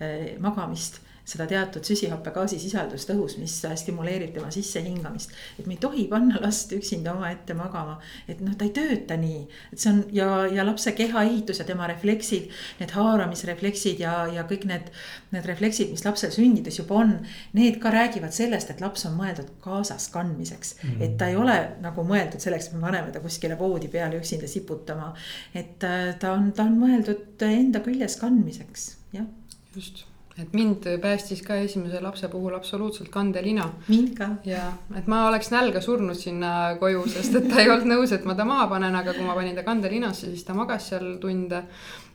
äh, 0.00 0.38
magamist 0.40 1.00
seda 1.24 1.46
teatud 1.48 1.84
süsihappegaasisisaldust 1.88 3.10
õhus, 3.14 3.38
mis 3.40 3.56
stimuleerib 3.80 4.34
tema 4.34 4.50
sissehingamist. 4.52 5.32
et 5.58 5.66
me 5.66 5.74
ei 5.74 5.80
tohi 5.80 6.04
panna 6.08 6.40
last 6.42 6.72
üksinda 6.76 7.14
omaette 7.14 7.56
magama, 7.56 7.96
et 8.28 8.40
noh, 8.44 8.54
ta 8.58 8.66
ei 8.68 8.74
tööta 8.76 9.16
nii, 9.20 9.40
et 9.72 9.80
see 9.80 9.92
on 9.92 10.02
ja, 10.12 10.28
ja 10.52 10.66
lapse 10.66 10.92
kehaehitus 10.92 11.62
ja 11.62 11.68
tema 11.68 11.88
refleksid, 11.88 12.52
need 12.80 12.92
haaramisrefleksid 12.96 14.04
ja, 14.04 14.14
ja 14.34 14.44
kõik 14.48 14.68
need, 14.68 14.92
need 15.32 15.48
refleksid, 15.48 15.90
mis 15.94 16.04
lapsel 16.04 16.32
sündides 16.34 16.78
juba 16.82 17.00
on. 17.00 17.16
Need 17.56 17.80
ka 17.82 17.92
räägivad 17.94 18.34
sellest, 18.36 18.70
et 18.70 18.82
laps 18.84 19.06
on 19.08 19.16
mõeldud 19.18 19.50
kaasas 19.64 20.10
kandmiseks 20.12 20.76
mm, 20.76 20.88
-hmm. 20.90 21.04
et 21.06 21.18
ta 21.18 21.30
ei 21.32 21.36
ole 21.40 21.56
nagu 21.82 22.04
mõeldud 22.04 22.42
selleks, 22.42 22.68
et 22.68 22.76
me 22.76 22.84
paneme 22.84 23.12
ta 23.12 23.24
kuskile 23.24 23.58
voodi 23.58 23.88
peale 23.88 24.20
üksinda 24.20 24.48
siputama. 24.50 25.14
et 25.54 25.84
äh, 25.84 26.18
ta 26.18 26.32
on, 26.32 26.52
ta 26.52 26.68
on 26.68 26.78
mõeldud 26.78 27.42
enda 27.48 27.80
küljes 27.80 28.16
kandmiseks, 28.20 28.96
jah. 29.12 29.26
just 29.74 30.04
et 30.38 30.52
mind 30.52 30.86
päästis 31.02 31.42
ka 31.46 31.56
esimese 31.62 32.00
lapse 32.02 32.28
puhul 32.28 32.54
absoluutselt 32.54 33.08
kandelina. 33.08 33.68
mind 33.88 34.14
ka. 34.18 34.28
ja, 34.44 34.72
et 34.96 35.06
ma 35.06 35.26
oleks 35.28 35.50
nälga 35.50 35.80
surnud 35.80 36.18
sinna 36.18 36.76
koju, 36.80 37.04
sest 37.10 37.36
et 37.38 37.48
ta 37.50 37.60
ei 37.62 37.70
olnud 37.70 37.90
nõus, 37.92 38.14
et 38.14 38.24
ma 38.26 38.34
ta 38.34 38.46
maha 38.48 38.66
panen, 38.72 38.94
aga 38.98 39.14
kui 39.14 39.26
ma 39.26 39.36
panin 39.38 39.54
ta 39.54 39.62
kandelinasse, 39.66 40.30
siis 40.32 40.44
ta 40.44 40.56
magas 40.56 40.88
seal 40.90 41.18
tunde. 41.22 41.62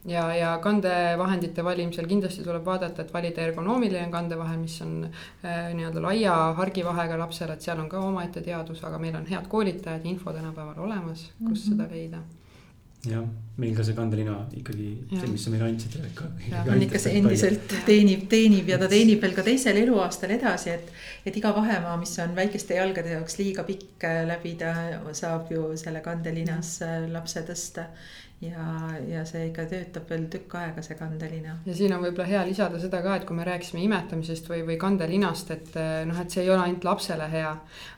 ja, 0.08 0.26
ja 0.36 0.58
kandevahendite 0.64 1.64
valimisel 1.64 2.08
kindlasti 2.08 2.44
tuleb 2.44 2.66
vaadata, 2.66 3.04
et 3.04 3.14
valida 3.14 3.44
ergonoomiline 3.44 4.12
kandevahe, 4.12 4.58
mis 4.58 4.80
on 4.82 5.06
äh, 5.06 5.72
nii-öelda 5.76 6.04
laia 6.04 6.36
hargivahega 6.60 7.20
lapsele, 7.20 7.56
et 7.56 7.68
seal 7.68 7.80
on 7.80 7.90
ka 7.92 8.04
omaette 8.04 8.44
teadus, 8.44 8.84
aga 8.84 9.00
meil 9.00 9.16
on 9.20 9.28
head 9.32 9.48
koolitajad 9.48 10.04
ja 10.04 10.12
info 10.12 10.34
tänapäeval 10.36 10.84
olemas, 10.88 11.32
kus 11.38 11.40
mm 11.40 11.54
-hmm. 11.54 11.66
seda 11.70 11.88
leida 11.92 12.24
jah, 13.08 13.24
meil 13.60 13.76
ka 13.78 13.84
see 13.88 13.96
kandelina 13.96 14.36
ikkagi, 14.60 14.88
see, 15.14 15.28
mis 15.32 15.44
sa 15.46 15.54
meile 15.54 15.70
andsid. 15.70 15.96
on 16.60 16.84
ikka 16.84 17.00
see 17.00 17.16
endiselt 17.20 17.76
teenib, 17.88 18.26
teenib 18.32 18.68
ja 18.72 18.80
ta 18.82 18.90
teenib 18.92 19.24
veel 19.24 19.36
ka 19.38 19.46
teisel 19.48 19.80
eluaastal 19.80 20.34
edasi, 20.36 20.76
et. 20.76 20.92
et 21.26 21.38
iga 21.40 21.54
vahemaa, 21.56 21.96
mis 22.02 22.16
on 22.24 22.36
väikeste 22.36 22.76
jalgade 22.80 23.16
jaoks 23.16 23.40
liiga 23.40 23.64
pikk 23.68 24.08
läbida, 24.28 24.74
saab 25.16 25.52
ju 25.54 25.70
selle 25.80 26.04
kandelinas 26.04 26.80
lapse 27.14 27.46
tõsta 27.48 27.88
ja, 28.42 28.90
ja 29.08 29.26
see 29.28 29.50
ikka 29.50 29.66
töötab 29.68 30.08
veel 30.10 30.26
tükk 30.32 30.54
aega, 30.56 30.82
see 30.84 30.96
kandelina. 30.96 31.58
ja 31.66 31.74
siin 31.76 31.92
on 31.96 32.04
võib-olla 32.06 32.28
hea 32.30 32.44
lisada 32.48 32.80
seda 32.80 33.02
ka, 33.04 33.18
et 33.20 33.26
kui 33.28 33.36
me 33.36 33.44
rääkisime 33.48 33.82
imetamisest 33.84 34.48
või, 34.48 34.62
või 34.68 34.78
kandelinast, 34.80 35.52
et 35.52 35.76
eh, 35.80 36.06
noh, 36.08 36.20
et 36.22 36.32
see 36.32 36.46
ei 36.46 36.52
ole 36.54 36.64
ainult 36.64 36.88
lapsele 36.88 37.28
hea. 37.32 37.52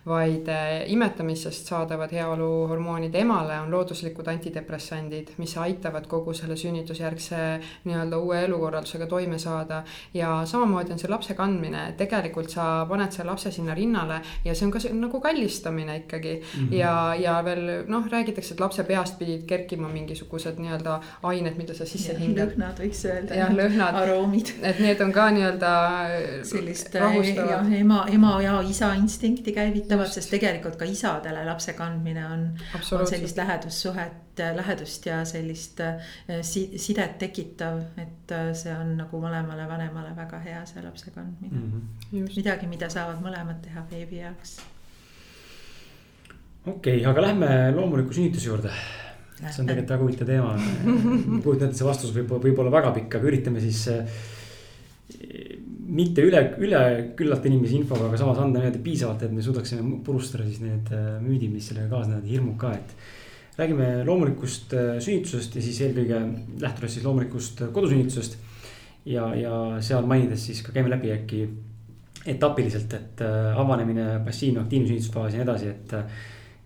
vaid 0.05 0.49
eh, 0.49 0.71
imetamisest 0.89 1.69
saadavad 1.69 2.13
heaoluhormoonid 2.15 3.15
emale 3.15 3.59
on 3.61 3.69
looduslikud 3.69 4.27
antidepressandid, 4.33 5.35
mis 5.37 5.53
aitavad 5.61 6.07
kogu 6.09 6.33
selle 6.33 6.57
sünnitusjärgse 6.57 7.41
nii-öelda 7.85 8.17
uue 8.17 8.41
elukorraldusega 8.47 9.05
toime 9.05 9.37
saada. 9.39 9.83
ja 10.13 10.41
samamoodi 10.45 10.95
on 10.95 10.99
see 10.99 11.11
lapse 11.11 11.37
kandmine, 11.37 11.85
et 11.89 11.97
tegelikult 12.01 12.49
sa 12.49 12.87
paned 12.89 13.13
selle 13.13 13.29
lapse 13.29 13.51
sinna 13.51 13.77
rinnale 13.77 14.21
ja 14.45 14.55
see 14.55 14.65
on 14.65 14.73
ka 14.73 14.81
see, 14.81 14.93
nagu 14.97 15.21
kallistamine 15.21 16.01
ikkagi 16.01 16.33
mm. 16.41 16.67
-hmm. 16.67 16.75
ja, 16.81 17.15
ja 17.15 17.37
veel 17.45 17.85
noh, 17.87 18.09
räägitakse, 18.09 18.55
et 18.55 18.59
lapse 18.59 18.83
peast 18.83 19.19
pidid 19.19 19.45
kerkima 19.45 19.87
mingisugused 19.87 20.30
mingisugused 20.31 20.59
nii-öelda 20.59 21.01
ained, 21.23 21.57
mida 21.57 21.73
sa 21.73 21.85
sisse 21.85 22.15
hingad. 22.17 22.53
lõhnad 22.55 22.79
võiks 22.79 23.03
öelda. 23.05 23.35
jah, 23.35 23.51
lõhnad. 23.51 23.97
aroomid. 24.01 24.53
et 24.61 24.79
need 24.79 25.01
on 25.01 25.11
ka 25.11 25.29
nii-öelda. 25.31 25.71
sellist 26.47 26.95
äh, 26.95 27.17
jah, 27.49 27.71
ema, 27.79 28.05
ema 28.11 28.41
ja 28.41 28.61
isa 28.61 28.93
instinkti 28.95 29.53
käivitavad, 29.53 30.11
sest 30.11 30.31
tegelikult 30.31 30.77
ka 30.79 30.85
isadele 30.85 31.43
lapse 31.45 31.73
kandmine 31.73 32.25
on, 32.25 32.47
on 32.75 33.07
sellist 33.07 33.37
lähedussuhet, 33.37 34.41
lähedust 34.55 35.05
ja 35.05 35.23
sellist 35.25 35.81
äh, 35.81 36.11
si 36.41 36.77
sidet 36.77 37.17
tekitav, 37.19 37.81
et 37.97 38.31
äh, 38.31 38.51
see 38.57 38.73
on 38.73 38.95
nagu 38.97 39.21
mõlemale 39.21 39.67
vanemale 39.69 40.15
väga 40.15 40.39
hea, 40.45 40.65
see 40.65 40.83
lapse 40.83 41.11
kandmine 41.11 41.57
mm. 41.57 41.71
-hmm. 42.11 42.35
midagi, 42.35 42.67
mida 42.67 42.89
saavad 42.89 43.21
mõlemad 43.23 43.61
teha 43.63 43.85
beebi 43.89 44.23
jaoks 44.23 44.59
okei 46.65 46.99
okay,, 47.01 47.05
aga 47.09 47.21
lähme 47.21 47.47
loomuliku 47.75 48.13
sünnituse 48.13 48.47
juurde 48.47 48.71
see 49.49 49.63
on 49.63 49.69
tegelikult 49.69 49.93
väga 49.95 50.05
huvitav 50.05 50.29
teema. 50.29 50.51
ma 50.55 51.39
kujutan 51.41 51.69
ette, 51.69 51.79
see 51.79 51.87
vastus 51.87 52.13
võib, 52.15 52.35
võib 52.43 52.61
olla 52.61 52.73
väga 52.73 52.93
pikk, 52.97 53.17
aga 53.17 53.29
üritame 53.31 53.63
siis 53.63 53.81
eh, 53.91 54.19
mitte 55.91 56.23
üle, 56.25 56.43
üle 56.61 56.81
küllalt 57.17 57.47
inimesi 57.49 57.79
infoga, 57.79 58.07
aga 58.09 58.19
samas 58.21 58.41
anda 58.43 58.61
niimoodi 58.61 58.83
piisavalt, 58.85 59.25
et 59.25 59.33
me 59.33 59.43
suudaksime 59.45 59.97
purustada 60.05 60.45
siis 60.47 60.61
need 60.63 60.93
eh, 60.93 61.09
müüdid, 61.23 61.51
mis 61.53 61.71
sellega 61.71 61.89
kaasnevad, 61.95 62.29
hirmud 62.29 62.59
ka, 62.61 62.75
et. 62.77 62.95
räägime 63.57 63.89
loomulikust 64.07 64.77
eh, 64.77 64.93
sünnitusest 65.03 65.57
ja 65.57 65.65
siis 65.65 65.81
eelkõige 65.87 66.21
lähtudes 66.61 66.97
siis 66.97 67.05
loomulikust 67.05 67.65
kodusünnitusest. 67.73 68.37
ja, 69.05 69.31
ja 69.35 69.55
seal 69.81 70.05
mainides 70.05 70.45
siis 70.45 70.61
ka 70.61 70.71
käime 70.75 70.93
läbi 70.93 71.09
äkki 71.11 71.47
etapiliselt, 72.31 72.93
et 72.93 73.21
avanemine, 73.57 74.19
passiivne, 74.25 74.61
aktiivne 74.61 74.91
sünnitusfaas 74.91 75.33
ja 75.33 75.41
nii 75.41 75.47
edasi, 75.47 75.71
et 75.73 75.95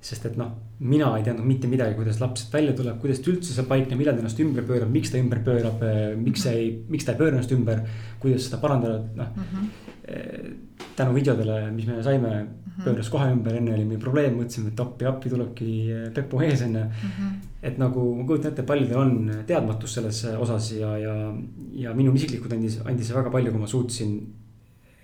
sest 0.06 0.28
et 0.30 0.36
noh, 0.38 0.52
mina 0.86 1.08
ei 1.18 1.24
teadnud 1.26 1.48
mitte 1.50 1.70
midagi, 1.70 1.96
kuidas 1.98 2.20
laps 2.22 2.44
välja 2.54 2.76
tuleb, 2.78 3.00
kuidas 3.02 3.24
ta 3.24 3.32
üldse 3.32 3.56
seal 3.56 3.66
paikneb, 3.70 3.98
millal 3.98 4.14
ta 4.18 4.22
ennast 4.22 4.42
ümber 4.44 4.68
pöörab, 4.68 4.92
miks 4.94 5.10
ta 5.14 5.18
ümber 5.18 5.42
pöörab, 5.46 5.82
miks 6.22 6.46
see 6.46 6.60
ei, 6.60 6.68
miks 6.92 7.08
ta 7.08 7.16
ei 7.16 7.22
pööra 7.22 7.34
ennast 7.34 7.56
ümber. 7.56 7.82
kuidas 8.22 8.46
seda 8.46 8.60
parandada, 8.62 9.00
noh 9.18 9.32
mm 9.36 9.44
-hmm. 9.50 10.54
tänu 10.96 11.16
videodele, 11.16 11.72
mis 11.72 11.88
me 11.88 12.04
saime 12.04 12.30
mm, 12.30 12.48
-hmm. 12.48 12.84
pööras 12.86 13.10
kohe 13.10 13.32
ümber, 13.32 13.56
enne 13.58 13.74
oli 13.74 13.86
meil 13.86 14.00
probleem, 14.00 14.38
mõtlesime, 14.38 14.68
et 14.68 14.80
appi, 14.80 15.06
appi 15.06 15.30
tulebki 15.30 15.72
Pepu 16.14 16.42
ees 16.42 16.62
on 16.62 16.76
ju 16.76 16.84
mm. 16.84 17.12
-hmm. 17.18 17.36
et 17.64 17.78
nagu 17.78 18.16
ma 18.16 18.28
kujutan 18.28 18.52
ette, 18.52 18.64
paljudel 18.64 18.98
on 18.98 19.32
teadmatus 19.48 19.94
selles 19.94 20.26
osas 20.26 20.72
ja, 20.72 20.98
ja, 20.98 21.34
ja 21.74 21.94
minul 21.94 22.16
isiklikult 22.16 22.54
andis, 22.54 22.82
andis 22.86 23.08
see 23.08 23.18
väga 23.18 23.30
palju, 23.30 23.52
kui 23.52 23.60
ma 23.60 23.68
suutsin 23.68 24.34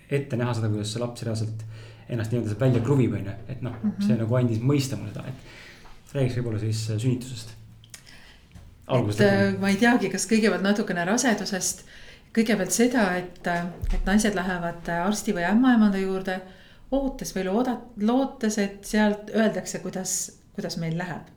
ette 0.09 0.37
näha 0.37 0.53
seda, 0.53 0.69
kuidas 0.69 0.93
see 0.93 1.01
laps 1.01 1.23
reaalselt 1.23 1.65
ennast 2.09 2.31
nii-öelda 2.31 2.51
sealt 2.51 2.61
välja 2.61 2.81
kruvib, 2.85 3.13
on 3.13 3.25
ju, 3.25 3.33
et 3.47 3.61
noh 3.61 3.73
mm 3.75 3.89
-hmm., 3.89 4.07
see 4.07 4.17
nagu 4.19 4.35
andis 4.35 4.59
mõista 4.59 4.97
mulle 4.99 5.13
seda, 5.13 5.27
et 5.27 6.15
räägiks 6.15 6.37
võib-olla 6.39 6.59
siis 6.59 6.83
äh, 6.89 6.99
sünnitusest. 6.99 7.53
et 8.91 9.21
äh, 9.21 9.59
ma 9.59 9.69
ei 9.69 9.79
teagi, 9.79 10.09
kas 10.09 10.27
kõigepealt 10.27 10.65
natukene 10.65 11.05
rasedusest, 11.07 11.85
kõigepealt 12.35 12.75
seda, 12.75 13.05
et, 13.19 13.47
äh, 13.47 13.67
et 13.93 14.05
naised 14.05 14.35
lähevad 14.35 14.89
arsti 14.97 15.35
või 15.35 15.47
ämmaemanda 15.47 16.01
juurde 16.01 16.41
ootes 16.91 17.35
või 17.35 17.45
looda-, 17.47 17.79
lootes, 18.01 18.57
et 18.57 18.83
sealt 18.85 19.31
öeldakse, 19.35 19.79
kuidas, 19.79 20.17
kuidas 20.55 20.77
meil 20.77 20.97
läheb. 20.97 21.29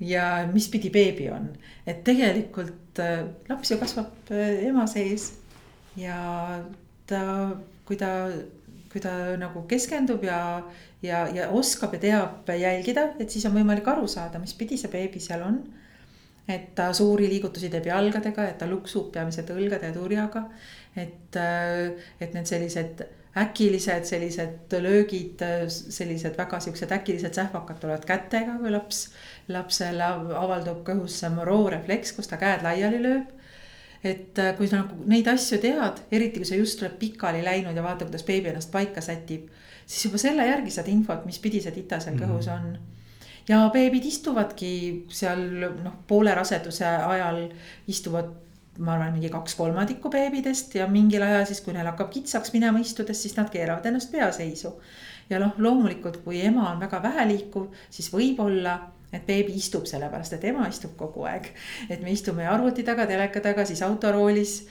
ja 0.00 0.48
mis 0.52 0.66
pidi 0.68 0.90
beebi 0.90 1.28
on, 1.30 1.52
et 1.86 2.00
tegelikult 2.04 2.98
laps 3.48 3.70
ju 3.70 3.76
kasvab 3.78 4.30
ema 4.66 4.86
sees 4.90 5.28
ja 5.96 6.16
ta, 7.06 7.20
kui 7.86 7.96
ta 7.96 8.10
kui 8.94 9.02
ta 9.02 9.12
nagu 9.34 9.64
keskendub 9.66 10.22
ja, 10.22 10.38
ja, 11.02 11.24
ja 11.34 11.48
oskab 11.50 11.96
ja 11.96 12.02
teab 12.04 12.52
jälgida, 12.54 13.08
et 13.18 13.32
siis 13.32 13.42
on 13.48 13.56
võimalik 13.56 13.88
aru 13.90 14.06
saada, 14.06 14.38
mis 14.38 14.54
pidi 14.54 14.78
see 14.78 14.92
beebi 14.92 15.22
seal 15.22 15.42
on. 15.42 15.64
et 16.44 16.74
ta 16.76 16.90
suuri 16.92 17.26
liigutusi 17.26 17.70
teeb 17.72 17.86
jalgadega, 17.88 18.44
et 18.46 18.58
ta 18.60 18.66
luksub 18.68 19.08
peamiselt 19.12 19.50
õlgade 19.50 19.90
ja 19.90 19.96
turjaga. 19.96 20.44
et, 20.94 21.36
et 22.20 22.34
need 22.38 22.46
sellised 22.46 23.06
äkilised 23.34 24.04
sellised 24.06 24.74
löögid, 24.78 25.40
sellised 25.66 26.36
väga 26.38 26.60
siuksed 26.62 26.92
äkilised 26.94 27.34
sähvakad 27.34 27.80
tulevad 27.82 28.04
kätega, 28.06 28.60
kui 28.60 28.70
laps, 28.70 29.08
lapsel 29.50 29.98
avaldub 30.06 30.84
kõhus 30.86 31.18
see 31.18 31.34
Moreau 31.34 31.66
refleks, 31.74 32.14
kus 32.14 32.30
ta 32.30 32.38
käed 32.38 32.62
laiali 32.62 33.02
lööb 33.02 33.32
et 34.04 34.38
äh, 34.38 34.52
kui 34.58 34.68
sa 34.68 34.82
nagu 34.82 35.06
neid 35.08 35.28
asju 35.32 35.58
tead, 35.62 36.02
eriti 36.12 36.42
kui 36.42 36.48
sa 36.48 36.58
just 36.58 36.82
oled 36.82 36.96
pikali 37.00 37.40
läinud 37.44 37.76
ja 37.76 37.84
vaatad, 37.84 38.10
kuidas 38.10 38.26
beebi 38.28 38.52
ennast 38.52 38.72
paika 38.72 39.00
sätib. 39.04 39.48
siis 39.86 40.04
juba 40.06 40.18
selle 40.18 40.46
järgi 40.46 40.70
saad 40.70 40.88
infot, 40.92 41.24
mis 41.28 41.38
pidi 41.38 41.60
see 41.64 41.72
tita 41.72 42.00
seal 42.00 42.18
kõhus 42.20 42.48
mhm. 42.48 42.54
on. 42.54 42.78
ja 43.48 43.60
beebid 43.72 44.04
istuvadki 44.08 44.72
seal 45.08 45.44
noh, 45.82 46.00
poole 46.08 46.34
raseduse 46.34 46.86
ajal 46.86 47.46
istuvad 47.88 48.32
ma 48.78 48.96
arvan, 48.96 49.12
mingi 49.14 49.30
kaks 49.30 49.54
kolmandikku 49.54 50.10
beebidest 50.10 50.74
ja 50.74 50.88
mingil 50.90 51.22
ajal 51.22 51.44
siis, 51.46 51.60
kui 51.62 51.74
neil 51.76 51.86
hakkab 51.86 52.10
kitsaks 52.10 52.52
minema 52.54 52.80
istudes, 52.82 53.20
siis 53.22 53.36
nad 53.38 53.50
keeravad 53.52 53.86
ennast 53.86 54.10
peaseisu. 54.12 54.72
ja 55.30 55.38
noh, 55.40 55.54
loomulikult, 55.58 56.18
kui 56.24 56.42
ema 56.44 56.68
on 56.72 56.80
väga 56.82 57.00
väheliikuv, 57.02 57.70
siis 57.90 58.10
võib-olla 58.12 58.74
et 59.14 59.26
beebi 59.26 59.56
istub 59.58 59.86
sellepärast, 59.90 60.36
et 60.36 60.48
ema 60.50 60.68
istub 60.68 60.96
kogu 60.98 61.26
aeg. 61.30 61.52
et 61.88 62.02
me 62.02 62.12
istume 62.12 62.46
arvuti 62.48 62.82
taga, 62.86 63.06
teleka 63.10 63.40
taga, 63.44 63.64
siis 63.68 63.82
autoroolis 63.86 64.64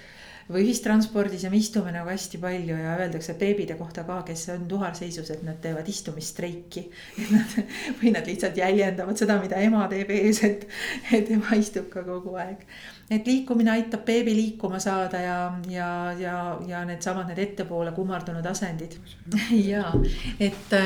või 0.52 0.66
ühistranspordis 0.68 1.46
ja 1.46 1.52
me 1.52 1.58
istume 1.58 1.92
nagu 1.94 2.10
hästi 2.12 2.40
palju 2.42 2.76
ja 2.76 2.96
öeldakse 3.00 3.36
beebide 3.40 3.78
kohta 3.80 4.04
ka, 4.08 4.20
kes 4.28 4.48
on 4.54 4.66
tuharseisus, 4.68 5.30
et 5.32 5.44
nad 5.48 5.60
teevad 5.64 5.88
istumistreiki. 5.88 6.84
et 7.22 7.32
nad 7.32 7.56
või 8.02 8.14
nad 8.16 8.28
lihtsalt 8.28 8.58
jäljendavad 8.60 9.20
seda, 9.20 9.40
mida 9.42 9.62
ema 9.64 9.88
teeb 9.92 10.12
ees, 10.14 10.44
et, 10.48 10.68
et 11.16 11.32
ema 11.38 11.56
istub 11.60 11.90
ka 11.94 12.04
kogu 12.08 12.36
aeg. 12.42 12.68
et 13.14 13.28
liikumine 13.28 13.72
aitab 13.72 14.06
beebi 14.06 14.36
liikuma 14.36 14.80
saada 14.84 15.22
ja, 15.22 15.40
ja, 15.70 15.90
ja, 16.20 16.38
ja 16.68 16.86
needsamad, 16.86 17.28
need 17.32 17.40
ettepoole 17.40 17.92
kummardunud 17.96 18.46
asendid. 18.46 18.98
ja, 19.72 19.92
et, 20.40 20.80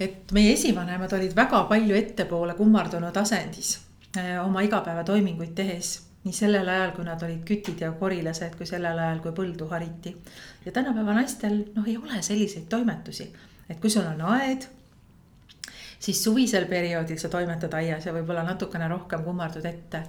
et 0.00 0.32
meie 0.32 0.52
esivanemad 0.52 1.12
olid 1.12 1.36
väga 1.36 1.64
palju 1.70 1.96
ettepoole 1.96 2.54
kummardunud 2.54 3.16
asendis 3.16 3.76
eh, 4.16 4.38
oma 4.44 4.64
igapäevatoiminguid 4.66 5.54
tehes 5.54 5.98
nii 6.22 6.34
sellel 6.34 6.68
ajal, 6.68 6.92
kui 6.94 7.04
nad 7.06 7.22
olid 7.26 7.40
kütid 7.46 7.80
ja 7.82 7.90
korilased, 7.98 8.54
kui 8.58 8.66
sellel 8.68 8.98
ajal, 8.98 9.18
kui 9.24 9.32
põldu 9.34 9.66
hariti. 9.70 10.14
ja 10.64 10.72
tänapäeva 10.72 11.16
naistel 11.18 11.64
noh, 11.74 11.88
ei 11.88 11.96
ole 11.96 12.22
selliseid 12.22 12.68
toimetusi, 12.70 13.26
et 13.68 13.80
kui 13.80 13.90
sul 13.90 14.06
on 14.06 14.22
aed, 14.36 14.68
siis 16.02 16.22
suvisel 16.24 16.66
perioodil 16.70 17.18
sa 17.18 17.30
toimetad 17.30 17.74
aias 17.78 18.06
ja 18.06 18.14
võib-olla 18.14 18.44
natukene 18.46 18.88
rohkem 18.90 19.24
kummardud 19.26 19.66
ette. 19.66 20.02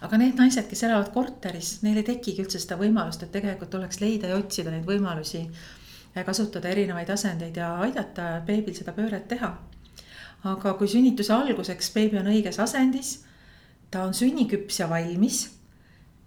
aga 0.00 0.18
need 0.18 0.38
naised, 0.38 0.66
kes 0.68 0.82
elavad 0.88 1.12
korteris, 1.14 1.80
neil 1.82 2.00
ei 2.00 2.06
tekigi 2.06 2.42
üldse 2.42 2.58
seda 2.62 2.78
võimalust, 2.80 3.22
et 3.22 3.32
tegelikult 3.34 3.70
tuleks 3.70 4.00
leida 4.00 4.30
ja 4.30 4.38
otsida 4.40 4.70
neid 4.74 4.86
võimalusi. 4.88 5.44
Kasutada 6.26 6.68
erinevaid 6.68 7.10
asendeid 7.10 7.56
ja 7.56 7.74
aidata 7.84 8.40
beebil 8.46 8.74
seda 8.74 8.92
pööret 8.92 9.28
teha. 9.28 9.54
aga 10.44 10.72
kui 10.74 10.88
sünnituse 10.88 11.32
alguseks 11.32 11.90
beebi 11.94 12.18
on 12.18 12.30
õiges 12.32 12.58
asendis 12.62 13.24
ta 13.90 14.04
on 14.06 14.14
sünniküps 14.14 14.80
ja 14.80 14.88
valmis 14.88 15.48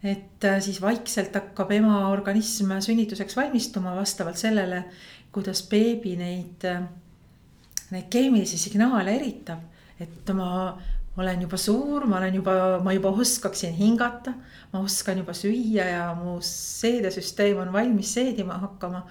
et 0.04 0.44
äh, 0.44 0.60
siis 0.62 0.82
vaikselt 0.82 1.36
hakkab 1.36 1.72
ema 1.72 2.10
organism 2.12 2.76
sünnituseks 2.84 3.38
valmistuma 3.40 3.96
vastavalt 3.96 4.38
sellele, 4.38 4.84
kuidas 5.32 5.64
beebi 5.72 6.18
neid, 6.20 6.66
äh, 6.68 6.82
neid 7.92 8.10
keemilisi 8.12 8.60
signaale 8.60 9.16
eritab. 9.16 9.70
et 10.00 10.30
ma 10.34 10.78
olen 11.18 11.42
juba 11.42 11.58
suur, 11.58 12.08
ma 12.10 12.18
olen 12.18 12.36
juba, 12.36 12.54
ma 12.84 12.94
juba 12.94 13.12
oskaksin 13.22 13.74
hingata, 13.78 14.34
ma 14.74 14.80
oskan 14.82 15.22
juba 15.22 15.34
süüa 15.38 15.86
ja 15.86 16.08
mu 16.18 16.40
seedesüsteem 16.42 17.58
on 17.62 17.74
valmis 17.74 18.14
seedima 18.14 18.58
hakkama. 18.58 19.06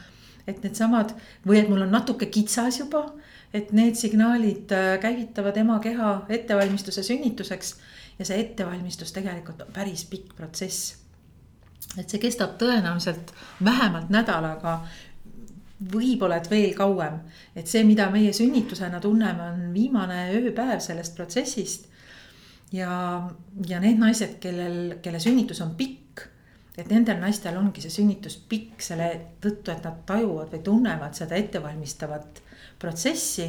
Et 0.47 0.62
needsamad 0.62 1.14
või 1.47 1.60
et 1.60 1.69
mul 1.70 1.85
on 1.85 1.93
natuke 1.94 2.27
kitsas 2.27 2.81
juba, 2.81 3.06
et 3.55 3.73
need 3.73 3.98
signaalid 3.98 4.73
äh, 4.73 4.97
käivitavad 5.01 5.56
ema 5.60 5.78
keha 5.82 6.14
ettevalmistuse 6.28 7.02
sünnituseks 7.02 7.77
ja 8.19 8.27
see 8.27 8.40
ettevalmistus 8.40 9.12
tegelikult 9.12 9.62
on 9.64 9.73
päris 9.73 10.05
pikk 10.10 10.36
protsess. 10.36 10.98
et 11.98 12.09
see 12.09 12.20
kestab 12.23 12.55
tõenäoliselt 12.60 13.32
vähemalt 13.64 14.10
nädalaga, 14.10 14.78
võib-olla 15.93 16.39
et 16.39 16.51
veel 16.51 16.74
kauem. 16.74 17.20
et 17.56 17.66
see, 17.66 17.85
mida 17.85 18.10
meie 18.10 18.32
sünnitusena 18.32 19.01
tunneme, 19.01 19.48
on 19.52 19.73
viimane 19.74 20.28
ööpäev 20.39 20.81
sellest 20.81 21.16
protsessist. 21.16 21.89
ja, 22.73 22.93
ja 23.69 23.81
need 23.81 23.98
naised, 23.98 24.39
kellel, 24.40 24.98
kelle 25.02 25.20
sünnitus 25.20 25.60
on 25.60 25.74
pikk, 25.77 26.02
et 26.78 26.89
nendel 26.89 27.20
naistel 27.20 27.57
ongi 27.57 27.82
see 27.85 27.93
sünnitus 27.93 28.39
pikk 28.49 28.81
selle 28.82 29.09
tõttu, 29.43 29.73
et 29.73 29.85
nad 29.85 30.01
tajuvad 30.09 30.53
või 30.55 30.62
tunnevad 30.65 31.15
seda 31.19 31.36
ettevalmistavat 31.36 32.43
protsessi 32.81 33.49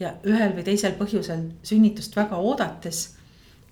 ja 0.00 0.14
ühel 0.26 0.54
või 0.56 0.64
teisel 0.66 0.94
põhjusel 0.98 1.48
sünnitust 1.66 2.16
väga 2.16 2.38
oodates 2.38 3.02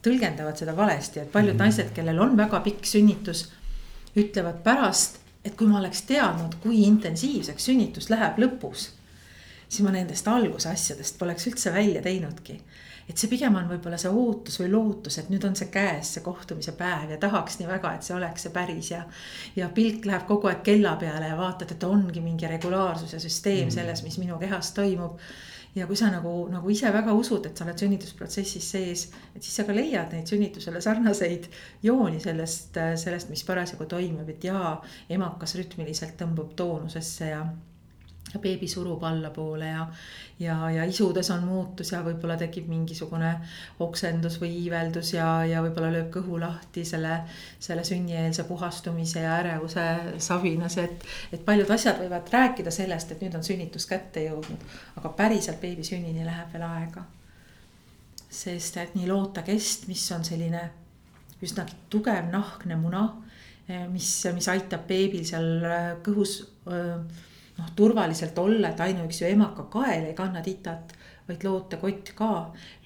tõlgendavad 0.05 0.59
seda 0.59 0.75
valesti, 0.77 1.21
et 1.21 1.33
paljud 1.33 1.55
mm 1.55 1.59
-hmm. 1.59 1.65
naised, 1.65 1.95
kellel 1.95 2.19
on 2.19 2.37
väga 2.37 2.61
pikk 2.61 2.85
sünnitus, 2.85 3.51
ütlevad 4.17 4.62
pärast, 4.65 5.21
et 5.45 5.57
kui 5.57 5.67
ma 5.67 5.79
oleks 5.79 6.03
teadnud, 6.03 6.55
kui 6.62 6.83
intensiivseks 6.85 7.65
sünnitus 7.65 8.11
läheb 8.11 8.39
lõpus, 8.39 8.91
siis 9.69 9.85
ma 9.85 9.91
nendest 9.91 10.29
alguse 10.29 10.69
asjadest 10.69 11.19
poleks 11.19 11.47
üldse 11.47 11.73
välja 11.73 12.03
teinudki. 12.03 12.61
Et 13.11 13.19
see 13.19 13.31
pigem 13.31 13.57
on 13.59 13.69
võib-olla 13.70 13.99
see 13.99 14.11
ootus 14.15 14.61
või 14.62 14.70
lootus, 14.70 15.19
et 15.19 15.31
nüüd 15.32 15.45
on 15.49 15.57
see 15.59 15.70
käes, 15.73 16.15
see 16.15 16.24
kohtumise 16.24 16.77
päev 16.78 17.16
ja 17.16 17.20
tahaks 17.23 17.59
nii 17.59 17.69
väga, 17.70 17.95
et 17.97 18.07
see 18.07 18.15
oleks 18.16 18.47
see 18.47 18.55
päris 18.55 18.93
ja. 18.93 19.05
ja 19.59 19.70
pilk 19.74 20.07
läheb 20.07 20.27
kogu 20.28 20.51
aeg 20.51 20.62
kella 20.66 20.95
peale 21.01 21.32
ja 21.32 21.39
vaatad, 21.39 21.74
et 21.74 21.87
ongi 21.89 22.23
mingi 22.24 22.51
regulaarsus 22.51 23.16
ja 23.16 23.23
süsteem 23.23 23.66
mm 23.66 23.78
selles, 23.81 24.03
mis 24.03 24.16
minu 24.19 24.39
kehas 24.41 24.73
toimub 24.74 25.19
ja 25.74 25.87
kui 25.87 25.97
sa 25.97 26.11
nagu, 26.11 26.32
nagu 26.51 26.70
ise 26.73 26.91
väga 26.93 27.12
usud, 27.15 27.47
et 27.47 27.57
sa 27.57 27.65
oled 27.66 27.78
sünnitusprotsessis 27.78 28.70
sees, 28.74 29.05
et 29.35 29.43
siis 29.43 29.61
sa 29.61 29.66
ka 29.69 29.74
leiad 29.77 30.15
neid 30.15 30.31
sünnitusele 30.31 30.82
sarnaseid 30.82 31.47
jooni 31.87 32.20
sellest, 32.23 32.78
sellest, 32.99 33.31
mis 33.31 33.45
parasjagu 33.47 33.87
toimub, 33.91 34.28
et 34.32 34.47
jaa, 34.51 34.74
emakas 35.11 35.55
rütmiliselt 35.61 36.19
tõmbub 36.20 36.57
toonusesse 36.59 37.31
ja 37.31 37.45
beebi 38.39 38.69
surub 38.69 39.02
allapoole 39.05 39.66
ja, 39.66 39.86
ja, 40.39 40.70
ja 40.70 40.85
isudes 40.85 41.31
on 41.35 41.44
muutus 41.44 41.93
ja 41.93 42.02
võib-olla 42.05 42.36
tekib 42.39 42.69
mingisugune 42.70 43.32
oksendus 43.82 44.39
või 44.40 44.52
iiveldus 44.62 45.15
ja, 45.16 45.27
ja 45.48 45.62
võib-olla 45.65 45.90
lööb 45.94 46.11
kõhu 46.15 46.39
lahti 46.40 46.85
selle, 46.86 47.20
selle 47.59 47.85
sünnieelse 47.85 48.44
puhastumise 48.48 49.24
ja 49.24 49.36
ärevuse 49.40 49.86
savinas, 50.19 50.78
et. 50.78 51.07
et 51.32 51.44
paljud 51.44 51.70
asjad 51.70 51.98
võivad 52.02 52.31
rääkida 52.32 52.70
sellest, 52.74 53.12
et 53.12 53.24
nüüd 53.24 53.35
on 53.35 53.47
sünnitus 53.47 53.89
kätte 53.90 54.24
jõudnud, 54.28 54.69
aga 55.01 55.15
päriselt 55.16 55.61
beebi 55.61 55.85
sünnini 55.86 56.24
läheb 56.27 56.52
veel 56.52 56.66
aega. 56.69 57.05
sest 58.31 58.77
et 58.77 58.94
nii 58.94 59.09
lootakest, 59.11 59.89
mis 59.90 60.05
on 60.15 60.24
selline 60.24 60.69
üsnagi 61.43 61.74
tugev 61.90 62.28
nahkne 62.31 62.77
muna, 62.78 63.02
mis, 63.90 64.12
mis 64.35 64.48
aitab 64.52 64.86
beebil 64.86 65.24
seal 65.27 65.66
kõhus 66.05 66.36
öö, 66.69 67.01
noh, 67.61 67.70
turvaliselt 67.77 68.39
olla, 68.39 68.70
et 68.70 68.81
ainuüksi 68.81 69.28
emaka 69.31 69.66
kael 69.73 70.09
ei 70.09 70.15
kanna 70.16 70.43
titat, 70.43 70.95
vaid 71.28 71.45
lootekott 71.45 72.12
ka 72.19 72.31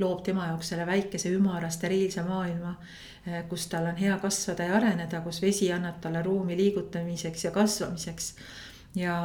loob 0.01 0.23
tema 0.27 0.49
jaoks 0.51 0.73
selle 0.73 0.87
väikese 0.87 1.33
ümara 1.33 1.71
steriilse 1.73 2.25
maailma, 2.27 2.75
eh, 3.27 3.45
kus 3.49 3.69
tal 3.73 3.89
on 3.93 3.97
hea 4.01 4.17
kasvada 4.23 4.69
ja 4.69 4.77
areneda, 4.77 5.21
kus 5.25 5.41
vesi 5.43 5.71
annab 5.73 6.01
talle 6.03 6.23
ruumi 6.23 6.57
liigutamiseks 6.57 7.45
ja 7.45 7.51
kasvamiseks. 7.55 8.35
ja, 8.95 9.17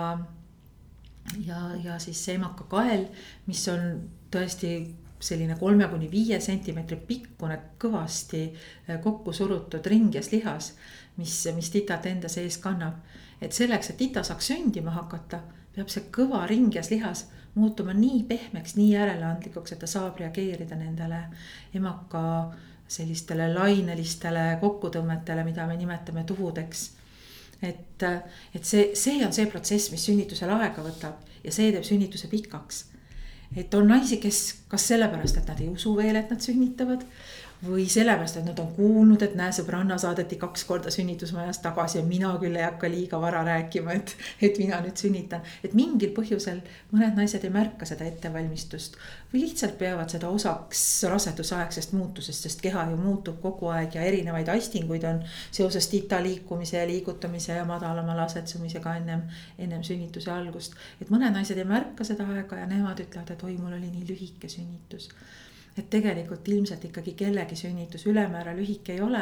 ja, 1.46 1.60
ja 1.84 2.00
siis 2.00 2.26
see 2.26 2.36
emaka 2.40 2.66
kael, 2.70 3.06
mis 3.48 3.68
on 3.68 4.10
tõesti 4.32 4.74
selline 5.20 5.58
kolme 5.60 5.88
kuni 5.92 6.08
viie 6.12 6.40
sentimeetri 6.40 6.96
pikkune, 7.08 7.60
kõvasti 7.82 8.44
eh, 8.48 9.00
kokku 9.04 9.34
surutud 9.34 9.86
ringjas 9.86 10.32
lihas, 10.32 10.74
mis, 11.18 11.42
mis 11.56 11.74
titat 11.74 12.06
enda 12.06 12.32
sees 12.32 12.58
kannab 12.64 13.02
et 13.42 13.56
selleks, 13.56 13.90
et 13.90 14.02
ita 14.02 14.24
saaks 14.24 14.52
sündima 14.52 14.92
hakata, 14.96 15.42
peab 15.76 15.92
see 15.92 16.10
kõva 16.16 16.46
ringjas 16.50 16.90
lihas 16.92 17.28
muutuma 17.56 17.94
nii 17.94 18.24
pehmeks, 18.30 18.76
nii 18.78 18.92
järeleandlikuks, 18.94 19.74
et 19.74 19.80
ta 19.82 19.88
saab 19.90 20.20
reageerida 20.22 20.78
nendele 20.80 21.24
emaka 21.76 22.22
sellistele 22.90 23.52
lainelistele 23.54 24.58
kokkutõmmetele, 24.62 25.44
mida 25.46 25.68
me 25.68 25.78
nimetame 25.78 26.24
tuhudeks. 26.28 26.92
et, 27.62 28.04
et 28.56 28.64
see, 28.64 28.92
see 28.96 29.26
on 29.26 29.34
see 29.36 29.50
protsess, 29.52 29.92
mis 29.92 30.06
sünnitusel 30.06 30.50
aega 30.56 30.84
võtab 30.84 31.44
ja 31.44 31.52
see 31.52 31.74
teeb 31.74 31.84
sünnituse 31.84 32.30
pikaks. 32.32 32.86
et 33.56 33.74
on 33.74 33.88
naisi, 33.88 34.18
kes 34.22 34.40
kas 34.70 34.88
sellepärast, 34.94 35.38
et 35.38 35.48
nad 35.50 35.62
ei 35.62 35.70
usu 35.70 35.96
veel, 35.98 36.16
et 36.16 36.30
nad 36.30 36.42
sünnitavad 36.42 37.06
või 37.66 37.90
sellepärast, 37.92 38.38
et 38.40 38.46
nad 38.48 38.60
on 38.62 38.70
kuulnud, 38.76 39.22
et 39.26 39.34
näe, 39.36 39.52
sõbranna 39.52 39.98
saadeti 40.00 40.38
kaks 40.40 40.64
korda 40.64 40.92
sünnitusmajast 40.94 41.62
tagasi 41.62 41.98
ja 41.98 42.04
mina 42.08 42.32
küll 42.40 42.56
ei 42.56 42.64
hakka 42.64 42.88
liiga 42.92 43.20
vara 43.20 43.42
rääkima, 43.44 43.96
et, 44.00 44.14
et 44.42 44.60
mina 44.62 44.80
nüüd 44.84 44.96
sünnitan. 44.98 45.42
et 45.64 45.74
mingil 45.76 46.14
põhjusel 46.16 46.62
mõned 46.94 47.20
naised 47.20 47.44
ei 47.44 47.52
märka 47.52 47.86
seda 47.90 48.08
ettevalmistust 48.08 48.96
või 49.34 49.42
lihtsalt 49.44 49.76
peavad 49.78 50.10
seda 50.10 50.30
osaks 50.32 50.86
rasedusaegsest 51.12 51.92
muutusest, 51.98 52.48
sest 52.48 52.64
keha 52.64 52.86
ju 52.92 52.98
muutub 52.98 53.42
kogu 53.42 53.68
aeg 53.76 54.00
ja 54.00 54.08
erinevaid 54.08 54.48
aistinguid 54.56 55.04
on 55.12 55.20
seoses 55.52 55.92
tita 55.92 56.22
liikumise 56.24 56.80
ja 56.80 56.88
liigutamise 56.88 57.60
ja 57.60 57.66
madalama 57.66 58.16
lasetsumisega 58.24 58.96
ennem, 59.02 59.28
ennem 59.58 59.84
sünnituse 59.84 60.32
algust. 60.32 60.80
et 61.02 61.12
mõned 61.12 61.36
naised 61.36 61.58
ei 61.58 61.68
märka 61.68 62.08
seda 62.08 62.24
aega 62.38 62.64
ja 62.64 62.72
nemad 62.72 63.04
ütlevad, 63.04 63.36
et 63.36 63.44
oi, 63.44 63.58
mul 63.58 63.76
oli 63.76 63.92
nii 63.92 64.08
lühike 64.08 64.48
sünnitus 64.48 65.12
et 65.78 65.90
tegelikult 65.90 66.48
ilmselt 66.48 66.84
ikkagi 66.90 67.14
kellegi 67.18 67.56
sünnitus 67.56 68.06
ülemäära 68.10 68.54
lühike 68.58 68.94
ei 68.94 69.02
ole. 69.02 69.22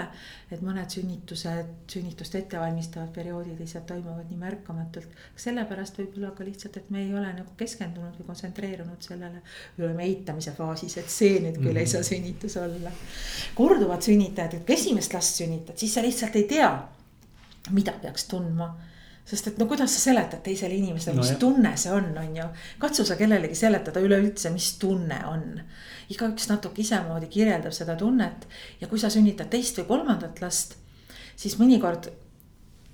et 0.52 0.62
mõned 0.64 0.90
sünnitused, 0.90 1.70
sünnitust 1.92 2.36
ettevalmistavad 2.36 3.12
perioodid 3.14 3.60
lihtsalt 3.60 3.86
toimuvad 3.86 4.30
nii 4.30 4.40
märkamatult. 4.42 5.08
sellepärast 5.36 6.00
võib-olla 6.00 6.32
ka 6.32 6.46
lihtsalt, 6.48 6.78
et 6.78 6.90
me 6.90 7.04
ei 7.04 7.14
ole 7.14 7.34
nagu 7.34 7.56
keskendunud 7.58 8.20
või 8.20 8.28
kontsentreerunud 8.32 9.02
sellele. 9.10 9.42
või 9.78 9.86
oleme 9.90 10.04
eitamise 10.04 10.52
faasis, 10.58 10.98
et 10.98 11.10
see 11.10 11.40
nüüd 11.40 11.60
küll 11.60 11.72
mm 11.72 11.76
-hmm. 11.76 11.80
ei 11.80 11.88
saa 11.88 12.02
mhm. 12.02 12.10
sünnitus 12.10 12.58
olla. 12.58 12.92
korduvad 13.56 14.02
sünnitajad, 14.02 14.54
et 14.54 14.66
kui 14.66 14.76
esimest 14.76 15.14
last 15.14 15.36
sünnitad, 15.36 15.78
siis 15.78 15.94
sa 15.94 16.02
lihtsalt 16.02 16.36
ei 16.36 16.44
tea, 16.44 16.72
mida 17.72 17.92
peaks 18.02 18.28
tundma 18.28 18.76
sest 19.28 19.48
et 19.48 19.58
no 19.60 19.68
kuidas 19.68 19.92
sa 19.96 20.00
seletad 20.00 20.40
teisele 20.44 20.78
inimesele 20.78 21.18
no, 21.18 21.22
mis 21.22 21.34
jah. 21.34 21.40
tunne 21.42 21.74
see 21.80 21.92
on, 21.92 22.10
on 22.18 22.36
ju. 22.38 22.48
katsu 22.80 23.06
sa 23.06 23.18
kellelegi 23.20 23.56
seletada 23.60 24.00
üleüldse, 24.04 24.52
mis 24.54 24.74
tunne 24.80 25.20
on. 25.28 25.44
Igaüks 26.14 26.48
natuke 26.52 26.82
isemoodi 26.82 27.28
kirjeldab 27.32 27.76
seda 27.76 27.96
tunnet 28.00 28.48
ja 28.82 28.88
kui 28.88 29.00
sa 29.00 29.12
sünnitad 29.14 29.52
teist 29.52 29.80
või 29.82 29.90
kolmandat 29.92 30.42
last, 30.42 30.78
siis 31.36 31.58
mõnikord 31.60 32.10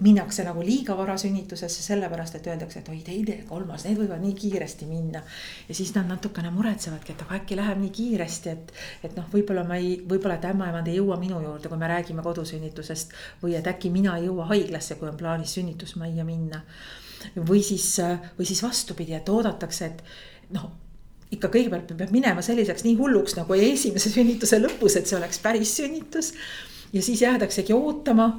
minnakse 0.04 0.44
nagu 0.44 0.64
liiga 0.66 0.96
vara 0.98 1.16
sünnitusesse, 1.20 1.84
sellepärast 1.86 2.36
et 2.36 2.48
öeldakse, 2.50 2.82
et 2.82 2.90
oi, 2.92 2.98
teine 3.06 3.38
ja 3.38 3.46
kolmas, 3.48 3.86
need 3.86 4.00
võivad 4.02 4.24
nii 4.24 4.34
kiiresti 4.36 4.88
minna. 4.90 5.22
ja 5.70 5.76
siis 5.76 5.94
nad 5.96 6.10
natukene 6.10 6.52
muretsevadki, 6.52 7.14
et 7.14 7.24
aga 7.24 7.38
äkki 7.40 7.58
läheb 7.60 7.80
nii 7.80 7.94
kiiresti, 8.00 8.50
et, 8.50 8.74
et 9.08 9.16
noh, 9.20 9.30
võib-olla 9.32 9.64
ma 9.68 9.78
ei, 9.80 9.96
võib-olla, 10.10 10.40
et 10.42 10.50
ämmaemand 10.50 10.90
ei 10.92 10.98
jõua 10.98 11.20
minu 11.22 11.40
juurde, 11.44 11.72
kui 11.72 11.80
me 11.80 11.92
räägime 11.92 12.26
kodusünnitusest. 12.26 13.16
või 13.44 13.56
et 13.60 13.68
äkki 13.70 13.94
mina 13.94 14.18
ei 14.18 14.28
jõua 14.28 14.50
haiglasse, 14.52 15.00
kui 15.00 15.08
on 15.10 15.18
plaanis 15.18 15.56
sünnitusmajja 15.60 16.26
minna. 16.28 16.64
või 17.38 17.64
siis, 17.64 17.96
või 18.38 18.50
siis 18.50 18.64
vastupidi, 18.64 19.14
et 19.14 19.30
oodatakse, 19.30 19.86
et 19.86 20.04
noh 20.58 20.72
ikka 21.34 21.50
kõigepealt 21.54 21.92
peab 21.98 22.14
minema 22.14 22.42
selliseks 22.46 22.86
nii 22.86 22.96
hulluks 23.00 23.38
nagu 23.40 23.58
esimese 23.58 24.12
sünnituse 24.16 24.62
lõpus, 24.62 24.98
et 25.00 25.10
see 25.10 25.18
oleks 25.18 25.42
päris 25.44 25.76
sünnitus. 25.82 26.34
ja 26.94 27.02
siis 27.02 27.22
jäädaksegi 27.22 27.74
ootama 27.74 28.32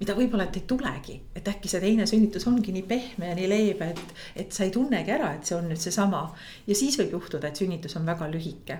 mida 0.00 0.14
võib-olla, 0.16 0.46
et 0.48 0.58
ei 0.58 0.64
tulegi, 0.68 1.16
et 1.36 1.46
äkki 1.48 1.70
see 1.72 1.80
teine 1.80 2.06
sünnitus 2.08 2.44
ongi 2.50 2.74
nii 2.74 2.84
pehme 2.88 3.30
ja 3.30 3.36
nii 3.38 3.48
leebe, 3.48 3.88
et, 3.94 4.18
et 4.44 4.52
sa 4.52 4.66
ei 4.66 4.74
tunnegi 4.74 5.14
ära, 5.14 5.32
et 5.36 5.48
see 5.48 5.56
on 5.56 5.70
nüüd 5.70 5.80
seesama. 5.80 6.26
ja 6.66 6.76
siis 6.76 6.98
võib 7.00 7.16
juhtuda, 7.16 7.48
et 7.48 7.62
sünnitus 7.62 7.96
on 7.96 8.04
väga 8.08 8.28
lühike. 8.32 8.78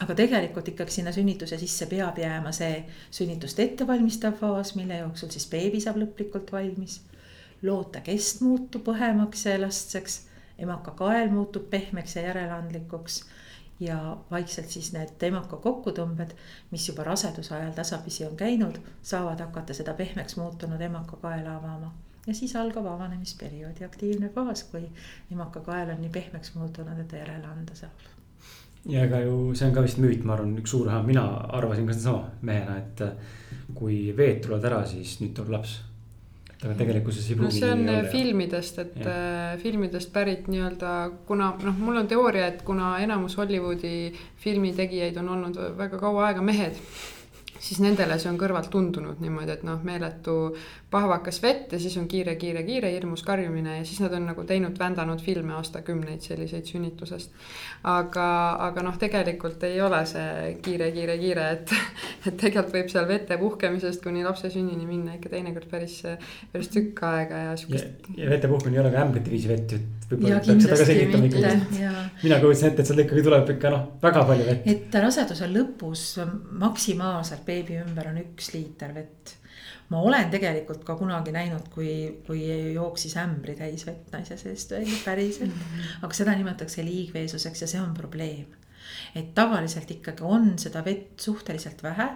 aga 0.00 0.14
tegelikult 0.14 0.68
ikkagi 0.68 0.92
sinna 0.92 1.12
sünnituse 1.12 1.58
sisse 1.58 1.86
peab 1.90 2.18
jääma 2.20 2.52
see 2.52 2.84
sünnitust 3.10 3.58
ettevalmistav 3.58 4.36
faas, 4.38 4.74
mille 4.76 5.00
jooksul 5.00 5.32
siis 5.34 5.48
beebi 5.50 5.80
saab 5.80 5.98
lõplikult 6.02 6.52
valmis. 6.52 7.00
loota 7.62 8.00
kest 8.06 8.40
muutub 8.46 8.86
õhemaks 8.94 9.46
ja 9.48 9.58
elastseks, 9.58 10.20
emaka 10.58 10.90
kael 10.90 11.30
muutub 11.30 11.70
pehmeks 11.70 12.16
ja 12.16 12.22
järeleandlikuks 12.22 13.24
ja 13.80 14.16
vaikselt 14.30 14.72
siis 14.72 14.92
need 14.92 15.22
emaka 15.28 15.56
kokkutõmbed, 15.60 16.32
mis 16.70 16.88
juba 16.88 17.04
raseduse 17.04 17.54
ajal 17.54 17.74
tasapisi 17.76 18.24
on 18.26 18.36
käinud, 18.36 18.80
saavad 19.02 19.40
hakata 19.44 19.76
seda 19.76 19.94
pehmeks 19.94 20.36
muutunud 20.40 20.80
emaka 20.80 21.16
kaela 21.22 21.56
avama. 21.56 21.92
ja 22.26 22.34
siis 22.34 22.56
algab 22.56 22.86
avanemisperioodi 22.86 23.84
aktiivne 23.84 24.28
faas, 24.34 24.64
kui 24.64 24.88
emaka 25.32 25.60
kael 25.60 25.90
on 25.90 26.00
nii 26.00 26.10
pehmeks 26.10 26.54
muutunud, 26.54 26.98
et 26.98 27.08
ta 27.08 27.16
järele 27.16 27.46
anda 27.46 27.74
saab. 27.74 28.06
ja 28.84 29.04
ega 29.04 29.20
ju 29.20 29.54
see 29.54 29.68
on 29.68 29.74
ka 29.74 29.82
vist 29.82 29.98
müüt, 29.98 30.24
ma 30.24 30.32
arvan, 30.38 30.56
üks 30.58 30.70
suur, 30.70 30.90
mina 31.04 31.26
arvasin 31.60 31.86
ka 31.86 31.92
sedasama 31.92 32.30
mehena, 32.42 32.78
et 32.78 33.04
kui 33.74 34.16
veed 34.16 34.40
tulevad 34.46 34.64
ära, 34.64 34.84
siis 34.86 35.20
nüüd 35.20 35.36
tuleb 35.36 35.58
laps 35.58 35.80
aga 36.62 36.74
tegelikkuses 36.78 37.26
ei 37.30 37.36
pruugi 37.36 37.60
no,. 37.60 37.66
see 37.66 37.72
on 37.72 37.88
äh, 37.92 38.06
filmidest, 38.12 38.78
et 38.84 38.96
ja. 39.02 39.16
äh, 39.16 39.58
filmidest 39.60 40.12
pärit 40.14 40.48
nii-öelda, 40.48 40.92
kuna 41.28 41.50
noh, 41.62 41.82
mul 41.82 42.00
on 42.00 42.08
teooria, 42.08 42.48
et 42.52 42.62
kuna 42.66 42.94
enamus 43.04 43.36
Hollywoodi 43.36 44.14
filmitegijaid 44.44 45.20
on 45.20 45.34
olnud 45.36 45.60
väga 45.76 46.00
kaua 46.00 46.30
aega 46.30 46.44
mehed 46.44 46.80
siis 47.60 47.80
nendele 47.80 48.18
see 48.20 48.30
on 48.30 48.38
kõrvalt 48.40 48.70
tundunud 48.72 49.20
niimoodi, 49.22 49.54
et 49.56 49.64
noh, 49.66 49.80
meeletu 49.86 50.36
pahvakas 50.90 51.40
vett 51.42 51.72
ja 51.74 51.80
siis 51.82 51.96
on 52.00 52.06
kiire, 52.10 52.36
kiire, 52.40 52.62
kiire, 52.66 52.90
hirmus 52.94 53.24
karjumine 53.26 53.78
ja 53.78 53.84
siis 53.84 54.00
nad 54.04 54.14
on 54.16 54.28
nagu 54.30 54.44
teinud, 54.48 54.76
vändanud 54.78 55.22
filme 55.24 55.56
aastakümneid 55.58 56.22
selliseid 56.24 56.68
sünnitusest. 56.70 57.34
aga, 57.82 58.28
aga 58.68 58.84
noh, 58.86 58.98
tegelikult 59.00 59.62
ei 59.68 59.80
ole 59.82 60.02
see 60.06 60.54
kiire, 60.62 60.90
kiire, 60.94 61.18
kiire, 61.22 61.48
et, 61.56 61.74
et 62.28 62.36
tegelikult 62.36 62.74
võib 62.76 62.92
seal 62.92 63.08
vete 63.08 63.38
puhkemisest 63.40 64.02
kuni 64.04 64.24
lapse 64.26 64.50
sünnini 64.52 64.86
minna 64.86 65.16
ikka 65.18 65.32
teinekord 65.34 65.68
päris, 65.70 66.00
päris 66.52 66.72
tükk 66.72 67.02
aega 67.08 67.42
ja 67.48 67.56
sihukest. 67.58 68.10
ja 68.16 68.30
vete 68.30 68.50
puhkemine 68.50 68.80
ei 68.80 68.84
ole 68.84 68.94
ka 68.94 69.04
ämbrite 69.06 69.32
viisi 69.32 69.50
vett 69.50 69.74
ju, 69.74 69.80
et 69.80 70.08
võib-olla 70.10 70.40
peaks 70.44 70.66
seda 70.66 70.78
ka 70.78 70.88
selgitama 70.88 71.30
ikkagi. 71.30 71.92
mina 72.22 72.40
kujutasin 72.42 72.70
ette, 72.70 72.82
et 72.84 72.90
seal 72.90 73.02
ikkagi 73.02 73.26
tuleb 73.26 73.52
ikka 73.56 73.72
noh, 73.74 73.84
väga 74.02 74.24
palju 74.30 74.48
vett. 74.50 74.70
et 74.70 74.98
raseduse 75.06 75.50
lõpus 75.50 76.06
maksimaalselt 76.62 77.45
beebi 77.46 77.80
ümber 77.82 78.10
on 78.12 78.20
üks 78.22 78.52
liiter 78.54 78.94
vett 78.94 79.36
ma 79.88 80.02
olen 80.02 80.30
tegelikult 80.30 80.84
ka 80.84 80.96
kunagi 80.98 81.32
näinud, 81.34 81.68
kui, 81.74 81.90
kui 82.26 82.42
jooksis 82.74 83.16
ämbri 83.22 83.56
täis 83.58 83.86
vett 83.86 84.12
naise 84.14 84.36
seest 84.40 84.74
välja 84.74 85.00
päriselt. 85.04 85.50
-hmm. 85.50 85.98
aga 86.02 86.14
seda 86.14 86.34
nimetatakse 86.36 86.84
liigveesuseks 86.84 87.62
ja 87.62 87.66
see 87.66 87.80
on 87.80 87.94
probleem. 87.94 88.46
et 89.14 89.34
tavaliselt 89.34 89.90
ikkagi 89.90 90.22
on 90.22 90.58
seda 90.58 90.84
vett 90.84 91.20
suhteliselt 91.20 91.82
vähe 91.82 92.08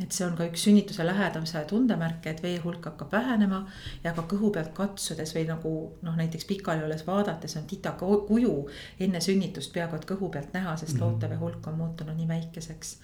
et 0.00 0.12
see 0.12 0.26
on 0.26 0.36
ka 0.36 0.46
üks 0.48 0.64
sünnituse 0.66 1.06
lähedamuse 1.06 1.64
tundemärke, 1.68 2.30
et 2.30 2.42
vee 2.42 2.58
hulk 2.64 2.84
hakkab 2.84 3.12
vähenema 3.12 3.66
ja 4.04 4.12
ka 4.16 4.22
kõhu 4.30 4.50
pealt 4.54 4.72
katsudes 4.74 5.34
või 5.36 5.44
nagu 5.46 5.72
noh, 6.02 6.16
näiteks 6.16 6.44
pikali 6.48 6.84
olles 6.84 7.06
vaadates 7.06 7.56
on 7.56 7.66
tita 7.70 7.92
kuju 8.00 8.54
enne 9.00 9.20
sünnitust 9.20 9.72
peaaegu 9.72 9.96
et 9.96 10.08
kõhu 10.08 10.30
pealt 10.30 10.52
näha, 10.52 10.76
sest 10.76 10.94
mm 10.94 10.98
-hmm. 10.98 11.04
lootevee 11.04 11.36
hulk 11.36 11.66
on 11.66 11.78
muutunud 11.78 12.16
nii 12.16 12.28
väikeseks 12.28 12.96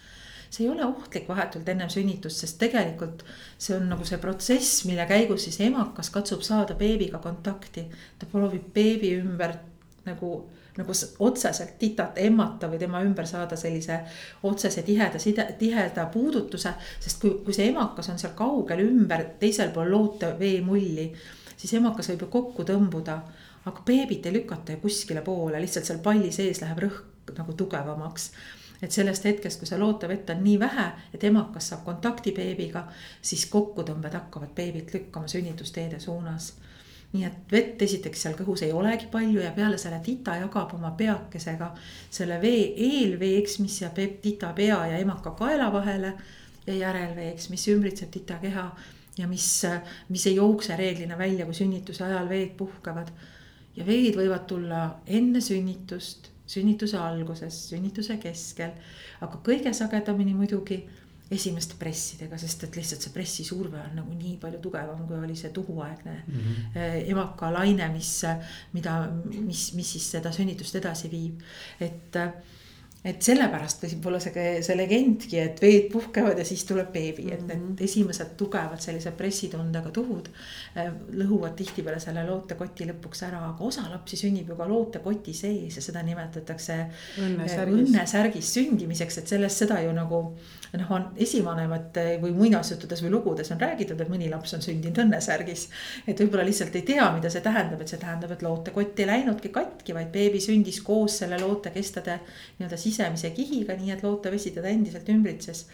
see 0.50 0.64
ei 0.64 0.70
ole 0.72 0.84
ohtlik 0.86 1.28
vahetult 1.28 1.68
ennem 1.68 1.90
sünnitust, 1.92 2.42
sest 2.42 2.58
tegelikult 2.60 3.24
see 3.58 3.76
on 3.76 3.88
nagu 3.90 4.04
see 4.08 4.18
protsess, 4.22 4.84
mille 4.88 5.06
käigus 5.08 5.44
siis 5.48 5.60
emakas 5.66 6.10
katsub 6.14 6.44
saada 6.46 6.74
beebiga 6.78 7.18
kontakti. 7.18 7.88
ta 8.18 8.26
proovib 8.26 8.70
beebi 8.74 9.14
ümber 9.20 9.54
nagu, 10.06 10.32
nagu 10.78 10.96
otseselt 11.18 11.78
titat 11.78 12.18
emmata 12.18 12.70
või 12.70 12.78
tema 12.78 13.02
ümber 13.04 13.26
saada 13.26 13.56
sellise 13.56 14.00
otsese 14.42 14.82
tiheda 14.82 15.18
side, 15.18 15.44
tiheda 15.58 16.06
puudutuse. 16.12 16.74
sest 17.00 17.20
kui, 17.20 17.34
kui 17.44 17.54
see 17.54 17.68
emakas 17.72 18.08
on 18.08 18.18
seal 18.18 18.32
kaugel 18.38 18.86
ümber, 18.86 19.24
teisel 19.40 19.70
pool 19.74 19.90
loote 19.90 20.34
veemulli, 20.38 21.12
siis 21.56 21.74
emakas 21.74 22.08
võib 22.12 22.26
ju 22.26 22.32
kokku 22.38 22.64
tõmbuda 22.64 23.20
aga 23.68 23.82
beebit 23.84 24.26
ei 24.26 24.32
lükata 24.32 24.72
ju 24.72 24.82
kuskile 24.82 25.22
poole, 25.24 25.60
lihtsalt 25.60 25.88
seal 25.88 26.00
palli 26.04 26.30
sees 26.32 26.62
läheb 26.62 26.80
rõhk 26.86 27.34
nagu 27.36 27.52
tugevamaks 27.52 28.30
et 28.82 28.92
sellest 28.92 29.24
hetkest, 29.24 29.58
kui 29.58 29.66
see 29.66 29.78
lootevett 29.78 30.30
on 30.30 30.42
nii 30.44 30.58
vähe, 30.60 30.86
et 31.14 31.24
emakas 31.24 31.72
saab 31.72 31.84
kontakti 31.84 32.32
beebiga, 32.32 32.86
siis 33.22 33.46
kokkutõmbed 33.50 34.14
hakkavad 34.14 34.54
beebit 34.54 34.94
lükkama 34.94 35.28
sünnitusteede 35.28 36.00
suunas 36.00 36.52
nii 37.12 37.24
et 37.24 37.52
vett 37.52 37.82
esiteks 37.82 38.22
seal 38.22 38.34
kõhus 38.36 38.62
ei 38.66 38.72
olegi 38.76 39.06
palju 39.12 39.40
ja 39.40 39.52
peale 39.56 39.78
selle 39.80 40.00
tita 40.04 40.34
jagab 40.36 40.74
oma 40.76 40.90
peakesega 40.96 41.70
selle 42.10 42.36
vee 42.42 42.66
eelveeks, 42.88 43.58
mis 43.64 43.80
jääb 43.80 44.00
tita 44.22 44.52
pea 44.56 44.82
ja 44.92 44.98
emaka 45.00 45.32
kaela 45.38 45.72
vahele. 45.72 46.12
ja 46.68 46.74
järelveeks, 46.74 47.48
mis 47.48 47.62
ümbritseb 47.72 48.10
tita 48.12 48.34
keha 48.42 48.64
ja 49.16 49.28
mis, 49.28 49.62
mis 50.08 50.26
ei 50.26 50.34
jookse 50.36 50.76
reeglina 50.76 51.16
välja, 51.18 51.46
kui 51.46 51.54
sünnituse 51.54 52.04
ajal 52.04 52.28
veed 52.28 52.50
puhkavad. 52.56 53.08
ja 53.76 53.86
veed 53.86 54.18
võivad 54.20 54.44
tulla 54.46 54.82
enne 55.06 55.40
sünnitust 55.40 56.28
sünnituse 56.48 56.98
alguses, 56.98 57.68
sünnituse 57.70 58.16
keskel, 58.22 58.72
aga 59.24 59.40
kõige 59.44 59.72
sagedamini 59.76 60.34
muidugi 60.34 60.82
esimeste 61.30 61.76
pressidega, 61.76 62.38
sest 62.40 62.62
et 62.64 62.76
lihtsalt 62.78 63.04
see 63.04 63.12
pressisurve 63.12 63.80
on 63.82 63.98
nagu 64.00 64.14
nii 64.16 64.38
palju 64.40 64.62
tugevam, 64.64 65.02
kui 65.08 65.18
oli 65.20 65.36
see 65.36 65.50
tuhuaegne 65.52 66.14
mm 66.14 66.38
-hmm. 66.38 67.10
emaka 67.12 67.52
laine, 67.52 67.88
mis, 67.92 68.22
mida, 68.72 68.94
mis, 69.34 69.74
mis 69.74 69.92
siis 69.92 70.10
seda 70.10 70.32
sünnitust 70.32 70.80
edasi 70.80 71.10
viib, 71.10 71.42
et 71.80 72.16
et 73.06 73.22
sellepärast 73.22 73.84
võib-olla 73.84 74.18
see, 74.20 74.46
see 74.64 74.76
legendki, 74.76 75.38
et 75.38 75.60
veed 75.62 75.86
puhkevad 75.92 76.40
ja 76.40 76.46
siis 76.46 76.64
tuleb 76.66 76.90
beebi, 76.92 77.28
et 77.30 77.44
need 77.46 77.60
mhm. 77.60 77.76
esimesed 77.86 78.32
tugevad 78.40 78.82
sellised 78.82 79.14
pressitundega 79.18 79.92
tuhud 79.94 80.30
äh, 80.74 80.90
lõhuvad 81.20 81.54
tihtipeale 81.58 82.00
selle 82.02 82.24
lootekoti 82.26 82.88
lõpuks 82.90 83.22
ära, 83.28 83.44
aga 83.52 83.68
osa 83.68 83.86
lapsi 83.92 84.18
sünnib 84.18 84.50
ju 84.50 84.58
ka 84.58 84.66
lootekoti 84.70 85.34
sees 85.36 85.78
ja 85.78 85.84
seda 85.84 86.02
nimetatakse 86.06 86.78
õnnesärgis, 87.22 87.84
õnnesärgis 87.86 88.54
sündimiseks, 88.58 89.22
et 89.22 89.34
sellest 89.36 89.64
seda 89.64 89.78
ju 89.84 89.94
nagu 89.94 90.22
noh, 90.76 90.90
on 90.92 91.06
esivanemate 91.16 92.04
või 92.22 92.34
muinasjuttudes 92.36 93.02
või 93.04 93.12
lugudes 93.14 93.50
on 93.54 93.60
räägitud, 93.60 94.00
et 94.00 94.10
mõni 94.12 94.28
laps 94.30 94.54
on 94.56 94.62
sündinud 94.64 95.00
õnnesärgis. 95.04 95.68
et 96.06 96.20
võib-olla 96.20 96.44
lihtsalt 96.44 96.76
ei 96.76 96.84
tea, 96.92 97.08
mida 97.14 97.30
see 97.32 97.44
tähendab, 97.44 97.80
et 97.80 97.92
see 97.92 98.00
tähendab, 98.00 98.34
et 98.34 98.44
lootekott 98.44 99.00
ei 99.00 99.08
läinudki 99.08 99.52
katki, 99.54 99.96
vaid 99.96 100.12
beebi 100.12 100.40
sündis 100.44 100.80
koos 100.84 101.18
selle 101.22 101.40
lootekestade 101.40 102.20
nii-öelda 102.58 102.80
sisemise 102.80 103.32
kihiga, 103.36 103.76
nii 103.78 103.96
et 103.96 104.04
lootevesi 104.04 104.52
teda 104.56 104.68
endiselt 104.68 105.08
ümbritses. 105.08 105.66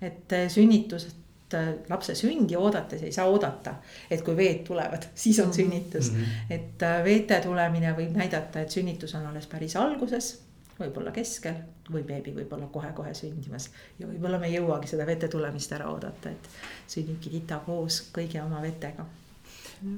et 0.00 0.32
äh, 0.32 0.46
sünnitused 0.48 1.54
äh, 1.54 1.72
lapse 1.90 2.14
sündi 2.14 2.56
oodates 2.56 3.02
ei 3.02 3.12
saa 3.12 3.26
oodata, 3.26 3.74
et 4.10 4.22
kui 4.22 4.36
veed 4.36 4.64
tulevad, 4.64 5.10
siis 5.24 5.40
on 5.44 5.52
sünnitus 5.52 6.12
mm. 6.12 6.18
-hmm. 6.18 6.52
et 6.54 6.82
äh, 6.82 7.04
veete 7.04 7.40
tulemine 7.44 7.92
võib 7.92 8.16
näidata, 8.16 8.60
et 8.60 8.70
sünnitus 8.70 9.14
on 9.14 9.26
alles 9.26 9.46
päris 9.46 9.76
alguses 9.76 10.47
võib-olla 10.78 11.12
keskel 11.14 11.56
või 11.90 12.04
beebi 12.06 12.34
võib-olla 12.36 12.68
kohe-kohe 12.72 13.14
sündimas. 13.16 13.70
ja 13.98 14.06
võib-olla 14.06 14.38
me 14.38 14.50
ei 14.50 14.58
jõuagi 14.58 14.90
seda 14.90 15.06
vete 15.08 15.28
tulemist 15.28 15.72
ära 15.74 15.88
oodata, 15.92 16.30
et 16.30 16.50
sünnibki 16.90 17.32
tita 17.34 17.60
koos 17.66 18.02
kõigi 18.14 18.40
oma 18.42 18.62
vetega. 18.62 19.06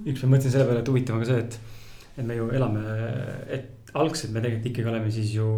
üks 0.04 0.24
ma 0.24 0.34
mõtlesin 0.36 0.56
selle 0.56 0.68
peale, 0.68 0.84
et 0.84 0.92
huvitav 0.92 1.18
on 1.18 1.24
ka 1.24 1.30
see, 1.32 1.44
et, 1.44 1.60
et 2.16 2.24
me 2.26 2.38
ju 2.38 2.48
elame, 2.56 2.84
et 3.58 3.92
algselt 3.94 4.32
me 4.32 4.42
tegelikult 4.44 4.72
ikkagi 4.72 4.92
oleme 4.94 5.12
siis 5.12 5.34
ju 5.34 5.50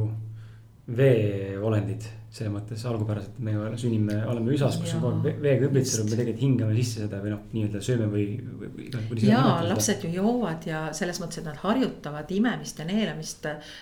veeolendid 0.96 2.08
selles 2.32 2.52
mõttes 2.54 2.82
algupäraselt 2.88 3.40
me 3.44 3.52
ju 3.52 3.64
sünnime, 3.82 4.14
oleme 4.32 4.54
üsas, 4.54 4.78
kus 4.80 4.94
on 4.96 5.02
kogu 5.04 5.28
aeg 5.28 5.40
veega 5.44 5.66
ümbritsenud, 5.68 6.08
me 6.08 6.16
tegelikult 6.16 6.44
hingame 6.46 6.76
sisse 6.78 7.02
seda 7.04 7.20
või 7.20 7.34
noh, 7.34 7.42
nii-öelda 7.52 7.82
sööme 7.84 8.06
või, 8.12 8.26
või, 8.62 9.18
ja 9.26 9.42
lapsed 9.68 10.06
ju 10.06 10.12
joovad 10.14 10.64
ja 10.68 10.86
selles 10.96 11.20
mõttes, 11.20 11.42
et 11.42 11.48
nad 11.50 11.60
harjutavad 11.60 12.32
imemist 12.32 12.80
ja 12.80 12.88
neelamist 12.88 13.50
äh, 13.50 13.74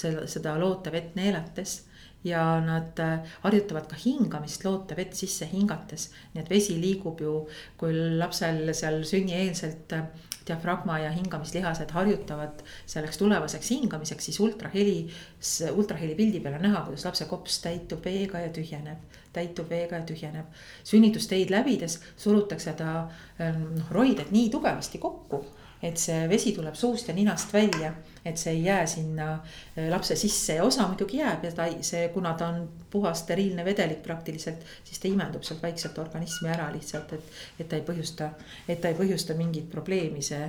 selle, 0.00 0.24
seda 0.32 0.56
lootevett 0.60 1.12
neelates. 1.20 1.82
ja 2.24 2.40
nad 2.64 3.00
äh, 3.04 3.34
harjutavad 3.42 3.84
ka 3.90 3.98
hingamist 4.00 4.64
loote 4.64 4.96
vett 4.96 5.12
sisse 5.12 5.44
hingates. 5.52 6.08
nii 6.32 6.40
et 6.40 6.50
vesi 6.50 6.80
liigub 6.80 7.20
ju, 7.20 7.42
kui 7.76 7.92
lapsel 8.16 8.72
seal 8.72 9.02
sünnieelselt 9.04 9.92
äh, 9.92 10.08
diafragma 10.46 10.98
ja 10.98 11.10
hingamislihased 11.14 11.90
harjutavad 11.90 12.62
selleks 12.86 13.18
tulevaseks 13.18 13.70
hingamiseks, 13.70 14.24
siis 14.28 14.40
ultrahelis, 14.40 15.54
ultraheli 15.72 16.14
pildi 16.14 16.40
peal 16.44 16.58
on 16.58 16.66
näha, 16.68 16.84
kuidas 16.86 17.04
lapse 17.08 17.28
kops 17.30 17.58
täitub 17.64 18.04
veega 18.04 18.44
ja 18.44 18.52
tühjeneb. 18.52 19.20
täitub 19.32 19.70
veega 19.70 19.96
ja 19.96 20.06
tühjeneb. 20.06 20.46
sünnitusteid 20.84 21.50
läbides 21.50 22.00
surutakse 22.16 22.72
ta 22.72 23.08
noh, 23.38 23.90
roided 23.90 24.30
nii 24.30 24.50
tugevasti 24.50 24.98
kokku 24.98 25.44
et 25.84 26.00
see 26.00 26.24
vesi 26.30 26.54
tuleb 26.56 26.76
suust 26.78 27.08
ja 27.10 27.14
ninast 27.16 27.52
välja, 27.52 27.90
et 28.24 28.40
see 28.40 28.54
ei 28.56 28.62
jää 28.64 28.86
sinna 28.88 29.26
äh, 29.34 29.88
lapse 29.92 30.16
sisse 30.16 30.56
ja 30.58 30.64
osa 30.64 30.86
muidugi 30.88 31.20
jääb 31.20 31.44
ja 31.44 31.52
ta, 31.52 31.66
see, 31.84 32.06
kuna 32.14 32.32
ta 32.40 32.48
on 32.54 32.68
puhas 32.90 33.24
steriilne 33.24 33.64
vedelik 33.66 34.00
praktiliselt, 34.02 34.64
siis 34.84 35.02
ta 35.02 35.10
imendub 35.10 35.44
sealt 35.44 35.62
vaikselt 35.62 35.98
organismi 36.00 36.48
ära 36.54 36.70
lihtsalt, 36.72 37.12
et, 37.18 37.30
et 37.58 37.68
ta 37.68 37.76
ei 37.76 37.84
põhjusta, 37.86 38.30
et 38.68 38.80
ta 38.80 38.92
ei 38.92 38.98
põhjusta 38.98 39.36
mingit 39.36 39.68
probleemi, 39.70 40.24
see, 40.24 40.48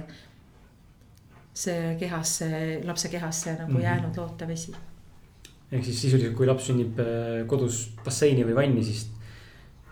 see 1.66 1.96
kehasse, 2.00 2.52
lapse 2.88 3.12
kehasse 3.12 3.58
nagu 3.60 3.72
mm 3.72 3.78
-hmm. 3.78 3.90
jäänud 3.90 4.22
lootevesi 4.24 4.76
ehk 5.72 5.84
siis 5.86 6.02
sisuliselt, 6.02 6.36
kui 6.38 6.48
laps 6.48 6.70
sünnib 6.70 7.00
äh, 7.02 7.44
kodus 7.48 7.90
basseini 8.06 8.46
või 8.48 8.56
vanni, 8.56 8.84
siis 8.86 9.08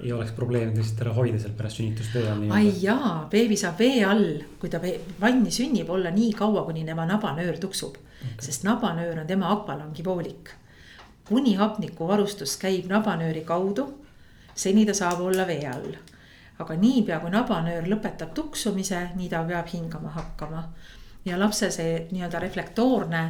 ei 0.03 0.11
oleks 0.13 0.31
probleemi 0.35 0.75
lihtsalt 0.77 1.01
ära 1.05 1.13
hoida 1.15 1.39
seal 1.39 1.53
pärast 1.57 1.79
sünnitust 1.79 2.15
vee 2.15 2.29
all. 2.29 2.45
ai 2.51 2.71
jaa, 2.81 3.13
beebi 3.31 3.57
saab 3.59 3.79
vee 3.79 4.03
all, 4.05 4.25
kui 4.59 4.71
ta 4.71 4.81
vanni 5.21 5.51
sünnib, 5.51 5.89
olla 5.89 6.11
nii 6.11 6.33
kaua, 6.37 6.65
kuni 6.67 6.85
tema 6.85 7.05
nabanöör 7.07 7.59
tuksub 7.61 7.97
okay.. 7.97 8.33
sest 8.41 8.67
nabanöör 8.67 9.21
on 9.23 9.27
tema 9.27 9.51
akvalangivoolik. 9.55 10.49
kuni 11.27 11.55
hapnikuvarustus 11.55 12.57
käib 12.59 12.89
nabanööri 12.91 13.45
kaudu, 13.47 13.87
seni 14.55 14.85
ta 14.85 14.93
saab 14.93 15.21
olla 15.21 15.47
vee 15.47 15.67
all. 15.67 15.93
aga 16.59 16.75
niipea, 16.75 17.19
kui 17.19 17.31
nabanöör 17.31 17.87
lõpetab 17.87 18.35
tuksumise, 18.35 19.07
nii 19.15 19.29
ta 19.29 19.43
peab 19.47 19.71
hingama 19.71 20.11
hakkama 20.19 20.67
ja 21.25 21.39
lapse 21.39 21.69
see 21.71 22.07
nii-öelda 22.11 22.39
reflektoorne 22.43 23.23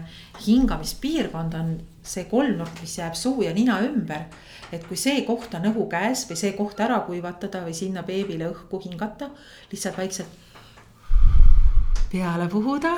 hingamispiirkond 0.45 1.57
on 1.59 1.73
see 2.03 2.25
kolmnurk, 2.29 2.81
mis 2.81 2.97
jääb 2.97 3.17
suu 3.17 3.43
ja 3.45 3.53
nina 3.53 3.79
ümber. 3.85 4.25
et 4.73 4.87
kui 4.89 4.97
see 4.97 5.21
koht 5.27 5.53
on 5.53 5.67
õhu 5.69 5.85
käes 5.89 6.25
või 6.29 6.37
see 6.39 6.55
koht 6.57 6.79
ära 6.81 7.03
kuivatada 7.05 7.61
või 7.61 7.75
sinna 7.77 8.01
beebile 8.03 8.47
õhku 8.49 8.79
hingata, 8.81 9.29
lihtsalt 9.71 9.97
vaikselt 9.97 10.39
peale 12.13 12.47
puhuda, 12.49 12.95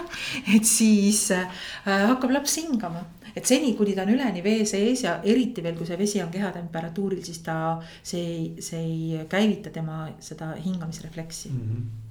et 0.56 0.68
siis 0.68 1.30
äh, 1.32 1.48
hakkab 1.86 2.32
laps 2.36 2.58
hingama. 2.60 3.04
et 3.36 3.44
seni, 3.46 3.74
kuni 3.76 3.92
ta 3.96 4.06
on 4.06 4.14
üleni 4.14 4.44
vee 4.44 4.64
sees 4.68 5.04
ja 5.04 5.18
eriti 5.24 5.64
veel, 5.64 5.76
kui 5.76 5.88
see 5.88 5.98
vesi 6.00 6.22
on 6.24 6.32
kehatemperatuuril, 6.32 7.20
siis 7.24 7.42
ta, 7.44 7.58
see 8.00 8.24
ei, 8.24 8.48
see 8.64 8.80
ei 8.80 9.28
käivita 9.28 9.76
tema 9.76 10.06
seda 10.24 10.54
hingamisrefleksi 10.56 11.52
mm. 11.52 11.62
-hmm 11.68 12.05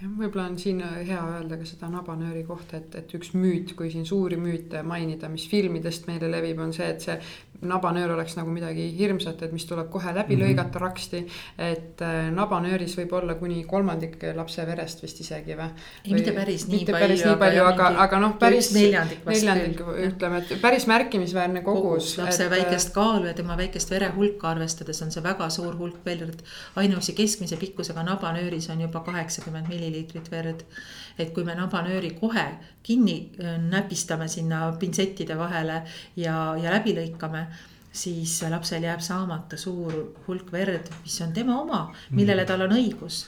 jah, 0.00 0.10
võib-olla 0.16 0.46
on 0.48 0.58
siin 0.60 0.80
hea 0.82 1.20
öelda 1.34 1.58
ka 1.60 1.68
seda 1.68 1.90
nabanööri 1.92 2.44
kohta, 2.48 2.80
et, 2.80 2.94
et 3.02 3.14
üks 3.18 3.34
müüt, 3.36 3.74
kui 3.78 3.90
siin 3.92 4.06
suuri 4.08 4.38
müüte 4.40 4.82
mainida, 4.86 5.28
mis 5.32 5.46
filmidest 5.50 6.08
meile 6.08 6.30
levib, 6.32 6.60
on 6.64 6.74
see, 6.76 6.88
et 6.94 7.04
see 7.04 7.18
nabanöör 7.60 8.10
oleks 8.10 8.36
nagu 8.36 8.50
midagi 8.50 8.86
hirmsat, 8.98 9.42
et 9.42 9.52
mis 9.52 9.64
tuleb 9.68 9.90
kohe 9.92 10.14
läbi 10.14 10.36
mm 10.36 10.40
-hmm. 10.40 10.44
lõigata 10.46 10.80
raksti. 10.80 11.26
et 11.58 12.02
äh, 12.02 12.30
nabanööris 12.32 12.96
võib 12.98 13.12
olla 13.12 13.34
kuni 13.34 13.64
kolmandik 13.64 14.16
lapse 14.34 14.66
verest 14.66 15.02
vist 15.02 15.20
isegi 15.20 15.56
või? 15.56 15.68
ei, 16.04 16.14
mitte 16.14 16.32
päris 16.32 16.68
nii 16.68 16.78
mitte 16.78 16.92
palju. 16.92 17.06
päris 17.06 17.24
nii 17.24 17.36
palju, 17.36 17.64
aga, 17.64 17.86
aga, 17.86 18.02
aga 18.02 18.18
noh, 18.18 18.38
päris. 18.38 18.72
neljandik, 18.74 19.24
neljandik 19.26 19.80
ütleme, 19.80 20.38
et 20.38 20.60
päris 20.60 20.86
märkimisväärne 20.86 21.62
kogus, 21.62 22.18
lapse 22.18 22.44
et, 22.44 22.50
väikest 22.50 22.94
kaalu 22.94 23.26
ja 23.26 23.34
tema 23.34 23.56
väikest 23.56 23.90
verehulka 23.90 24.48
arvestades 24.50 25.02
on 25.02 25.10
see 25.10 25.22
väga 25.22 25.50
suur 25.50 25.76
hulk 25.76 26.04
verd. 26.04 26.42
ainuüksi 26.76 27.12
keskmise 27.12 27.56
pikkusega 27.56 28.02
nabanööris 28.02 28.70
on 28.70 28.80
juba 28.80 29.00
kaheksakümmend 29.00 29.68
milliliitrit 29.90 30.30
verd. 30.30 30.64
et 31.18 31.34
kui 31.34 31.44
me 31.44 31.54
nabanööri 31.54 32.14
kohe 32.20 32.46
kinni 32.82 33.32
äh, 33.42 33.58
näpistame 33.58 34.28
sinna 34.28 34.70
pintsettide 34.78 35.36
vahele 35.36 35.82
ja, 36.16 36.56
ja 36.56 36.70
läbi 36.70 36.94
lõikame 36.96 37.46
siis 37.92 38.38
lapsel 38.48 38.86
jääb 38.86 39.02
saamata 39.02 39.56
suur 39.58 40.14
hulk 40.26 40.52
verd, 40.52 40.88
mis 41.02 41.20
on 41.20 41.32
tema 41.32 41.60
oma, 41.60 41.88
millele 42.10 42.44
tal 42.46 42.62
on 42.68 42.76
õigus. 42.76 43.24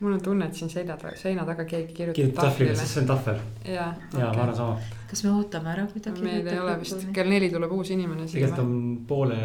Mul 0.00 0.12
on 0.12 0.20
tunne, 0.20 0.46
et 0.46 0.54
siin 0.54 0.70
selja 0.70 0.96
taga, 1.00 1.16
seina 1.16 1.44
taga 1.48 1.64
keegi 1.64 1.94
kirjutab. 1.96 2.18
kirjutab 2.18 2.50
tahvlile, 2.50 2.76
sest 2.76 2.94
see 2.94 3.02
on 3.02 3.08
tahvel. 3.10 3.40
ja, 3.64 3.72
ja 3.72 3.90
okay. 4.10 4.36
ma 4.36 4.42
arvan 4.44 4.56
sama. 4.56 5.02
kas 5.10 5.22
me 5.24 5.32
ootame 5.32 5.72
ära, 5.72 5.86
kui 5.92 6.02
ta 6.04 6.12
kirjutab? 6.12 6.28
meil 6.28 6.50
ei 6.52 6.60
ole 6.60 6.76
vist, 6.82 7.06
kell 7.16 7.32
neli 7.32 7.50
tuleb 7.54 7.74
uus 7.78 7.92
inimene. 7.96 8.28
tegelikult 8.32 8.62
on 8.64 8.72
poole 9.08 9.38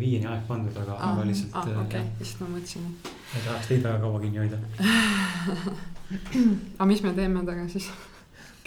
viieni 0.00 0.30
aeg 0.32 0.44
pandud, 0.48 0.76
aga 0.84 0.96
ah,, 0.96 1.12
aga 1.12 1.26
lihtsalt 1.28 1.56
ah,. 1.60 1.72
okei 1.84 1.84
okay., 1.84 2.12
lihtsalt 2.22 2.44
ma 2.44 2.52
mõtlesin. 2.54 2.92
ei 3.34 3.46
tahaks 3.48 3.72
teid 3.72 3.88
väga 3.88 3.98
kaua 4.06 4.22
kinni 4.24 4.44
hoida 4.44 4.62
aga 6.78 6.88
mis 6.92 7.04
me 7.04 7.12
teeme 7.18 7.44
taga 7.50 7.66
siis? 7.74 7.90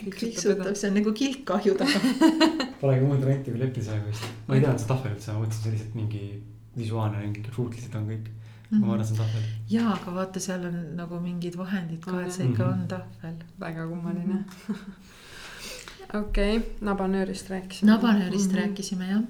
kriiksutab, 0.02 0.76
see 0.76 0.90
on 0.90 0.96
nagu 0.98 1.14
kilk 1.18 1.52
ahju 1.58 1.74
taga 1.78 2.00
Polegi 2.82 3.06
muud 3.06 3.22
varianti 3.22 3.54
kui 3.54 3.62
leppida 3.62 3.86
sellega 3.90 4.10
vist. 4.10 4.30
ma 4.48 4.58
ei 4.58 4.64
teadnud 4.64 4.82
seda 4.82 4.96
tahvel 4.96 5.16
üldse, 5.16 5.34
ma 5.34 5.44
mõtlesin, 5.44 5.66
see 5.66 5.74
lihtsalt 5.76 5.98
mingi 5.98 6.24
visuaalne, 6.78 7.20
mingi 7.26 7.44
fruutlised 7.52 7.96
on 8.00 8.08
kõik. 8.10 8.30
Ma 8.72 8.94
arvan, 8.94 9.06
see 9.06 9.16
on 9.16 9.22
tahvel. 9.24 9.48
ja, 9.70 9.86
aga 9.94 10.16
vaata, 10.18 10.44
seal 10.44 10.68
on 10.70 10.78
nagu 11.00 11.20
mingid 11.24 11.58
vahendid 11.60 12.04
ka, 12.06 12.20
et 12.26 12.36
see 12.36 12.50
ikka 12.50 12.68
on 12.68 12.86
tahvel. 12.92 13.40
väga 13.60 13.88
kummaline 13.88 14.34
mm 14.34 14.44
-hmm. 14.44 14.76
okei 16.22 16.58
okay,, 16.58 16.70
nabanöörist 16.82 17.50
rääkisime. 17.50 17.92
nabanöörist 17.92 18.52
mm 18.52 18.58
-hmm. 18.58 18.62
rääkisime 18.62 19.08
jah 19.08 19.24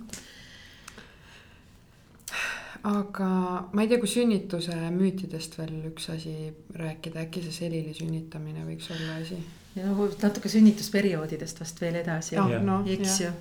aga 2.83 3.29
ma 3.73 3.81
ei 3.81 3.87
tea, 3.87 3.99
kui 4.01 4.09
sünnituse 4.09 4.75
müütidest 4.91 5.57
veel 5.57 5.73
üks 5.91 6.09
asi 6.09 6.53
rääkida, 6.73 7.19
äkki 7.27 7.43
see 7.45 7.51
selili 7.51 7.93
sünnitamine 7.93 8.65
võiks 8.65 8.89
olla 8.93 9.19
asi 9.21 9.37
ja 9.75 9.87
noh, 9.87 10.09
natuke 10.21 10.49
sünnitusperioodidest 10.51 11.61
vast 11.61 11.81
veel 11.81 11.99
edasi 12.01 12.39
oh,, 12.41 12.51
no, 12.65 12.81
eks 12.89 13.21
ju. 13.23 13.31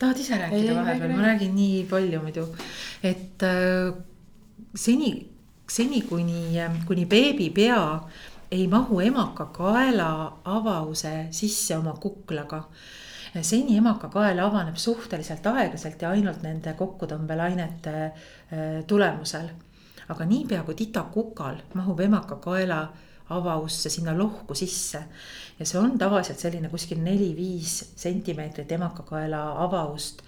tahad 0.00 0.20
ise 0.20 0.38
rääkida 0.40 0.76
vahepeal, 0.80 1.14
ma 1.16 1.26
räägin 1.30 1.54
nii 1.56 1.82
palju 1.90 2.22
muidu, 2.24 2.46
et 3.02 3.46
äh, 3.46 3.94
seni, 4.74 5.12
seni 5.68 6.02
kuni, 6.02 6.56
kuni 6.86 7.06
beebi 7.06 7.50
pea 7.50 8.00
ei 8.50 8.66
mahu 8.68 9.00
emaka 9.00 9.50
kaela 9.52 10.38
avause 10.44 11.28
sisse 11.30 11.76
oma 11.76 11.92
kuklaga 11.92 12.62
seni 13.42 13.76
emaka 13.76 14.08
kael 14.08 14.38
avaneb 14.40 14.76
suhteliselt 14.76 15.46
aeglaselt 15.46 16.02
ja 16.02 16.10
ainult 16.10 16.42
nende 16.42 16.72
kokkutõmbelainete 16.78 17.96
äh, 18.04 18.84
tulemusel. 18.86 19.50
aga 20.08 20.24
niipea 20.24 20.62
kui 20.64 20.74
titakukal 20.74 21.58
mahub 21.74 22.00
emaka 22.00 22.36
kaela 22.40 22.78
avausse 23.28 23.90
sinna 23.90 24.18
lohku 24.18 24.54
sisse. 24.54 25.02
ja 25.58 25.66
see 25.66 25.80
on 25.80 25.98
tavaliselt 25.98 26.38
selline 26.38 26.68
kuskil 26.68 27.02
neli-viis 27.02 27.92
sentimeetrit 27.96 28.72
emakakaela 28.72 29.42
avaust. 29.64 30.22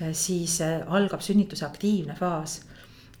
Eh, 0.00 0.12
siis 0.12 0.60
eh, 0.60 0.80
algab 0.86 1.20
sünnituse 1.20 1.66
aktiivne 1.66 2.14
faas 2.14 2.60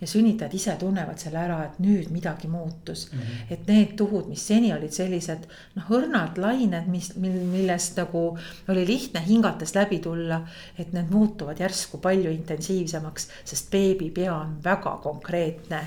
ja 0.00 0.06
sünnitajad 0.06 0.54
ise 0.54 0.76
tunnevad 0.80 1.18
selle 1.20 1.38
ära, 1.42 1.58
et 1.64 1.80
nüüd 1.82 2.10
midagi 2.14 2.48
muutus 2.48 3.08
mm. 3.12 3.18
-hmm. 3.18 3.52
et 3.52 3.66
need 3.68 3.96
tuhud, 3.96 4.28
mis 4.28 4.46
seni 4.46 4.72
olid 4.74 4.92
sellised 4.92 5.46
noh, 5.76 5.90
õrnad 5.98 6.38
lained, 6.40 6.86
mis, 6.88 7.12
millest 7.16 7.96
nagu 8.00 8.24
oli 8.68 8.86
lihtne 8.86 9.24
hingates 9.26 9.74
läbi 9.74 9.98
tulla. 9.98 10.40
et 10.78 10.92
need 10.92 11.10
muutuvad 11.10 11.60
järsku 11.60 11.98
palju 11.98 12.30
intensiivsemaks, 12.30 13.28
sest 13.44 13.70
beebi 13.70 14.10
pea 14.10 14.34
on 14.34 14.56
väga 14.64 14.96
konkreetne 15.02 15.86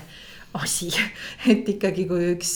asi. 0.54 0.88
et 1.50 1.68
ikkagi, 1.74 2.06
kui 2.08 2.28
üks, 2.34 2.52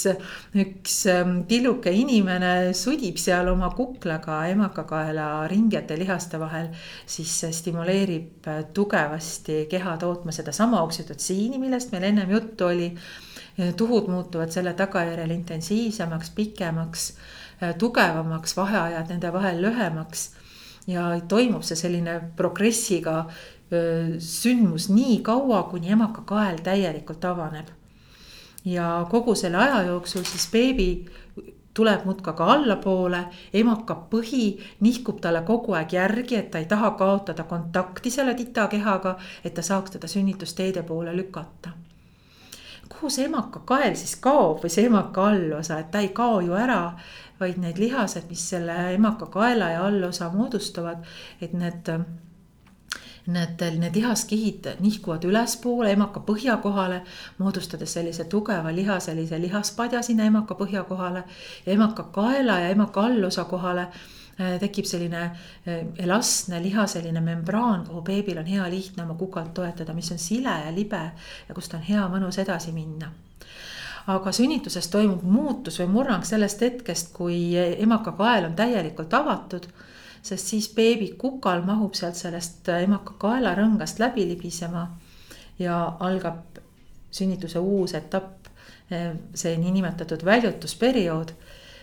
üks 0.59 0.99
ähm, 1.11 1.43
tilluke 1.51 1.93
inimene 1.95 2.73
sudib 2.77 3.19
seal 3.21 3.51
oma 3.51 3.71
kuklaga 3.75 4.41
emakakaela 4.53 5.29
ringete 5.51 5.99
lihaste 5.99 6.41
vahel, 6.41 6.71
siis 7.07 7.33
see 7.43 7.55
stimuleerib 7.55 8.49
äh, 8.49 8.63
tugevasti 8.75 9.65
keha 9.71 9.97
tootma 10.01 10.35
sedasama 10.35 10.83
oksüdotsiini, 10.87 11.59
millest 11.61 11.93
meil 11.95 12.11
ennem 12.13 12.37
juttu 12.37 12.71
oli. 12.73 12.93
tuhud 13.77 14.07
muutuvad 14.07 14.53
selle 14.55 14.71
tagajärjel 14.79 15.33
intensiivsemaks, 15.35 16.31
pikemaks, 16.37 17.07
äh, 17.63 17.73
tugevamaks, 17.75 18.55
vaheajad 18.57 19.11
nende 19.11 19.33
vahel 19.35 19.59
lühemaks 19.65 20.29
ja 20.87 21.09
toimub 21.29 21.67
see 21.67 21.81
selline 21.81 22.21
progressiga 22.39 23.25
äh, 23.25 24.15
sündmus 24.23 24.87
nii 24.95 25.19
kaua, 25.27 25.65
kuni 25.73 25.91
emakakael 25.97 26.63
täielikult 26.63 27.27
avaneb 27.27 27.75
ja 28.65 29.07
kogu 29.11 29.35
selle 29.35 29.57
aja 29.57 29.83
jooksul 29.83 30.23
siis 30.23 30.49
beebi 30.53 31.07
tuleb 31.79 32.05
mutkaga 32.05 32.47
allapoole, 32.53 33.21
emaka 33.55 33.95
põhi 34.11 34.47
nihkub 34.83 35.21
talle 35.23 35.45
kogu 35.47 35.77
aeg 35.79 35.93
järgi, 35.95 36.35
et 36.41 36.51
ta 36.51 36.59
ei 36.59 36.67
taha 36.67 36.91
kaotada 36.99 37.45
kontakti 37.47 38.11
selle 38.11 38.35
titakehaga, 38.35 39.15
et 39.45 39.55
ta 39.55 39.63
saaks 39.63 39.95
teda 39.95 40.11
sünnitusteede 40.11 40.83
poole 40.83 41.17
lükata. 41.17 41.71
kuhu 42.89 43.11
see 43.11 43.25
emaka 43.29 43.61
kael 43.69 43.95
siis 44.01 44.17
kaob 44.17 44.63
või 44.65 44.71
see 44.75 44.87
emaka 44.89 45.27
allosa, 45.31 45.79
et 45.79 45.91
ta 45.91 46.01
ei 46.03 46.09
kao 46.09 46.41
ju 46.41 46.57
ära, 46.57 46.99
vaid 47.41 47.59
need 47.63 47.79
lihased, 47.79 48.25
mis 48.31 48.49
selle 48.51 48.95
emaka 48.95 49.27
kaela 49.27 49.69
ja 49.71 49.85
allosa 49.87 50.31
moodustavad, 50.35 51.05
et 51.41 51.53
need 51.53 51.93
Need, 53.29 53.61
need 53.77 53.97
lihaskihid 53.99 54.67
nihkuvad 54.81 55.25
ülespoole 55.29 55.91
emaka 55.93 56.23
põhja 56.25 56.55
kohale, 56.63 57.03
moodustades 57.39 57.93
sellise 57.93 58.25
tugeva 58.25 58.73
liha, 58.73 58.97
sellise 59.05 59.37
lihaspadja 59.41 60.01
sinna 60.03 60.25
emaka 60.25 60.57
põhja 60.57 60.87
kohale 60.89 61.27
ja 61.67 61.75
emaka 61.75 62.07
kaela 62.15 62.57
ja 62.63 62.71
emaka 62.73 63.05
allosa 63.05 63.45
kohale. 63.45 63.91
Äh, 64.39 64.55
tekib 64.63 64.87
selline 64.87 65.23
äh, 65.27 65.81
elastne 65.99 66.61
liha, 66.63 66.87
selline 66.87 67.21
membraan, 67.21 67.83
kuhu 67.89 68.05
beebil 68.07 68.39
on 68.39 68.47
hea 68.47 68.69
lihtne 68.71 69.03
oma 69.03 69.17
kukalt 69.19 69.51
toetada, 69.55 69.95
mis 69.95 70.13
on 70.15 70.21
sile 70.23 70.53
ja 70.65 70.71
libe 70.75 71.01
ja 71.49 71.57
kust 71.57 71.75
on 71.75 71.83
hea 71.83 72.05
mõnus 72.09 72.39
edasi 72.39 72.71
minna. 72.73 73.11
Aga 74.09 74.31
sünnituses 74.33 74.87
toimub 74.89 75.25
muutus 75.27 75.81
või 75.83 75.89
murrang 75.97 76.23
sellest 76.25 76.63
hetkest, 76.63 77.11
kui 77.17 77.41
emaka 77.59 78.15
kael 78.17 78.47
on 78.47 78.55
täielikult 78.57 79.13
avatud 79.19 79.67
sest 80.29 80.55
siis 80.55 80.71
beebi 80.75 81.13
kukal 81.19 81.63
mahub 81.67 81.95
sealt 81.99 82.19
sellest 82.19 82.69
emaka 82.79 83.17
kaelarõngast 83.21 84.01
läbi 84.03 84.27
libisema 84.29 84.87
ja 85.59 85.81
algab 86.01 86.61
sünnituse 87.11 87.59
uus 87.59 87.95
etapp, 87.97 88.49
see 89.35 89.57
niinimetatud 89.61 90.25
väljutusperiood 90.25 91.33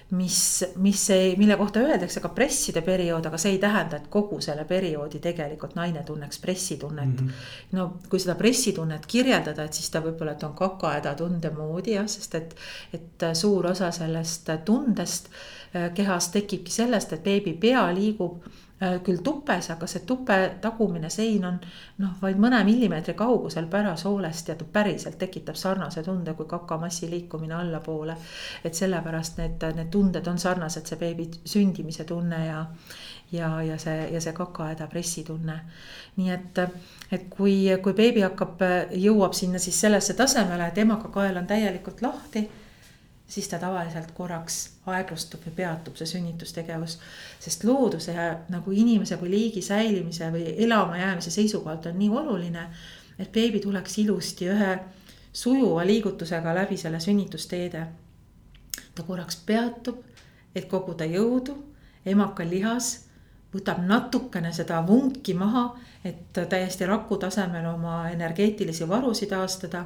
mis, 0.10 0.66
mis 0.76 1.10
ei, 1.10 1.36
mille 1.36 1.58
kohta 1.58 1.80
öeldakse 1.80 2.22
ka 2.22 2.30
presside 2.30 2.82
periood, 2.86 3.26
aga 3.26 3.38
see 3.42 3.56
ei 3.56 3.60
tähenda, 3.62 3.98
et 3.98 4.08
kogu 4.14 4.38
selle 4.42 4.66
perioodi 4.70 5.20
tegelikult 5.22 5.76
naine 5.76 6.04
tunneks 6.06 6.40
pressitunnet 6.40 7.22
mm. 7.22 7.28
-hmm. 7.28 7.78
no 7.78 7.88
kui 8.10 8.20
seda 8.20 8.36
pressitunnet 8.36 9.06
kirjeldada, 9.06 9.64
et 9.64 9.74
siis 9.74 9.90
ta 9.90 10.02
võib-olla, 10.06 10.32
et 10.38 10.44
on 10.44 10.56
kakahäda 10.56 11.16
tunde 11.16 11.50
moodi 11.50 11.98
jah, 11.98 12.08
sest 12.08 12.36
et, 12.36 12.56
et 12.94 13.30
suur 13.34 13.68
osa 13.68 13.92
sellest 13.92 14.50
tundest 14.66 15.30
Äh, 15.30 15.65
kehas 15.94 16.30
tekibki 16.30 16.72
sellest, 16.72 17.14
et 17.14 17.24
beebi 17.24 17.54
pea 17.60 17.82
liigub 17.94 18.46
äh, 18.46 19.00
küll 19.04 19.20
tupes, 19.24 19.70
aga 19.74 19.88
see 19.88 20.04
tupe 20.08 20.38
tagumine 20.62 21.10
sein 21.12 21.46
on 21.48 21.58
noh, 22.04 22.14
vaid 22.22 22.40
mõne 22.42 22.62
millimeetri 22.68 23.16
kaugusel 23.18 23.68
pärasoolest 23.72 24.52
ja 24.52 24.56
ta 24.60 24.68
päriselt 24.78 25.18
tekitab 25.20 25.60
sarnase 25.60 26.04
tunde 26.04 26.34
kui 26.34 26.48
kakamassi 26.48 27.10
liikumine 27.12 27.56
allapoole. 27.60 28.16
et 28.64 28.74
sellepärast 28.74 29.38
need, 29.38 29.68
need 29.76 29.92
tunded 29.92 30.28
on 30.28 30.40
sarnased, 30.40 30.86
see 30.88 31.00
beebi 31.00 31.30
sündimise 31.46 32.04
tunne 32.04 32.46
ja, 32.46 32.66
ja, 33.32 33.62
ja 33.62 33.78
see, 33.78 34.10
ja 34.14 34.22
see 34.22 34.34
kakahäda 34.34 34.88
pressitunne. 34.88 35.60
nii 36.16 36.30
et, 36.32 36.60
et 37.12 37.28
kui, 37.30 37.58
kui 37.84 37.94
beebi 37.94 38.24
hakkab, 38.24 38.62
jõuab 38.92 39.34
sinna 39.34 39.60
siis 39.60 39.82
sellesse 39.82 40.14
tasemele, 40.14 40.68
et 40.68 40.78
emakakael 40.78 41.38
on 41.38 41.48
täielikult 41.48 42.02
lahti 42.02 42.50
siis 43.28 43.48
ta 43.48 43.60
tavaliselt 43.60 44.12
korraks 44.14 44.58
aeglustub 44.86 45.46
või 45.48 45.56
peatub, 45.56 45.96
see 45.96 46.08
sünnitustegevus. 46.08 47.00
sest 47.40 47.64
looduse 47.64 48.14
ja 48.14 48.28
nagu 48.50 48.72
inimese 48.72 49.18
kui 49.18 49.30
liigi 49.30 49.62
säilimise 49.62 50.30
või 50.32 50.54
elamajäämise 50.66 51.32
seisukohalt 51.32 51.86
on 51.86 52.00
nii 52.00 52.10
oluline, 52.10 52.68
et 53.20 53.32
beebi 53.32 53.60
tuleks 53.60 53.98
ilusti 53.98 54.50
ühe 54.50 54.80
sujuva 55.34 55.86
liigutusega 55.86 56.56
läbi 56.56 56.78
selle 56.78 57.00
sünnitusteede. 57.00 57.88
ta 58.96 59.04
korraks 59.04 59.42
peatub, 59.46 59.98
et 60.56 60.66
koguda 60.66 61.06
jõudu, 61.06 61.56
emakal 62.06 62.50
lihas 62.50 63.06
võtab 63.56 63.82
natukene 63.88 64.54
seda 64.54 64.82
vunki 64.88 65.34
maha, 65.34 65.66
et 66.06 66.34
täiesti 66.50 66.86
raku 66.86 67.18
tasemel 67.18 67.66
oma 67.66 68.10
energeetilisi 68.10 68.88
varusid 68.90 69.30
taastada 69.30 69.86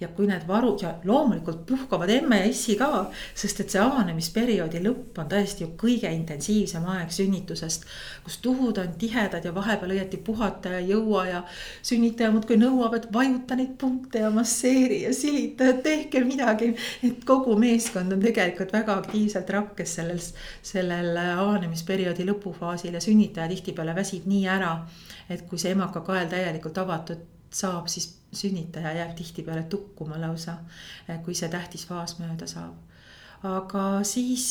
ja 0.00 0.08
kui 0.14 0.28
need 0.30 0.44
varud 0.46 0.82
ja 0.82 0.92
loomulikult 1.04 1.64
puhkavad 1.66 2.10
emme 2.10 2.38
ja 2.38 2.48
issi 2.50 2.76
ka, 2.78 2.88
sest 3.34 3.60
et 3.64 3.72
see 3.74 3.80
avanemisperioodi 3.82 4.80
lõpp 4.84 5.18
on 5.18 5.30
tõesti 5.32 5.64
ju 5.64 5.70
kõige 5.80 6.10
intensiivsem 6.14 6.84
aeg 6.94 7.10
sünnitusest. 7.14 7.86
kus 8.24 8.38
tuhud 8.44 8.78
on 8.78 8.92
tihedad 8.98 9.44
ja 9.44 9.54
vahepeal 9.54 9.96
õieti 9.96 10.20
puhata 10.24 10.76
ei 10.78 10.90
jõua 10.92 11.24
ja 11.26 11.42
sünnitaja 11.82 12.30
muudkui 12.30 12.58
nõuab, 12.60 12.94
et 12.94 13.08
vajuta 13.12 13.56
neid 13.58 13.74
punkte 13.78 14.22
ja 14.22 14.30
masseeri 14.30 15.02
ja 15.02 15.14
silita 15.14 15.64
ja 15.64 15.72
tehke 15.72 16.24
midagi. 16.24 16.74
et 17.02 17.24
kogu 17.24 17.56
meeskond 17.58 18.12
on 18.12 18.22
tegelikult 18.22 18.72
väga 18.72 18.98
aktiivselt 19.02 19.50
rakkes 19.50 19.94
sellel, 19.98 20.20
sellel 20.62 21.16
avanemisperioodi 21.16 22.26
lõpufaasil 22.28 22.94
ja 22.94 23.00
sünnitaja 23.00 23.48
tihtipeale 23.48 23.94
väsib 23.94 24.26
nii 24.30 24.46
ära, 24.46 24.76
et 25.28 25.42
kui 25.48 25.58
see 25.58 25.74
emakakael 25.74 26.30
täielikult 26.30 26.78
avatud 26.78 27.26
saab, 27.50 27.88
siis 27.88 28.14
sünnitaja 28.32 28.92
jääb 28.92 29.14
tihtipeale 29.16 29.62
tukkuma 29.62 30.20
lausa, 30.20 30.58
kui 31.24 31.34
see 31.34 31.48
tähtis 31.48 31.86
faas 31.88 32.18
mööda 32.20 32.46
saab. 32.46 32.74
aga 33.42 34.02
siis, 34.02 34.50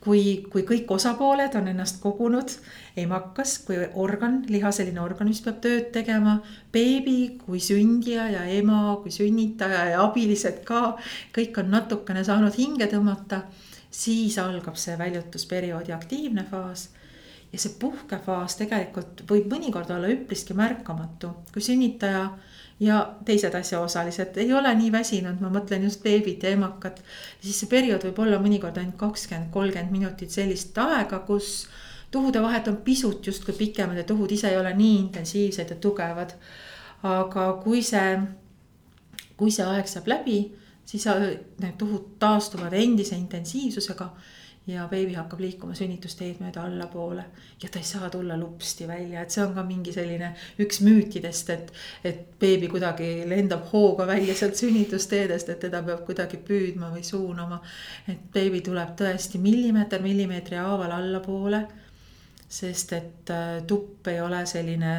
kui, 0.00 0.46
kui 0.52 0.62
kõik 0.62 0.90
osapooled 0.94 1.56
on 1.58 1.68
ennast 1.68 1.98
kogunud, 2.00 2.52
emakas 2.96 3.58
kui 3.66 3.80
organ, 3.94 4.44
lihaseline 4.48 5.00
organ, 5.02 5.28
mis 5.28 5.42
peab 5.44 5.58
tööd 5.64 5.90
tegema, 5.92 6.38
beebi 6.72 7.36
kui 7.42 7.60
sündija 7.60 8.28
ja 8.30 8.44
ema 8.44 8.96
kui 9.02 9.12
sünnitaja 9.12 9.90
ja 9.90 10.04
abilised 10.06 10.62
ka, 10.64 10.94
kõik 11.36 11.58
on 11.60 11.74
natukene 11.74 12.24
saanud 12.24 12.56
hinge 12.56 12.88
tõmmata, 12.92 13.42
siis 13.90 14.38
algab 14.38 14.78
see 14.78 14.96
väljutusperioodi 14.98 15.92
aktiivne 15.92 16.46
faas 16.48 16.88
ja 17.52 17.58
see 17.58 17.74
puhkefaas 17.80 18.56
tegelikult 18.60 19.24
võib 19.30 19.50
mõnikord 19.50 19.90
olla 19.90 20.10
üpriski 20.12 20.54
märkamatu, 20.54 21.32
kui 21.52 21.62
sünnitaja 21.64 22.24
ja 22.80 23.00
teised 23.24 23.54
asjaosalised 23.54 24.38
ei 24.40 24.52
ole 24.56 24.72
nii 24.78 24.92
väsinud, 24.92 25.40
ma 25.42 25.50
mõtlen 25.52 25.84
just 25.84 26.02
beebit 26.02 26.46
ja 26.46 26.54
emakat. 26.56 27.02
siis 27.40 27.60
see 27.60 27.68
periood 27.68 28.06
võib 28.08 28.22
olla 28.24 28.38
mõnikord 28.40 28.78
ainult 28.78 28.96
kakskümmend, 29.00 29.50
kolmkümmend 29.52 29.92
minutit 29.92 30.30
sellist 30.30 30.78
aega, 30.78 31.18
kus 31.26 31.68
tuhude 32.10 32.42
vahet 32.42 32.68
on 32.68 32.76
pisut 32.76 33.26
justkui 33.26 33.54
pikemad 33.54 33.96
ja 33.96 34.04
tuhud 34.04 34.30
ise 34.32 34.48
ei 34.48 34.58
ole 34.58 34.74
nii 34.74 34.96
intensiivsed 34.98 35.70
ja 35.70 35.76
tugevad. 35.76 36.34
aga 37.02 37.52
kui 37.64 37.82
see, 37.82 38.18
kui 39.36 39.50
see 39.50 39.64
aeg 39.64 39.86
saab 39.88 40.08
läbi, 40.08 40.40
siis 40.84 41.06
need 41.58 41.78
tuhud 41.78 42.18
taastuvad 42.20 42.72
endise 42.76 43.16
intensiivsusega 43.16 44.10
ja 44.70 44.86
beebi 44.90 45.14
hakkab 45.18 45.40
liikuma 45.42 45.74
sünnitusteed 45.78 46.40
mööda 46.42 46.64
allapoole 46.68 47.24
ja 47.62 47.68
ta 47.68 47.80
ei 47.80 47.88
saa 47.88 48.10
tulla 48.10 48.36
lupsti 48.38 48.88
välja, 48.88 49.22
et 49.22 49.34
see 49.34 49.44
on 49.44 49.54
ka 49.54 49.64
mingi 49.66 49.92
selline 49.92 50.32
üks 50.64 50.80
müütidest, 50.86 51.50
et. 51.54 51.72
et 52.04 52.26
beebi 52.40 52.70
kuidagi 52.72 53.10
lendab 53.28 53.66
hooga 53.72 54.06
välja 54.08 54.34
sealt 54.34 54.56
sünnitusteedest, 54.56 55.52
et 55.52 55.60
teda 55.66 55.82
peab 55.84 56.06
kuidagi 56.06 56.40
püüdma 56.46 56.88
või 56.94 57.04
suunama. 57.04 57.60
et 58.08 58.26
beebi 58.32 58.62
tuleb 58.64 58.96
tõesti 58.96 59.38
millimeeter 59.42 60.02
millimeetri 60.02 60.56
haaval 60.56 60.96
allapoole 60.96 61.66
sest 62.50 62.92
et 62.96 63.30
äh, 63.30 63.62
tupp 63.66 64.08
ei 64.10 64.18
ole 64.20 64.40
selline 64.46 64.92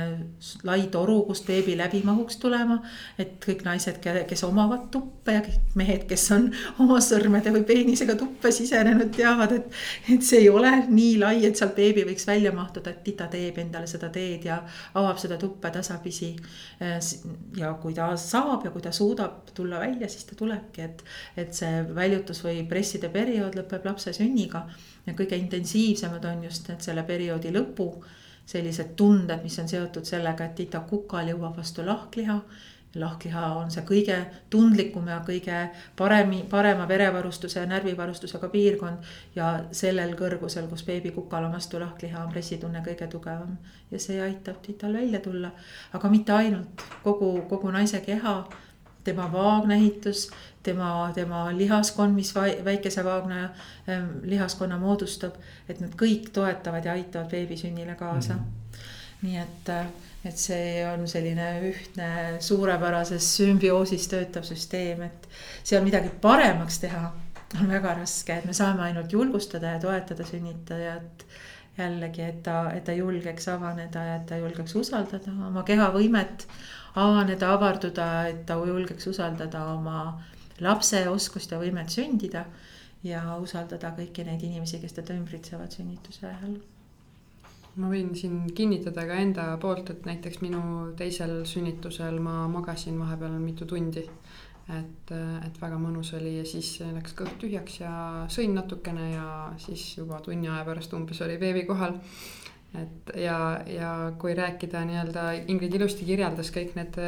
lai 0.64 0.86
toru, 0.92 1.18
kust 1.28 1.44
beebi 1.50 1.74
läbi 1.76 2.00
mahuks 2.08 2.38
tulema. 2.40 2.78
et 3.20 3.34
kõik 3.44 3.66
naised, 3.66 3.98
kes 4.00 4.44
omavad 4.48 4.86
tuppe 4.94 5.36
ja 5.36 5.42
kõik 5.44 5.76
mehed, 5.76 6.06
kes 6.08 6.24
on 6.32 6.48
oma 6.84 7.02
sõrmede 7.04 7.52
või 7.52 7.66
peenisega 7.68 8.16
tuppe 8.16 8.54
sisenenud, 8.56 9.12
teavad, 9.18 9.56
et. 9.58 9.68
et 10.16 10.24
see 10.24 10.46
ei 10.46 10.48
ole 10.50 10.72
nii 10.88 11.18
lai, 11.20 11.34
et 11.48 11.60
sealt 11.60 11.76
beebi 11.76 12.06
võiks 12.08 12.28
välja 12.30 12.54
mahtuda, 12.56 12.96
et 12.96 13.04
tita 13.10 13.28
teeb 13.32 13.60
endale 13.66 13.90
seda 13.92 14.08
teed 14.16 14.48
ja 14.48 14.62
avab 14.94 15.20
seda 15.20 15.36
tuppe 15.42 15.74
tasapisi. 15.76 16.32
Äh, 16.80 17.02
ja 17.60 17.74
kui 17.84 17.98
ta 17.98 18.14
saab 18.16 18.64
ja 18.64 18.72
kui 18.72 18.86
ta 18.86 18.96
suudab 18.96 19.52
tulla 19.58 19.84
välja, 19.84 20.08
siis 20.08 20.24
ta 20.30 20.40
tulebki, 20.40 20.88
et, 20.88 21.04
et 21.36 21.52
see 21.58 21.84
väljutus 21.92 22.46
või 22.48 22.64
presside 22.70 23.12
periood 23.12 23.60
lõpeb 23.60 23.92
lapse 23.92 24.16
sünniga 24.16 24.64
ja 25.06 25.14
kõige 25.14 25.36
intensiivsemad 25.36 26.26
on 26.26 26.44
just 26.44 26.68
need 26.70 26.82
selle 26.82 27.04
perioodi 27.04 27.54
lõpu 27.54 27.92
sellised 28.46 28.96
tunded, 28.96 29.44
mis 29.44 29.60
on 29.60 29.70
seotud 29.70 30.06
sellega, 30.06 30.46
et 30.46 30.56
tita 30.56 30.84
kukal 30.90 31.32
jõuab 31.32 31.58
vastu 31.58 31.86
lahkliha. 31.86 32.42
lahkliha 32.96 33.42
on 33.56 33.70
see 33.72 33.86
kõige 33.88 34.16
tundlikum 34.52 35.06
ja 35.08 35.22
kõige 35.28 35.60
paremi, 35.96 36.42
parema 36.50 36.88
verevarustuse 36.88 37.60
ja 37.60 37.66
närvivarustusega 37.66 38.50
piirkond. 38.50 38.98
ja 39.36 39.64
sellel 39.72 40.16
kõrgusel, 40.16 40.68
kus 40.68 40.84
beebi 40.84 41.12
kukal 41.12 41.44
on 41.44 41.52
vastu 41.52 41.80
lahkliha, 41.80 42.24
on 42.24 42.32
pressitunne 42.32 42.84
kõige 42.88 43.08
tugevam 43.08 43.58
ja 43.92 44.00
see 44.00 44.22
aitab 44.22 44.62
tital 44.62 44.94
välja 44.94 45.20
tulla. 45.20 45.52
aga 45.94 46.10
mitte 46.10 46.32
ainult, 46.32 46.84
kogu, 47.04 47.42
kogu 47.50 47.72
naise 47.72 48.02
keha 48.02 48.44
tema 49.04 49.32
vaagnaehitus, 49.32 50.30
tema, 50.64 51.12
tema 51.16 51.58
lihaskond, 51.58 52.16
mis 52.16 52.34
väikese 52.66 53.04
vaagna 53.06 53.44
ähm, 53.44 54.10
lihaskonna 54.24 54.78
moodustab. 54.78 55.36
et 55.70 55.80
need 55.80 55.96
kõik 55.98 56.30
toetavad 56.34 56.86
ja 56.86 56.94
aitavad 56.94 57.30
beebisünnile 57.32 57.96
kaasa 57.96 58.34
mm. 58.34 58.40
-hmm. 58.40 59.28
nii 59.28 59.38
et, 59.38 59.70
äh, 59.70 59.86
et 60.26 60.38
see 60.38 60.88
on 60.94 61.08
selline 61.08 61.50
ühtne 61.72 62.38
suurepärases 62.40 63.38
sümbioosis 63.38 64.08
töötav 64.08 64.44
süsteem, 64.44 65.02
et 65.02 65.30
seal 65.64 65.84
midagi 65.84 66.10
paremaks 66.22 66.80
teha 66.80 67.12
on 67.62 67.68
väga 67.70 67.94
raske, 67.94 68.34
et 68.38 68.46
me 68.46 68.54
saame 68.54 68.82
ainult 68.82 69.12
julgustada 69.12 69.76
ja 69.76 69.80
toetada 69.80 70.26
sünnitajat 70.26 71.26
jällegi, 71.78 72.22
et 72.22 72.44
ta, 72.44 72.72
et 72.76 72.84
ta 72.84 72.94
julgeks 72.96 73.48
avaneda 73.48 74.04
ja 74.06 74.16
et 74.20 74.26
ta 74.30 74.38
julgeks 74.42 74.76
usaldada 74.76 75.34
oma 75.48 75.64
kehavõimet 75.68 76.48
avaneda, 76.96 77.54
avarduda, 77.56 78.10
et 78.28 78.46
ta 78.46 78.58
julgeks 78.60 79.08
usaldada 79.08 79.66
oma 79.74 80.20
lapse 80.60 81.08
oskust 81.10 81.52
ja 81.52 81.60
võimet 81.62 81.90
sündida. 81.90 82.46
ja 83.04 83.22
usaldada 83.42 83.90
kõiki 83.98 84.22
neid 84.28 84.44
inimesi, 84.46 84.78
kes 84.78 84.94
teda 84.94 85.16
ümbritsevad 85.18 85.74
sünnituse 85.74 86.28
ajal 86.28 86.60
ma 87.80 87.90
võin 87.92 88.12
siin 88.18 88.50
kinnitada 88.56 89.06
ka 89.08 89.18
enda 89.24 89.46
poolt, 89.62 89.90
et 89.94 90.08
näiteks 90.08 90.42
minu 90.44 90.62
teisel 91.00 91.42
sünnitusel 91.48 92.20
ma 92.24 92.44
magasin 92.52 93.00
vahepeal 93.00 93.38
mitu 93.40 93.66
tundi. 93.66 94.06
et, 94.72 95.12
et 95.12 95.56
väga 95.60 95.76
mõnus 95.82 96.14
oli 96.16 96.38
ja 96.38 96.44
siis 96.48 96.68
läks 96.94 97.16
kõht 97.18 97.40
tühjaks 97.42 97.80
ja 97.82 97.94
sõin 98.32 98.54
natukene 98.56 99.08
ja 99.12 99.26
siis 99.60 99.98
juba 99.98 100.22
tunni 100.24 100.48
aja 100.48 100.62
pärast 100.64 100.94
umbes 100.94 101.20
oli 101.26 101.38
beebi 101.42 101.66
kohal 101.68 101.98
et 102.78 103.12
ja, 103.20 103.38
ja 103.68 103.94
kui 104.20 104.36
rääkida 104.38 104.84
nii-öelda, 104.88 105.26
Ingrid 105.52 105.74
ilusti 105.76 106.06
kirjeldas 106.08 106.52
kõik 106.56 106.76
need 106.78 107.00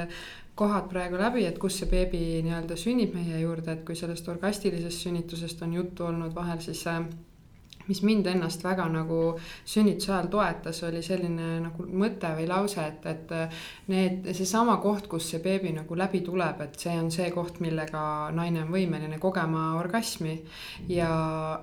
kohad 0.59 0.89
praegu 0.91 1.17
läbi, 1.17 1.45
et 1.47 1.59
kus 1.61 1.79
see 1.79 1.89
beebi 1.89 2.41
nii-öelda 2.45 2.77
sünnib 2.77 3.15
meie 3.15 3.39
juurde, 3.41 3.77
et 3.77 3.85
kui 3.87 3.95
sellest 3.97 4.27
orgastilisest 4.29 5.07
sünnitusest 5.07 5.63
on 5.65 5.73
juttu 5.79 6.05
olnud 6.09 6.35
vahel, 6.35 6.59
siis 6.61 6.83
mis 7.87 8.01
mind 8.05 8.27
ennast 8.31 8.63
väga 8.63 8.85
nagu 8.91 9.19
sünnituse 9.65 10.13
ajal 10.13 10.29
toetas, 10.31 10.81
oli 10.87 11.01
selline 11.03 11.59
nagu 11.63 11.85
mõte 11.87 12.31
või 12.37 12.47
lause, 12.49 12.83
et, 12.83 13.05
et 13.09 13.33
need, 13.91 14.29
seesama 14.35 14.77
koht, 14.83 15.07
kus 15.11 15.29
see 15.31 15.41
beebi 15.43 15.73
nagu 15.75 15.97
läbi 15.97 16.23
tuleb, 16.25 16.61
et 16.65 16.79
see 16.79 16.95
on 16.99 17.11
see 17.13 17.29
koht, 17.33 17.59
millega 17.63 18.03
naine 18.35 18.63
on 18.63 18.71
võimeline 18.73 19.19
kogema 19.21 19.73
orgasmi. 19.79 20.35
ja, 20.89 21.09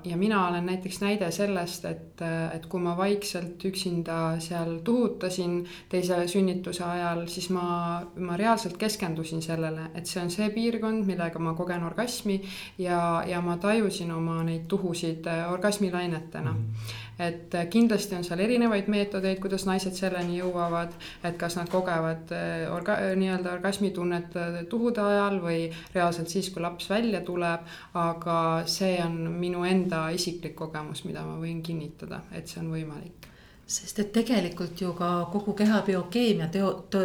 ja 0.04 0.16
mina 0.16 0.46
olen 0.48 0.66
näiteks 0.66 1.00
näide 1.00 1.30
sellest, 1.34 1.84
et, 1.88 2.22
et 2.54 2.66
kui 2.70 2.82
ma 2.82 2.96
vaikselt 2.98 3.64
üksinda 3.64 4.40
seal 4.40 4.80
tuhutasin 4.84 5.60
teise 5.88 6.20
sünnituse 6.28 6.84
ajal, 6.84 7.24
siis 7.28 7.50
ma, 7.54 8.02
ma 8.16 8.36
reaalselt 8.36 8.76
keskendusin 8.80 9.42
sellele, 9.42 9.90
et 9.94 10.06
see 10.06 10.22
on 10.22 10.30
see 10.32 10.50
piirkond, 10.54 11.06
millega 11.08 11.40
ma 11.42 11.54
kogen 11.58 11.84
orgasmi 11.86 12.40
ja, 12.78 13.22
ja 13.26 13.40
ma 13.44 13.56
tajusin 13.60 14.12
oma 14.12 14.40
neid 14.46 14.66
tuhusid 14.70 15.26
orgasmilaine 15.50 16.09
ainetena 16.10 16.52
mm. 16.52 16.58
-hmm. 16.58 17.22
et 17.26 17.54
äh, 17.54 17.68
kindlasti 17.68 18.16
on 18.16 18.24
seal 18.24 18.40
erinevaid 18.40 18.88
meetodeid, 18.88 19.38
kuidas 19.38 19.66
naised 19.66 19.94
selleni 19.94 20.38
jõuavad, 20.40 20.92
et 21.24 21.38
kas 21.38 21.56
nad 21.56 21.68
kogevad 21.68 22.34
äh, 22.34 22.66
orga-, 22.74 22.98
äh, 23.06 23.16
nii-öelda 23.16 23.52
orgasmitunnet 23.52 24.36
tuhude 24.68 25.00
ajal 25.00 25.40
või 25.42 25.70
reaalselt 25.94 26.28
siis, 26.28 26.50
kui 26.50 26.62
laps 26.62 26.90
välja 26.90 27.20
tuleb. 27.20 27.60
aga 27.94 28.62
see 28.66 29.00
on 29.04 29.16
minu 29.40 29.64
enda 29.64 30.08
isiklik 30.10 30.54
kogemus, 30.54 31.04
mida 31.04 31.22
ma 31.22 31.36
võin 31.40 31.62
kinnitada, 31.62 32.20
et 32.32 32.48
see 32.48 32.60
on 32.60 32.70
võimalik 32.72 33.30
sest 33.70 33.98
et 34.02 34.12
tegelikult 34.12 34.80
ju 34.82 34.92
ka 34.98 35.28
kogu 35.32 35.54
keha 35.54 35.82
biokeemia 35.86 36.48
teo, 36.50 36.72
to, 36.90 37.02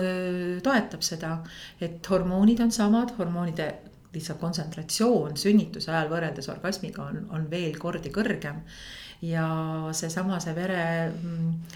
toetab 0.63 1.03
seda, 1.05 1.37
et 1.81 2.09
hormoonid 2.09 2.63
on 2.65 2.71
samad, 2.71 3.13
hormoonide 3.19 3.67
lihtsalt 4.15 4.39
kontsentratsioon 4.41 5.37
sünnituse 5.39 5.91
ajal 5.91 6.11
võrreldes 6.11 6.49
orgasmiga 6.53 7.03
on, 7.09 7.25
on 7.35 7.49
veel 7.51 7.77
kordi 7.79 8.11
kõrgem 8.15 8.63
ja 9.25 9.45
seesama, 9.95 10.37
see 10.43 10.53
vere, 10.55 10.81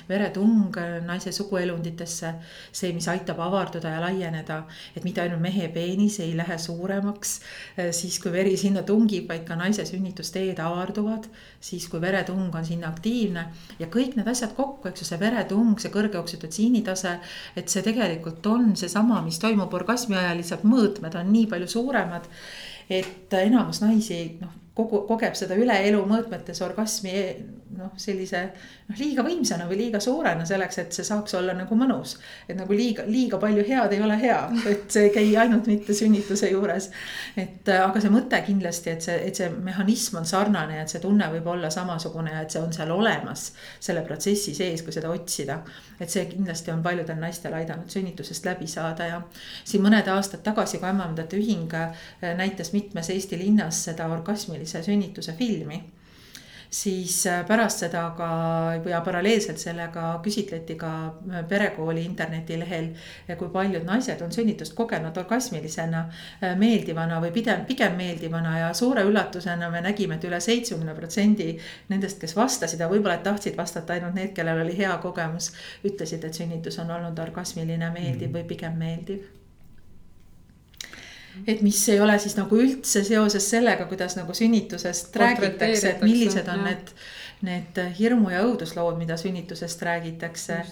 veretung 0.10 0.76
naise 1.06 1.32
suguelunditesse, 1.36 2.32
see, 2.72 2.92
mis 2.96 3.08
aitab 3.12 3.40
avarduda 3.44 3.94
ja 3.96 4.02
laieneda, 4.04 4.60
et 4.96 5.06
mitte 5.08 5.24
ainult 5.24 5.42
mehe 5.44 5.70
peenis 5.74 6.20
ei 6.24 6.36
lähe 6.38 6.58
suuremaks 6.62 7.36
eh, 7.78 7.92
siis, 7.96 8.20
kui 8.22 8.34
veri 8.34 8.56
sinna 8.60 8.84
tungib, 8.88 9.28
vaid 9.30 9.46
ka 9.48 9.58
naise 9.60 9.86
sünnitusteed 9.90 10.62
avarduvad, 10.64 11.30
siis 11.62 11.88
kui 11.92 12.02
veretung 12.02 12.54
on 12.54 12.68
sinna 12.68 12.92
aktiivne 12.94 13.46
ja 13.80 13.90
kõik 13.92 14.18
need 14.20 14.30
asjad 14.30 14.56
kokku, 14.58 14.92
eks 14.92 15.04
ju, 15.04 15.10
see 15.12 15.22
veretung, 15.22 15.76
see 15.82 15.94
kõrge 15.94 16.20
oksüdotsiini 16.22 16.84
tase, 16.86 17.18
et 17.58 17.70
see 17.72 17.86
tegelikult 17.86 18.46
on 18.52 18.74
seesama, 18.80 19.24
mis 19.26 19.42
toimub 19.42 19.74
orgasmi 19.80 20.20
ajal, 20.20 20.38
lihtsalt 20.40 20.68
mõõtmed 20.68 21.18
on 21.20 21.32
nii 21.34 21.48
palju 21.52 21.72
suuremad 21.78 22.30
et 22.90 23.34
enamus 23.38 23.84
naisi 23.84 24.20
noh, 24.42 24.54
kogu, 24.80 25.04
kogeb 25.10 25.36
seda 25.40 25.58
üle 25.60 25.76
elu 25.90 26.02
mõõtmetes 26.08 26.64
orgasmi 26.66 27.16
noh, 27.80 27.94
sellise 27.98 28.44
noh, 28.90 28.98
liiga 29.00 29.24
võimsana 29.26 29.68
või 29.70 29.80
liiga 29.86 30.02
suurena 30.04 30.46
selleks, 30.46 30.82
et 30.84 30.96
see 30.96 31.08
saaks 31.08 31.36
olla 31.40 31.56
nagu 31.58 31.76
mõnus. 31.80 32.18
et 32.48 32.58
nagu 32.58 32.74
liiga, 32.74 33.06
liiga 33.08 33.40
palju 33.42 33.64
head 33.68 33.94
ei 33.96 34.04
ole 34.04 34.20
hea, 34.22 34.40
et 34.70 34.90
see 34.92 35.08
ei 35.08 35.14
käi 35.16 35.36
ainult 35.38 35.68
mitte 35.72 35.96
sünnituse 35.96 36.52
juures. 36.52 36.90
et 37.38 37.70
aga 37.76 38.02
see 38.02 38.14
mõte 38.14 38.42
kindlasti, 38.46 38.96
et 38.96 39.06
see, 39.06 39.18
et 39.30 39.36
see 39.36 39.50
mehhanism 39.50 40.20
on 40.22 40.28
sarnane 40.30 40.80
et 40.82 40.92
see 40.92 41.02
tunne 41.04 41.28
võib 41.34 41.48
olla 41.54 41.70
samasugune 41.74 42.34
ja 42.34 42.44
et 42.46 42.54
see 42.54 42.62
on 42.62 42.74
seal 42.76 42.92
olemas 42.94 43.50
selle 43.80 44.04
protsessi 44.08 44.56
sees, 44.58 44.84
kui 44.84 44.96
seda 44.96 45.12
otsida. 45.14 45.60
et 46.00 46.10
see 46.10 46.26
kindlasti 46.32 46.72
on 46.72 46.84
paljudel 46.84 47.20
naistel 47.20 47.54
aidanud 47.54 47.90
sünnitusest 47.92 48.46
läbi 48.46 48.68
saada 48.68 49.08
ja 49.08 49.22
siin 49.64 49.84
mõned 49.84 50.08
aastad 50.08 50.44
tagasi, 50.44 50.80
kui 50.80 50.90
ämmemandate 50.90 51.38
ühing 51.40 51.74
näitas 52.40 52.74
mitmes 52.74 53.10
Eesti 53.10 53.38
linnas 53.38 53.84
seda 53.90 54.08
orgasmilise 54.12 54.84
sünnituse 54.84 55.34
filmi 55.38 55.82
siis 56.70 57.28
äh, 57.28 57.46
pärast 57.48 57.80
seda 57.80 58.04
ka 58.18 58.30
ja 58.90 59.02
paralleelselt 59.02 59.58
sellega 59.58 60.20
küsitleti 60.24 60.76
ka 60.78 60.92
äh, 61.08 61.42
perekooli 61.50 62.04
internetilehel, 62.06 62.92
kui 63.40 63.50
paljud 63.54 63.88
naised 63.88 64.22
on 64.22 64.32
sünnitust 64.32 64.76
kogenud 64.78 65.18
orgasmilisena, 65.18 66.04
äh, 66.44 66.54
meeldivana 66.60 67.18
või 67.24 67.34
pigem, 67.34 67.66
pigem 67.70 67.98
meeldivana 67.98 68.58
ja 68.60 68.70
suure 68.78 69.04
üllatusena 69.10 69.72
me 69.74 69.82
nägime, 69.86 70.20
et 70.20 70.30
üle 70.30 70.40
seitsmekümne 70.44 70.96
protsendi 70.98 71.50
nendest, 71.90 72.22
kes 72.22 72.38
vastasid 72.38 72.86
ja 72.86 72.92
võib-olla 72.92 73.18
tahtsid 73.26 73.58
vastata 73.58 73.98
ainult 73.98 74.18
need, 74.20 74.36
kellel 74.38 74.62
oli 74.66 74.78
hea 74.78 74.94
kogemus, 75.02 75.52
ütlesid, 75.84 76.24
et 76.26 76.38
sünnitus 76.38 76.80
on 76.80 76.94
olnud 77.00 77.26
orgasmiline, 77.26 77.92
meeldiv 77.98 78.38
või 78.38 78.46
pigem 78.54 78.78
meeldiv 78.78 79.39
et 81.48 81.62
mis 81.62 81.80
ei 81.90 82.00
ole 82.00 82.18
siis 82.20 82.36
nagu 82.38 82.58
üldse 82.60 83.04
seoses 83.08 83.50
sellega, 83.50 83.86
kuidas 83.90 84.18
nagu 84.20 84.34
sünnitusest 84.34 85.16
räägitakse, 85.16 85.96
et 85.96 86.02
millised 86.06 86.48
on 86.48 86.64
jah. 86.64 86.72
need, 86.72 86.94
need 87.50 87.84
hirmu 88.00 88.34
ja 88.34 88.44
õuduslood, 88.48 88.98
mida 88.98 89.18
sünnitusest 89.18 89.82
räägitakse. 89.82 90.64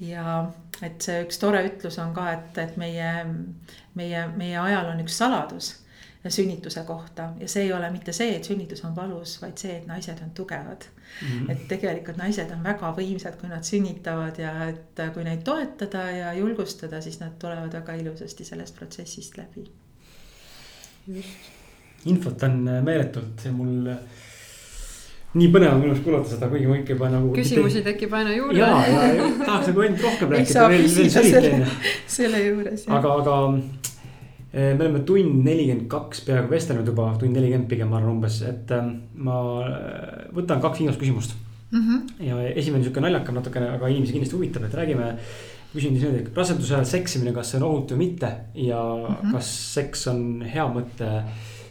ja 0.00 0.50
et 0.82 1.02
see 1.02 1.22
üks 1.22 1.38
tore 1.38 1.62
ütlus 1.68 2.00
on 2.02 2.10
ka, 2.14 2.32
et, 2.32 2.58
et 2.58 2.76
meie, 2.76 3.12
meie, 3.94 4.26
meie 4.36 4.58
ajal 4.58 4.90
on 4.90 5.02
üks 5.04 5.18
saladus 5.22 5.74
sünnituse 6.28 6.82
kohta 6.88 7.28
ja 7.40 7.48
see 7.48 7.62
ei 7.62 7.72
ole 7.72 7.90
mitte 7.90 8.12
see, 8.12 8.36
et 8.36 8.44
sünnitus 8.44 8.84
on 8.84 8.96
valus, 8.96 9.36
vaid 9.42 9.60
see, 9.60 9.76
et 9.76 9.86
naised 9.86 10.22
on 10.24 10.30
tugevad 10.30 10.86
mm. 10.86 11.28
-hmm. 11.28 11.52
et 11.52 11.68
tegelikult 11.68 12.16
naised 12.16 12.50
on 12.50 12.64
väga 12.64 12.94
võimsad, 12.96 13.36
kui 13.40 13.48
nad 13.48 13.62
sünnitavad 13.62 14.38
ja 14.38 14.68
et 14.68 15.04
kui 15.14 15.24
neid 15.24 15.42
toetada 15.44 16.10
ja 16.10 16.32
julgustada, 16.32 17.00
siis 17.00 17.20
nad 17.20 17.36
tulevad 17.38 17.72
väga 17.72 17.94
ilusasti 17.94 18.44
sellest 18.44 18.74
protsessist 18.74 19.36
läbi 19.36 19.70
infot 22.04 22.42
on 22.42 22.68
äh, 22.68 22.82
meeletult 22.84 23.44
ja 23.44 23.52
mul 23.52 23.88
äh, 23.92 23.98
nii 25.34 25.50
põnev 25.52 25.74
on 25.74 25.80
minu 25.82 25.92
arust 25.92 26.04
kuulata 26.06 26.30
seda, 26.30 26.48
kuigi 26.52 26.68
ma 26.70 26.78
ikka 26.80 26.96
juba 26.96 27.10
nagu. 27.12 27.32
küsimusi 27.36 27.80
mitte... 27.80 27.92
tekib 27.92 28.16
aina 28.16 28.34
juurde. 28.36 28.58
ja, 28.58 28.68
ja 28.88 29.30
tahaks 29.44 29.70
nagu 29.70 29.84
ainult 29.86 30.04
rohkem 30.06 30.34
rääkida. 30.34 30.66
veel, 30.72 30.86
veel 30.96 31.10
selle, 31.14 31.70
selle 32.18 32.42
juures. 32.44 32.84
aga, 32.88 33.14
aga 33.22 33.38
äh, 33.52 34.74
me 34.74 34.84
oleme 34.86 35.02
tund 35.08 35.40
nelikümmend 35.46 35.88
kaks 35.92 36.24
peaaegu 36.28 36.52
vestelnud 36.54 36.92
juba, 36.92 37.10
tund 37.20 37.36
nelikümmend 37.36 37.70
pigem 37.72 37.92
ma 37.92 38.00
arvan 38.00 38.18
umbes, 38.18 38.40
et 38.48 38.76
ma 39.14 39.40
võtan 40.36 40.62
kaks 40.64 40.84
viimast 40.84 41.02
küsimust 41.02 41.36
mm. 41.70 41.80
-hmm. 41.80 42.28
ja 42.30 42.40
esimene 42.54 42.84
sihuke 42.84 43.04
naljakam 43.04 43.40
natukene, 43.40 43.74
aga 43.76 43.92
inimesi 43.92 44.16
kindlasti 44.16 44.38
huvitab, 44.38 44.68
et 44.68 44.80
räägime 44.80 45.12
küsin 45.74 45.96
siis 45.96 46.06
niimoodi, 46.06 46.30
raseduse 46.36 46.76
ajal 46.76 46.88
seksimine, 46.88 47.34
kas 47.34 47.50
see 47.50 47.60
on 47.60 47.66
ohutu 47.68 47.96
või 47.96 48.06
mitte 48.06 48.30
ja 48.54 48.80
mm 48.80 49.14
-hmm. 49.14 49.34
kas 49.34 49.50
seks 49.74 50.06
on 50.12 50.24
hea 50.46 50.66
mõte 50.70 51.10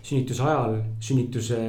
sünnituse 0.03 0.43
ajal, 0.43 0.79
sünnituse 0.99 1.59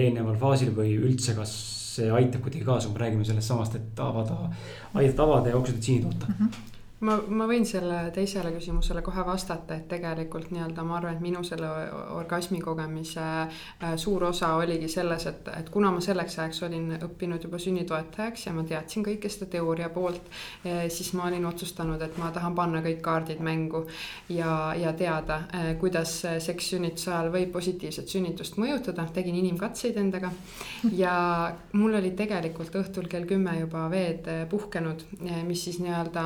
eelneval 0.00 0.36
faasil 0.40 0.72
või 0.76 0.96
üldse, 0.96 1.36
kas 1.36 1.52
see 1.94 2.10
aitab 2.10 2.42
kuidagi 2.42 2.64
kaasa, 2.64 2.88
me 2.90 2.98
räägime 2.98 3.24
sellest 3.24 3.52
samast, 3.52 3.74
et 3.78 4.00
avada, 4.00 4.50
aidata 4.94 5.22
avada 5.22 5.52
ja 5.52 5.56
oksüdotsiini 5.56 6.02
toota 6.02 6.26
mm. 6.26 6.34
-hmm 6.38 6.73
ma, 7.02 7.16
ma 7.28 7.46
võin 7.48 7.64
selle 7.66 7.98
teisele 8.14 8.52
küsimusele 8.54 9.02
kohe 9.04 9.24
vastata, 9.26 9.76
et 9.76 9.86
tegelikult 9.90 10.50
nii-öelda 10.54 10.84
ma 10.86 10.98
arvan, 10.98 11.16
et 11.16 11.24
minu 11.24 11.42
selle 11.46 11.68
orgasmi 12.14 12.60
kogemise 12.62 13.24
äh, 13.24 13.94
suur 14.00 14.28
osa 14.30 14.54
oligi 14.60 14.88
selles, 14.92 15.26
et, 15.30 15.48
et 15.58 15.70
kuna 15.74 15.90
ma 15.94 16.02
selleks 16.04 16.38
ajaks 16.38 16.62
olin 16.68 16.94
õppinud 17.00 17.44
juba 17.44 17.58
sünnitoetajaks 17.62 18.46
ja 18.48 18.54
ma 18.56 18.64
teadsin 18.68 19.06
kõike 19.06 19.30
seda 19.32 19.50
teooria 19.56 19.90
poolt, 19.94 20.30
eh, 20.64 20.84
siis 20.92 21.12
ma 21.18 21.26
olin 21.28 21.46
otsustanud, 21.48 22.02
et 22.02 22.18
ma 22.20 22.30
tahan 22.34 22.54
panna 22.56 22.82
kõik 22.84 23.02
kaardid 23.04 23.42
mängu 23.44 23.84
ja, 24.32 24.72
ja 24.78 24.94
teada, 24.96 25.42
eh, 25.52 25.72
kuidas 25.80 26.16
seks 26.44 26.72
sünnituse 26.74 27.10
ajal 27.12 27.32
võib 27.34 27.52
positiivset 27.54 28.10
sünnitust 28.10 28.58
mõjutada, 28.60 29.06
tegin 29.14 29.36
inimkatseid 29.42 29.98
endaga 30.00 30.30
ja 30.94 31.14
mul 31.74 31.98
oli 31.98 32.14
tegelikult 32.16 32.74
õhtul 32.78 33.08
kell 33.10 33.26
kümme 33.28 33.58
juba 33.58 33.86
veed 33.90 34.28
puhkenud, 34.50 35.04
mis 35.46 35.64
siis 35.66 35.80
nii-öelda 35.82 36.24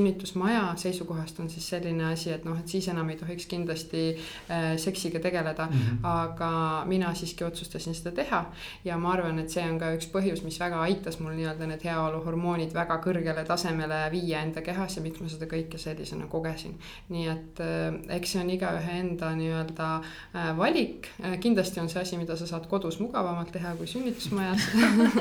sünnitusmaja 0.00 0.72
seisukohast 0.76 1.40
on 1.40 1.50
siis 1.50 1.68
selline 1.68 2.04
asi, 2.12 2.30
et 2.32 2.44
noh, 2.44 2.58
et 2.58 2.68
siis 2.68 2.88
enam 2.88 3.08
ei 3.12 3.18
tohiks 3.20 3.46
kindlasti 3.50 4.04
äh, 4.50 4.76
seksiga 4.80 5.20
tegeleda 5.20 5.66
mm. 5.66 5.72
-hmm. 5.72 5.98
aga 6.02 6.84
mina 6.86 7.14
siiski 7.14 7.44
otsustasin 7.44 7.94
seda 7.94 8.10
teha 8.10 8.44
ja 8.84 8.98
ma 8.98 9.12
arvan, 9.12 9.38
et 9.38 9.50
see 9.50 9.64
on 9.70 9.78
ka 9.78 9.92
üks 9.96 10.08
põhjus, 10.12 10.44
mis 10.44 10.60
väga 10.60 10.80
aitas 10.80 11.20
mul 11.20 11.34
nii-öelda 11.36 11.66
need 11.66 11.84
heaoluhormoonid 11.84 12.74
väga 12.74 13.00
kõrgele 13.04 13.44
tasemele 13.46 14.00
viia 14.10 14.40
enda 14.42 14.62
kehas 14.62 14.96
ja 14.96 15.02
miks 15.02 15.20
ma 15.20 15.28
seda 15.28 15.46
kõike 15.46 15.78
sellisena 15.78 16.26
kogesin. 16.26 16.78
nii 17.08 17.26
et 17.28 17.60
äh, 17.60 18.16
eks 18.16 18.32
see 18.32 18.42
on 18.42 18.50
igaühe 18.50 18.98
enda 19.00 19.34
nii-öelda 19.36 19.90
äh, 20.00 20.56
valik 20.56 21.10
äh,, 21.24 21.38
kindlasti 21.40 21.80
on 21.80 21.88
see 21.88 22.02
asi, 22.02 22.16
mida 22.16 22.36
sa 22.36 22.46
saad 22.46 22.66
kodus 22.66 23.00
mugavamalt 23.00 23.52
teha 23.52 23.74
kui 23.76 23.86
sünnitusmajas 23.86 24.60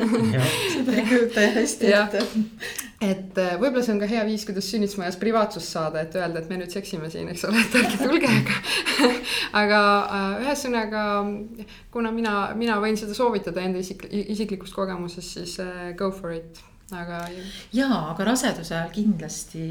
seda 0.73 0.95
ei 0.95 1.05
kujuta 1.09 1.47
hästi 1.59 1.93
ette 1.93 2.25
et 3.01 3.37
võib-olla 3.59 3.83
see 3.83 3.93
on 3.93 4.01
ka 4.01 4.07
hea 4.09 4.23
viis, 4.27 4.45
kuidas 4.47 4.68
sünnitusmajas 4.71 5.19
privaatsust 5.21 5.75
saada, 5.75 6.03
et 6.05 6.15
öelda, 6.17 6.43
et 6.43 6.49
me 6.51 6.59
nüüd 6.61 6.73
seksime 6.73 7.09
siin, 7.11 7.29
eks 7.33 7.45
ole, 7.49 7.61
et 7.65 7.77
ärge 7.81 7.99
tulge, 8.01 8.31
aga. 8.31 8.57
aga 9.63 9.83
äh, 10.05 10.33
ühesõnaga, 10.45 11.03
kuna 11.93 12.13
mina, 12.15 12.35
mina 12.59 12.79
võin 12.83 12.97
seda 12.99 13.17
soovitada 13.17 13.63
enda 13.65 13.83
isik, 13.83 14.07
isiklikust 14.09 14.77
kogemusest, 14.77 15.37
siis 15.39 15.59
äh, 15.63 15.93
go 15.99 16.11
for 16.15 16.35
it 16.35 16.63
aga. 16.97 17.19
jaa, 17.75 17.97
aga 18.11 18.27
raseduse 18.31 18.73
ajal 18.75 18.91
kindlasti 18.93 19.63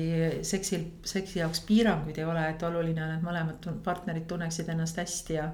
seksil, 0.47 0.85
seksi 1.07 1.41
jaoks 1.43 1.63
piiranguid 1.67 2.19
ei 2.21 2.27
ole, 2.29 2.45
et 2.53 2.63
oluline 2.67 3.03
on, 3.05 3.15
et 3.17 3.25
mõlemad 3.25 3.71
partnerid 3.85 4.29
tunneksid 4.31 4.71
ennast 4.75 5.01
hästi 5.03 5.39
ja. 5.39 5.49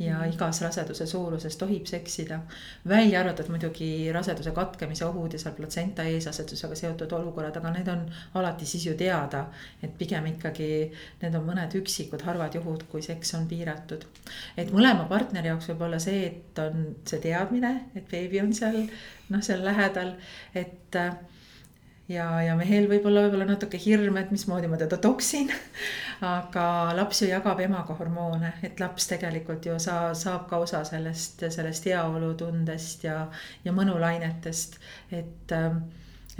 Ja 0.00 0.18
mm. 0.18 0.32
igas 0.32 0.62
raseduse 0.64 1.06
suuruses 1.06 1.56
tohib 1.60 1.86
seksida. 1.86 2.40
välja 2.88 3.20
arvatud 3.20 3.48
muidugi 3.52 4.12
raseduse 4.12 4.50
katkemise 4.56 5.04
ohud 5.06 5.32
ja 5.32 5.38
seal 5.38 5.54
platsenta 5.54 6.04
eesasetusega 6.08 6.74
seotud 6.74 7.12
olukorrad, 7.12 7.56
aga 7.56 7.72
need 7.76 7.88
on 7.92 8.06
alati 8.34 8.66
siis 8.66 8.86
ju 8.86 8.94
teada. 8.96 9.46
et 9.82 9.98
pigem 9.98 10.26
ikkagi 10.32 10.70
need 11.22 11.34
on 11.34 11.44
mõned 11.46 11.76
üksikud 11.82 12.24
harvad 12.24 12.54
juhud, 12.54 12.86
kui 12.90 13.02
seks 13.02 13.34
on 13.34 13.46
piiratud. 13.48 14.06
et 14.56 14.72
mõlema 14.72 15.08
partneri 15.08 15.52
jaoks 15.52 15.68
võib 15.72 15.86
olla 15.88 15.98
see, 15.98 16.26
et 16.26 16.58
on 16.64 16.94
see 17.04 17.20
teadmine, 17.20 17.74
et 17.94 18.08
beebi 18.10 18.40
on 18.40 18.54
seal 18.54 18.86
noh, 19.28 19.42
seal 19.42 19.64
lähedal, 19.64 20.14
et 20.54 20.96
äh, 20.96 21.12
ja, 22.10 22.26
ja 22.42 22.56
mehel 22.58 22.88
võib-olla, 22.90 23.24
võib-olla 23.26 23.46
natuke 23.52 23.78
hirm, 23.80 24.18
et 24.20 24.32
mismoodi 24.34 24.70
ma 24.70 24.78
teda 24.80 24.98
toksin. 25.02 25.52
aga 26.34 26.64
laps 26.98 27.22
ju 27.22 27.30
jagab 27.30 27.60
emaga 27.64 27.96
hormoone, 27.96 28.52
et 28.66 28.80
laps 28.82 29.08
tegelikult 29.12 29.66
ju 29.66 29.78
saa-, 29.80 30.12
saab 30.18 30.48
ka 30.50 30.60
osa 30.64 30.82
sellest, 30.88 31.46
sellest 31.54 31.88
heaolutundest 31.88 33.06
ja, 33.08 33.22
ja 33.64 33.74
mõnulainetest, 33.76 34.80
et 35.16 35.56
äh, 35.56 35.72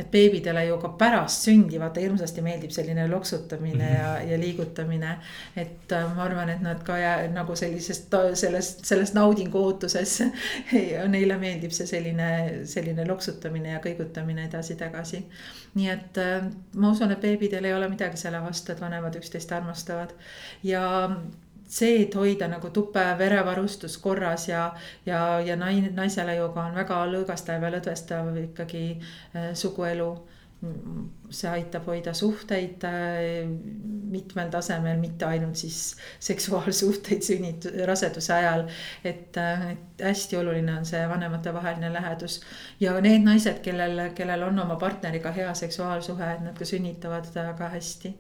et 0.01 0.11
beebidele 0.11 0.65
ju 0.67 0.79
ka 0.83 0.93
pärast 0.99 1.47
sündi 1.47 1.81
vaata 1.81 2.01
hirmsasti 2.03 2.43
meeldib 2.45 2.73
selline 2.75 3.07
loksutamine 3.11 3.91
ja, 3.93 4.11
ja 4.25 4.39
liigutamine. 4.41 5.17
et 5.57 5.93
äh, 5.93 6.15
ma 6.17 6.25
arvan, 6.25 6.51
et 6.55 6.63
nad 6.65 6.83
ka 6.87 6.99
jää, 6.99 7.29
nagu 7.35 7.57
sellisest, 7.57 8.17
sellest, 8.35 8.85
sellest 8.89 9.15
naudingu 9.15 9.59
ootuses 9.59 10.17
neile 11.15 11.39
meeldib 11.39 11.75
see 11.77 11.87
selline, 11.91 12.31
selline 12.71 13.07
loksutamine 13.09 13.75
ja 13.77 13.83
kõigutamine 13.85 14.47
edasi-tagasi. 14.49 15.25
nii 15.75 15.93
et 15.93 16.19
äh, 16.23 16.49
ma 16.75 16.95
usun, 16.95 17.13
et 17.13 17.23
beebidel 17.23 17.69
ei 17.69 17.75
ole 17.75 17.89
midagi 17.93 18.21
selle 18.21 18.43
vastu, 18.43 18.73
et 18.73 18.81
vanemad 18.81 19.17
üksteist 19.21 19.53
armastavad 19.53 20.15
ja 20.63 20.85
see, 21.71 22.03
et 22.05 22.15
hoida 22.19 22.49
nagu 22.51 22.71
tupe 22.75 23.03
verevarustus 23.19 23.97
korras 24.03 24.49
ja, 24.49 24.65
ja, 25.07 25.23
ja 25.45 25.57
naine, 25.57 25.93
naisele 25.95 26.37
ka 26.41 26.67
on 26.67 26.77
väga 26.77 27.05
lõõgastav 27.13 27.63
ja 27.63 27.73
lõdvestav 27.77 28.35
ikkagi 28.49 28.85
äh, 28.99 29.55
suguelu. 29.55 30.13
see 31.33 31.49
aitab 31.49 31.87
hoida 31.89 32.13
suhteid 32.13 32.83
äh, 32.85 33.47
mitmel 34.13 34.51
tasemel, 34.53 34.99
mitte 35.01 35.25
ainult 35.25 35.57
siis 35.57 35.97
seksuaalsuhteid 36.21 37.23
sünnit-, 37.25 37.69
raseduse 37.89 38.35
ajal. 38.35 38.67
et, 39.05 39.37
äh, 39.41 39.71
et 39.71 40.05
hästi 40.05 40.37
oluline 40.37 40.75
on 40.77 40.85
see 40.85 41.01
vanematevaheline 41.09 41.93
lähedus 41.93 42.43
ja 42.81 42.93
need 43.01 43.25
naised, 43.25 43.63
kellel, 43.65 44.11
kellel 44.15 44.43
on 44.51 44.59
oma 44.67 44.77
partneriga 44.77 45.33
hea 45.33 45.55
seksuaalsuhe, 45.55 46.33
et 46.35 46.45
nad 46.45 46.59
ka 46.59 46.69
sünnitavad 46.69 47.33
väga 47.35 47.71
hästi 47.79 48.13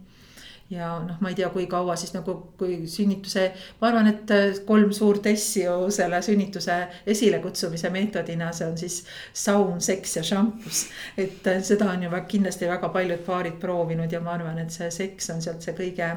ja 0.71 0.91
noh, 1.03 1.19
ma 1.21 1.31
ei 1.33 1.37
tea, 1.39 1.49
kui 1.51 1.67
kaua 1.71 1.97
siis 1.99 2.13
nagu, 2.15 2.35
kui 2.59 2.77
sünnituse, 2.91 3.47
ma 3.81 3.89
arvan, 3.91 4.11
et 4.13 4.31
äh, 4.35 4.61
kolm 4.67 4.93
suurt 4.95 5.27
S-i 5.33 5.65
ju 5.65 5.91
selle 5.95 6.21
sünnituse 6.23 6.77
esilekutsumise 7.11 7.91
meetodina, 7.91 8.53
see 8.55 8.69
on 8.69 8.79
siis 8.79 9.01
saun, 9.33 9.81
seks 9.83 10.17
ja 10.21 10.25
šampus. 10.27 10.85
et 11.19 11.47
äh, 11.51 11.63
seda 11.67 11.91
on 11.91 12.07
ju 12.07 12.13
väga, 12.13 12.29
kindlasti 12.31 12.71
väga 12.71 12.93
paljud 12.95 13.25
paarid 13.27 13.59
proovinud 13.63 14.13
ja 14.13 14.23
ma 14.23 14.37
arvan, 14.39 14.63
et 14.63 14.75
see 14.75 14.91
seks 14.95 15.33
on 15.35 15.43
sealt 15.43 15.67
see 15.67 15.75
kõige, 15.75 16.13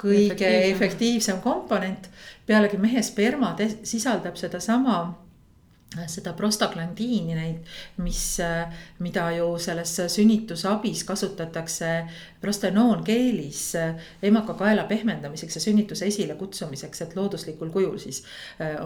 kõige 0.00 0.36
efektiivsem, 0.36 0.76
efektiivsem 0.76 1.42
komponent. 1.44 2.10
pealegi 2.46 2.78
mehe 2.78 3.02
sperma 3.02 3.56
sisaldab 3.82 4.38
sedasama 4.38 5.00
seda 6.06 6.32
prostaglandiini 6.38 7.34
neid, 7.34 7.70
mis, 8.04 8.24
mida 9.02 9.24
ju 9.34 9.48
selles 9.58 9.96
sünnitusabis 10.14 11.02
kasutatakse 11.04 11.88
prostenoonkeelis 12.40 13.64
emakakaela 14.22 14.84
pehmendamiseks 14.90 15.58
ja 15.58 15.64
sünnituse 15.64 16.06
esilekutsumiseks, 16.06 17.02
et 17.02 17.16
looduslikul 17.16 17.74
kujul 17.74 17.98
siis 17.98 18.22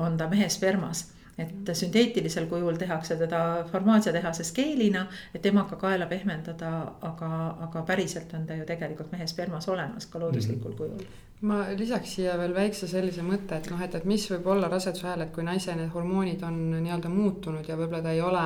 on 0.01 0.17
ta 0.17 0.31
mehe 0.33 0.49
spermas 0.49 1.05
et 1.39 1.71
sünteetilisel 1.77 2.47
kujul 2.47 2.77
tehakse 2.79 3.17
teda 3.19 3.41
farmaatsiatehases 3.73 4.53
keelina, 4.55 5.07
et 5.35 5.47
emakakaela 5.47 6.07
pehmendada, 6.07 6.71
aga, 7.03 7.31
aga 7.67 7.83
päriselt 7.83 8.35
on 8.39 8.47
ta 8.47 8.59
ju 8.59 8.67
tegelikult 8.69 9.13
mehe 9.13 9.27
spermas 9.27 9.69
olemas 9.69 10.07
ka 10.07 10.21
looduslikul 10.23 10.71
mm 10.71 10.75
-hmm. 10.75 10.79
kujul 10.79 11.07
ma 11.45 11.61
lisaks 11.77 12.15
siia 12.17 12.39
veel 12.41 12.55
väikse 12.57 12.89
sellise 12.89 13.25
mõtte, 13.27 13.59
et 13.59 13.69
noh, 13.73 13.81
et, 13.85 13.95
et 13.99 14.07
mis 14.09 14.25
võib 14.33 14.47
olla 14.55 14.71
raseduse 14.73 15.07
ajal, 15.09 15.27
et 15.27 15.33
kui 15.35 15.45
naise 15.45 15.75
need 15.77 15.93
hormoonid 15.93 16.43
on 16.47 16.57
nii-öelda 16.79 17.13
muutunud 17.13 17.69
ja 17.69 17.77
võib-olla 17.77 18.03
ta 18.07 18.15
ei 18.15 18.23
ole 18.25 18.45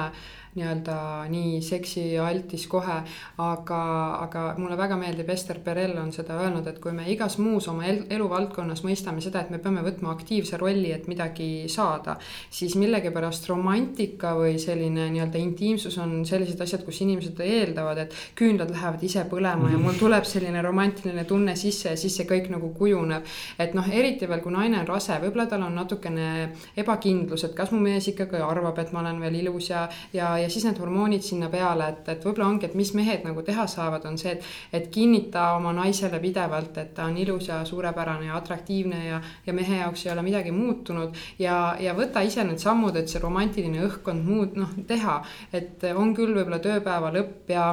nii-öelda 0.57 0.99
nii 1.31 1.61
seksialtis 1.62 2.66
kohe. 2.70 3.03
aga, 3.39 3.81
aga 4.25 4.43
mulle 4.59 4.77
väga 4.77 4.97
meeldib, 4.97 5.29
Ester 5.31 5.59
Perel 5.65 5.97
on 5.99 6.12
seda 6.12 6.39
öelnud, 6.43 6.66
et 6.66 6.79
kui 6.83 6.93
me 6.93 7.07
igas 7.12 7.39
muus 7.39 7.69
oma 7.69 7.87
el 7.87 8.05
eluvaldkonnas 8.11 8.83
mõistame 8.87 9.23
seda, 9.25 9.43
et 9.43 9.51
me 9.51 9.59
peame 9.62 9.83
võtma 9.87 10.12
aktiivse 10.15 10.59
rolli, 10.61 10.93
et 10.93 11.07
midagi 11.09 11.69
saada. 11.69 12.16
siis 12.51 12.75
millegipärast 12.77 13.49
romantika 13.49 14.35
või 14.39 14.59
selline 14.59 15.09
nii-öelda 15.12 15.39
intiimsus 15.39 15.99
on 15.99 16.25
sellised 16.27 16.61
asjad, 16.61 16.85
kus 16.85 17.01
inimesed 17.05 17.41
eeldavad, 17.41 17.99
et 17.99 18.15
küünlad 18.39 18.70
lähevad 18.70 19.03
ise 19.03 19.25
põlema 19.31 19.70
ja 19.73 19.79
mul 19.79 19.99
tuleb 19.99 20.25
selline 20.25 20.62
romantiline 20.62 21.25
tunne 21.25 21.57
sisse 21.57 21.93
ja 21.93 21.97
siis 21.97 22.16
see 22.16 22.27
kõik 22.29 22.51
nagu 22.53 22.73
kujuneb. 22.75 23.25
et 23.59 23.75
noh, 23.75 23.87
eriti 23.93 24.29
veel, 24.29 24.41
kui 24.41 24.53
naine 24.53 24.81
on 24.81 24.89
rase, 24.89 25.19
võib-olla 25.23 25.47
tal 25.51 25.62
on 25.66 25.75
natukene 25.75 26.29
ebakindlus, 26.77 27.45
et 27.45 27.55
kas 27.57 27.73
mu 27.73 27.81
mees 27.83 28.09
ikkagi 28.12 28.41
arvab, 28.45 28.79
et 28.79 28.93
ma 28.93 29.03
olen 29.03 29.20
veel 29.20 29.41
ilus 29.43 29.70
ja, 29.70 29.87
ja, 30.12 30.37
ja 30.43 30.51
siis 30.51 30.65
need 30.66 30.78
hormoonid 30.81 31.24
sinna 31.27 31.48
peale, 31.52 31.89
et, 31.93 32.09
et 32.15 32.24
võib-olla 32.24 32.48
ongi, 32.52 32.69
et 32.69 32.77
mis 32.78 32.93
mehed 32.97 33.27
nagu 33.27 33.43
teha 33.47 33.66
saavad, 33.70 34.06
on 34.09 34.19
see, 34.20 34.36
et, 34.36 34.48
et 34.73 34.89
kinnita 34.94 35.51
oma 35.56 35.73
naisele 35.77 36.20
pidevalt, 36.23 36.78
et 36.81 36.94
ta 36.97 37.09
on 37.10 37.19
ilus 37.19 37.51
ja 37.51 37.60
suurepärane 37.69 38.31
ja 38.31 38.39
atraktiivne 38.39 39.05
ja, 39.06 39.20
ja 39.47 39.56
mehe 39.56 39.82
jaoks 39.82 40.06
ei 40.06 40.12
ole 40.15 40.24
midagi 40.27 40.55
muutunud. 40.55 41.15
ja, 41.39 41.77
ja 41.81 41.94
võta 41.98 42.24
ise 42.27 42.44
need 42.44 42.62
sammud, 42.62 42.97
et 42.97 43.09
see 43.09 43.23
romantiline 43.23 43.85
õhkkond 43.89 44.24
muud, 44.24 44.59
noh, 44.59 44.74
teha, 44.89 45.20
et 45.52 45.85
on 45.94 46.15
küll 46.16 46.35
võib-olla 46.35 46.62
tööpäeva 46.62 47.12
lõpp 47.15 47.55
ja 47.55 47.70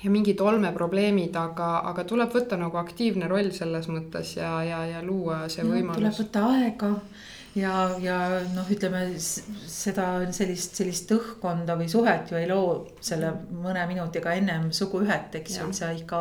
ja 0.00 0.10
mingid 0.10 0.40
olmeprobleemid, 0.40 1.34
aga, 1.36 1.70
aga 1.90 2.04
tuleb 2.08 2.32
võtta 2.32 2.56
nagu 2.56 2.78
aktiivne 2.80 3.28
roll 3.28 3.50
selles 3.52 3.88
mõttes 3.92 4.36
ja, 4.38 4.54
ja, 4.64 4.78
ja 4.88 5.02
luua 5.04 5.42
see 5.52 5.64
ja, 5.64 5.68
võimalus. 5.68 6.00
tuleb 6.00 6.16
võtta 6.22 6.44
aega 6.54 6.92
ja, 7.56 7.72
ja 7.98 8.16
noh, 8.54 8.68
ütleme 8.70 9.02
seda 9.18 10.06
sellist, 10.34 10.76
sellist 10.78 11.10
õhkkonda 11.14 11.74
või 11.78 11.88
suhet 11.90 12.30
ju 12.30 12.38
ei 12.38 12.46
loo 12.48 12.74
selle 13.02 13.32
mõne 13.50 13.82
minutiga 13.90 14.34
ennem 14.38 14.68
suguühet, 14.74 15.34
eks 15.40 15.58
ju, 15.58 15.68
see 15.74 15.90
ikka, 16.02 16.20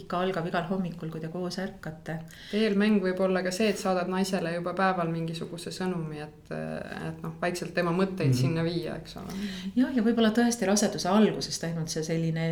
ikka 0.00 0.22
algab 0.26 0.48
igal 0.50 0.66
hommikul, 0.70 1.12
kui 1.12 1.22
te 1.22 1.30
koos 1.32 1.58
ärkate. 1.62 2.18
eelmäng 2.58 3.02
võib 3.04 3.20
olla 3.26 3.44
ka 3.46 3.52
see, 3.54 3.70
et 3.70 3.78
saadad 3.78 4.10
naisele 4.10 4.54
juba 4.56 4.74
päeval 4.78 5.12
mingisuguse 5.12 5.70
sõnumi, 5.74 6.22
et, 6.24 6.50
et 6.50 7.22
noh, 7.22 7.36
vaikselt 7.42 7.74
tema 7.74 7.94
mõtteid 7.94 8.32
mm 8.32 8.32
-hmm. 8.32 8.40
sinna 8.40 8.64
viia, 8.66 8.96
eks 8.96 9.16
ole. 9.22 9.38
ja, 9.76 9.90
ja 9.94 10.02
võib-olla 10.02 10.32
tõesti 10.34 10.66
raseduse 10.66 11.08
algusest 11.08 11.64
ainult 11.70 11.88
see 11.94 12.02
selline, 12.02 12.48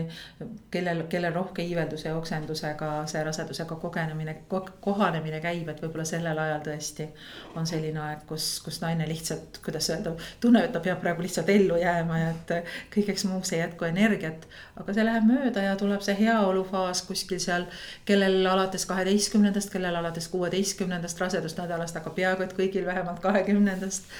kellel, 0.70 1.04
kellel 1.08 1.34
rohke 1.34 1.62
iivelduse 1.62 2.08
ja 2.08 2.16
oksendusega 2.16 2.92
see 3.06 3.24
rasedusega 3.24 3.76
kogenemine, 3.76 4.36
kohanemine 4.80 5.40
käib, 5.40 5.68
et 5.68 5.82
võib-olla 5.82 6.04
sellel 6.04 6.38
ajal 6.38 6.60
tõesti 6.70 7.08
on 7.56 7.66
selline 7.66 8.00
aeg 8.00 8.11
aeg, 8.12 8.22
kus, 8.28 8.46
kus 8.64 8.80
naine 8.82 9.06
lihtsalt, 9.08 9.58
kuidas 9.64 9.88
öelda, 9.92 10.14
tunneb, 10.40 10.68
et 10.68 10.74
ta 10.74 10.82
peab 10.84 11.00
praegu 11.02 11.24
lihtsalt 11.24 11.50
ellu 11.52 11.78
jääma 11.80 12.18
ja 12.20 12.30
et 12.32 12.72
kõigeks 12.94 13.26
muuks 13.28 13.52
ei 13.52 13.62
jätku 13.62 13.88
energiat. 13.88 14.46
aga 14.76 14.94
see 14.94 15.04
läheb 15.06 15.28
mööda 15.28 15.66
ja 15.66 15.76
tuleb 15.80 16.04
see 16.04 16.16
heaolufaas 16.20 17.02
kuskil 17.08 17.40
seal, 17.42 17.66
kellel 18.08 18.46
alates 18.46 18.86
kaheteistkümnendast, 18.90 19.72
kellel 19.72 19.96
alates 20.00 20.28
kuueteistkümnendast 20.32 21.20
rasedusnädalast, 21.20 21.96
aga 21.96 22.10
peaaegu 22.10 22.46
et 22.46 22.56
kõigil 22.58 22.86
vähemalt 22.86 23.20
kahekümnendast. 23.24 24.10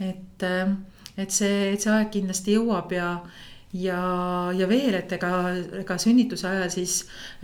et, 0.00 0.48
et 1.16 1.30
see, 1.30 1.72
et 1.72 1.80
see 1.80 1.92
aeg 1.92 2.10
kindlasti 2.14 2.58
jõuab 2.58 2.92
ja 2.94 3.12
ja, 3.72 3.98
ja 4.56 4.68
veel, 4.68 4.94
et 4.96 5.12
ega, 5.12 5.30
ega 5.82 5.96
sünnituse 6.00 6.48
ajal 6.48 6.70
siis 6.72 6.94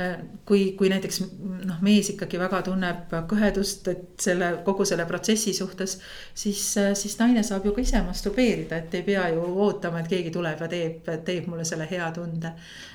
äh, 0.01 0.17
kui, 0.49 0.71
kui 0.79 0.89
näiteks 0.93 1.21
noh, 1.69 1.81
mees 1.85 2.09
ikkagi 2.15 2.41
väga 2.41 2.63
tunneb 2.65 3.13
kõhedust, 3.31 3.91
et 3.93 4.25
selle 4.25 4.51
kogu 4.65 4.87
selle 4.89 5.05
protsessi 5.09 5.53
suhtes. 5.57 5.99
siis, 6.35 6.63
äh, 6.81 6.93
siis 6.97 7.19
naine 7.21 7.43
saab 7.45 7.67
ju 7.69 7.75
ka 7.77 7.85
ise 7.85 8.01
masturbeerida, 8.07 8.81
et 8.81 8.95
ei 8.95 9.05
pea 9.07 9.29
ju 9.35 9.45
ootama, 9.67 10.01
et 10.01 10.09
keegi 10.09 10.33
tuleb 10.35 10.65
ja 10.65 10.71
teeb, 10.71 11.11
teeb 11.27 11.51
mulle 11.51 11.65
selle 11.69 11.89
hea 11.91 12.11
tunde. 12.17 12.55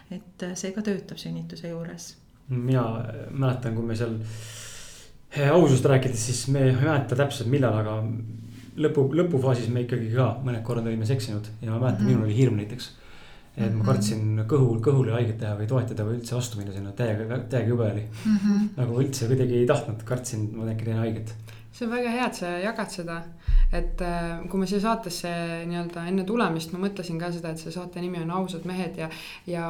et 0.10 0.48
äh, 0.48 0.56
see 0.58 0.74
ka 0.74 0.82
töötab 0.82 1.22
sünnituse 1.22 1.70
juures. 1.70 2.16
mina 2.50 2.84
mäletan, 3.30 3.76
kui 3.76 3.86
me 3.86 3.96
seal 3.96 4.18
ausust 5.54 5.86
rääkides, 5.86 6.26
siis 6.26 6.48
me 6.48 6.64
ei 6.66 6.74
mäleta 6.74 7.16
täpselt 7.16 7.50
millal, 7.54 7.76
aga 7.78 8.00
lõpu, 8.82 9.04
lõpufaasis 9.14 9.70
me 9.70 9.84
ikkagi 9.86 10.10
ka 10.16 10.32
mõned 10.42 10.64
korrad 10.66 10.88
olime 10.90 11.06
seksinud 11.06 11.46
ja 11.62 11.76
ma 11.76 11.78
mäletan 11.78 12.02
mm, 12.02 12.08
-hmm. 12.08 12.16
minul 12.16 12.26
oli 12.26 12.38
hirm 12.38 12.58
näiteks 12.58 12.90
et 13.58 13.74
ma 13.76 13.86
kartsin 13.86 14.44
kõhul, 14.50 14.80
kõhule 14.84 15.16
haiget 15.16 15.40
teha 15.42 15.56
või 15.60 15.68
toetada 15.68 16.06
või 16.08 16.20
üldse 16.20 16.36
vastu 16.38 16.60
minna 16.60 16.76
sinna, 16.76 16.94
täiega, 16.96 17.40
täiega 17.52 17.74
jube 17.74 17.88
oli 17.88 18.06
mm. 18.06 18.38
-hmm. 18.38 18.70
nagu 18.78 19.02
üldse 19.04 19.28
kuidagi 19.32 19.58
ei 19.62 19.70
tahtnud, 19.70 20.04
kartsin, 20.08 20.50
ma 20.56 20.70
äkki 20.72 20.88
teen 20.90 21.02
haiget. 21.02 21.34
see 21.72 21.88
on 21.88 21.96
väga 21.96 22.14
hea, 22.18 22.28
et 22.28 22.36
sa 22.36 22.54
jagad 22.64 22.92
seda 22.92 23.22
et 23.74 24.02
äh, 24.02 24.40
kui 24.50 24.62
ma 24.62 24.68
siia 24.70 24.82
saatesse 24.82 25.30
nii-öelda 25.70 26.06
enne 26.10 26.26
tulemist, 26.26 26.74
ma 26.74 26.82
mõtlesin 26.88 27.20
ka 27.22 27.30
seda, 27.34 27.54
et 27.54 27.62
see 27.62 27.74
saate 27.74 28.02
nimi 28.02 28.22
on 28.24 28.32
Ausad 28.40 28.66
mehed 28.70 28.98
ja, 28.98 29.10
ja 29.50 29.68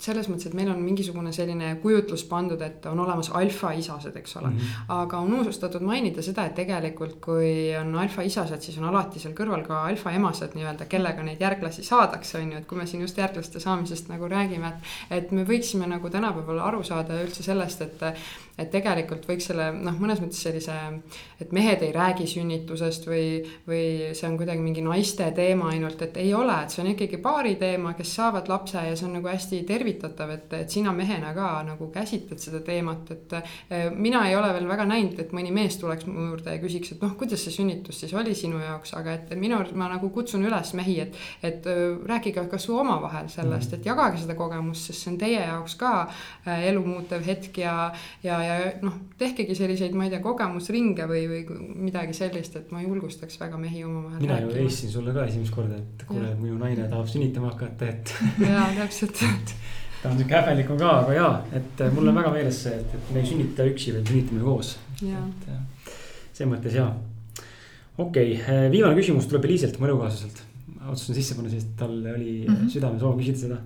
selles 0.00 0.28
mõttes, 0.28 0.50
et 0.50 0.56
meil 0.56 0.68
on 0.72 0.80
mingisugune 0.84 1.32
selline 1.32 1.72
kujutlus 1.82 2.24
pandud, 2.28 2.60
et 2.64 2.84
on 2.90 3.00
olemas 3.00 3.30
alfaisased, 3.36 4.16
eks 4.16 4.36
ole 4.40 4.50
mm. 4.50 4.58
-hmm. 4.58 4.92
aga 4.96 5.22
on 5.24 5.34
unustatud 5.40 5.84
mainida 5.86 6.22
seda, 6.22 6.44
et 6.46 6.54
tegelikult, 6.54 7.16
kui 7.24 7.72
on 7.80 7.94
alfaisased, 8.02 8.60
siis 8.60 8.78
on 8.78 8.88
alati 8.90 9.22
seal 9.22 9.34
kõrval 9.36 9.64
ka 9.66 9.84
alfaemased 9.88 10.56
nii-öelda, 10.58 10.88
kellega 10.90 11.24
neid 11.24 11.40
järglasi 11.40 11.84
saadakse, 11.86 12.38
on 12.38 12.52
ju, 12.52 12.58
et 12.58 12.66
kui 12.66 12.78
me 12.78 12.86
siin 12.86 13.02
just 13.06 13.18
järglaste 13.18 13.60
saamisest 13.60 14.08
nagu 14.12 14.28
räägime, 14.28 14.68
et. 14.68 15.20
et 15.20 15.32
me 15.32 15.44
võiksime 15.44 15.86
nagu 15.86 16.10
tänapäeval 16.10 16.58
aru 16.58 16.82
saada 16.84 17.22
üldse 17.22 17.42
sellest, 17.42 17.82
et 17.82 18.02
et 18.60 18.70
tegelikult 18.72 19.24
võiks 19.28 19.46
selle 19.50 19.70
noh, 19.72 19.96
mõnes 20.00 20.20
mõttes 20.20 20.40
sellise, 20.44 20.74
et 21.40 21.52
mehed 21.56 21.82
ei 21.86 21.92
räägi 21.96 22.26
sünnitusest 22.28 23.06
või, 23.10 23.40
või 23.68 23.84
see 24.16 24.28
on 24.28 24.36
kuidagi 24.40 24.62
mingi 24.64 24.84
naiste 24.84 25.26
teema 25.36 25.70
ainult, 25.74 26.00
et 26.06 26.16
ei 26.22 26.32
ole, 26.36 26.54
et 26.64 26.72
see 26.72 26.82
on 26.84 26.90
ikkagi 26.92 27.20
paari 27.22 27.56
teema, 27.60 27.94
kes 27.98 28.14
saavad 28.18 28.48
lapse 28.50 28.82
ja 28.86 28.96
see 28.96 29.06
on 29.08 29.16
nagu 29.18 29.30
hästi 29.30 29.62
tervitatav, 29.68 30.32
et, 30.36 30.54
et 30.60 30.72
sina 30.72 30.94
mehena 30.96 31.32
ka 31.36 31.50
nagu 31.66 31.90
käsitled 31.94 32.40
seda 32.42 32.62
teemat, 32.66 33.10
et 33.14 33.36
eh, 33.36 33.88
mina 33.94 34.22
ei 34.28 34.36
ole 34.38 34.52
veel 34.56 34.68
väga 34.70 34.86
näinud, 34.88 35.18
et 35.22 35.34
mõni 35.36 35.52
mees 35.54 35.78
tuleks 35.80 36.06
mu 36.08 36.30
juurde 36.30 36.56
ja 36.56 36.62
küsiks, 36.62 36.94
et 36.94 37.04
noh, 37.04 37.14
kuidas 37.18 37.44
see 37.44 37.54
sünnitus 37.54 38.00
siis 38.02 38.14
oli 38.16 38.34
sinu 38.38 38.60
jaoks, 38.62 38.94
aga 38.98 39.16
et 39.18 39.34
minu 39.38 39.58
arust 39.58 39.76
ma 39.78 39.90
nagu 39.90 40.10
kutsun 40.14 40.44
üles 40.46 40.74
mehi, 40.78 40.98
et, 41.06 41.18
et 41.46 41.66
eh, 41.70 41.84
rääkige 42.10 42.46
kasvõi 42.50 42.80
omavahel 42.84 43.30
sellest, 43.32 43.76
et 43.76 43.86
jagage 43.86 44.22
seda 44.24 44.36
kogemust, 44.38 44.90
sest 44.90 45.04
see 45.04 45.14
on 45.14 45.20
teie 45.20 45.42
jaoks 45.42 45.76
ka 45.80 45.94
eh, 46.46 46.68
elu 46.70 46.84
muutev 46.86 47.24
hetk 47.26 47.62
ja, 47.62 47.76
ja, 48.26 48.40
ja 48.44 48.58
noh, 48.84 48.96
tehkegi 49.20 49.56
selliseid, 49.58 49.96
ma 49.96 50.06
ei 50.06 50.14
tea, 50.14 50.22
kogemusringe 50.24 51.06
või, 51.10 51.24
või 51.30 51.60
midagi 51.90 52.16
sellist, 52.16 52.56
et 52.60 52.70
ma 52.74 52.82
julgustaks 53.00 53.40
väga 53.40 53.58
mehi 53.60 53.84
omavahel 53.84 54.20
mina 54.20 54.38
ju 54.40 54.50
helistasin 54.52 54.92
sulle 54.92 55.12
ka 55.16 55.24
esimest 55.24 55.54
korda, 55.54 55.78
et 55.80 56.04
kuule, 56.08 56.32
minu 56.40 56.58
naine 56.60 56.88
tahab 56.88 57.08
sünnitama 57.08 57.52
hakata, 57.54 57.88
et. 57.88 58.12
jaa, 58.44 58.66
täpselt 58.76 59.20
ta 60.02 60.10
on 60.10 60.18
sihuke 60.18 60.36
häbelik 60.36 60.72
on 60.72 60.80
ka, 60.80 60.90
aga 61.02 61.16
jaa, 61.16 61.30
et 61.56 61.84
mul 61.94 62.10
on 62.12 62.20
väga 62.20 62.32
meeles 62.34 62.62
see, 62.66 62.76
et, 62.76 62.96
et 62.98 63.12
me 63.14 63.22
ei 63.22 63.30
sünnita 63.30 63.66
üksi, 63.70 63.94
vaid 63.96 64.12
sünnitame 64.12 64.44
koos. 64.44 64.74
et 65.00 65.48
selles 66.32 66.50
mõttes 66.52 66.76
jaa. 66.76 66.90
okei 67.98 68.34
okay,, 68.36 68.66
viimane 68.72 68.96
küsimus 68.98 69.28
tuleb 69.30 69.48
Eliiselt, 69.48 69.78
mu 69.80 69.88
elukaaslaselt. 69.88 70.44
otsustasin 70.80 71.20
sisse 71.20 71.38
panna, 71.38 71.52
sest 71.52 71.72
tal 71.78 71.96
oli 71.96 72.44
mm 72.48 72.54
-hmm. 72.54 72.68
südamesoov 72.74 73.16
küsida 73.20 73.38
seda. 73.46 73.58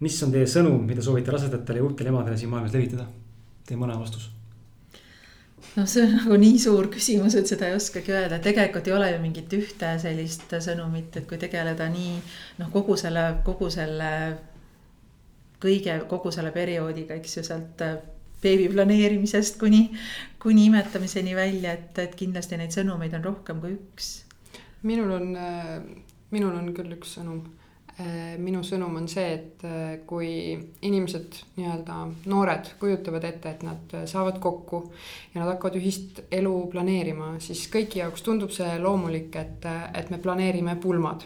mis 0.00 0.22
on 0.22 0.32
teie 0.32 0.46
sõnum, 0.46 0.80
mida 0.86 1.02
soovite 1.02 1.30
rasedatele 1.30 1.78
ja 1.78 1.84
uutele 1.84 2.08
emadele 2.08 2.36
siin 2.36 2.50
maailmas 2.50 2.72
levitada? 2.72 3.06
teie 3.66 3.80
mõne 3.80 3.98
vastus? 3.98 4.35
Noh, 5.76 5.86
see 5.88 6.04
on 6.06 6.16
nagu 6.16 6.36
nii 6.40 6.58
suur 6.60 6.88
küsimus, 6.92 7.36
et 7.38 7.48
seda 7.50 7.68
ei 7.68 7.76
oskagi 7.76 8.14
öelda, 8.14 8.40
tegelikult 8.42 8.88
ei 8.88 8.96
ole 8.96 9.12
ju 9.12 9.22
mingit 9.22 9.56
ühte 9.58 9.92
sellist 10.02 10.52
sõnumit, 10.64 11.16
et 11.20 11.26
kui 11.28 11.38
tegeleda 11.40 11.88
nii 11.92 12.14
noh, 12.60 12.70
kogu 12.72 12.96
selle, 13.00 13.26
kogu 13.46 13.70
selle 13.72 14.10
kõige, 15.62 15.98
kogu 16.10 16.32
selle 16.34 16.52
perioodiga, 16.54 17.16
eks 17.16 17.38
ju, 17.38 17.44
sealt 17.46 17.84
äh, 17.84 17.98
beebi 18.42 18.68
planeerimisest 18.72 19.58
kuni, 19.60 19.86
kuni 20.42 20.68
imetamiseni 20.70 21.36
välja, 21.36 21.76
et, 21.76 21.98
et 22.02 22.16
kindlasti 22.18 22.58
neid 22.60 22.74
sõnumeid 22.74 23.16
on 23.18 23.24
rohkem 23.24 23.60
kui 23.62 23.76
üks. 23.76 24.10
minul 24.86 25.12
on, 25.16 25.30
äh, 25.40 25.78
minul 26.30 26.56
on 26.56 26.72
küll 26.76 26.96
üks 26.96 27.16
sõnum 27.18 27.44
minu 28.36 28.60
sõnum 28.66 28.98
on 28.98 29.06
see, 29.08 29.28
et 29.32 29.62
äh, 29.64 29.84
kui 30.08 30.28
inimesed, 30.84 31.38
nii-öelda 31.56 32.00
noored 32.28 32.74
kujutavad 32.80 33.24
ette, 33.24 33.54
et 33.54 33.62
nad 33.64 33.94
äh, 33.96 34.04
saavad 34.10 34.36
kokku 34.42 34.82
ja 35.32 35.40
nad 35.40 35.54
hakkavad 35.54 35.78
ühist 35.80 36.20
elu 36.28 36.52
planeerima, 36.72 37.32
siis 37.40 37.64
kõigi 37.72 38.02
jaoks 38.02 38.26
tundub 38.26 38.52
see 38.52 38.76
loomulik, 38.82 39.40
et, 39.40 39.64
et 39.96 40.12
me 40.12 40.20
planeerime 40.20 40.76
pulmad. 40.82 41.24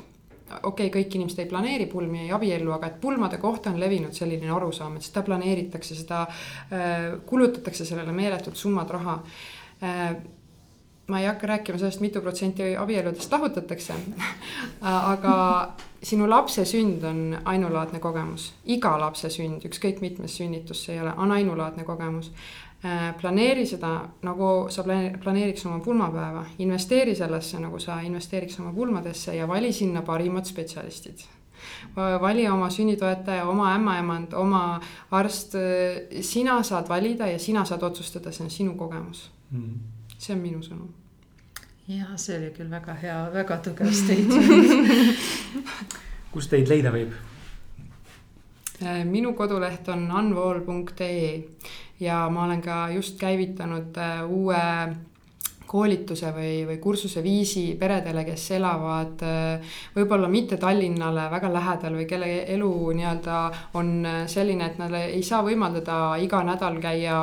Okei 0.51 0.89
okay,, 0.89 0.95
kõik 0.95 1.15
inimesed 1.15 1.43
ei 1.45 1.51
planeeri 1.51 1.87
pulmi, 1.91 2.25
ei 2.25 2.33
abiellu, 2.35 2.73
aga 2.75 2.91
et 2.91 3.01
pulmade 3.03 3.39
kohta 3.43 3.71
on 3.71 3.79
levinud 3.83 4.15
selline 4.15 4.51
arusaam, 4.51 4.97
et 4.99 5.07
seda 5.07 5.23
planeeritakse, 5.27 5.99
seda 5.99 6.25
äh, 6.27 7.19
kulutatakse 7.27 7.87
sellele 7.87 8.15
meeletud 8.15 8.59
summad 8.59 8.95
raha. 8.95 9.21
Äh, 9.83 10.07
ma 11.11 11.21
ei 11.21 11.27
hakka 11.27 11.47
rääkima 11.51 11.79
sellest, 11.79 12.01
mitu 12.01 12.23
protsenti 12.23 12.73
abieludest 12.79 13.33
lahutatakse 13.33 13.95
aga 15.13 15.37
sinu 16.03 16.29
lapse 16.31 16.65
sünd 16.65 17.05
on 17.05 17.21
ainulaadne 17.45 18.01
kogemus, 18.01 18.51
iga 18.73 18.95
lapse 19.01 19.31
sünd, 19.33 19.65
ükskõik 19.69 20.01
mitmes 20.05 20.37
sünnitus 20.41 20.85
see 20.87 20.97
ei 20.97 21.03
ole, 21.05 21.15
on 21.21 21.33
ainulaadne 21.35 21.85
kogemus. 21.85 22.31
Äh, 22.81 23.11
planeeri 23.21 23.67
seda 23.69 23.91
nagu 24.25 24.71
sa 24.73 24.85
planeeriks 24.85 25.67
oma 25.69 25.83
pulmapäeva, 25.85 26.47
investeeri 26.65 27.13
sellesse, 27.17 27.61
nagu 27.61 27.79
sa 27.83 27.99
investeeriks 28.07 28.57
oma 28.63 28.73
pulmadesse 28.73 29.37
ja 29.37 29.49
vali 29.49 29.73
sinna 29.73 30.03
parimad 30.03 30.49
spetsialistid. 30.49 31.27
Vali 31.97 32.47
oma 32.49 32.71
sünnitoetaja, 32.73 33.45
oma 33.49 33.75
ämmaemand, 33.75 34.33
oma 34.33 34.81
arst, 35.13 35.59
sina 36.25 36.63
saad 36.65 36.89
valida 36.89 37.29
ja 37.29 37.39
sina 37.39 37.67
saad 37.69 37.85
otsustada, 37.85 38.33
see 38.33 38.47
on 38.47 38.51
sinu 38.51 38.75
kogemus. 38.81 39.29
Mm.. 39.51 39.77
see 40.17 40.35
on 40.37 40.41
minu 40.41 40.61
sõnum 40.63 41.00
ja 41.89 42.17
see 42.17 42.39
oli 42.39 42.51
küll 42.57 42.71
väga 42.71 42.95
hea, 42.95 43.19
väga 43.33 43.57
tugev 43.65 43.93
statement 44.03 45.19
kus 46.31 46.49
teid 46.51 46.71
leida 46.71 46.93
võib? 46.95 47.15
Äh, 48.81 49.03
minu 49.05 49.35
koduleht 49.37 49.89
on 49.93 50.07
unwall.ee 50.09 51.43
ja 52.01 52.23
ma 52.33 52.45
olen 52.47 52.63
ka 52.65 52.89
just 52.95 53.19
käivitanud 53.21 53.99
äh, 53.99 54.23
uue 54.25 54.63
koolituse 55.71 56.33
või, 56.35 56.65
või 56.67 56.79
kursuse 56.83 57.23
viisi 57.23 57.63
peredele, 57.79 58.25
kes 58.27 58.49
elavad 58.57 59.23
äh, 59.23 59.77
võib-olla 59.95 60.27
mitte 60.31 60.59
Tallinnale 60.59 61.29
väga 61.31 61.51
lähedal 61.53 61.95
või 62.01 62.07
kelle 62.11 62.31
elu 62.57 62.71
nii-öelda 62.99 63.37
on 63.79 63.93
äh, 64.09 64.19
selline, 64.31 64.67
et 64.67 64.81
nad 64.83 64.97
ei 64.99 65.23
saa 65.27 65.45
võimaldada 65.47 66.01
iga 66.25 66.43
nädal 66.47 66.81
käia 66.83 67.21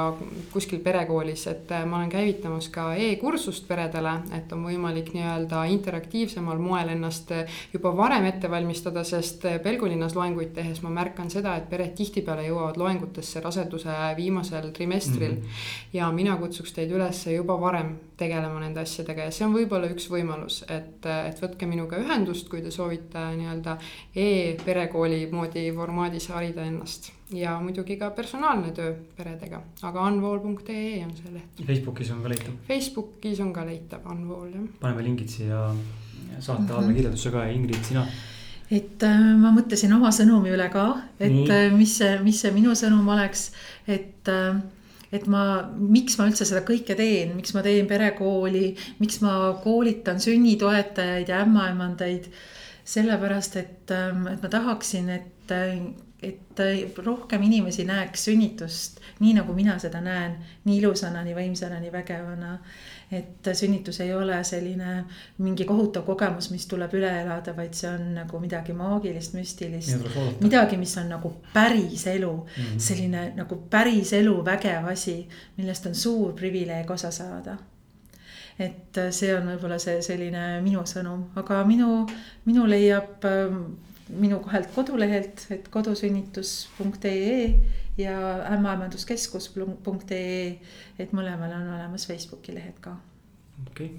kuskil 0.54 0.80
perekoolis, 0.86 1.44
et 1.52 1.76
äh, 1.76 1.84
ma 1.84 2.00
olen 2.00 2.14
käivitamas 2.14 2.72
ka 2.72 2.94
e-kursust 2.96 3.68
peredele, 3.68 4.16
et 4.40 4.56
on 4.56 4.64
võimalik 4.70 5.12
nii-öelda 5.18 5.66
interaktiivsemal 5.76 6.64
moel 6.64 6.96
ennast 6.96 7.36
juba 7.76 7.92
varem 8.00 8.32
ette 8.32 8.48
valmistada, 8.52 9.04
sest 9.04 9.44
Pelgulinnas 9.64 10.16
loenguid 10.16 10.56
tehes 10.56 10.80
ma 10.86 10.94
märkan 11.02 11.28
seda, 11.34 11.58
et 11.60 11.68
pered 11.68 11.98
tihtipeale 12.00 12.48
jõuavad 12.48 12.80
loengutesse 12.80 13.44
raseduse 13.44 14.02
viimasel 14.16 14.72
trimestril 14.72 15.36
mm. 15.36 15.42
-hmm. 15.42 15.98
ja 16.00 16.12
mina 16.12 16.40
kutsuks 16.40 16.72
teid 16.78 16.96
üles 16.96 17.28
juba 17.28 17.60
varem 17.60 17.98
tegelema 18.18 18.60
nende 18.62 18.82
asjadega 18.82 19.28
ja 19.28 19.34
see 19.34 19.46
on 19.46 19.54
võib-olla 19.56 19.90
üks 19.94 20.08
võimalus, 20.12 20.62
et, 20.74 21.06
et 21.06 21.42
võtke 21.42 21.70
minuga 21.70 22.00
ühendust, 22.02 22.48
kui 22.52 22.64
te 22.66 22.72
soovite 22.74 23.22
nii-öelda 23.38 23.78
e-perekooli 24.18 25.22
moodi 25.32 25.68
formaadis 25.76 26.30
harida 26.34 26.66
ennast. 26.66 27.12
ja 27.34 27.58
muidugi 27.60 27.98
ka 28.00 28.10
personaalne 28.16 28.72
töö 28.76 28.94
peredega, 29.18 29.62
aga 29.84 30.08
unwall.ee 30.12 31.04
on 31.06 31.14
see 31.18 31.34
leht. 31.34 31.66
Facebookis 31.68 32.14
on 32.16 32.24
ka 32.24 32.34
leitav? 32.34 32.56
Facebookis 32.68 33.44
on 33.44 33.54
ka 33.54 33.66
leitav, 33.68 34.08
unwall 34.12 34.50
jah. 34.54 34.66
paneme 34.80 35.04
lingid 35.04 35.30
siia 35.30 35.68
saate 36.40 36.74
alla 36.74 36.82
mm 36.82 36.88
-hmm. 36.88 36.96
kirjeldusse 36.96 37.32
ka 37.32 37.46
ja 37.46 37.52
Ingrid, 37.52 37.84
sina 37.84 38.08
et 38.72 39.04
äh, 39.04 39.20
ma 39.40 39.52
mõtlesin 39.56 39.94
oma 39.96 40.12
sõnumi 40.12 40.52
üle 40.52 40.68
ka, 40.72 40.88
et 41.20 41.32
Nii. 41.32 41.46
Äh, 41.50 41.68
mis 41.76 41.98
see, 42.00 42.18
mis 42.24 42.42
see 42.42 42.52
minu 42.52 42.76
sõnum 42.76 43.08
oleks, 43.14 43.52
et 43.88 44.28
äh, 44.28 44.60
et 45.12 45.28
ma, 45.32 45.44
miks 45.78 46.18
ma 46.20 46.28
üldse 46.30 46.48
seda 46.48 46.64
kõike 46.68 46.96
teen, 47.00 47.36
miks 47.38 47.54
ma 47.56 47.64
teen 47.66 47.88
perekooli, 47.90 48.72
miks 49.02 49.22
ma 49.24 49.54
koolitan 49.64 50.22
sünnitoetajaid 50.24 51.34
ja 51.34 51.44
ämmaemandaid. 51.46 52.32
sellepärast, 52.88 53.56
et, 53.60 53.92
ähm, 53.92 54.28
et 54.32 54.42
ma 54.42 54.48
tahaksin, 54.50 55.10
et, 55.10 55.52
et 56.24 56.60
rohkem 57.04 57.42
inimesi 57.44 57.84
näeks 57.84 58.24
sünnitust 58.30 59.02
nii, 59.20 59.34
nagu 59.42 59.54
mina 59.54 59.76
seda 59.80 60.00
näen, 60.02 60.38
nii 60.64 60.78
ilusana, 60.80 61.24
nii 61.26 61.36
võimsana, 61.36 61.82
nii 61.82 61.92
vägevana 61.92 62.54
et 63.12 63.50
sünnitus 63.56 64.02
ei 64.04 64.14
ole 64.14 64.44
selline 64.44 65.06
mingi 65.38 65.66
kohutav 65.66 66.04
kogemus, 66.06 66.50
mis 66.52 66.66
tuleb 66.68 66.94
üle 67.00 67.12
elada, 67.22 67.54
vaid 67.56 67.74
see 67.78 67.88
on 67.88 68.10
nagu 68.18 68.40
midagi 68.44 68.76
maagilist, 68.76 69.34
müstilist. 69.38 70.10
midagi, 70.42 70.78
mis 70.78 70.98
on 70.98 71.10
nagu 71.16 71.32
päris 71.54 72.08
elu 72.08 72.34
mm, 72.34 72.64
-hmm. 72.64 72.80
selline 72.90 73.32
nagu 73.36 73.64
päris 73.70 74.14
elu 74.14 74.46
vägev 74.46 74.92
asi, 74.92 75.28
millest 75.58 75.86
on 75.86 75.96
suur 75.96 76.34
privileeg 76.34 76.92
osa 76.92 77.12
saada 77.12 77.58
et 78.60 79.00
see 79.12 79.36
on 79.36 79.48
võib-olla 79.52 79.78
see 79.80 80.02
selline 80.02 80.62
minu 80.62 80.82
sõnum, 80.90 81.28
aga 81.36 81.64
minu, 81.64 82.08
minu 82.46 82.66
leiab 82.66 83.26
ähm, 83.26 83.60
minu 84.10 84.40
kahelt 84.40 84.72
kodulehelt, 84.76 85.48
et 85.52 85.68
kodusünnitus.ee 85.68 87.60
ja 87.98 88.14
ämmaemanduskeskus.ee, 88.56 90.60
et 91.00 91.10
mõlemal 91.18 91.52
on 91.58 91.66
olemas 91.78 92.08
Facebooki 92.10 92.52
lehed 92.56 92.78
ka. 92.82 92.92
okei 93.68 93.88
okay.. 93.88 93.90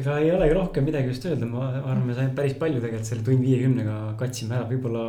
ega 0.00 0.12
ei 0.20 0.28
olegi 0.32 0.54
rohkem 0.56 0.84
midagi 0.88 1.08
just 1.12 1.24
öelda, 1.28 1.46
ma 1.48 1.60
arvan, 1.78 2.06
me 2.06 2.14
saime 2.16 2.32
päris 2.36 2.56
palju 2.60 2.78
tegelikult 2.82 3.08
selle 3.08 3.24
tund 3.26 3.42
viiekümnega 3.44 3.96
katsime 4.20 4.52
ära, 4.58 4.66
võib-olla. 4.70 5.02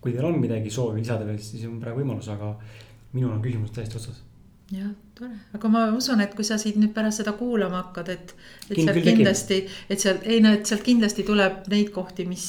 kui 0.00 0.10
teil 0.14 0.26
on 0.28 0.36
midagi 0.38 0.70
soovi 0.70 1.00
lisada 1.00 1.24
veel, 1.26 1.40
siis 1.42 1.64
on 1.66 1.80
praegu 1.82 1.98
võimalus, 1.98 2.28
aga 2.30 2.48
minul 3.16 3.34
on 3.34 3.42
küsimus 3.42 3.74
täiesti 3.74 3.98
otsas. 3.98 4.22
jah, 4.72 4.90
tore, 5.14 5.36
aga 5.54 5.68
ma 5.70 5.84
usun, 5.94 6.20
et 6.24 6.32
kui 6.34 6.46
sa 6.46 6.56
siit 6.58 6.78
nüüd 6.80 6.90
pärast 6.94 7.22
seda 7.22 7.36
kuulama 7.38 7.84
hakkad, 7.84 8.08
et. 8.14 8.34
et 8.68 8.74
Kind- 8.74 8.88
sealt 8.88 9.06
kindlasti, 9.06 9.58
et 9.90 10.02
sealt, 10.02 10.26
ei 10.26 10.40
no, 10.42 10.52
et 10.56 10.66
sealt 10.66 10.82
kindlasti 10.86 11.26
tuleb 11.26 11.68
neid 11.72 11.92
kohti, 11.94 12.26
mis, 12.26 12.48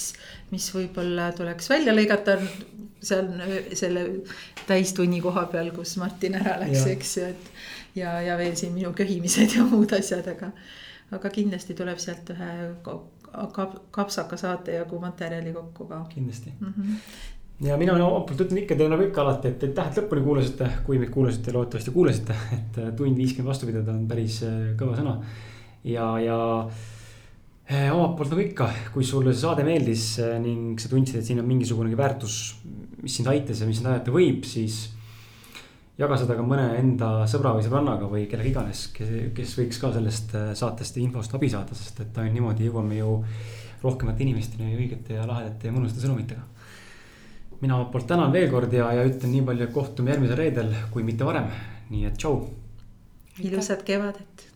mis 0.52 0.68
võib-olla 0.74 1.32
tuleks 1.36 1.70
välja 1.70 1.96
lõigata. 1.96 2.38
seal 3.08 3.28
selle 3.78 4.04
täistunni 4.68 5.20
koha 5.22 5.46
peal, 5.52 5.70
kus 5.76 5.98
Martin 6.02 6.36
ära 6.40 6.58
läks, 6.64 6.88
eks 6.90 7.18
ju, 7.18 7.28
et. 7.30 7.52
ja, 7.96 8.18
ja 8.26 8.38
veel 8.38 8.56
siin 8.58 8.74
minu 8.74 8.94
köhimised 8.98 9.54
ja 9.58 9.66
muud 9.68 9.94
asjad, 9.94 10.26
aga, 10.28 10.52
aga 11.14 11.30
kindlasti 11.30 11.78
tuleb 11.78 12.02
sealt 12.02 12.34
ühe 12.34 12.50
kap, 13.54 13.78
kapsaka 13.92 14.38
saate 14.38 14.80
jagu 14.80 15.00
materjali 15.00 15.54
kokku 15.54 15.86
ka 15.86 16.06
kindlasti 16.10 16.54
mm. 16.60 16.74
-hmm. 16.74 17.68
ja 17.68 17.78
mina 17.78 17.94
omalt 17.94 18.32
ütlen 18.32 18.64
ikka 18.64 18.76
teile 18.76 18.90
nagu 18.96 19.04
ikka 19.04 19.22
alati, 19.22 19.48
et 19.48 19.64
aitäh, 19.64 19.88
et 19.88 19.98
lõpuni 19.98 20.24
kuulasite, 20.24 20.70
kui 20.86 20.98
meid 20.98 21.10
kuulasite, 21.14 21.54
loodetavasti 21.54 21.92
kuulasite, 21.92 22.36
et 22.60 22.78
äh, 22.78 22.94
tund 22.96 23.18
viiskümmend 23.18 23.54
vastu 23.54 23.66
pidada 23.66 23.92
on 23.92 24.08
päris 24.08 24.44
äh, 24.44 24.74
kõva 24.80 24.98
sõna. 24.98 25.20
ja, 25.84 26.20
ja 26.20 26.38
omalt 27.68 28.16
poolt 28.16 28.32
nagu 28.32 28.44
ikka, 28.46 28.68
kui 28.94 29.04
sulle 29.04 29.34
see 29.34 29.44
saade 29.44 29.66
meeldis 29.68 30.04
eh, 30.24 30.38
ning 30.40 30.80
sa 30.80 30.88
tundsid, 30.92 31.20
et 31.20 31.28
siin 31.28 31.42
on 31.42 31.50
mingisugunegi 31.50 31.98
väärtus, 32.00 32.38
mis 33.02 33.18
sind 33.20 33.28
aitas 33.28 33.60
ja 33.60 33.68
mis 33.68 33.82
sind 33.82 33.92
aidata 33.92 34.14
võib, 34.16 34.48
siis. 34.48 34.86
jaga 36.00 36.16
seda 36.22 36.38
ka 36.38 36.46
mõne 36.46 36.70
enda 36.78 37.26
sõbra 37.28 37.56
või 37.58 37.66
sõbrannaga 37.66 38.08
või 38.08 38.28
kellega 38.32 38.52
iganes, 38.54 38.86
kes 38.94 39.56
võiks 39.60 39.82
ka 39.82 39.92
sellest 39.96 40.36
äh, 40.38 40.52
saatest 40.56 40.96
ja 41.00 41.04
infost 41.04 41.34
abi 41.36 41.50
saada, 41.52 41.76
sest 41.76 42.00
et 42.06 42.20
ainult 42.22 42.38
niimoodi 42.38 42.70
jõuame 42.70 43.02
ju 43.02 43.16
rohkemate 43.82 44.24
inimesteni 44.24 44.76
õigete 44.78 45.18
ja 45.18 45.28
lahedate 45.28 45.68
ja 45.68 45.76
mõnusate 45.76 46.06
sõnumitega 46.06 46.46
mina 47.62 47.76
omalt 47.76 47.92
poolt 47.92 48.08
tänan 48.08 48.32
veel 48.32 48.52
kord 48.52 48.74
ja, 48.74 48.92
ja 48.94 49.06
ütlen 49.10 49.34
nii 49.34 49.46
palju, 49.46 49.66
et 49.66 49.74
kohtume 49.74 50.14
järgmisel 50.14 50.38
reedel, 50.38 50.76
kui 50.94 51.04
mitte 51.04 51.26
varem. 51.26 51.50
nii 51.90 52.06
et 52.06 52.18
tšau. 52.20 52.46
ilusat 53.42 53.84
kevadet 53.88 54.47